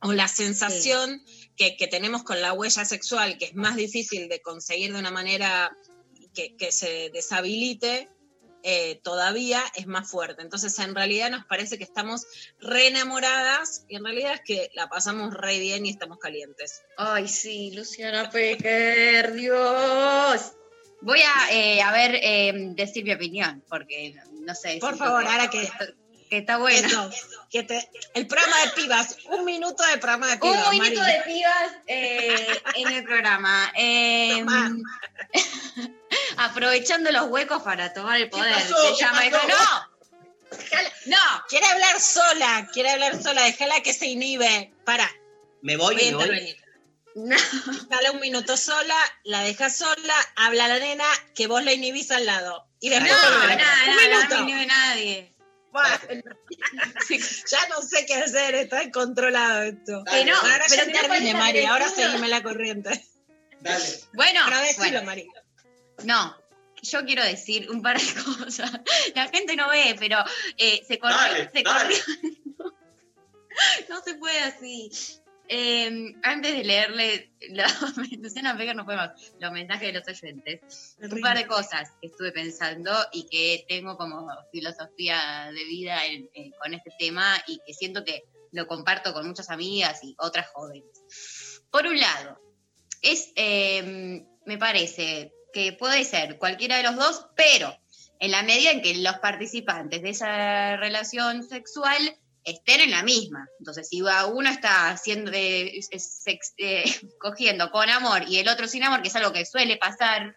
O 0.00 0.12
la 0.12 0.28
sensación 0.28 1.24
que, 1.56 1.76
que 1.76 1.86
tenemos 1.86 2.22
con 2.22 2.40
la 2.40 2.52
huella 2.52 2.84
sexual, 2.84 3.38
que 3.38 3.46
es 3.46 3.54
más 3.54 3.76
difícil 3.76 4.28
de 4.28 4.40
conseguir 4.40 4.92
de 4.92 4.98
una 4.98 5.10
manera 5.10 5.76
que, 6.34 6.56
que 6.56 6.70
se 6.72 7.10
deshabilite, 7.10 8.08
eh, 8.68 8.98
todavía 9.04 9.62
es 9.76 9.86
más 9.86 10.10
fuerte. 10.10 10.42
Entonces, 10.42 10.76
en 10.80 10.92
realidad 10.92 11.30
nos 11.30 11.44
parece 11.44 11.78
que 11.78 11.84
estamos 11.84 12.26
re 12.58 12.88
enamoradas 12.88 13.84
y 13.88 13.94
en 13.94 14.04
realidad 14.04 14.34
es 14.34 14.40
que 14.40 14.70
la 14.74 14.88
pasamos 14.88 15.32
re 15.34 15.60
bien 15.60 15.86
y 15.86 15.90
estamos 15.90 16.18
calientes. 16.18 16.82
Ay, 16.96 17.28
sí, 17.28 17.70
Luciana 17.70 18.28
Pecker, 18.28 19.34
Dios. 19.34 20.52
Voy 21.00 21.20
a, 21.20 21.52
eh, 21.52 21.80
a 21.80 21.92
ver, 21.92 22.16
eh, 22.20 22.52
decir 22.74 23.04
mi 23.04 23.12
opinión, 23.12 23.62
porque 23.68 24.16
no 24.32 24.54
sé. 24.56 24.78
Por 24.80 24.96
favor, 24.96 25.24
ahora 25.24 25.48
que, 25.48 25.68
que 26.28 26.38
está 26.38 26.58
bueno. 26.58 26.86
Eso, 26.86 27.10
que 27.50 27.62
te- 27.62 27.88
el 28.14 28.26
programa 28.26 28.56
de 28.64 28.70
pibas, 28.70 29.16
un 29.30 29.44
minuto 29.44 29.82
de 29.84 29.98
programa 29.98 30.26
de 30.28 30.38
pibas. 30.38 30.64
Un 30.66 30.70
minuto 30.78 31.02
de 31.02 31.22
pibas 31.24 31.72
eh, 31.86 32.60
en 32.76 32.88
el 32.92 33.04
programa. 33.04 33.72
Eh, 33.76 34.44
aprovechando 36.38 37.10
los 37.12 37.28
huecos 37.28 37.62
para 37.62 37.92
tomar 37.92 38.20
el 38.20 38.28
poder. 38.30 38.52
pasó? 38.52 38.76
Se 38.82 38.88
¿Qué 38.94 39.00
llama 39.04 39.24
esto. 39.26 39.38
¡No! 39.48 39.96
No, 41.06 41.18
Quiere 41.48 41.66
hablar 41.66 42.00
sola, 42.00 42.68
quiere 42.72 42.90
hablar 42.90 43.20
sola, 43.22 43.42
déjala 43.42 43.80
que 43.82 43.92
se 43.92 44.06
inhibe. 44.06 44.72
Para, 44.84 45.10
Me 45.62 45.76
voy, 45.76 45.96
me 45.96 46.14
voy. 46.14 46.56
no. 47.16 47.36
Dale 47.88 48.10
un 48.10 48.20
minuto 48.20 48.56
sola, 48.56 48.94
la 49.24 49.40
dejas 49.42 49.76
sola, 49.76 50.14
habla 50.36 50.68
la 50.68 50.78
nena, 50.78 51.04
que 51.34 51.46
vos 51.46 51.62
la 51.64 51.72
inhibís 51.72 52.10
al 52.10 52.26
lado. 52.26 52.66
Y 52.80 52.90
No, 52.90 52.96
después 52.96 53.12
no, 53.22 53.38
volvés. 53.40 53.56
no, 53.58 53.64
un 53.90 53.96
no, 53.96 54.02
minuto. 54.02 54.28
no 54.38 54.44
me 54.44 54.50
inhibe 54.50 54.66
nadie. 54.66 55.32
Bueno, 55.82 56.22
ya 57.50 57.68
no 57.68 57.82
sé 57.82 58.06
qué 58.06 58.14
hacer, 58.14 58.54
está 58.54 58.78
descontrolado 58.80 59.62
esto. 59.62 60.04
Que 60.04 60.24
no, 60.24 60.34
ahora 60.36 60.64
pero 60.68 60.84
ya 60.90 61.00
termine, 61.02 61.34
Mari, 61.34 61.64
ahora 61.64 61.88
seguime 61.88 62.28
la 62.28 62.42
corriente. 62.42 63.04
Dale. 63.60 63.84
Bueno, 64.14 64.40
Pero 64.46 64.60
decilo, 64.60 64.78
bueno, 64.78 65.02
Mari. 65.02 65.28
no. 66.04 66.36
Yo 66.82 67.04
quiero 67.04 67.24
decir 67.24 67.70
un 67.70 67.82
par 67.82 67.98
de 68.00 68.14
cosas. 68.38 68.70
La 69.14 69.28
gente 69.28 69.56
no 69.56 69.68
ve, 69.68 69.96
pero 69.98 70.18
eh, 70.56 70.82
se 70.86 70.98
corrió. 70.98 71.16
Dale, 71.16 71.50
se 71.52 71.62
dale. 71.62 71.94
corrió. 72.00 72.74
no 73.88 74.02
se 74.02 74.14
puede 74.14 74.38
así. 74.40 74.90
Eh, 75.48 76.14
antes 76.22 76.52
de 76.56 76.64
leerle, 76.64 77.32
los, 77.50 77.96
Luciana 78.18 78.54
Vega 78.54 78.74
no 78.74 78.84
fue 78.84 78.96
más, 78.96 79.32
los 79.38 79.52
mensajes 79.52 79.92
de 79.92 79.98
los 80.00 80.08
oyentes, 80.08 80.96
un 81.00 81.20
par 81.20 81.36
de 81.36 81.46
cosas 81.46 81.92
que 82.00 82.08
estuve 82.08 82.32
pensando 82.32 82.92
y 83.12 83.26
que 83.28 83.64
tengo 83.68 83.96
como 83.96 84.28
filosofía 84.52 85.50
de 85.52 85.64
vida 85.64 86.04
en- 86.06 86.28
en- 86.34 86.50
con 86.52 86.74
este 86.74 86.90
tema 86.98 87.36
y 87.46 87.60
que 87.64 87.74
siento 87.74 88.04
que 88.04 88.24
lo 88.52 88.66
comparto 88.66 89.12
con 89.12 89.26
muchas 89.26 89.50
amigas 89.50 90.02
y 90.02 90.14
otras 90.18 90.48
jóvenes. 90.48 91.62
Por 91.70 91.86
un 91.86 91.98
lado, 91.98 92.40
es, 93.02 93.32
eh, 93.36 94.24
me 94.46 94.58
parece 94.58 95.32
que 95.52 95.72
puede 95.72 96.04
ser 96.04 96.38
cualquiera 96.38 96.76
de 96.78 96.82
los 96.82 96.96
dos, 96.96 97.26
pero 97.36 97.76
en 98.18 98.30
la 98.30 98.42
medida 98.42 98.70
en 98.70 98.82
que 98.82 98.94
los 98.96 99.18
participantes 99.18 100.02
de 100.02 100.10
esa 100.10 100.76
relación 100.76 101.42
sexual 101.42 102.16
estén 102.46 102.80
en 102.80 102.92
la 102.92 103.02
misma. 103.02 103.48
Entonces, 103.58 103.88
si 103.88 104.00
uno 104.00 104.48
está 104.48 104.90
haciendo, 104.90 105.32
eh, 105.34 105.80
eh, 106.56 106.84
cogiendo 107.20 107.70
con 107.70 107.90
amor 107.90 108.22
y 108.26 108.38
el 108.38 108.48
otro 108.48 108.68
sin 108.68 108.84
amor, 108.84 109.02
que 109.02 109.08
es 109.08 109.16
algo 109.16 109.32
que 109.32 109.44
suele 109.44 109.76
pasar, 109.76 110.36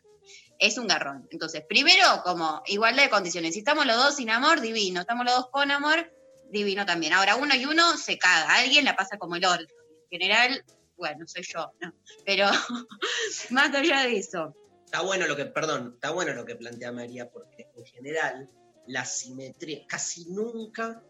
es 0.57 0.77
un 0.77 0.87
garrón. 0.87 1.27
Entonces, 1.31 1.63
primero, 1.69 2.21
como 2.23 2.61
igualdad 2.65 3.03
de 3.03 3.09
condiciones. 3.09 3.53
Si 3.53 3.59
estamos 3.59 3.85
los 3.85 3.95
dos 3.95 4.15
sin 4.15 4.29
amor, 4.29 4.59
divino. 4.59 5.01
Estamos 5.01 5.25
los 5.25 5.35
dos 5.35 5.49
con 5.51 5.71
amor, 5.71 6.11
divino 6.51 6.85
también. 6.85 7.13
Ahora, 7.13 7.37
uno 7.37 7.55
y 7.55 7.65
uno 7.65 7.95
se 7.95 8.17
caga. 8.17 8.55
Alguien 8.55 8.83
la 8.83 8.95
pasa 8.95 9.17
como 9.17 9.35
el 9.35 9.45
otro. 9.45 9.67
En 10.09 10.19
general, 10.19 10.65
bueno, 10.97 11.25
soy 11.27 11.43
yo, 11.43 11.71
¿no? 11.79 11.93
Pero 12.25 12.49
más 13.51 13.73
allá 13.73 14.01
de 14.01 14.17
eso. 14.17 14.53
Está 14.83 15.01
bueno 15.01 15.27
lo 15.27 15.35
que, 15.35 15.45
perdón, 15.45 15.91
está 15.93 16.09
bueno 16.09 16.33
lo 16.33 16.45
que 16.45 16.55
plantea 16.55 16.91
María, 16.91 17.29
porque 17.29 17.67
en 17.75 17.85
general 17.85 18.49
la 18.87 19.05
simetría 19.05 19.85
casi 19.87 20.25
nunca, 20.31 21.03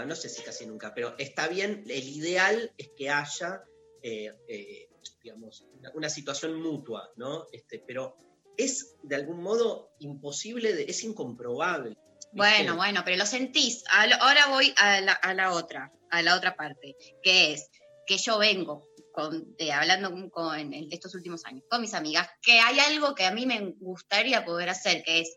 no 0.00 0.16
sé 0.16 0.28
si 0.28 0.42
casi 0.42 0.66
nunca, 0.66 0.94
pero 0.94 1.14
está 1.18 1.48
bien, 1.48 1.84
el 1.86 2.08
ideal 2.08 2.72
es 2.78 2.90
que 2.96 3.10
haya, 3.10 3.62
eh, 4.02 4.32
eh, 4.48 4.88
digamos, 5.22 5.66
una, 5.94 6.08
situación 6.08 6.60
mutua, 6.60 7.10
¿no? 7.16 7.46
Este, 7.52 7.78
pero 7.86 8.16
es 8.56 8.96
de 9.02 9.16
algún 9.16 9.42
modo 9.42 9.92
imposible, 10.00 10.74
de- 10.74 10.84
es 10.84 11.04
incomprobable. 11.04 11.96
Bueno, 12.32 12.76
bueno, 12.76 13.02
pero 13.04 13.18
lo 13.18 13.26
sentís. 13.26 13.84
Ahora 13.90 14.46
voy 14.48 14.72
a 14.78 15.00
la, 15.02 15.12
a 15.12 15.34
la 15.34 15.52
otra, 15.52 15.92
a 16.10 16.22
la 16.22 16.36
otra 16.36 16.56
parte, 16.56 16.96
que 17.22 17.52
es 17.52 17.68
que 18.06 18.16
yo 18.16 18.38
vengo 18.38 18.88
con- 19.12 19.54
eh, 19.58 19.72
hablando 19.72 20.10
con- 20.30 20.72
en 20.72 20.88
estos 20.90 21.14
últimos 21.14 21.44
años 21.44 21.64
con 21.68 21.80
mis 21.82 21.94
amigas, 21.94 22.28
que 22.40 22.58
hay 22.60 22.78
algo 22.80 23.14
que 23.14 23.26
a 23.26 23.30
mí 23.30 23.46
me 23.46 23.74
gustaría 23.78 24.44
poder 24.44 24.70
hacer, 24.70 25.04
que 25.04 25.20
es 25.20 25.34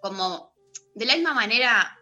como 0.00 0.52
de 0.94 1.06
la 1.06 1.14
misma 1.14 1.32
manera 1.32 1.98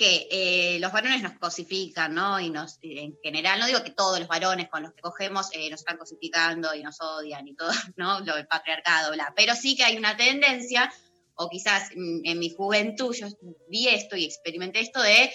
que 0.00 0.28
eh, 0.30 0.78
los 0.80 0.92
varones 0.92 1.22
nos 1.22 1.34
cosifican, 1.34 2.14
¿no? 2.14 2.40
Y 2.40 2.48
nos, 2.48 2.78
en 2.80 3.18
general, 3.22 3.60
no 3.60 3.66
digo 3.66 3.82
que 3.82 3.90
todos 3.90 4.18
los 4.18 4.28
varones 4.28 4.70
con 4.70 4.82
los 4.82 4.94
que 4.94 5.02
cogemos 5.02 5.50
eh, 5.52 5.68
nos 5.68 5.80
están 5.80 5.98
cosificando 5.98 6.74
y 6.74 6.82
nos 6.82 6.98
odian 7.02 7.46
y 7.46 7.54
todo, 7.54 7.70
¿no? 7.96 8.20
Lo 8.20 8.34
del 8.34 8.46
patriarcado, 8.46 9.12
bla. 9.12 9.34
Pero 9.36 9.54
sí 9.54 9.76
que 9.76 9.84
hay 9.84 9.98
una 9.98 10.16
tendencia, 10.16 10.90
o 11.34 11.50
quizás 11.50 11.90
mm, 11.94 12.20
en 12.24 12.38
mi 12.38 12.48
juventud 12.48 13.14
yo 13.14 13.26
vi 13.68 13.88
esto 13.88 14.16
y 14.16 14.24
experimenté 14.24 14.80
esto 14.80 15.02
de 15.02 15.30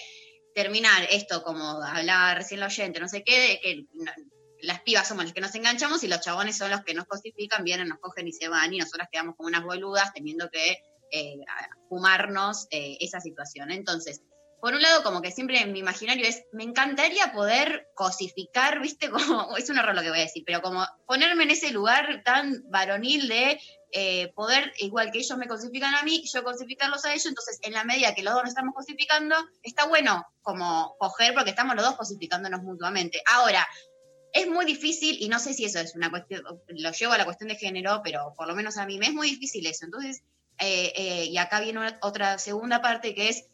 terminar 0.52 1.06
esto, 1.12 1.44
como 1.44 1.80
hablaba 1.80 2.34
recién 2.34 2.58
la 2.58 2.66
oyente, 2.66 2.98
no 2.98 3.08
sé 3.08 3.22
qué, 3.22 3.38
de 3.38 3.60
que 3.60 3.86
las 4.62 4.80
pibas 4.80 5.06
somos 5.06 5.26
las 5.26 5.32
que 5.32 5.40
nos 5.40 5.54
enganchamos 5.54 6.02
y 6.02 6.08
los 6.08 6.22
chabones 6.22 6.58
son 6.58 6.72
los 6.72 6.82
que 6.82 6.92
nos 6.92 7.06
cosifican, 7.06 7.62
vienen, 7.62 7.86
nos 7.86 8.00
cogen 8.00 8.26
y 8.26 8.32
se 8.32 8.48
van 8.48 8.74
y 8.74 8.78
nosotras 8.78 9.08
quedamos 9.12 9.36
como 9.36 9.46
unas 9.46 9.62
boludas 9.62 10.12
teniendo 10.12 10.50
que 10.50 10.78
eh, 11.12 11.38
fumarnos 11.88 12.66
eh, 12.72 12.96
esa 12.98 13.20
situación. 13.20 13.70
Entonces, 13.70 14.22
por 14.66 14.74
un 14.74 14.82
lado, 14.82 15.04
como 15.04 15.22
que 15.22 15.30
siempre 15.30 15.60
en 15.60 15.70
mi 15.70 15.78
imaginario 15.78 16.26
es, 16.26 16.42
me 16.50 16.64
encantaría 16.64 17.30
poder 17.32 17.88
cosificar, 17.94 18.80
viste, 18.80 19.08
como, 19.10 19.56
es 19.56 19.70
un 19.70 19.78
error 19.78 19.94
lo 19.94 20.02
que 20.02 20.08
voy 20.08 20.18
a 20.18 20.22
decir, 20.22 20.42
pero 20.44 20.60
como 20.60 20.84
ponerme 21.06 21.44
en 21.44 21.52
ese 21.52 21.70
lugar 21.70 22.22
tan 22.24 22.64
varonil 22.68 23.28
de 23.28 23.60
eh, 23.92 24.32
poder, 24.34 24.72
igual 24.78 25.12
que 25.12 25.18
ellos 25.18 25.38
me 25.38 25.46
cosifican 25.46 25.94
a 25.94 26.02
mí, 26.02 26.20
yo 26.34 26.42
cosificarlos 26.42 27.04
a 27.04 27.12
ellos, 27.12 27.26
entonces 27.26 27.60
en 27.62 27.74
la 27.74 27.84
medida 27.84 28.12
que 28.12 28.24
los 28.24 28.34
dos 28.34 28.42
nos 28.42 28.48
estamos 28.50 28.74
cosificando, 28.74 29.36
está 29.62 29.86
bueno 29.86 30.26
como 30.42 30.96
coger 30.98 31.32
porque 31.32 31.50
estamos 31.50 31.76
los 31.76 31.84
dos 31.84 31.94
cosificándonos 31.94 32.64
mutuamente. 32.64 33.22
Ahora, 33.34 33.64
es 34.32 34.48
muy 34.48 34.64
difícil, 34.64 35.16
y 35.20 35.28
no 35.28 35.38
sé 35.38 35.54
si 35.54 35.64
eso 35.64 35.78
es 35.78 35.94
una 35.94 36.10
cuestión, 36.10 36.42
lo 36.66 36.90
llevo 36.90 37.12
a 37.12 37.18
la 37.18 37.24
cuestión 37.24 37.50
de 37.50 37.54
género, 37.54 38.00
pero 38.02 38.34
por 38.36 38.48
lo 38.48 38.56
menos 38.56 38.78
a 38.78 38.84
mí 38.86 38.98
me 38.98 39.06
es 39.06 39.12
muy 39.12 39.30
difícil 39.30 39.64
eso. 39.64 39.84
Entonces, 39.84 40.24
eh, 40.58 40.92
eh, 40.96 41.24
y 41.26 41.38
acá 41.38 41.60
viene 41.60 41.78
una- 41.78 41.98
otra 42.02 42.38
segunda 42.38 42.82
parte 42.82 43.14
que 43.14 43.28
es, 43.28 43.44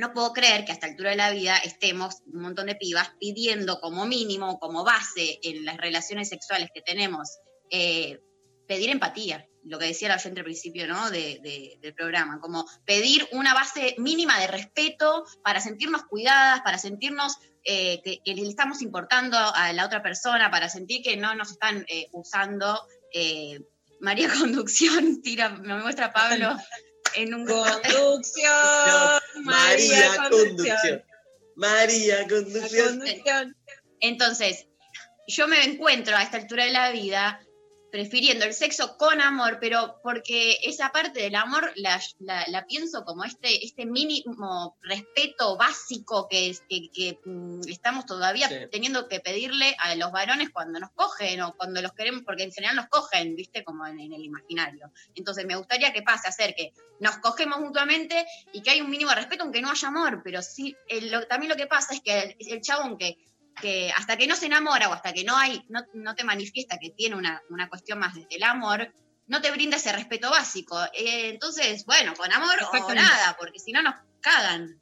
no 0.00 0.12
puedo 0.12 0.32
creer 0.32 0.64
que 0.64 0.72
a 0.72 0.74
esta 0.74 0.86
altura 0.88 1.10
de 1.10 1.16
la 1.16 1.30
vida 1.30 1.56
estemos 1.58 2.16
un 2.26 2.42
montón 2.42 2.66
de 2.66 2.74
pibas 2.74 3.12
pidiendo 3.20 3.78
como 3.80 4.06
mínimo, 4.06 4.58
como 4.58 4.82
base 4.84 5.38
en 5.42 5.64
las 5.64 5.76
relaciones 5.76 6.28
sexuales 6.28 6.70
que 6.74 6.80
tenemos, 6.82 7.38
eh, 7.70 8.18
pedir 8.66 8.90
empatía, 8.90 9.46
lo 9.64 9.78
que 9.78 9.86
decía 9.86 10.08
la 10.08 10.16
oyente 10.16 10.40
al 10.40 10.44
principio 10.44 10.86
¿no? 10.88 11.10
de- 11.10 11.38
de- 11.42 11.76
del 11.80 11.94
programa, 11.94 12.40
como 12.40 12.64
pedir 12.86 13.28
una 13.32 13.52
base 13.54 13.94
mínima 13.98 14.40
de 14.40 14.46
respeto 14.46 15.24
para 15.44 15.60
sentirnos 15.60 16.02
cuidadas, 16.04 16.62
para 16.62 16.78
sentirnos 16.78 17.36
eh, 17.64 18.00
que, 18.02 18.20
que 18.24 18.34
le 18.34 18.48
estamos 18.48 18.80
importando 18.80 19.36
a 19.38 19.72
la 19.74 19.84
otra 19.84 20.02
persona, 20.02 20.50
para 20.50 20.68
sentir 20.70 21.02
que 21.02 21.16
no 21.18 21.34
nos 21.34 21.50
están 21.50 21.84
eh, 21.88 22.06
usando. 22.12 22.80
María 24.00 24.28
Conducción 24.38 25.20
tira, 25.22 25.50
me 25.50 25.74
muestra 25.82 26.10
Pablo 26.12 26.56
en 27.14 27.34
un 27.34 27.46
Conducción, 27.46 29.20
María 29.42 30.28
Conducción. 30.30 31.04
María 31.56 32.28
Conducción. 32.28 33.04
Entonces, 34.00 34.66
yo 35.26 35.46
me 35.46 35.62
encuentro 35.64 36.16
a 36.16 36.22
esta 36.22 36.38
altura 36.38 36.64
de 36.64 36.72
la 36.72 36.90
vida 36.90 37.40
prefiriendo 37.90 38.44
el 38.44 38.54
sexo 38.54 38.96
con 38.96 39.20
amor, 39.20 39.58
pero 39.60 40.00
porque 40.02 40.58
esa 40.62 40.90
parte 40.92 41.20
del 41.22 41.34
amor 41.34 41.72
la, 41.76 42.00
la- 42.20 42.44
la 42.48 42.64
pienso 42.66 43.04
como 43.04 43.24
este, 43.24 43.64
este 43.64 43.84
mínimo 43.86 44.76
respeto 44.82 45.56
básico 45.56 46.28
que, 46.28 46.50
es- 46.50 46.62
que, 46.68 46.90
que, 46.92 47.18
mm, 47.24 47.62
estamos 47.68 48.06
todavía 48.06 48.48
Sí. 48.48 48.54
teniendo 48.70 49.08
que 49.08 49.20
pedirle 49.20 49.74
a 49.78 49.94
los 49.96 50.12
varones 50.12 50.50
cuando 50.50 50.78
nos 50.78 50.90
cogen 50.90 51.40
o 51.42 51.56
cuando 51.56 51.82
los 51.82 51.92
queremos, 51.92 52.22
porque 52.24 52.44
en 52.44 52.52
general 52.52 52.76
nos 52.76 52.88
cogen, 52.88 53.34
viste, 53.36 53.64
como 53.64 53.86
en, 53.86 53.98
en 54.00 54.12
el 54.12 54.24
imaginario. 54.24 54.90
Entonces 55.14 55.44
me 55.46 55.56
gustaría 55.56 55.92
que 55.92 56.02
pase 56.02 56.28
a 56.28 56.32
ser 56.32 56.54
que 56.54 56.72
nos 57.00 57.16
cogemos 57.18 57.60
mutuamente 57.60 58.26
y 58.52 58.62
que 58.62 58.70
hay 58.70 58.80
un 58.80 58.90
mínimo 58.90 59.10
de 59.10 59.16
respeto, 59.16 59.42
aunque 59.44 59.62
no 59.62 59.70
haya 59.70 59.88
amor, 59.88 60.20
pero 60.22 60.42
sí, 60.42 60.76
el- 60.88 61.10
lo- 61.10 61.26
también 61.26 61.50
lo 61.50 61.56
que 61.56 61.66
pasa 61.66 61.94
es 61.94 62.00
que 62.02 62.18
el, 62.20 62.36
el 62.38 62.60
chabón 62.60 62.98
que 62.98 63.18
que 63.60 63.92
hasta 63.92 64.16
que 64.16 64.26
no 64.26 64.36
se 64.36 64.46
enamora 64.46 64.88
o 64.88 64.92
hasta 64.92 65.12
que 65.12 65.24
no 65.24 65.36
hay, 65.36 65.62
no, 65.68 65.80
no 65.94 66.14
te 66.14 66.24
manifiesta 66.24 66.78
que 66.78 66.90
tiene 66.90 67.16
una, 67.16 67.42
una 67.50 67.68
cuestión 67.68 67.98
más 67.98 68.14
desde 68.14 68.36
el 68.36 68.42
amor, 68.42 68.92
no 69.30 69.40
te 69.40 69.52
brinda 69.52 69.76
ese 69.76 69.92
respeto 69.92 70.28
básico. 70.28 70.76
Eh, 70.92 71.30
entonces, 71.30 71.84
bueno, 71.86 72.14
con 72.14 72.32
amor 72.32 72.56
o 72.72 72.94
nada, 72.94 73.36
porque 73.38 73.60
si 73.60 73.72
no 73.72 73.80
nos 73.80 73.94
cagan. 74.20 74.80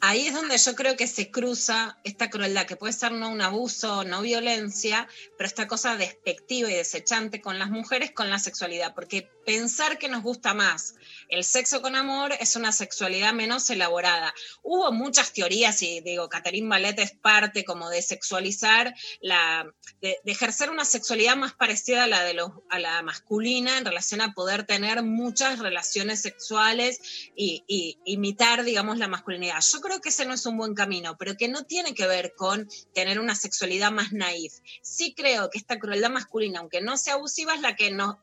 Ahí 0.00 0.28
es 0.28 0.34
donde 0.34 0.56
yo 0.56 0.74
creo 0.76 0.96
que 0.96 1.06
se 1.06 1.30
cruza 1.30 1.98
esta 2.04 2.30
crueldad, 2.30 2.66
que 2.66 2.76
puede 2.76 2.94
ser 2.94 3.12
no 3.12 3.28
un 3.28 3.42
abuso, 3.42 4.04
no 4.04 4.22
violencia, 4.22 5.06
pero 5.36 5.46
esta 5.46 5.66
cosa 5.66 5.96
despectiva 5.96 6.70
y 6.70 6.74
desechante 6.74 7.42
con 7.42 7.58
las 7.58 7.68
mujeres, 7.68 8.12
con 8.12 8.30
la 8.30 8.38
sexualidad, 8.38 8.94
porque 8.94 9.28
pensar 9.50 9.98
que 9.98 10.08
nos 10.08 10.22
gusta 10.22 10.54
más 10.54 10.94
el 11.30 11.44
sexo 11.44 11.80
con 11.80 11.94
amor 11.94 12.32
es 12.40 12.56
una 12.56 12.72
sexualidad 12.72 13.32
menos 13.32 13.70
elaborada. 13.70 14.34
Hubo 14.62 14.90
muchas 14.90 15.32
teorías 15.32 15.80
y 15.82 16.00
digo, 16.00 16.28
Catherine 16.28 16.68
Ballet 16.68 16.98
es 16.98 17.12
parte 17.12 17.64
como 17.64 17.88
de 17.88 18.02
sexualizar, 18.02 18.94
la, 19.20 19.72
de, 20.02 20.18
de 20.24 20.32
ejercer 20.32 20.70
una 20.70 20.84
sexualidad 20.84 21.36
más 21.36 21.52
parecida 21.52 22.04
a 22.04 22.06
la, 22.08 22.24
de 22.24 22.34
los, 22.34 22.50
a 22.68 22.80
la 22.80 23.02
masculina 23.02 23.78
en 23.78 23.84
relación 23.84 24.20
a 24.20 24.34
poder 24.34 24.64
tener 24.64 25.04
muchas 25.04 25.60
relaciones 25.60 26.20
sexuales 26.20 27.00
y, 27.36 27.62
y 27.68 27.98
imitar, 28.04 28.64
digamos, 28.64 28.98
la 28.98 29.06
masculinidad. 29.06 29.60
Yo 29.60 29.80
creo 29.80 30.00
que 30.00 30.08
ese 30.08 30.26
no 30.26 30.34
es 30.34 30.44
un 30.46 30.56
buen 30.56 30.74
camino, 30.74 31.16
pero 31.16 31.36
que 31.36 31.48
no 31.48 31.64
tiene 31.64 31.94
que 31.94 32.08
ver 32.08 32.34
con 32.36 32.68
tener 32.92 33.20
una 33.20 33.36
sexualidad 33.36 33.92
más 33.92 34.12
naif. 34.12 34.54
Sí 34.82 35.14
creo 35.16 35.48
que 35.48 35.58
esta 35.58 35.78
crueldad 35.78 36.10
masculina, 36.10 36.58
aunque 36.58 36.80
no 36.80 36.96
sea 36.96 37.14
abusiva, 37.14 37.54
es 37.54 37.60
la 37.60 37.76
que 37.76 37.92
nos, 37.92 38.16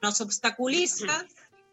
nos 0.00 0.20
obstaculiza 0.20 0.71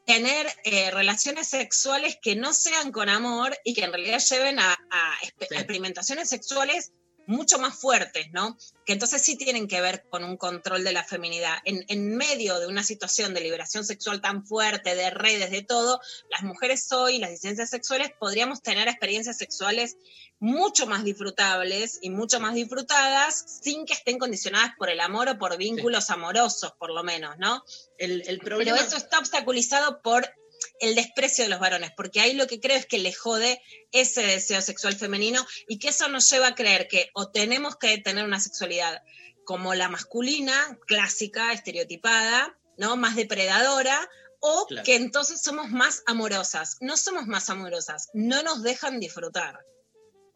tener 0.05 0.47
eh, 0.63 0.89
relaciones 0.91 1.47
sexuales 1.47 2.17
que 2.21 2.35
no 2.35 2.53
sean 2.53 2.91
con 2.91 3.09
amor 3.09 3.55
y 3.63 3.73
que 3.73 3.84
en 3.84 3.93
realidad 3.93 4.19
lleven 4.19 4.59
a, 4.59 4.73
a 4.73 5.15
expe- 5.21 5.55
a 5.55 5.59
experimentaciones 5.59 6.30
sexuales 6.30 6.91
mucho 7.30 7.60
más 7.60 7.76
fuertes, 7.77 8.31
¿no? 8.31 8.57
Que 8.85 8.93
entonces 8.93 9.22
sí 9.22 9.38
tienen 9.38 9.68
que 9.68 9.81
ver 9.81 10.03
con 10.10 10.23
un 10.23 10.35
control 10.35 10.84
de 10.84 10.91
la 10.93 11.03
feminidad. 11.03 11.57
En, 11.64 11.85
en 11.88 12.15
medio 12.18 12.60
de 12.60 12.65
una 12.65 12.84
situación 12.84 13.35
de 13.35 13.41
liberación 13.41 13.85
sexual 13.85 14.19
tan 14.19 14.45
fuerte, 14.47 14.95
de 14.95 15.11
redes, 15.11 15.51
de 15.51 15.61
todo, 15.61 16.01
las 16.30 16.41
mujeres 16.41 16.91
hoy, 16.91 17.19
las 17.19 17.30
disidencias 17.30 17.69
sexuales, 17.69 18.11
podríamos 18.19 18.64
tener 18.64 18.88
experiencias 18.88 19.38
sexuales 19.38 19.95
mucho 20.39 20.88
más 20.88 21.03
disfrutables 21.03 21.99
y 22.01 22.10
mucho 22.10 22.39
más 22.39 22.56
disfrutadas 22.56 23.60
sin 23.61 23.85
que 23.85 23.93
estén 23.93 24.18
condicionadas 24.18 24.72
por 24.77 24.89
el 24.89 24.99
amor 24.99 25.30
o 25.30 25.38
por 25.38 25.56
vínculos 25.57 26.10
amorosos, 26.10 26.72
por 26.80 26.91
lo 26.91 27.03
menos, 27.03 27.38
¿no? 27.38 27.64
El, 27.97 28.23
el 28.27 28.39
Pero 28.39 28.56
problema- 28.57 28.80
eso 28.80 28.97
está 28.97 29.19
obstaculizado 29.19 30.01
por 30.01 30.27
el 30.80 30.95
desprecio 30.95 31.43
de 31.43 31.49
los 31.49 31.60
varones, 31.60 31.91
porque 31.95 32.19
ahí 32.22 32.34
lo 32.34 32.47
que 32.47 32.60
creo 32.60 32.77
es 32.77 32.85
que 32.85 32.99
le 32.99 33.14
jode 33.14 33.61
ese 33.91 34.22
deseo 34.23 34.61
sexual 34.61 34.95
femenino 34.95 35.45
y 35.68 35.80
que 35.80 35.89
eso 35.89 36.07
nos 36.10 36.30
lleva 36.30 36.47
a 36.47 36.56
creer 36.56 36.88
que 36.88 37.10
o 37.14 37.30
tenemos 37.31 37.76
que 37.77 37.97
tener 37.97 38.23
una 38.26 38.39
sexualidad 38.39 39.01
como 39.43 39.73
la 39.73 39.89
masculina, 39.89 40.77
clásica, 40.88 41.51
estereotipada, 41.53 42.57
¿no? 42.77 42.95
Más 42.97 43.15
depredadora, 43.15 44.07
o 44.39 44.65
Claro. 44.68 44.85
que 44.85 44.95
entonces 44.95 45.41
somos 45.41 45.69
más 45.69 46.01
amorosas. 46.06 46.77
No 46.80 46.95
somos 46.95 47.27
más 47.27 47.49
amorosas, 47.49 48.10
no 48.14 48.41
nos 48.43 48.64
dejan 48.64 48.99
disfrutar. 48.99 49.60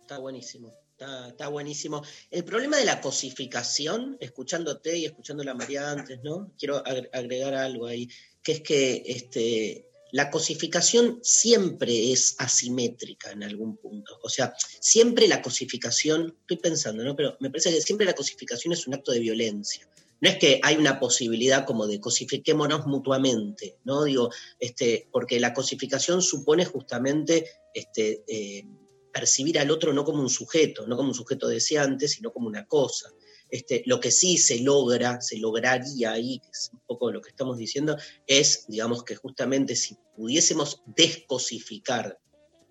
Está 0.02 0.18
buenísimo, 0.18 0.74
está, 0.92 1.30
está 1.30 1.48
buenísimo. 1.48 2.04
El 2.30 2.44
problema 2.44 2.76
de 2.78 2.86
la 2.86 3.00
cosificación, 3.00 4.18
escuchándote 4.20 4.98
y 4.98 5.06
escuchando 5.06 5.50
a 5.50 5.54
María 5.54 5.90
antes, 5.92 6.20
¿no? 6.24 6.52
Quiero 6.58 6.84
agre- 6.84 7.10
agregar 7.14 7.54
algo 7.54 7.88
ahí, 7.88 8.10
que 8.44 8.52
es 8.54 8.62
que 8.62 9.04
este, 9.06 9.88
la 10.14 10.30
cosificación 10.30 11.20
siempre 11.24 12.12
es 12.12 12.36
asimétrica 12.38 13.32
en 13.32 13.42
algún 13.42 13.78
punto. 13.78 14.20
O 14.22 14.30
sea, 14.30 14.54
siempre 14.80 15.28
la 15.28 15.42
cosificación, 15.42 16.38
estoy 16.42 16.58
pensando, 16.58 17.04
¿no? 17.04 17.16
Pero 17.16 17.36
me 17.40 17.50
parece 17.50 17.72
que 17.72 17.82
siempre 17.82 18.06
la 18.06 18.14
cosificación 18.14 18.74
es 18.74 18.86
un 18.86 18.94
acto 18.94 19.12
de 19.12 19.20
violencia. 19.20 19.90
No 20.22 20.30
es 20.30 20.38
que 20.38 20.60
hay 20.62 20.76
una 20.76 21.00
posibilidad 21.00 21.66
como 21.66 21.88
de 21.88 22.00
cosifiquémonos 22.00 22.86
mutuamente, 22.86 23.80
¿no? 23.86 24.04
Digo, 24.04 24.30
este, 24.60 25.08
porque 25.12 25.40
la 25.40 25.52
cosificación 25.52 26.22
supone 26.22 26.64
justamente 26.64 27.50
este, 27.74 28.24
eh, 28.28 28.68
percibir 29.12 29.58
al 29.58 29.72
otro 29.72 29.94
no 29.94 30.06
como 30.06 30.22
un 30.22 30.30
sujeto, 30.30 30.86
no 30.86 30.96
como 30.96 31.10
un 31.10 31.16
sujeto 31.16 31.48
deseante, 31.48 32.08
sino 32.08 32.32
como 32.32 32.48
una 32.48 32.68
cosa. 32.68 33.10
Este, 33.54 33.84
lo 33.86 34.00
que 34.00 34.10
sí 34.10 34.40
se 34.40 34.62
logra, 34.62 35.22
se 35.22 35.38
lograría 35.38 36.14
ahí, 36.14 36.40
que 36.40 36.50
es 36.50 36.72
un 36.74 36.80
poco 36.88 37.12
lo 37.12 37.22
que 37.22 37.30
estamos 37.30 37.56
diciendo, 37.56 37.96
es, 38.26 38.66
digamos, 38.68 39.04
que 39.04 39.16
justamente 39.16 39.76
si 39.76 39.96
pudiésemos 40.16 40.82
descosificar 40.88 42.18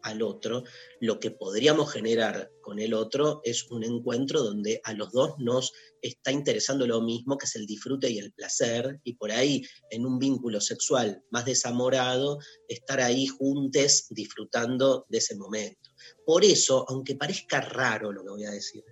al 0.03 0.23
otro, 0.23 0.65
lo 0.99 1.21
que 1.21 1.31
podríamos 1.31 1.93
generar 1.93 2.51
con 2.63 2.81
el 2.81 2.95
otro 2.95 3.43
es 3.45 3.71
un 3.71 3.85
encuentro 3.85 4.43
donde 4.43 4.81
a 4.83 4.93
los 4.93 5.13
dos 5.13 5.39
nos 5.39 5.73
está 6.01 6.33
interesando 6.33 6.85
lo 6.85 7.01
mismo, 7.01 7.39
que 7.39 7.47
es 7.47 7.55
el 7.55 7.67
disfrute 7.67 8.11
y 8.11 8.19
el 8.19 8.33
placer, 8.33 8.99
y 9.05 9.15
por 9.15 9.31
ahí 9.31 9.63
en 9.89 10.05
un 10.05 10.19
vínculo 10.19 10.61
sexual 10.61 11.23
más 11.31 11.45
desamorado, 11.45 12.41
estar 12.67 13.01
ahí 13.01 13.29
juntos 13.29 14.07
disfrutando 14.11 15.07
de 15.09 15.19
ese 15.19 15.37
momento. 15.37 15.91
Por 16.27 16.45
eso, 16.45 16.85
aunque 16.89 17.15
parezca 17.15 17.61
raro 17.61 18.11
lo 18.11 18.25
que 18.25 18.31
voy 18.31 18.45
a 18.47 18.51
decir, 18.51 18.83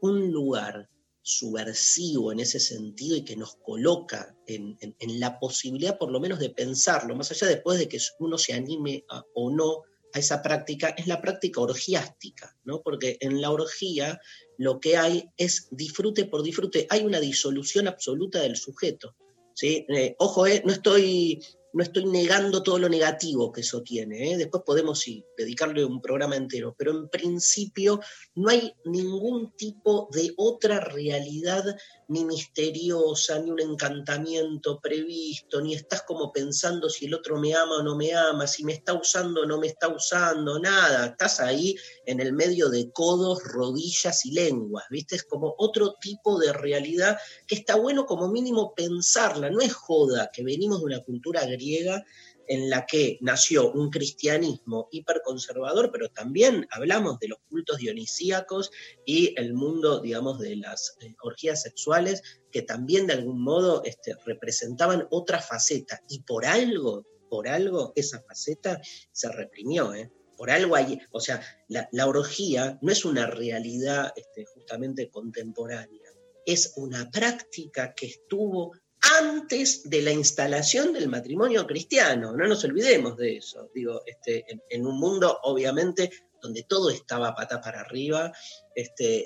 un 0.00 0.32
lugar 0.32 0.88
subversivo 1.26 2.30
en 2.30 2.38
ese 2.38 2.60
sentido 2.60 3.16
y 3.16 3.24
que 3.24 3.34
nos 3.34 3.56
coloca 3.56 4.36
en, 4.46 4.78
la 5.18 5.40
posibilidad 5.40 5.98
por 5.98 6.12
lo 6.12 6.20
menos 6.20 6.38
de 6.38 6.50
pensarlo, 6.50 7.16
más 7.16 7.32
allá 7.32 7.48
después 7.48 7.80
de 7.80 7.88
que 7.88 7.98
uno 8.20 8.38
se 8.38 8.52
anime 8.52 9.04
o 9.34 9.50
no 9.50 9.82
a 10.14 10.20
esa 10.20 10.40
práctica, 10.40 10.90
es 10.90 11.08
la 11.08 11.20
práctica 11.20 11.60
orgiástica, 11.60 12.56
¿no? 12.62 12.80
Porque 12.80 13.18
en 13.20 13.40
la 13.40 13.50
orgía 13.50 14.20
lo 14.56 14.78
que 14.78 14.96
hay 14.96 15.28
es 15.36 15.66
disfrute 15.72 16.26
por 16.26 16.44
disfrute, 16.44 16.86
hay 16.90 17.04
una 17.04 17.18
disolución 17.18 17.88
absoluta 17.88 18.40
del 18.40 18.56
sujeto. 18.56 19.16
¿sí? 19.52 19.84
Eh, 19.88 20.14
ojo, 20.20 20.46
eh, 20.46 20.62
no, 20.64 20.72
estoy, 20.72 21.42
no 21.76 21.82
estoy 21.82 22.06
negando 22.06 22.62
todo 22.62 22.78
lo 22.78 22.88
negativo 22.88 23.52
que 23.52 23.60
eso 23.60 23.82
tiene, 23.82 24.32
¿eh? 24.32 24.38
después 24.38 24.62
podemos 24.64 24.98
sí, 24.98 25.26
dedicarle 25.36 25.84
un 25.84 26.00
programa 26.00 26.34
entero, 26.34 26.74
pero 26.78 26.92
en 26.92 27.10
principio 27.10 28.00
no 28.34 28.48
hay 28.48 28.72
ningún 28.86 29.54
tipo 29.56 30.08
de 30.10 30.32
otra 30.38 30.80
realidad 30.80 31.76
ni 32.08 32.24
misteriosa, 32.24 33.40
ni 33.40 33.50
un 33.50 33.60
encantamiento 33.60 34.80
previsto, 34.80 35.60
ni 35.60 35.74
estás 35.74 36.02
como 36.02 36.32
pensando 36.32 36.88
si 36.88 37.06
el 37.06 37.14
otro 37.14 37.38
me 37.38 37.54
ama 37.54 37.78
o 37.78 37.82
no 37.82 37.96
me 37.96 38.14
ama, 38.14 38.46
si 38.46 38.64
me 38.64 38.74
está 38.74 38.94
usando 38.94 39.42
o 39.42 39.46
no 39.46 39.58
me 39.58 39.66
está 39.66 39.88
usando, 39.88 40.58
nada, 40.60 41.06
estás 41.06 41.40
ahí 41.40 41.74
en 42.04 42.20
el 42.20 42.32
medio 42.32 42.68
de 42.68 42.90
codos, 42.92 43.42
rodillas 43.42 44.24
y 44.24 44.30
lenguas, 44.32 44.84
¿viste? 44.90 45.16
Es 45.16 45.24
como 45.24 45.54
otro 45.58 45.94
tipo 46.00 46.38
de 46.38 46.52
realidad 46.52 47.18
que 47.46 47.56
está 47.56 47.76
bueno 47.76 48.06
como 48.06 48.28
mínimo 48.28 48.74
pensarla, 48.74 49.50
no 49.50 49.60
es 49.60 49.72
joda 49.72 50.30
que 50.32 50.44
venimos 50.44 50.80
de 50.80 50.86
una 50.86 51.00
cultura 51.02 51.44
griega 51.44 52.04
en 52.48 52.70
la 52.70 52.86
que 52.86 53.18
nació 53.20 53.72
un 53.72 53.90
cristianismo 53.90 54.88
hiperconservador, 54.90 55.90
pero 55.92 56.08
también 56.10 56.66
hablamos 56.70 57.18
de 57.18 57.28
los 57.28 57.38
cultos 57.48 57.78
dionisíacos 57.78 58.70
y 59.04 59.34
el 59.40 59.54
mundo, 59.54 60.00
digamos, 60.00 60.38
de 60.38 60.56
las 60.56 60.96
eh, 61.00 61.14
orgías 61.22 61.62
sexuales, 61.62 62.22
que 62.50 62.62
también 62.62 63.06
de 63.06 63.14
algún 63.14 63.42
modo 63.42 63.82
este, 63.84 64.14
representaban 64.24 65.06
otra 65.10 65.40
faceta. 65.40 66.02
Y 66.08 66.20
por 66.22 66.46
algo, 66.46 67.06
por 67.28 67.48
algo, 67.48 67.92
esa 67.96 68.22
faceta 68.22 68.80
se 69.12 69.30
reprimió, 69.30 69.94
¿eh? 69.94 70.10
Por 70.36 70.50
algo 70.50 70.76
hay, 70.76 71.00
o 71.12 71.20
sea, 71.20 71.40
la, 71.68 71.88
la 71.92 72.06
orgía 72.06 72.78
no 72.82 72.92
es 72.92 73.06
una 73.06 73.26
realidad 73.26 74.12
este, 74.16 74.44
justamente 74.44 75.08
contemporánea, 75.08 76.10
es 76.44 76.74
una 76.76 77.10
práctica 77.10 77.94
que 77.94 78.06
estuvo 78.06 78.72
antes 79.20 79.88
de 79.88 80.02
la 80.02 80.12
instalación 80.12 80.92
del 80.92 81.08
matrimonio 81.08 81.66
cristiano. 81.66 82.32
No 82.32 82.46
nos 82.46 82.64
olvidemos 82.64 83.16
de 83.16 83.38
eso. 83.38 83.70
Digo, 83.74 84.02
este, 84.06 84.44
en, 84.68 84.86
un 84.86 84.98
mundo, 84.98 85.38
obviamente, 85.42 86.10
donde 86.40 86.64
todo 86.64 86.90
estaba 86.90 87.34
pata 87.34 87.60
para 87.60 87.80
arriba, 87.80 88.32
este, 88.74 89.16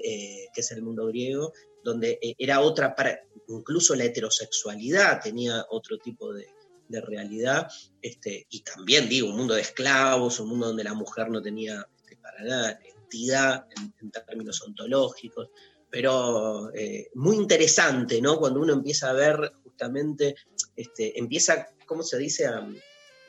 eh, 0.42 0.48
que 0.54 0.60
es 0.60 0.70
el 0.72 0.82
mundo 0.82 1.06
griego, 1.06 1.52
donde 1.82 2.18
eh, 2.22 2.34
era 2.38 2.60
otra, 2.60 2.94
para, 2.94 3.20
incluso 3.48 3.94
la 3.94 4.04
heterosexualidad 4.04 5.20
tenía 5.22 5.64
otro 5.70 5.98
tipo 5.98 6.32
de, 6.32 6.46
realidad, 6.92 7.68
este, 8.02 8.48
y 8.50 8.62
también 8.62 9.08
digo, 9.08 9.28
un 9.28 9.36
mundo 9.36 9.54
de 9.54 9.60
esclavos, 9.60 10.40
un 10.40 10.48
mundo 10.48 10.66
donde 10.66 10.82
la 10.82 10.92
mujer 10.92 11.30
no 11.30 11.40
tenía 11.40 11.86
este, 12.00 12.16
para 12.16 12.42
nada 12.42 12.80
entidad 12.84 13.66
en, 13.76 13.94
en 14.00 14.10
términos 14.10 14.60
ontológicos, 14.62 15.50
pero 15.90 16.72
eh, 16.72 17.10
muy 17.14 17.36
interesante, 17.36 18.22
¿no? 18.22 18.38
Cuando 18.38 18.60
uno 18.60 18.72
empieza 18.72 19.10
a 19.10 19.14
ver 19.14 19.52
este, 20.76 21.18
empieza, 21.18 21.68
¿cómo 21.86 22.02
se 22.02 22.18
dice? 22.18 22.46
A, 22.46 22.68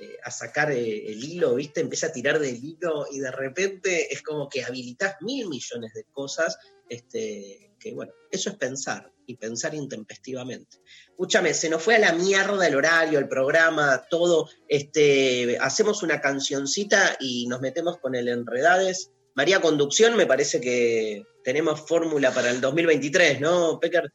eh, 0.02 0.18
sacar 0.32 0.72
eh, 0.72 1.12
el 1.12 1.24
hilo, 1.24 1.56
¿viste? 1.56 1.80
Empieza 1.80 2.08
a 2.08 2.12
tirar 2.12 2.40
del 2.40 2.56
hilo 2.56 3.06
y 3.12 3.20
de 3.20 3.30
repente 3.30 4.12
es 4.12 4.24
como 4.24 4.50
que 4.50 4.64
habilitas 4.64 5.18
mil 5.22 5.48
millones 5.48 5.94
de 5.94 6.06
cosas, 6.12 6.58
este, 6.90 7.72
que 7.80 7.94
bueno, 7.94 8.12
eso 8.32 8.50
es 8.50 8.56
pensar 8.56 9.12
y 9.28 9.38
pensar 9.38 9.76
intempestivamente. 9.76 10.78
Escúchame, 11.10 11.54
se 11.54 11.70
nos 11.70 11.84
fue 11.84 11.96
a 11.96 12.00
la 12.00 12.14
mierda 12.14 12.66
el 12.66 12.76
horario, 12.76 13.20
el 13.20 13.28
programa, 13.28 14.04
todo. 14.10 14.50
Este, 14.68 15.58
hacemos 15.60 16.02
una 16.02 16.20
cancioncita 16.20 17.18
y 17.20 17.46
nos 17.48 17.62
metemos 17.62 18.00
con 18.00 18.16
el 18.16 18.28
Enredades. 18.28 19.12
María 19.36 19.62
Conducción, 19.62 20.18
me 20.18 20.26
parece 20.26 20.60
que 20.60 21.24
tenemos 21.44 21.80
fórmula 21.88 22.32
para 22.32 22.50
el 22.50 22.60
2023, 22.60 23.40
¿no, 23.40 23.80
Pecker? 23.80 24.12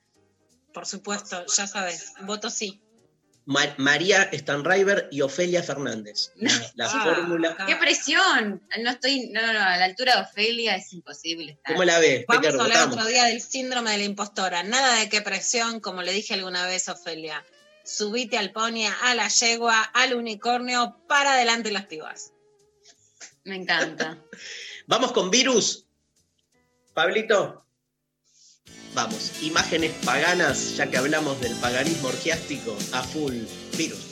Por 0.77 0.85
supuesto, 0.85 1.43
ya 1.57 1.66
sabes, 1.66 2.12
voto 2.20 2.51
sí. 2.51 2.82
Ma- 3.47 3.74
María 3.78 4.28
Stanriver 4.31 5.09
y 5.11 5.23
Ofelia 5.23 5.62
Fernández. 5.62 6.32
La, 6.36 6.51
la 6.74 6.85
Ah, 6.85 7.03
fórmula. 7.03 7.57
¡Qué 7.66 7.77
presión! 7.77 8.62
No 8.82 8.90
estoy, 8.90 9.31
no, 9.31 9.40
no, 9.40 9.55
no, 9.55 9.59
a 9.61 9.78
la 9.78 9.85
altura 9.86 10.16
de 10.16 10.20
Ofelia 10.24 10.77
es 10.77 10.93
imposible 10.93 11.53
estar. 11.53 11.73
¿Cómo 11.73 11.85
la 11.85 11.98
ves, 11.98 12.27
Vamos 12.28 12.44
a 12.44 12.51
hablar 12.51 12.66
Votamos. 12.66 12.94
otro 12.98 13.07
día 13.07 13.24
del 13.24 13.40
síndrome 13.40 13.93
de 13.93 13.97
la 13.98 14.05
impostora. 14.05 14.65
Nada 14.65 14.98
de 15.01 15.09
qué 15.09 15.23
presión, 15.23 15.81
como 15.81 16.03
le 16.03 16.12
dije 16.12 16.35
alguna 16.35 16.66
vez, 16.66 16.90
Ofelia. 16.90 17.43
Subite 17.82 18.36
al 18.36 18.53
pony, 18.53 18.85
a 19.05 19.15
la 19.15 19.28
yegua, 19.28 19.81
al 19.81 20.12
unicornio, 20.15 21.01
para 21.09 21.32
adelante 21.32 21.70
las 21.73 21.86
pibas. 21.86 22.35
Me 23.44 23.57
encanta. 23.57 24.19
Vamos 24.86 25.12
con 25.12 25.31
virus. 25.31 25.86
Pablito. 26.93 27.65
Vamos, 28.94 29.43
imágenes 29.43 29.93
paganas, 30.05 30.76
ya 30.76 30.90
que 30.90 30.97
hablamos 30.97 31.38
del 31.40 31.55
paganismo 31.56 32.09
orgiástico, 32.09 32.74
a 32.93 33.02
full 33.02 33.34
virus. 33.76 34.05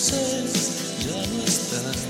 Propios 0.00 0.12
dioses 0.12 1.04
ya 1.04 1.26
no 1.26 1.44
están. 1.44 2.09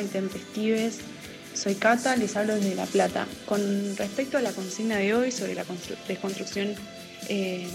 Intempestives? 0.00 0.98
Soy 1.54 1.74
Cata, 1.76 2.16
les 2.16 2.34
hablo 2.36 2.54
desde 2.56 2.74
La 2.74 2.86
Plata. 2.86 3.26
Con 3.46 3.96
respecto 3.96 4.38
a 4.38 4.42
la 4.42 4.52
consigna 4.52 4.96
de 4.96 5.14
hoy 5.14 5.30
sobre 5.30 5.54
la 5.54 5.64
constru- 5.64 5.96
desconstrucción 6.08 6.74
eh, 7.28 7.66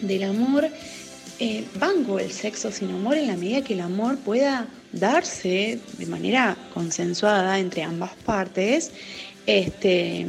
del 0.00 0.24
amor, 0.24 0.68
eh, 1.38 1.64
banco 1.78 2.18
el 2.18 2.32
sexo 2.32 2.72
sin 2.72 2.90
amor 2.90 3.16
en 3.16 3.28
la 3.28 3.36
medida 3.36 3.62
que 3.62 3.74
el 3.74 3.80
amor 3.80 4.18
pueda 4.18 4.66
darse 4.92 5.78
de 5.98 6.06
manera 6.06 6.56
consensuada 6.74 7.58
entre 7.58 7.82
ambas 7.82 8.12
partes. 8.24 8.90
Este, 9.46 10.26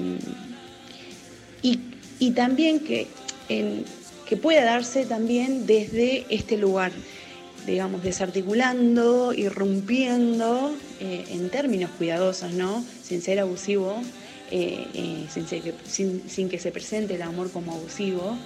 y, 2.19 2.31
también 2.31 2.79
que, 2.79 3.07
que 3.47 4.37
pueda 4.37 4.63
darse 4.63 5.05
también 5.05 5.65
desde 5.65 6.25
este 6.29 6.57
lugar, 6.57 6.91
digamos, 7.65 8.03
desarticulando, 8.03 9.33
irrumpiendo 9.33 10.75
eh, 10.99 11.25
en 11.29 11.49
términos 11.49 11.89
cuidadosos, 11.97 12.51
¿no? 12.53 12.83
Sin 13.03 13.21
ser 13.21 13.39
abusivo, 13.39 14.01
eh, 14.51 14.87
eh, 14.93 15.25
sin, 15.29 16.49
que- 16.49 16.59
se 16.59 16.71
presente 16.71 17.15
el 17.15 17.21
amor 17.21 17.51
como 17.51 17.73
abusivo. 17.73 18.37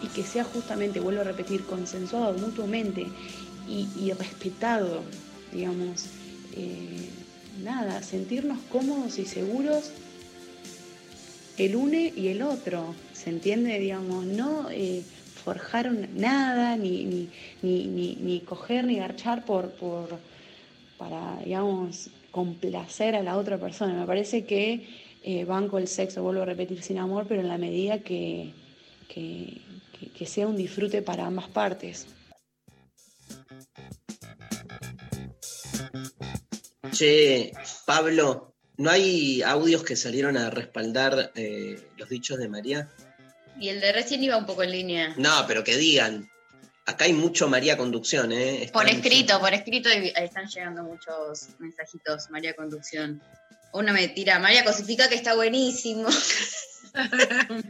y 0.00 0.06
que 0.14 0.22
sea 0.22 0.44
justamente, 0.44 1.00
vuelvo 1.00 1.20
a 1.22 1.24
repetir, 1.24 1.64
consensuado 1.64 2.32
mutuamente 2.38 3.06
y, 3.68 4.12
respetado, 4.12 5.02
digamos, 5.52 6.04
nada, 7.62 8.02
sentirnos 8.02 8.58
cómodos 8.70 9.18
y 9.18 9.26
seguros 9.26 9.90
el 11.58 11.74
une 11.74 12.12
y 12.16 12.28
el 12.28 12.42
otro, 12.42 12.94
¿se 13.12 13.30
entiende? 13.30 13.78
Digamos, 13.78 14.24
no 14.24 14.70
forjar 15.48 15.84
un- 15.88 16.08
nada, 16.28 16.76
ni, 16.76 16.94
ni, 17.12 17.22
ni, 17.62 18.16
ni, 18.26 18.40
coger 18.40 18.84
ni 18.84 18.96
garchar 19.04 19.38
por, 19.50 19.64
por, 19.82 20.06
para, 20.98 21.20
digamos, 21.44 22.10
complacer 22.30 23.14
a 23.16 23.22
la 23.22 23.34
otra 23.42 23.56
persona. 23.56 23.94
Me 23.94 24.06
parece 24.06 24.44
que 24.44 24.86
eh, 25.30 25.44
banco 25.46 25.78
el 25.78 25.88
sexo, 25.88 26.22
vuelvo 26.22 26.42
a 26.42 26.44
repetir, 26.52 26.82
sin 26.82 26.98
amor, 26.98 27.24
pero 27.28 27.40
en 27.40 27.48
la 27.48 27.56
medida 27.66 27.94
que, 28.00 28.52
que, 29.12 29.62
que- 29.98 30.10
que 30.16 30.26
sea 30.26 30.46
un 30.46 30.56
disfrute 30.64 31.00
para 31.02 31.24
ambas 31.26 31.48
partes. 31.48 32.06
Che, 36.92 37.52
Pablo, 37.86 38.54
¿no 38.76 38.90
hay 38.90 39.42
audios 39.42 39.82
que 39.82 39.96
salieron 39.96 40.36
a 40.36 40.50
respaldar 40.50 41.32
eh, 41.34 41.76
los 41.96 42.08
dichos 42.08 42.38
de 42.38 42.48
María? 42.48 42.88
Y 43.58 43.68
el 43.70 43.80
de 43.80 43.92
recién 43.92 44.22
iba 44.22 44.36
un 44.36 44.46
poco 44.46 44.62
en 44.62 44.70
línea. 44.70 45.14
No, 45.16 45.44
pero 45.46 45.64
que 45.64 45.76
digan. 45.76 46.30
Acá 46.86 47.04
hay 47.04 47.12
mucho 47.12 47.48
María 47.48 47.76
Conducción, 47.76 48.32
¿eh? 48.32 48.62
Están- 48.64 48.82
Por 48.82 48.88
escrito, 48.90 49.38
por 49.40 49.52
escrito 49.52 49.90
y 49.90 50.12
están 50.16 50.46
llegando 50.48 50.82
muchos 50.84 51.48
mensajitos, 51.58 52.30
María 52.30 52.54
Conducción. 52.54 53.20
Una 53.72 53.92
me 53.92 54.08
tira, 54.08 54.38
María 54.38 54.64
Cosifica 54.64 55.08
que 55.08 55.14
está 55.16 55.34
buenísimo. 55.34 56.08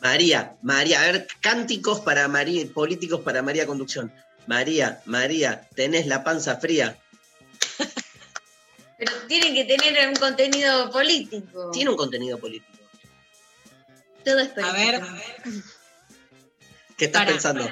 María, 0.00 0.56
María, 0.62 1.00
a 1.02 1.12
ver, 1.12 1.26
cánticos 1.40 2.00
para 2.00 2.26
María, 2.28 2.64
políticos 2.72 3.20
para 3.20 3.42
María 3.42 3.66
Conducción. 3.66 4.12
María, 4.46 5.00
María, 5.04 5.68
tenés 5.76 6.06
la 6.06 6.24
panza 6.24 6.56
fría. 6.56 6.96
Pero 8.98 9.12
tienen 9.28 9.54
que 9.54 9.64
tener 9.64 10.08
un 10.08 10.16
contenido 10.16 10.90
político. 10.90 11.70
Tiene 11.72 11.90
un 11.90 11.96
contenido 11.96 12.38
político. 12.38 12.78
Todo 14.24 14.38
es 14.40 14.48
político. 14.48 14.68
A 14.68 14.72
ver, 14.72 15.02
¿Qué 16.96 17.06
estás 17.06 17.22
Para. 17.22 17.32
pensando? 17.32 17.70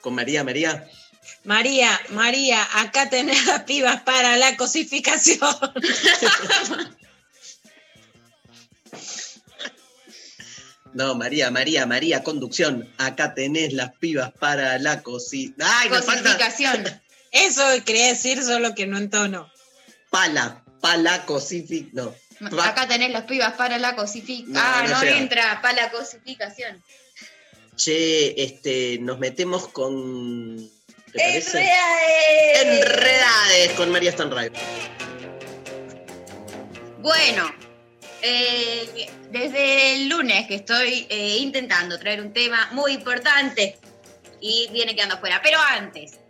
¿Con 0.00 0.14
María, 0.14 0.44
María? 0.44 0.88
María, 1.44 2.00
María, 2.10 2.66
acá 2.80 3.10
tenés 3.10 3.46
las 3.46 3.64
pibas 3.64 4.02
para 4.02 4.36
la 4.36 4.56
cosificación. 4.56 5.38
No, 10.92 11.14
María, 11.14 11.50
María, 11.50 11.86
María, 11.86 12.22
conducción. 12.24 12.92
Acá 12.98 13.34
tenés 13.34 13.72
las 13.72 13.94
pibas 13.98 14.32
para 14.32 14.78
la 14.78 15.02
cocina. 15.02 15.54
¡Ay, 15.60 15.88
me 15.88 16.02
falta! 16.02 16.22
Cosificación. 16.36 16.84
Eso 17.30 17.62
quería 17.84 18.08
decir, 18.08 18.42
solo 18.42 18.74
que 18.74 18.88
no 18.88 18.98
entono. 18.98 19.48
Pala, 20.10 20.64
pala, 20.80 21.24
cosific. 21.26 21.92
No. 21.92 22.12
Acá 22.62 22.88
tenés 22.88 23.10
las 23.10 23.24
pibas 23.24 23.52
para 23.52 23.78
la 23.78 23.94
cosificación. 23.94 24.52
No, 24.52 24.60
ah, 24.60 24.84
no 24.88 25.02
entra 25.02 25.60
para 25.60 25.82
la 25.82 25.90
cosificación. 25.90 26.82
Che, 27.76 28.42
este, 28.42 28.98
nos 29.00 29.18
metemos 29.18 29.68
con. 29.68 30.56
¿Te? 31.12 31.38
Enredades. 31.38 32.62
Enredades 32.62 33.70
con 33.72 33.90
María 33.90 34.12
Stanray. 34.12 34.50
Bueno, 37.00 37.50
eh, 38.22 39.10
desde 39.30 39.94
el 39.94 40.08
lunes 40.08 40.46
que 40.46 40.56
estoy 40.56 41.06
eh, 41.08 41.38
intentando 41.38 41.98
traer 41.98 42.20
un 42.20 42.32
tema 42.32 42.68
muy 42.72 42.92
importante 42.92 43.78
y 44.40 44.68
viene 44.72 44.94
quedando 44.94 45.16
afuera. 45.16 45.40
Pero 45.42 45.58
antes, 45.58 46.20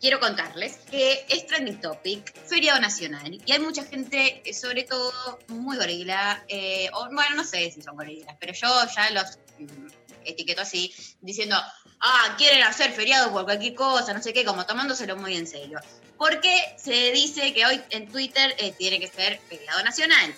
quiero 0.00 0.20
contarles 0.20 0.78
que 0.90 1.24
es 1.28 1.46
trending 1.46 1.80
topic, 1.80 2.34
feriado 2.46 2.80
nacional, 2.80 3.38
y 3.44 3.52
hay 3.52 3.58
mucha 3.58 3.84
gente, 3.84 4.42
eh, 4.44 4.54
sobre 4.54 4.84
todo 4.84 5.38
muy 5.48 5.76
gorila, 5.76 6.44
eh, 6.48 6.88
o 6.92 7.06
bueno, 7.06 7.36
no 7.36 7.44
sé 7.44 7.70
si 7.70 7.82
son 7.82 7.96
gorilas, 7.96 8.36
pero 8.38 8.52
yo 8.52 8.68
ya 8.94 9.10
los 9.10 9.38
mm, 9.58 9.86
etiqueto 10.24 10.62
así, 10.62 10.94
diciendo, 11.20 11.56
ah, 12.00 12.34
quieren 12.36 12.62
hacer 12.62 12.92
feriado 12.92 13.32
por 13.32 13.44
cualquier 13.44 13.74
cosa, 13.74 14.12
no 14.12 14.22
sé 14.22 14.32
qué, 14.32 14.44
como 14.44 14.66
tomándoselo 14.66 15.16
muy 15.16 15.36
en 15.36 15.46
serio. 15.46 15.80
Porque 16.16 16.74
se 16.76 17.12
dice 17.12 17.54
que 17.54 17.64
hoy 17.64 17.80
en 17.90 18.10
Twitter 18.10 18.54
eh, 18.58 18.72
tiene 18.76 18.98
que 18.98 19.08
ser 19.08 19.40
feriado 19.48 19.82
nacional. 19.84 20.34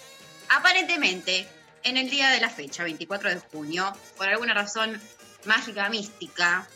Aparentemente, 0.51 1.47
en 1.83 1.97
el 1.97 2.11
día 2.11 2.31
de 2.31 2.41
la 2.41 2.51
fecha, 2.51 2.85
24 2.85 3.31
de 3.31 3.41
junio, 3.53 3.93
por 4.17 4.29
alguna 4.29 4.55
razón 4.55 5.01
mágica, 5.45 5.89
mística, 5.89 6.69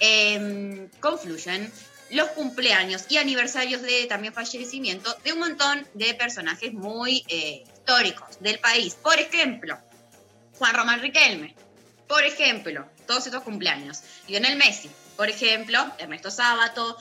em, 0.00 0.88
confluyen 1.00 1.72
los 2.10 2.28
cumpleaños 2.30 3.04
y 3.08 3.18
aniversarios 3.18 3.82
de 3.82 4.06
también 4.06 4.32
fallecimiento 4.32 5.14
de 5.24 5.32
un 5.32 5.40
montón 5.40 5.86
de 5.94 6.14
personajes 6.14 6.72
muy 6.72 7.24
eh, 7.28 7.64
históricos 7.64 8.40
del 8.40 8.58
país. 8.58 8.94
Por 8.94 9.18
ejemplo, 9.18 9.78
Juan 10.58 10.74
Román 10.74 11.00
Riquelme. 11.00 11.54
Por 12.06 12.24
ejemplo, 12.24 12.86
todos 13.06 13.26
estos 13.26 13.42
cumpleaños. 13.42 14.02
Lionel 14.26 14.56
Messi. 14.56 14.90
Por 15.16 15.28
ejemplo, 15.28 15.78
Ernesto 15.98 16.30
Sábato. 16.30 16.96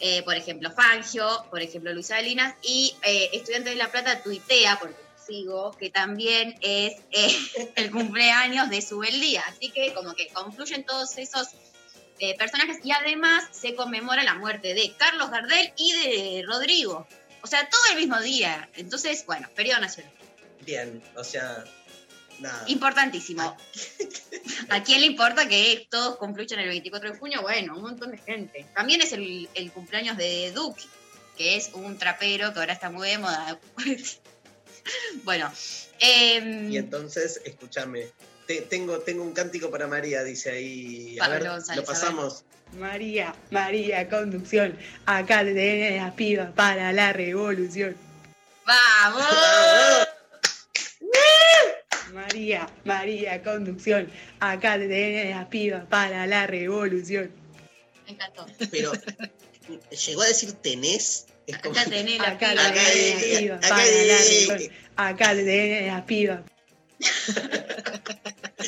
eh, 0.00 0.22
por 0.22 0.34
ejemplo, 0.34 0.70
Fangio. 0.70 1.44
Por 1.50 1.60
ejemplo, 1.60 1.92
Luisa 1.92 2.16
Salinas. 2.16 2.54
Y 2.62 2.96
eh, 3.02 3.30
Estudiante 3.32 3.70
de 3.70 3.76
La 3.76 3.90
Plata 3.90 4.22
tuitea, 4.22 4.78
porque 4.78 4.96
sigo, 5.26 5.72
que 5.72 5.90
también 5.90 6.56
es 6.60 6.94
eh, 7.10 7.72
el 7.76 7.90
cumpleaños 7.90 8.70
de 8.70 8.82
su 8.82 9.00
día. 9.00 9.42
Así 9.48 9.70
que 9.70 9.92
como 9.94 10.14
que 10.14 10.28
confluyen 10.28 10.84
todos 10.84 11.16
esos 11.18 11.48
eh, 12.18 12.36
personajes 12.36 12.78
y 12.84 12.92
además 12.92 13.44
se 13.50 13.74
conmemora 13.74 14.22
la 14.22 14.34
muerte 14.34 14.74
de 14.74 14.94
Carlos 14.96 15.30
Gardel 15.30 15.72
y 15.76 15.92
de 15.92 16.42
Rodrigo. 16.46 17.06
O 17.42 17.46
sea, 17.46 17.68
todo 17.68 17.80
el 17.90 17.96
mismo 17.96 18.20
día. 18.20 18.70
Entonces, 18.74 19.24
bueno, 19.26 19.48
periodo 19.54 19.80
nacional. 19.80 20.12
Bien, 20.60 21.02
o 21.16 21.24
sea, 21.24 21.64
nada. 22.38 22.64
Importantísimo. 22.68 23.42
¿A 24.70 24.82
quién 24.82 25.00
le 25.00 25.06
importa 25.06 25.48
que 25.48 25.86
todos 25.90 26.16
confluyan 26.16 26.60
el 26.60 26.68
24 26.68 27.12
de 27.12 27.18
junio? 27.18 27.42
Bueno, 27.42 27.76
un 27.76 27.82
montón 27.82 28.12
de 28.12 28.18
gente. 28.18 28.64
También 28.74 29.02
es 29.02 29.12
el, 29.12 29.48
el 29.54 29.72
cumpleaños 29.72 30.16
de 30.16 30.52
Duki, 30.52 30.88
que 31.36 31.56
es 31.56 31.70
un 31.74 31.98
trapero 31.98 32.52
que 32.52 32.60
ahora 32.60 32.72
está 32.72 32.90
muy 32.90 33.08
de 33.08 33.18
moda. 33.18 33.58
bueno, 35.24 35.52
em, 36.00 36.70
Y 36.70 36.78
entonces, 36.78 37.40
escúchame. 37.44 38.06
Te- 38.46 38.62
tengo, 38.62 38.98
tengo 39.00 39.22
un 39.22 39.32
cántico 39.32 39.70
para 39.70 39.86
María, 39.86 40.22
dice 40.22 40.50
ahí. 40.50 41.16
A 41.18 41.24
Pablo 41.26 41.40
ver, 41.40 41.48
González, 41.52 41.76
lo 41.76 41.84
pasamos. 41.84 42.44
María, 42.78 43.34
María, 43.50 44.08
conducción. 44.08 44.76
Acá 45.06 45.40
tenés 45.44 46.00
las 46.00 46.12
pibas 46.14 46.50
para 46.52 46.92
la 46.92 47.12
revolución. 47.12 47.96
¡Vamos! 48.66 49.24
María, 52.12 52.68
María, 52.84 53.42
conducción. 53.42 54.08
Acá 54.40 54.78
tenés 54.78 55.30
las 55.34 55.46
pibas 55.46 55.84
para 55.86 56.26
la 56.26 56.46
revolución. 56.46 57.30
Me 58.06 58.12
encantó. 58.12 58.46
Pero, 58.70 58.92
¿llegó 60.06 60.22
a 60.22 60.26
decir 60.26 60.52
tenés? 60.54 61.26
Es 61.46 61.58
como- 61.58 61.78
Acá 61.78 61.90
tenés 61.90 62.18
la 62.18 62.28
Acá 62.28 62.50
piba. 62.50 62.72
tenés 62.72 63.14
las 63.14 63.38
pibas 63.38 63.58
acá 63.58 63.68
para 63.68 63.84
la 63.84 63.90
tenés- 63.92 64.40
revolución. 64.46 64.72
Acá 64.96 65.34
tenés 65.34 65.86
las 65.86 66.02
pibas. 66.02 66.40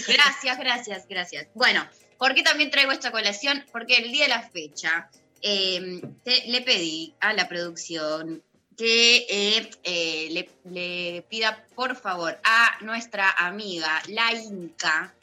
Gracias, 0.07 0.59
gracias, 0.59 1.09
gracias. 1.09 1.47
Bueno, 1.55 1.87
¿por 2.19 2.35
qué 2.35 2.43
también 2.43 2.71
traigo 2.71 2.93
esta 2.93 3.11
colación? 3.11 3.65
Porque 3.73 3.97
el 3.97 4.13
día 4.13 4.25
de 4.25 4.31
la 4.31 4.43
fecha 4.43 5.11
eh, 5.43 6.01
le 6.25 6.61
pedí 6.63 7.15
a 7.21 7.33
la 7.33 7.49
producción 7.49 8.43
que 8.77 9.27
eh, 9.29 9.71
eh, 9.85 10.29
le, 10.31 10.51
le 10.71 11.23
pida 11.23 11.65
por 11.75 11.97
favor 11.97 12.39
a 12.45 12.77
nuestra 12.83 13.31
amiga, 13.31 14.03
la 14.09 14.33
Inca, 14.35 15.15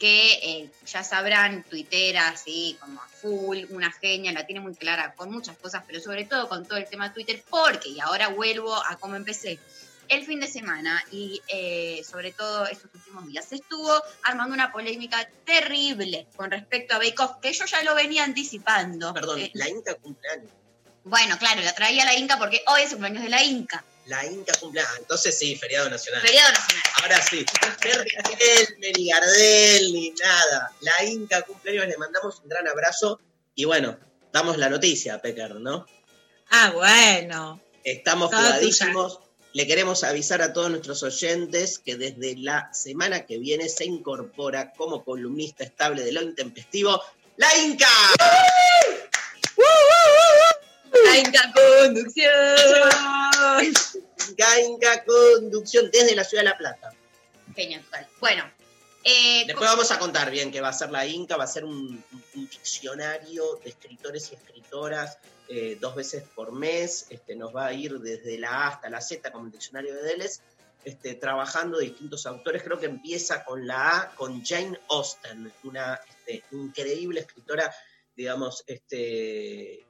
que 0.00 0.32
eh, 0.42 0.70
ya 0.86 1.04
sabrán, 1.04 1.62
tuitera 1.64 2.28
así 2.28 2.76
como 2.80 3.02
a 3.02 3.06
full, 3.06 3.64
una 3.70 3.92
genia, 3.92 4.32
la 4.32 4.46
tiene 4.46 4.60
muy 4.60 4.74
clara 4.74 5.12
con 5.14 5.30
muchas 5.30 5.58
cosas, 5.58 5.84
pero 5.86 6.00
sobre 6.00 6.24
todo 6.24 6.48
con 6.48 6.66
todo 6.66 6.78
el 6.78 6.88
tema 6.88 7.12
Twitter, 7.12 7.42
porque, 7.50 7.90
y 7.90 8.00
ahora 8.00 8.28
vuelvo 8.28 8.74
a 8.74 8.96
cómo 8.96 9.14
empecé, 9.14 9.58
el 10.10 10.26
fin 10.26 10.40
de 10.40 10.48
semana 10.48 11.02
y 11.10 11.40
eh, 11.48 12.02
sobre 12.08 12.32
todo 12.32 12.66
estos 12.66 12.90
últimos 12.94 13.26
días 13.28 13.46
se 13.48 13.54
estuvo 13.56 13.90
armando 14.24 14.54
una 14.54 14.70
polémica 14.72 15.28
terrible 15.46 16.26
con 16.36 16.50
respecto 16.50 16.94
a 16.94 16.98
Bake 16.98 17.18
Off, 17.22 17.36
que 17.40 17.52
yo 17.52 17.64
ya 17.64 17.82
lo 17.82 17.94
venía 17.94 18.24
anticipando. 18.24 19.14
Perdón, 19.14 19.38
Eh, 19.40 19.50
la 19.54 19.68
Inca 19.68 19.94
cumpleaños. 19.94 20.50
bueno, 21.04 21.38
claro, 21.38 21.60
la 21.62 21.74
traía 21.74 22.04
la 22.04 22.14
Inca 22.16 22.38
porque 22.38 22.62
hoy 22.66 22.82
es 22.82 22.88
el 22.90 22.98
cumpleaños 22.98 23.22
de 23.22 23.30
la 23.30 23.42
Inca. 23.42 23.84
La 24.06 24.26
Inca 24.26 24.52
cumpleaños. 24.58 24.98
Entonces 24.98 25.38
sí, 25.38 25.54
feriado 25.56 25.88
nacional. 25.88 26.20
Feriado 26.22 26.52
nacional. 26.52 26.82
Ahora 27.02 27.22
sí. 27.22 27.46
Riquelme, 27.80 28.92
ni 28.96 29.08
Gardel, 29.10 29.92
ni 29.92 30.10
nada. 30.10 30.72
La 30.80 31.04
Inca 31.04 31.42
cumpleaños, 31.42 31.86
le 31.86 31.96
mandamos 31.96 32.40
un 32.40 32.48
gran 32.48 32.66
abrazo. 32.66 33.20
Y 33.54 33.64
bueno, 33.64 33.98
damos 34.32 34.56
la 34.58 34.68
noticia, 34.68 35.20
Pecker, 35.22 35.56
¿no? 35.56 35.86
Ah, 36.50 36.70
bueno. 36.74 37.60
Estamos 37.84 38.30
Toda 38.30 38.42
jugadísimos. 38.42 39.20
Le 39.52 39.66
queremos 39.66 40.04
avisar 40.04 40.42
a 40.42 40.52
todos 40.52 40.70
nuestros 40.70 41.02
oyentes 41.02 41.80
que 41.80 41.96
desde 41.96 42.36
la 42.36 42.72
semana 42.72 43.26
que 43.26 43.38
viene 43.38 43.68
se 43.68 43.84
incorpora 43.84 44.72
como 44.72 45.04
columnista 45.04 45.64
estable 45.64 46.04
de 46.04 46.12
lo 46.12 46.22
intempestivo, 46.22 47.02
la 47.36 47.48
Inca. 47.58 47.88
La 51.04 51.18
Inca 51.18 51.52
Conducción. 51.52 52.30
Inca, 54.28 54.60
Inca 54.60 55.04
Conducción 55.04 55.90
desde 55.90 56.14
la 56.14 56.22
ciudad 56.22 56.44
de 56.44 56.50
La 56.50 56.58
Plata. 56.58 56.94
Genial, 57.56 57.82
total. 57.82 58.06
Bueno, 58.20 58.44
eh, 59.02 59.44
Después 59.48 59.68
vamos 59.68 59.90
a 59.90 59.98
contar 59.98 60.30
bien 60.30 60.52
qué 60.52 60.60
va 60.60 60.68
a 60.68 60.72
ser 60.72 60.90
la 60.90 61.06
Inca, 61.06 61.36
va 61.36 61.44
a 61.44 61.48
ser 61.48 61.64
un 61.64 62.04
diccionario 62.34 63.58
de 63.64 63.70
escritores 63.70 64.30
y 64.30 64.36
escritoras 64.36 65.18
eh, 65.52 65.76
dos 65.80 65.96
veces 65.96 66.22
por 66.36 66.52
mes, 66.52 67.06
este, 67.10 67.34
nos 67.34 67.54
va 67.54 67.66
a 67.66 67.72
ir 67.72 67.98
desde 67.98 68.38
la 68.38 68.50
A 68.50 68.68
hasta 68.68 68.88
la 68.88 69.00
Z 69.00 69.32
como 69.32 69.46
el 69.46 69.50
diccionario 69.50 69.96
de 69.96 70.02
Deleuze, 70.04 70.40
este, 70.84 71.16
trabajando 71.16 71.80
distintos 71.80 72.24
autores, 72.26 72.62
creo 72.62 72.78
que 72.78 72.86
empieza 72.86 73.44
con 73.44 73.66
la 73.66 73.98
A, 73.98 74.14
con 74.14 74.44
Jane 74.44 74.78
Austen, 74.88 75.52
una 75.64 75.98
este, 76.08 76.44
increíble 76.52 77.18
escritora, 77.22 77.74
digamos, 78.14 78.62
este, 78.64 79.86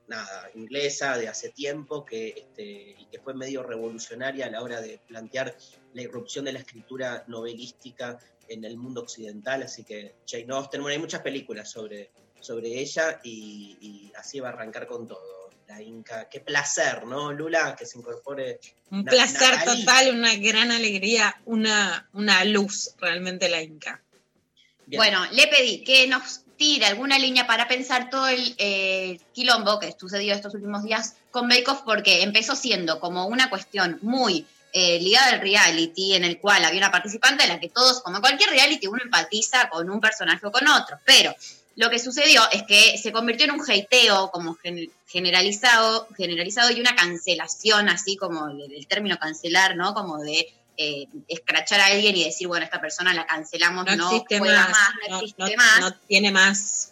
inglesa 0.54 1.18
de 1.18 1.28
hace 1.28 1.50
tiempo, 1.50 2.06
que, 2.06 2.48
y 2.56 3.04
que 3.04 3.20
fue 3.20 3.34
medio 3.34 3.62
revolucionaria 3.62 4.46
a 4.46 4.50
la 4.50 4.62
hora 4.62 4.80
de 4.80 4.98
plantear 5.06 5.54
la 5.92 6.00
irrupción 6.00 6.46
de 6.46 6.54
la 6.54 6.60
escritura 6.60 7.24
novelística 7.26 8.18
en 8.48 8.64
el 8.64 8.78
mundo 8.78 9.02
occidental, 9.02 9.62
así 9.64 9.84
que 9.84 10.14
Jane 10.26 10.46
Austen, 10.54 10.80
bueno, 10.80 10.94
hay 10.94 11.00
muchas 11.00 11.20
películas 11.20 11.70
sobre, 11.70 12.12
sobre 12.40 12.80
ella 12.80 13.20
y 13.22 14.10
así 14.16 14.40
va 14.40 14.48
a 14.48 14.52
arrancar 14.52 14.86
con 14.86 15.06
todo. 15.06 15.39
La 15.70 15.80
Inca, 15.80 16.28
qué 16.28 16.40
placer, 16.40 17.04
¿no, 17.06 17.32
Lula? 17.32 17.76
Que 17.78 17.86
se 17.86 17.96
incorpore. 17.96 18.58
Un 18.90 19.04
Na- 19.04 19.10
placer 19.12 19.64
total, 19.64 20.16
una 20.16 20.34
gran 20.34 20.72
alegría, 20.72 21.40
una, 21.44 22.08
una 22.12 22.44
luz 22.44 22.96
realmente 22.98 23.48
la 23.48 23.62
Inca. 23.62 24.02
Bueno, 24.86 25.24
le 25.30 25.46
pedí 25.46 25.84
que 25.84 26.08
nos 26.08 26.40
tire 26.56 26.86
alguna 26.86 27.20
línea 27.20 27.46
para 27.46 27.68
pensar 27.68 28.10
todo 28.10 28.26
el 28.26 28.56
eh, 28.58 29.20
quilombo 29.32 29.78
que 29.78 29.94
sucedió 29.96 30.34
estos 30.34 30.54
últimos 30.54 30.82
días 30.82 31.14
con 31.30 31.48
Bake 31.48 31.68
Off, 31.70 31.82
porque 31.84 32.22
empezó 32.22 32.56
siendo 32.56 32.98
como 32.98 33.26
una 33.26 33.48
cuestión 33.48 34.00
muy 34.02 34.44
eh, 34.72 34.98
ligada 34.98 35.34
al 35.34 35.40
reality, 35.40 36.14
en 36.14 36.24
el 36.24 36.40
cual 36.40 36.64
había 36.64 36.80
una 36.80 36.90
participante 36.90 37.44
en 37.44 37.50
la 37.50 37.60
que 37.60 37.68
todos, 37.68 38.02
como 38.02 38.16
en 38.16 38.22
cualquier 38.22 38.50
reality, 38.50 38.88
uno 38.88 39.04
empatiza 39.04 39.68
con 39.68 39.88
un 39.88 40.00
personaje 40.00 40.44
o 40.44 40.50
con 40.50 40.66
otro. 40.66 40.98
Pero 41.04 41.32
lo 41.76 41.88
que 41.90 41.98
sucedió 41.98 42.42
es 42.52 42.62
que 42.64 42.98
se 42.98 43.12
convirtió 43.12 43.46
en 43.46 43.52
un 43.52 43.60
hateo 43.70 44.30
como 44.30 44.54
gen- 44.56 44.90
generalizado, 45.06 46.08
generalizado 46.16 46.70
y 46.70 46.80
una 46.80 46.94
cancelación, 46.94 47.88
así 47.88 48.16
como 48.16 48.48
el, 48.48 48.72
el 48.72 48.86
término 48.86 49.18
cancelar, 49.18 49.76
¿no? 49.76 49.94
Como 49.94 50.18
de 50.18 50.52
eh, 50.76 51.06
escrachar 51.28 51.80
a 51.80 51.86
alguien 51.86 52.16
y 52.16 52.24
decir, 52.24 52.48
bueno, 52.48 52.64
esta 52.64 52.80
persona 52.80 53.12
la 53.14 53.26
cancelamos, 53.26 53.84
No, 53.86 53.96
no, 53.96 54.10
existe 54.10 54.38
juega 54.38 54.60
más, 54.62 54.70
más, 54.70 54.90
no, 54.94 55.08
no, 55.08 55.20
existe 55.22 55.42
no- 55.56 55.56
más. 55.62 55.80
no 55.80 55.94
tiene 56.06 56.30
más. 56.32 56.89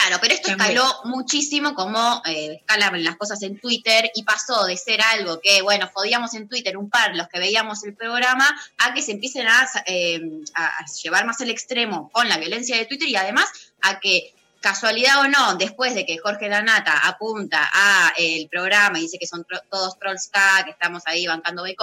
Claro, 0.00 0.18
pero 0.20 0.34
esto 0.34 0.48
escaló 0.74 0.84
muchísimo 1.04 1.74
como 1.74 2.22
eh, 2.26 2.56
escalan 2.60 3.02
las 3.02 3.16
cosas 3.16 3.42
en 3.42 3.58
Twitter 3.58 4.10
y 4.14 4.22
pasó 4.22 4.64
de 4.64 4.76
ser 4.76 5.00
algo 5.02 5.40
que, 5.40 5.60
bueno, 5.62 5.90
podíamos 5.92 6.34
en 6.34 6.48
Twitter 6.48 6.76
un 6.76 6.88
par 6.88 7.16
los 7.16 7.28
que 7.28 7.38
veíamos 7.40 7.82
el 7.84 7.94
programa 7.94 8.46
a 8.78 8.94
que 8.94 9.02
se 9.02 9.12
empiecen 9.12 9.46
a, 9.48 9.68
eh, 9.86 10.20
a- 10.54 10.66
a 10.66 10.84
llevar 11.02 11.26
más 11.26 11.40
al 11.40 11.50
extremo 11.50 12.10
con 12.12 12.28
la 12.28 12.38
violencia 12.38 12.76
de 12.76 12.86
Twitter 12.86 13.08
y 13.08 13.16
además 13.16 13.46
a 13.82 13.98
que 13.98 14.34
casualidad 14.60 15.20
o 15.20 15.28
no, 15.28 15.56
después 15.56 15.94
de 15.94 16.04
que 16.06 16.18
Jorge 16.18 16.48
Danata 16.48 17.06
apunta 17.06 17.68
a 17.72 18.12
el 18.18 18.48
programa 18.48 18.98
y 18.98 19.02
dice 19.02 19.18
que 19.18 19.26
son 19.26 19.44
tro- 19.44 19.62
todos 19.70 19.98
trolls 19.98 20.28
K, 20.32 20.64
que 20.64 20.70
estamos 20.72 21.02
ahí 21.06 21.26
bancando 21.26 21.62
Bake 21.62 21.76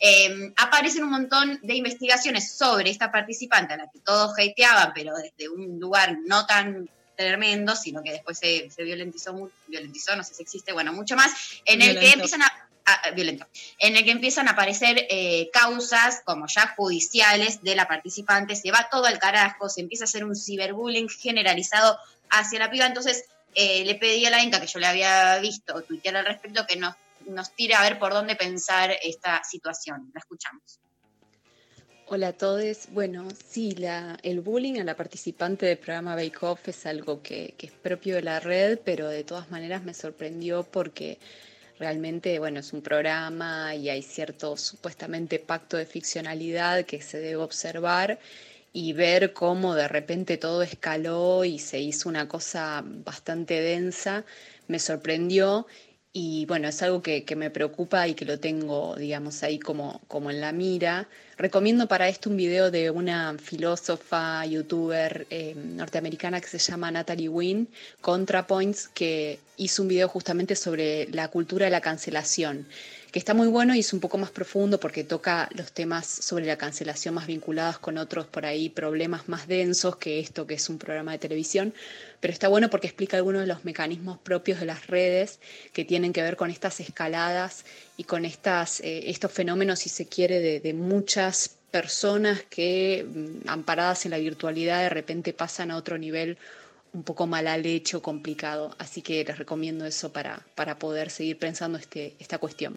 eh, 0.00 0.52
aparecen 0.56 1.02
un 1.04 1.10
montón 1.10 1.58
de 1.62 1.74
investigaciones 1.74 2.56
sobre 2.56 2.88
esta 2.90 3.10
participante 3.10 3.74
a 3.74 3.78
la 3.78 3.90
que 3.90 3.98
todos 4.00 4.32
hateaban, 4.38 4.92
pero 4.94 5.14
desde 5.16 5.48
un 5.48 5.80
lugar 5.80 6.16
no 6.24 6.46
tan 6.46 6.88
tremendo, 7.26 7.74
sino 7.74 8.02
que 8.02 8.12
después 8.12 8.38
se, 8.38 8.70
se 8.70 8.84
violentizó, 8.84 9.50
violentizó, 9.66 10.14
no 10.14 10.22
sé 10.22 10.34
si 10.34 10.42
existe, 10.42 10.72
bueno, 10.72 10.92
mucho 10.92 11.16
más, 11.16 11.30
en 11.64 11.82
el 11.82 11.98
que 11.98 12.06
empiezan 12.12 12.42
a, 12.42 12.68
a- 12.84 13.10
violento, 13.10 13.46
en 13.78 13.96
el 13.96 14.04
que 14.04 14.12
empiezan 14.12 14.46
a 14.48 14.52
aparecer 14.52 15.06
eh, 15.10 15.50
causas 15.52 16.22
como 16.24 16.46
ya 16.46 16.74
judiciales 16.76 17.62
de 17.62 17.74
la 17.74 17.88
participante, 17.88 18.54
se 18.54 18.70
va 18.70 18.88
todo 18.90 19.06
al 19.06 19.18
carajo, 19.18 19.68
se 19.68 19.80
empieza 19.80 20.04
a 20.04 20.06
hacer 20.06 20.24
un 20.24 20.36
ciberbullying 20.36 21.08
generalizado 21.08 21.98
hacia 22.30 22.60
la 22.60 22.70
piba, 22.70 22.86
entonces 22.86 23.24
eh, 23.54 23.84
le 23.84 23.96
pedí 23.96 24.24
a 24.24 24.30
la 24.30 24.42
Inca, 24.42 24.60
que 24.60 24.66
yo 24.68 24.78
le 24.78 24.86
había 24.86 25.38
visto 25.38 25.82
tuitear 25.82 26.16
al 26.16 26.26
respecto, 26.26 26.66
que 26.68 26.76
nos, 26.76 26.94
nos 27.26 27.52
tire 27.54 27.74
a 27.74 27.82
ver 27.82 27.98
por 27.98 28.12
dónde 28.12 28.36
pensar 28.36 28.96
esta 29.02 29.42
situación. 29.42 30.10
La 30.14 30.20
escuchamos. 30.20 30.78
Hola 32.10 32.28
a 32.28 32.32
todos. 32.32 32.88
Bueno, 32.92 33.28
sí, 33.50 33.72
la, 33.72 34.18
el 34.22 34.40
bullying 34.40 34.80
a 34.80 34.84
la 34.84 34.96
participante 34.96 35.66
del 35.66 35.76
programa 35.76 36.14
Bake 36.14 36.38
Off 36.40 36.66
es 36.68 36.86
algo 36.86 37.22
que, 37.22 37.52
que 37.58 37.66
es 37.66 37.72
propio 37.72 38.14
de 38.14 38.22
la 38.22 38.40
red, 38.40 38.78
pero 38.82 39.08
de 39.08 39.24
todas 39.24 39.50
maneras 39.50 39.84
me 39.84 39.92
sorprendió 39.92 40.62
porque 40.62 41.18
realmente, 41.78 42.38
bueno, 42.38 42.60
es 42.60 42.72
un 42.72 42.80
programa 42.80 43.74
y 43.74 43.90
hay 43.90 44.00
cierto 44.00 44.56
supuestamente 44.56 45.38
pacto 45.38 45.76
de 45.76 45.84
ficcionalidad 45.84 46.86
que 46.86 47.02
se 47.02 47.18
debe 47.18 47.36
observar 47.42 48.18
y 48.72 48.94
ver 48.94 49.34
cómo 49.34 49.74
de 49.74 49.88
repente 49.88 50.38
todo 50.38 50.62
escaló 50.62 51.44
y 51.44 51.58
se 51.58 51.78
hizo 51.78 52.08
una 52.08 52.26
cosa 52.26 52.82
bastante 52.86 53.60
densa, 53.60 54.24
me 54.66 54.78
sorprendió 54.78 55.66
y 56.12 56.46
bueno, 56.46 56.68
es 56.68 56.82
algo 56.82 57.02
que, 57.02 57.24
me 57.36 57.50
preocupa 57.50 58.08
y 58.08 58.14
que 58.14 58.24
lo 58.24 58.40
tengo, 58.40 58.96
digamos, 58.96 59.42
ahí 59.42 59.58
como, 59.58 60.00
como 60.08 60.30
en 60.30 60.40
la 60.40 60.52
mira. 60.52 61.06
Recomiendo 61.36 61.86
para 61.86 62.08
esto 62.08 62.30
un 62.30 62.36
video 62.36 62.70
de 62.70 62.90
una 62.90 63.36
filósofa, 63.38 64.44
youtuber 64.46 65.26
eh, 65.30 65.54
norteamericana 65.54 66.40
que 66.40 66.48
se 66.48 66.58
llama 66.58 66.90
Natalie 66.90 67.28
Wynn, 67.28 67.68
ContraPoints, 68.00 68.88
que 68.88 69.38
hizo 69.58 69.82
un 69.82 69.88
video 69.88 70.08
justamente 70.08 70.56
sobre 70.56 71.08
la 71.12 71.28
cultura 71.28 71.66
de 71.66 71.70
la 71.70 71.80
cancelación, 71.80 72.66
que 73.12 73.18
está 73.18 73.34
muy 73.34 73.48
bueno 73.48 73.74
y 73.74 73.80
es 73.80 73.92
un 73.92 74.00
poco 74.00 74.18
más 74.18 74.30
profundo 74.30 74.80
porque 74.80 75.04
toca 75.04 75.48
los 75.54 75.72
temas 75.72 76.06
sobre 76.06 76.46
la 76.46 76.56
cancelación 76.56 77.14
más 77.14 77.26
vinculados 77.26 77.78
con 77.78 77.98
otros 77.98 78.26
por 78.26 78.46
ahí 78.46 78.68
problemas 78.68 79.28
más 79.28 79.46
densos 79.48 79.96
que 79.96 80.20
esto 80.20 80.46
que 80.46 80.54
es 80.54 80.68
un 80.68 80.78
programa 80.78 81.12
de 81.12 81.18
televisión, 81.18 81.74
pero 82.20 82.32
está 82.32 82.48
bueno 82.48 82.70
porque 82.70 82.86
explica 82.86 83.16
algunos 83.16 83.42
de 83.42 83.46
los 83.46 83.64
mecanismos 83.64 84.18
propios 84.18 84.60
de 84.60 84.66
las 84.66 84.86
redes 84.86 85.40
que 85.72 85.84
tienen 85.84 86.12
que 86.12 86.22
ver 86.22 86.36
con 86.36 86.50
estas 86.50 86.80
escaladas 86.80 87.64
y 87.96 88.04
con 88.04 88.24
estas, 88.24 88.80
eh, 88.80 89.10
estos 89.10 89.32
fenómenos, 89.32 89.80
si 89.80 89.88
se 89.88 90.06
quiere, 90.06 90.40
de, 90.40 90.60
de 90.60 90.74
muchas 90.74 91.56
personas 91.70 92.42
que, 92.48 93.06
mm, 93.06 93.48
amparadas 93.48 94.04
en 94.04 94.12
la 94.12 94.18
virtualidad, 94.18 94.82
de 94.82 94.88
repente 94.88 95.32
pasan 95.32 95.70
a 95.70 95.76
otro 95.76 95.98
nivel 95.98 96.38
un 96.92 97.02
poco 97.02 97.26
mal 97.26 97.46
hecho, 97.66 98.02
complicado. 98.02 98.74
Así 98.78 99.02
que 99.02 99.24
les 99.24 99.38
recomiendo 99.38 99.84
eso 99.84 100.12
para, 100.12 100.46
para 100.54 100.78
poder 100.78 101.10
seguir 101.10 101.38
pensando 101.38 101.78
este, 101.78 102.14
esta 102.18 102.38
cuestión. 102.38 102.76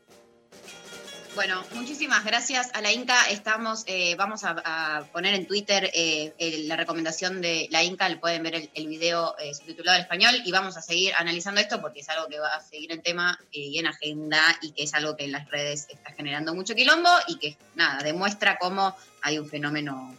Bueno, 1.33 1.63
muchísimas 1.75 2.25
gracias 2.25 2.69
a 2.73 2.81
la 2.81 2.91
Inca. 2.91 3.15
Estamos, 3.29 3.83
eh, 3.87 4.15
vamos 4.15 4.43
a, 4.43 4.61
a 4.65 5.05
poner 5.13 5.33
en 5.33 5.47
Twitter 5.47 5.89
eh, 5.93 6.33
el- 6.37 6.67
la 6.67 6.75
recomendación 6.75 7.39
de 7.41 7.67
la 7.71 7.83
Inca. 7.83 8.09
Le 8.09 8.17
pueden 8.17 8.43
ver 8.43 8.55
el, 8.55 8.69
el 8.73 8.87
video 8.87 9.35
eh, 9.39 9.53
subtitulado 9.53 9.95
en 9.97 10.03
español 10.03 10.35
y 10.43 10.51
vamos 10.51 10.75
a 10.75 10.81
seguir 10.81 11.13
analizando 11.15 11.61
esto 11.61 11.79
porque 11.79 12.01
es 12.01 12.09
algo 12.09 12.27
que 12.27 12.37
va 12.37 12.49
a 12.53 12.61
seguir 12.61 12.91
en 12.91 13.01
tema 13.01 13.39
eh, 13.53 13.59
y 13.59 13.79
en 13.79 13.87
agenda 13.87 14.43
y 14.61 14.71
que 14.73 14.83
es 14.83 14.93
algo 14.93 15.15
que 15.15 15.23
en 15.23 15.31
las 15.31 15.49
redes 15.49 15.87
está 15.89 16.11
generando 16.11 16.53
mucho 16.53 16.75
quilombo 16.75 17.09
y 17.27 17.37
que 17.39 17.57
nada 17.75 18.03
demuestra 18.03 18.57
cómo 18.59 18.93
hay 19.21 19.39
un 19.39 19.47
fenómeno 19.49 20.13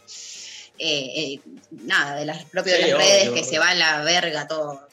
eh, 0.79 1.35
eh, 1.35 1.39
nada 1.69 2.15
de 2.15 2.25
las 2.25 2.43
propio 2.45 2.73
de 2.73 2.87
las 2.87 2.97
redes 2.97 3.29
que 3.29 3.43
se 3.43 3.59
va 3.59 3.69
a 3.69 3.75
la 3.75 4.01
verga 4.01 4.47
todo. 4.47 4.87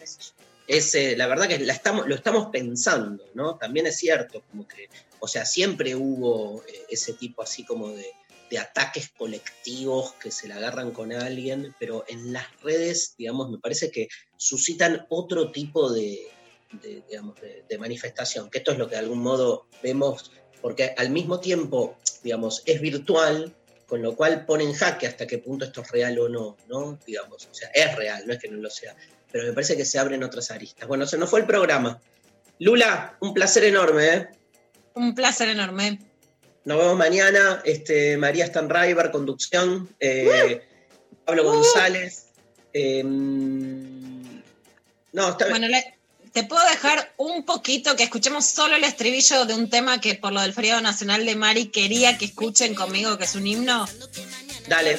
es, 0.66 0.94
la 1.16 1.26
verdad 1.26 1.48
que 1.48 1.58
la 1.60 1.72
estamos, 1.72 2.06
lo 2.06 2.14
estamos 2.14 2.48
pensando, 2.52 3.24
¿no? 3.32 3.56
También 3.56 3.86
es 3.86 3.96
cierto, 3.96 4.42
como 4.50 4.68
que, 4.68 4.88
o 5.20 5.28
sea, 5.28 5.44
siempre 5.44 5.94
hubo 5.94 6.62
eh, 6.66 6.86
ese 6.88 7.12
tipo 7.12 7.42
así 7.42 7.64
como 7.64 7.90
de, 7.90 8.06
ataques 8.58 9.10
colectivos 9.16 10.14
que 10.14 10.32
se 10.32 10.48
la 10.48 10.56
agarran 10.56 10.90
con 10.90 11.12
alguien, 11.12 11.72
pero 11.78 12.04
en 12.08 12.32
las 12.32 12.46
redes, 12.62 13.14
digamos, 13.16 13.48
me 13.48 13.58
parece 13.58 13.92
que 13.92 14.08
suscitan 14.36 15.06
otro 15.08 15.52
tipo 15.52 15.92
de, 15.92 16.26
digamos, 17.08 17.36
de- 17.40 17.78
manifestación, 17.78 18.50
que 18.50 18.58
esto 18.58 18.72
es 18.72 18.78
lo 18.78 18.88
que 18.88 18.96
de 18.96 19.02
algún 19.02 19.20
modo 19.20 19.68
vemos, 19.84 20.32
porque 20.60 20.94
al 20.98 21.10
mismo 21.10 21.38
tiempo, 21.38 21.96
digamos, 22.24 22.62
es 22.66 22.80
virtual, 22.80 23.54
con 23.86 24.02
lo 24.02 24.16
cual 24.16 24.44
pone 24.46 24.64
en 24.64 24.72
jaque 24.72 25.06
hasta 25.06 25.28
qué 25.28 25.38
punto 25.38 25.64
esto 25.64 25.82
es 25.82 25.90
real 25.92 26.18
o 26.18 26.28
no, 26.28 26.56
¿no? 26.68 26.98
Digamos, 27.06 27.46
o 27.48 27.54
sea, 27.54 27.68
es 27.72 27.94
real, 27.94 28.24
no 28.26 28.32
es 28.32 28.40
que 28.40 28.48
no 28.48 28.56
lo 28.56 28.68
sea, 28.68 28.96
pero 29.30 29.44
me 29.44 29.52
parece 29.52 29.76
que 29.76 29.84
se 29.84 30.00
abren 30.00 30.24
otras 30.24 30.50
aristas. 30.50 30.88
Bueno, 30.88 31.06
se 31.06 31.18
nos 31.18 31.30
fue 31.30 31.38
el 31.38 31.46
programa. 31.46 32.00
Lula, 32.58 33.16
un 33.20 33.32
placer 33.32 33.62
enorme, 33.64 34.06
¿eh? 34.08 34.28
Un 34.94 35.14
placer 35.14 35.48
enorme. 35.48 35.98
Nos 36.64 36.78
vemos 36.78 36.96
mañana. 36.96 37.62
Este, 37.64 38.16
María 38.16 38.46
Stanraiver, 38.46 39.10
conducción. 39.10 39.88
eh, 40.00 40.62
Pablo 41.24 41.44
González. 41.44 42.26
eh, 42.72 43.02
no, 45.12 45.28
está 45.30 45.48
Bueno, 45.48 45.66
le- 45.68 45.98
te 46.32 46.44
puedo 46.44 46.62
dejar 46.68 47.12
un 47.16 47.44
poquito 47.44 47.96
que 47.96 48.04
escuchemos 48.04 48.44
solo 48.46 48.76
el 48.76 48.84
estribillo 48.84 49.44
de 49.44 49.54
un 49.54 49.68
tema 49.68 50.00
que 50.00 50.14
por 50.14 50.32
lo 50.32 50.40
del 50.40 50.52
feriado 50.52 50.80
nacional 50.80 51.26
de 51.26 51.34
Mari 51.34 51.66
quería 51.66 52.16
que 52.18 52.26
escuchen 52.26 52.74
conmigo, 52.76 53.18
que 53.18 53.24
es 53.24 53.34
un 53.34 53.46
himno. 53.46 53.88
Dale. 54.68 54.98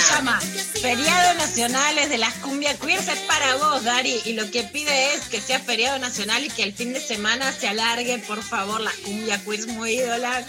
Se 0.00 0.14
llama 0.14 0.40
Feriado 0.40 1.34
Nacional 1.34 1.98
es 1.98 2.08
de 2.08 2.18
las 2.18 2.34
cumbia 2.34 2.76
queers, 2.78 3.08
es 3.08 3.18
para 3.20 3.56
vos, 3.56 3.84
Dari. 3.84 4.20
Y 4.24 4.32
lo 4.32 4.50
que 4.50 4.64
pide 4.64 5.14
es 5.14 5.22
que 5.28 5.40
sea 5.40 5.60
feriado 5.60 5.98
nacional 5.98 6.44
y 6.44 6.50
que 6.50 6.62
el 6.62 6.72
fin 6.72 6.92
de 6.92 7.00
semana 7.00 7.52
se 7.52 7.68
alargue, 7.68 8.18
por 8.20 8.42
favor, 8.42 8.80
las 8.80 8.94
cumbia 8.94 9.42
queers 9.44 9.66
muy 9.66 9.92
ídolas. 9.92 10.44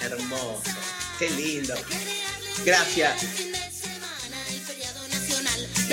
Hermoso. 0.00 0.62
Qué 1.18 1.30
lindo. 1.30 1.74
Gracias. 2.64 3.22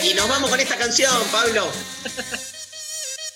Y 0.04 0.14
nos 0.14 0.30
vamos 0.30 0.50
con 0.50 0.60
esta 0.60 0.78
canción, 0.78 1.24
Pablo. 1.32 1.72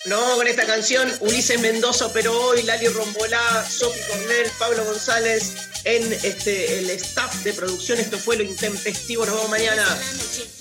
Nos 0.05 0.19
vamos 0.19 0.37
con 0.37 0.47
esta 0.47 0.65
canción. 0.65 1.13
Ulises 1.19 1.59
Mendoza, 1.59 2.11
pero 2.11 2.35
hoy 2.47 2.63
Lali 2.63 2.87
Rombolá, 2.87 3.67
Sofi 3.69 3.99
Cornell, 4.07 4.49
Pablo 4.57 4.83
González 4.83 5.53
en 5.83 6.11
este, 6.11 6.79
el 6.79 6.89
staff 6.89 7.35
de 7.43 7.53
producción. 7.53 7.99
Esto 7.99 8.17
fue 8.17 8.35
lo 8.35 8.43
intempestivo. 8.43 9.27
Nos 9.27 9.35
vemos 9.35 9.49
mañana. 9.51 9.85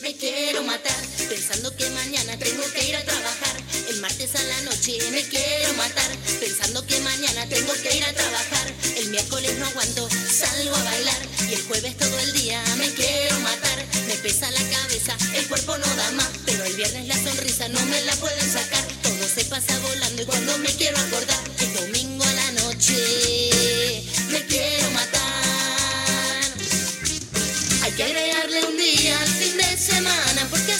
Me 0.03 0.15
quiero 0.15 0.63
matar, 0.63 0.95
pensando 1.31 1.75
que 1.75 1.89
mañana 1.89 2.37
tengo 2.39 2.63
que 2.75 2.85
ir 2.85 2.97
a 2.97 3.03
trabajar. 3.03 3.57
El 3.89 4.01
martes 4.03 4.35
a 4.35 4.43
la 4.43 4.61
noche 4.63 4.99
me 5.11 5.23
quiero 5.23 5.73
matar, 5.73 6.11
pensando 6.39 6.87
que 6.87 7.01
mañana 7.01 7.49
tengo 7.49 7.73
que 7.83 7.97
ir 7.97 8.05
a 8.05 8.13
trabajar. 8.13 8.73
El 8.97 9.09
miércoles 9.09 9.57
no 9.59 9.67
aguanto, 9.67 10.07
salgo 10.11 10.77
a 10.77 10.85
bailar. 10.85 11.23
Y 11.49 11.55
el 11.55 11.63
jueves 11.63 11.97
todo 11.97 12.19
el 12.19 12.33
día 12.35 12.63
me 12.77 12.91
quiero 12.93 13.41
matar. 13.41 13.87
Me 14.07 14.17
pesa 14.17 14.51
la 14.51 14.71
cabeza, 14.77 15.17
el 15.35 15.49
cuerpo 15.49 15.79
no 15.79 15.87
da 15.97 16.11
más. 16.13 16.29
Pero 16.45 16.63
el 16.65 16.75
viernes 16.75 17.09
la 17.09 17.15
sonrisa 17.15 17.69
no 17.69 17.81
me 17.87 18.03
la 18.03 18.15
pueden 18.17 18.53
sacar 18.53 18.80
pasa 19.51 19.77
volando 19.81 20.23
y 20.23 20.25
cuando 20.27 20.57
me 20.59 20.69
quiero 20.69 20.97
acordar 20.97 21.43
es 21.59 21.75
domingo 21.75 22.23
a 22.23 22.33
la 22.35 22.53
noche. 22.53 24.01
Me 24.31 24.47
quiero 24.47 24.89
matar. 24.93 26.45
Hay 27.83 27.93
que 27.93 28.05
agregarle 28.05 28.65
un 28.67 28.77
día 28.77 29.21
al 29.21 29.29
fin 29.29 29.57
de 29.57 29.77
semana 29.77 30.47
porque 30.51 30.73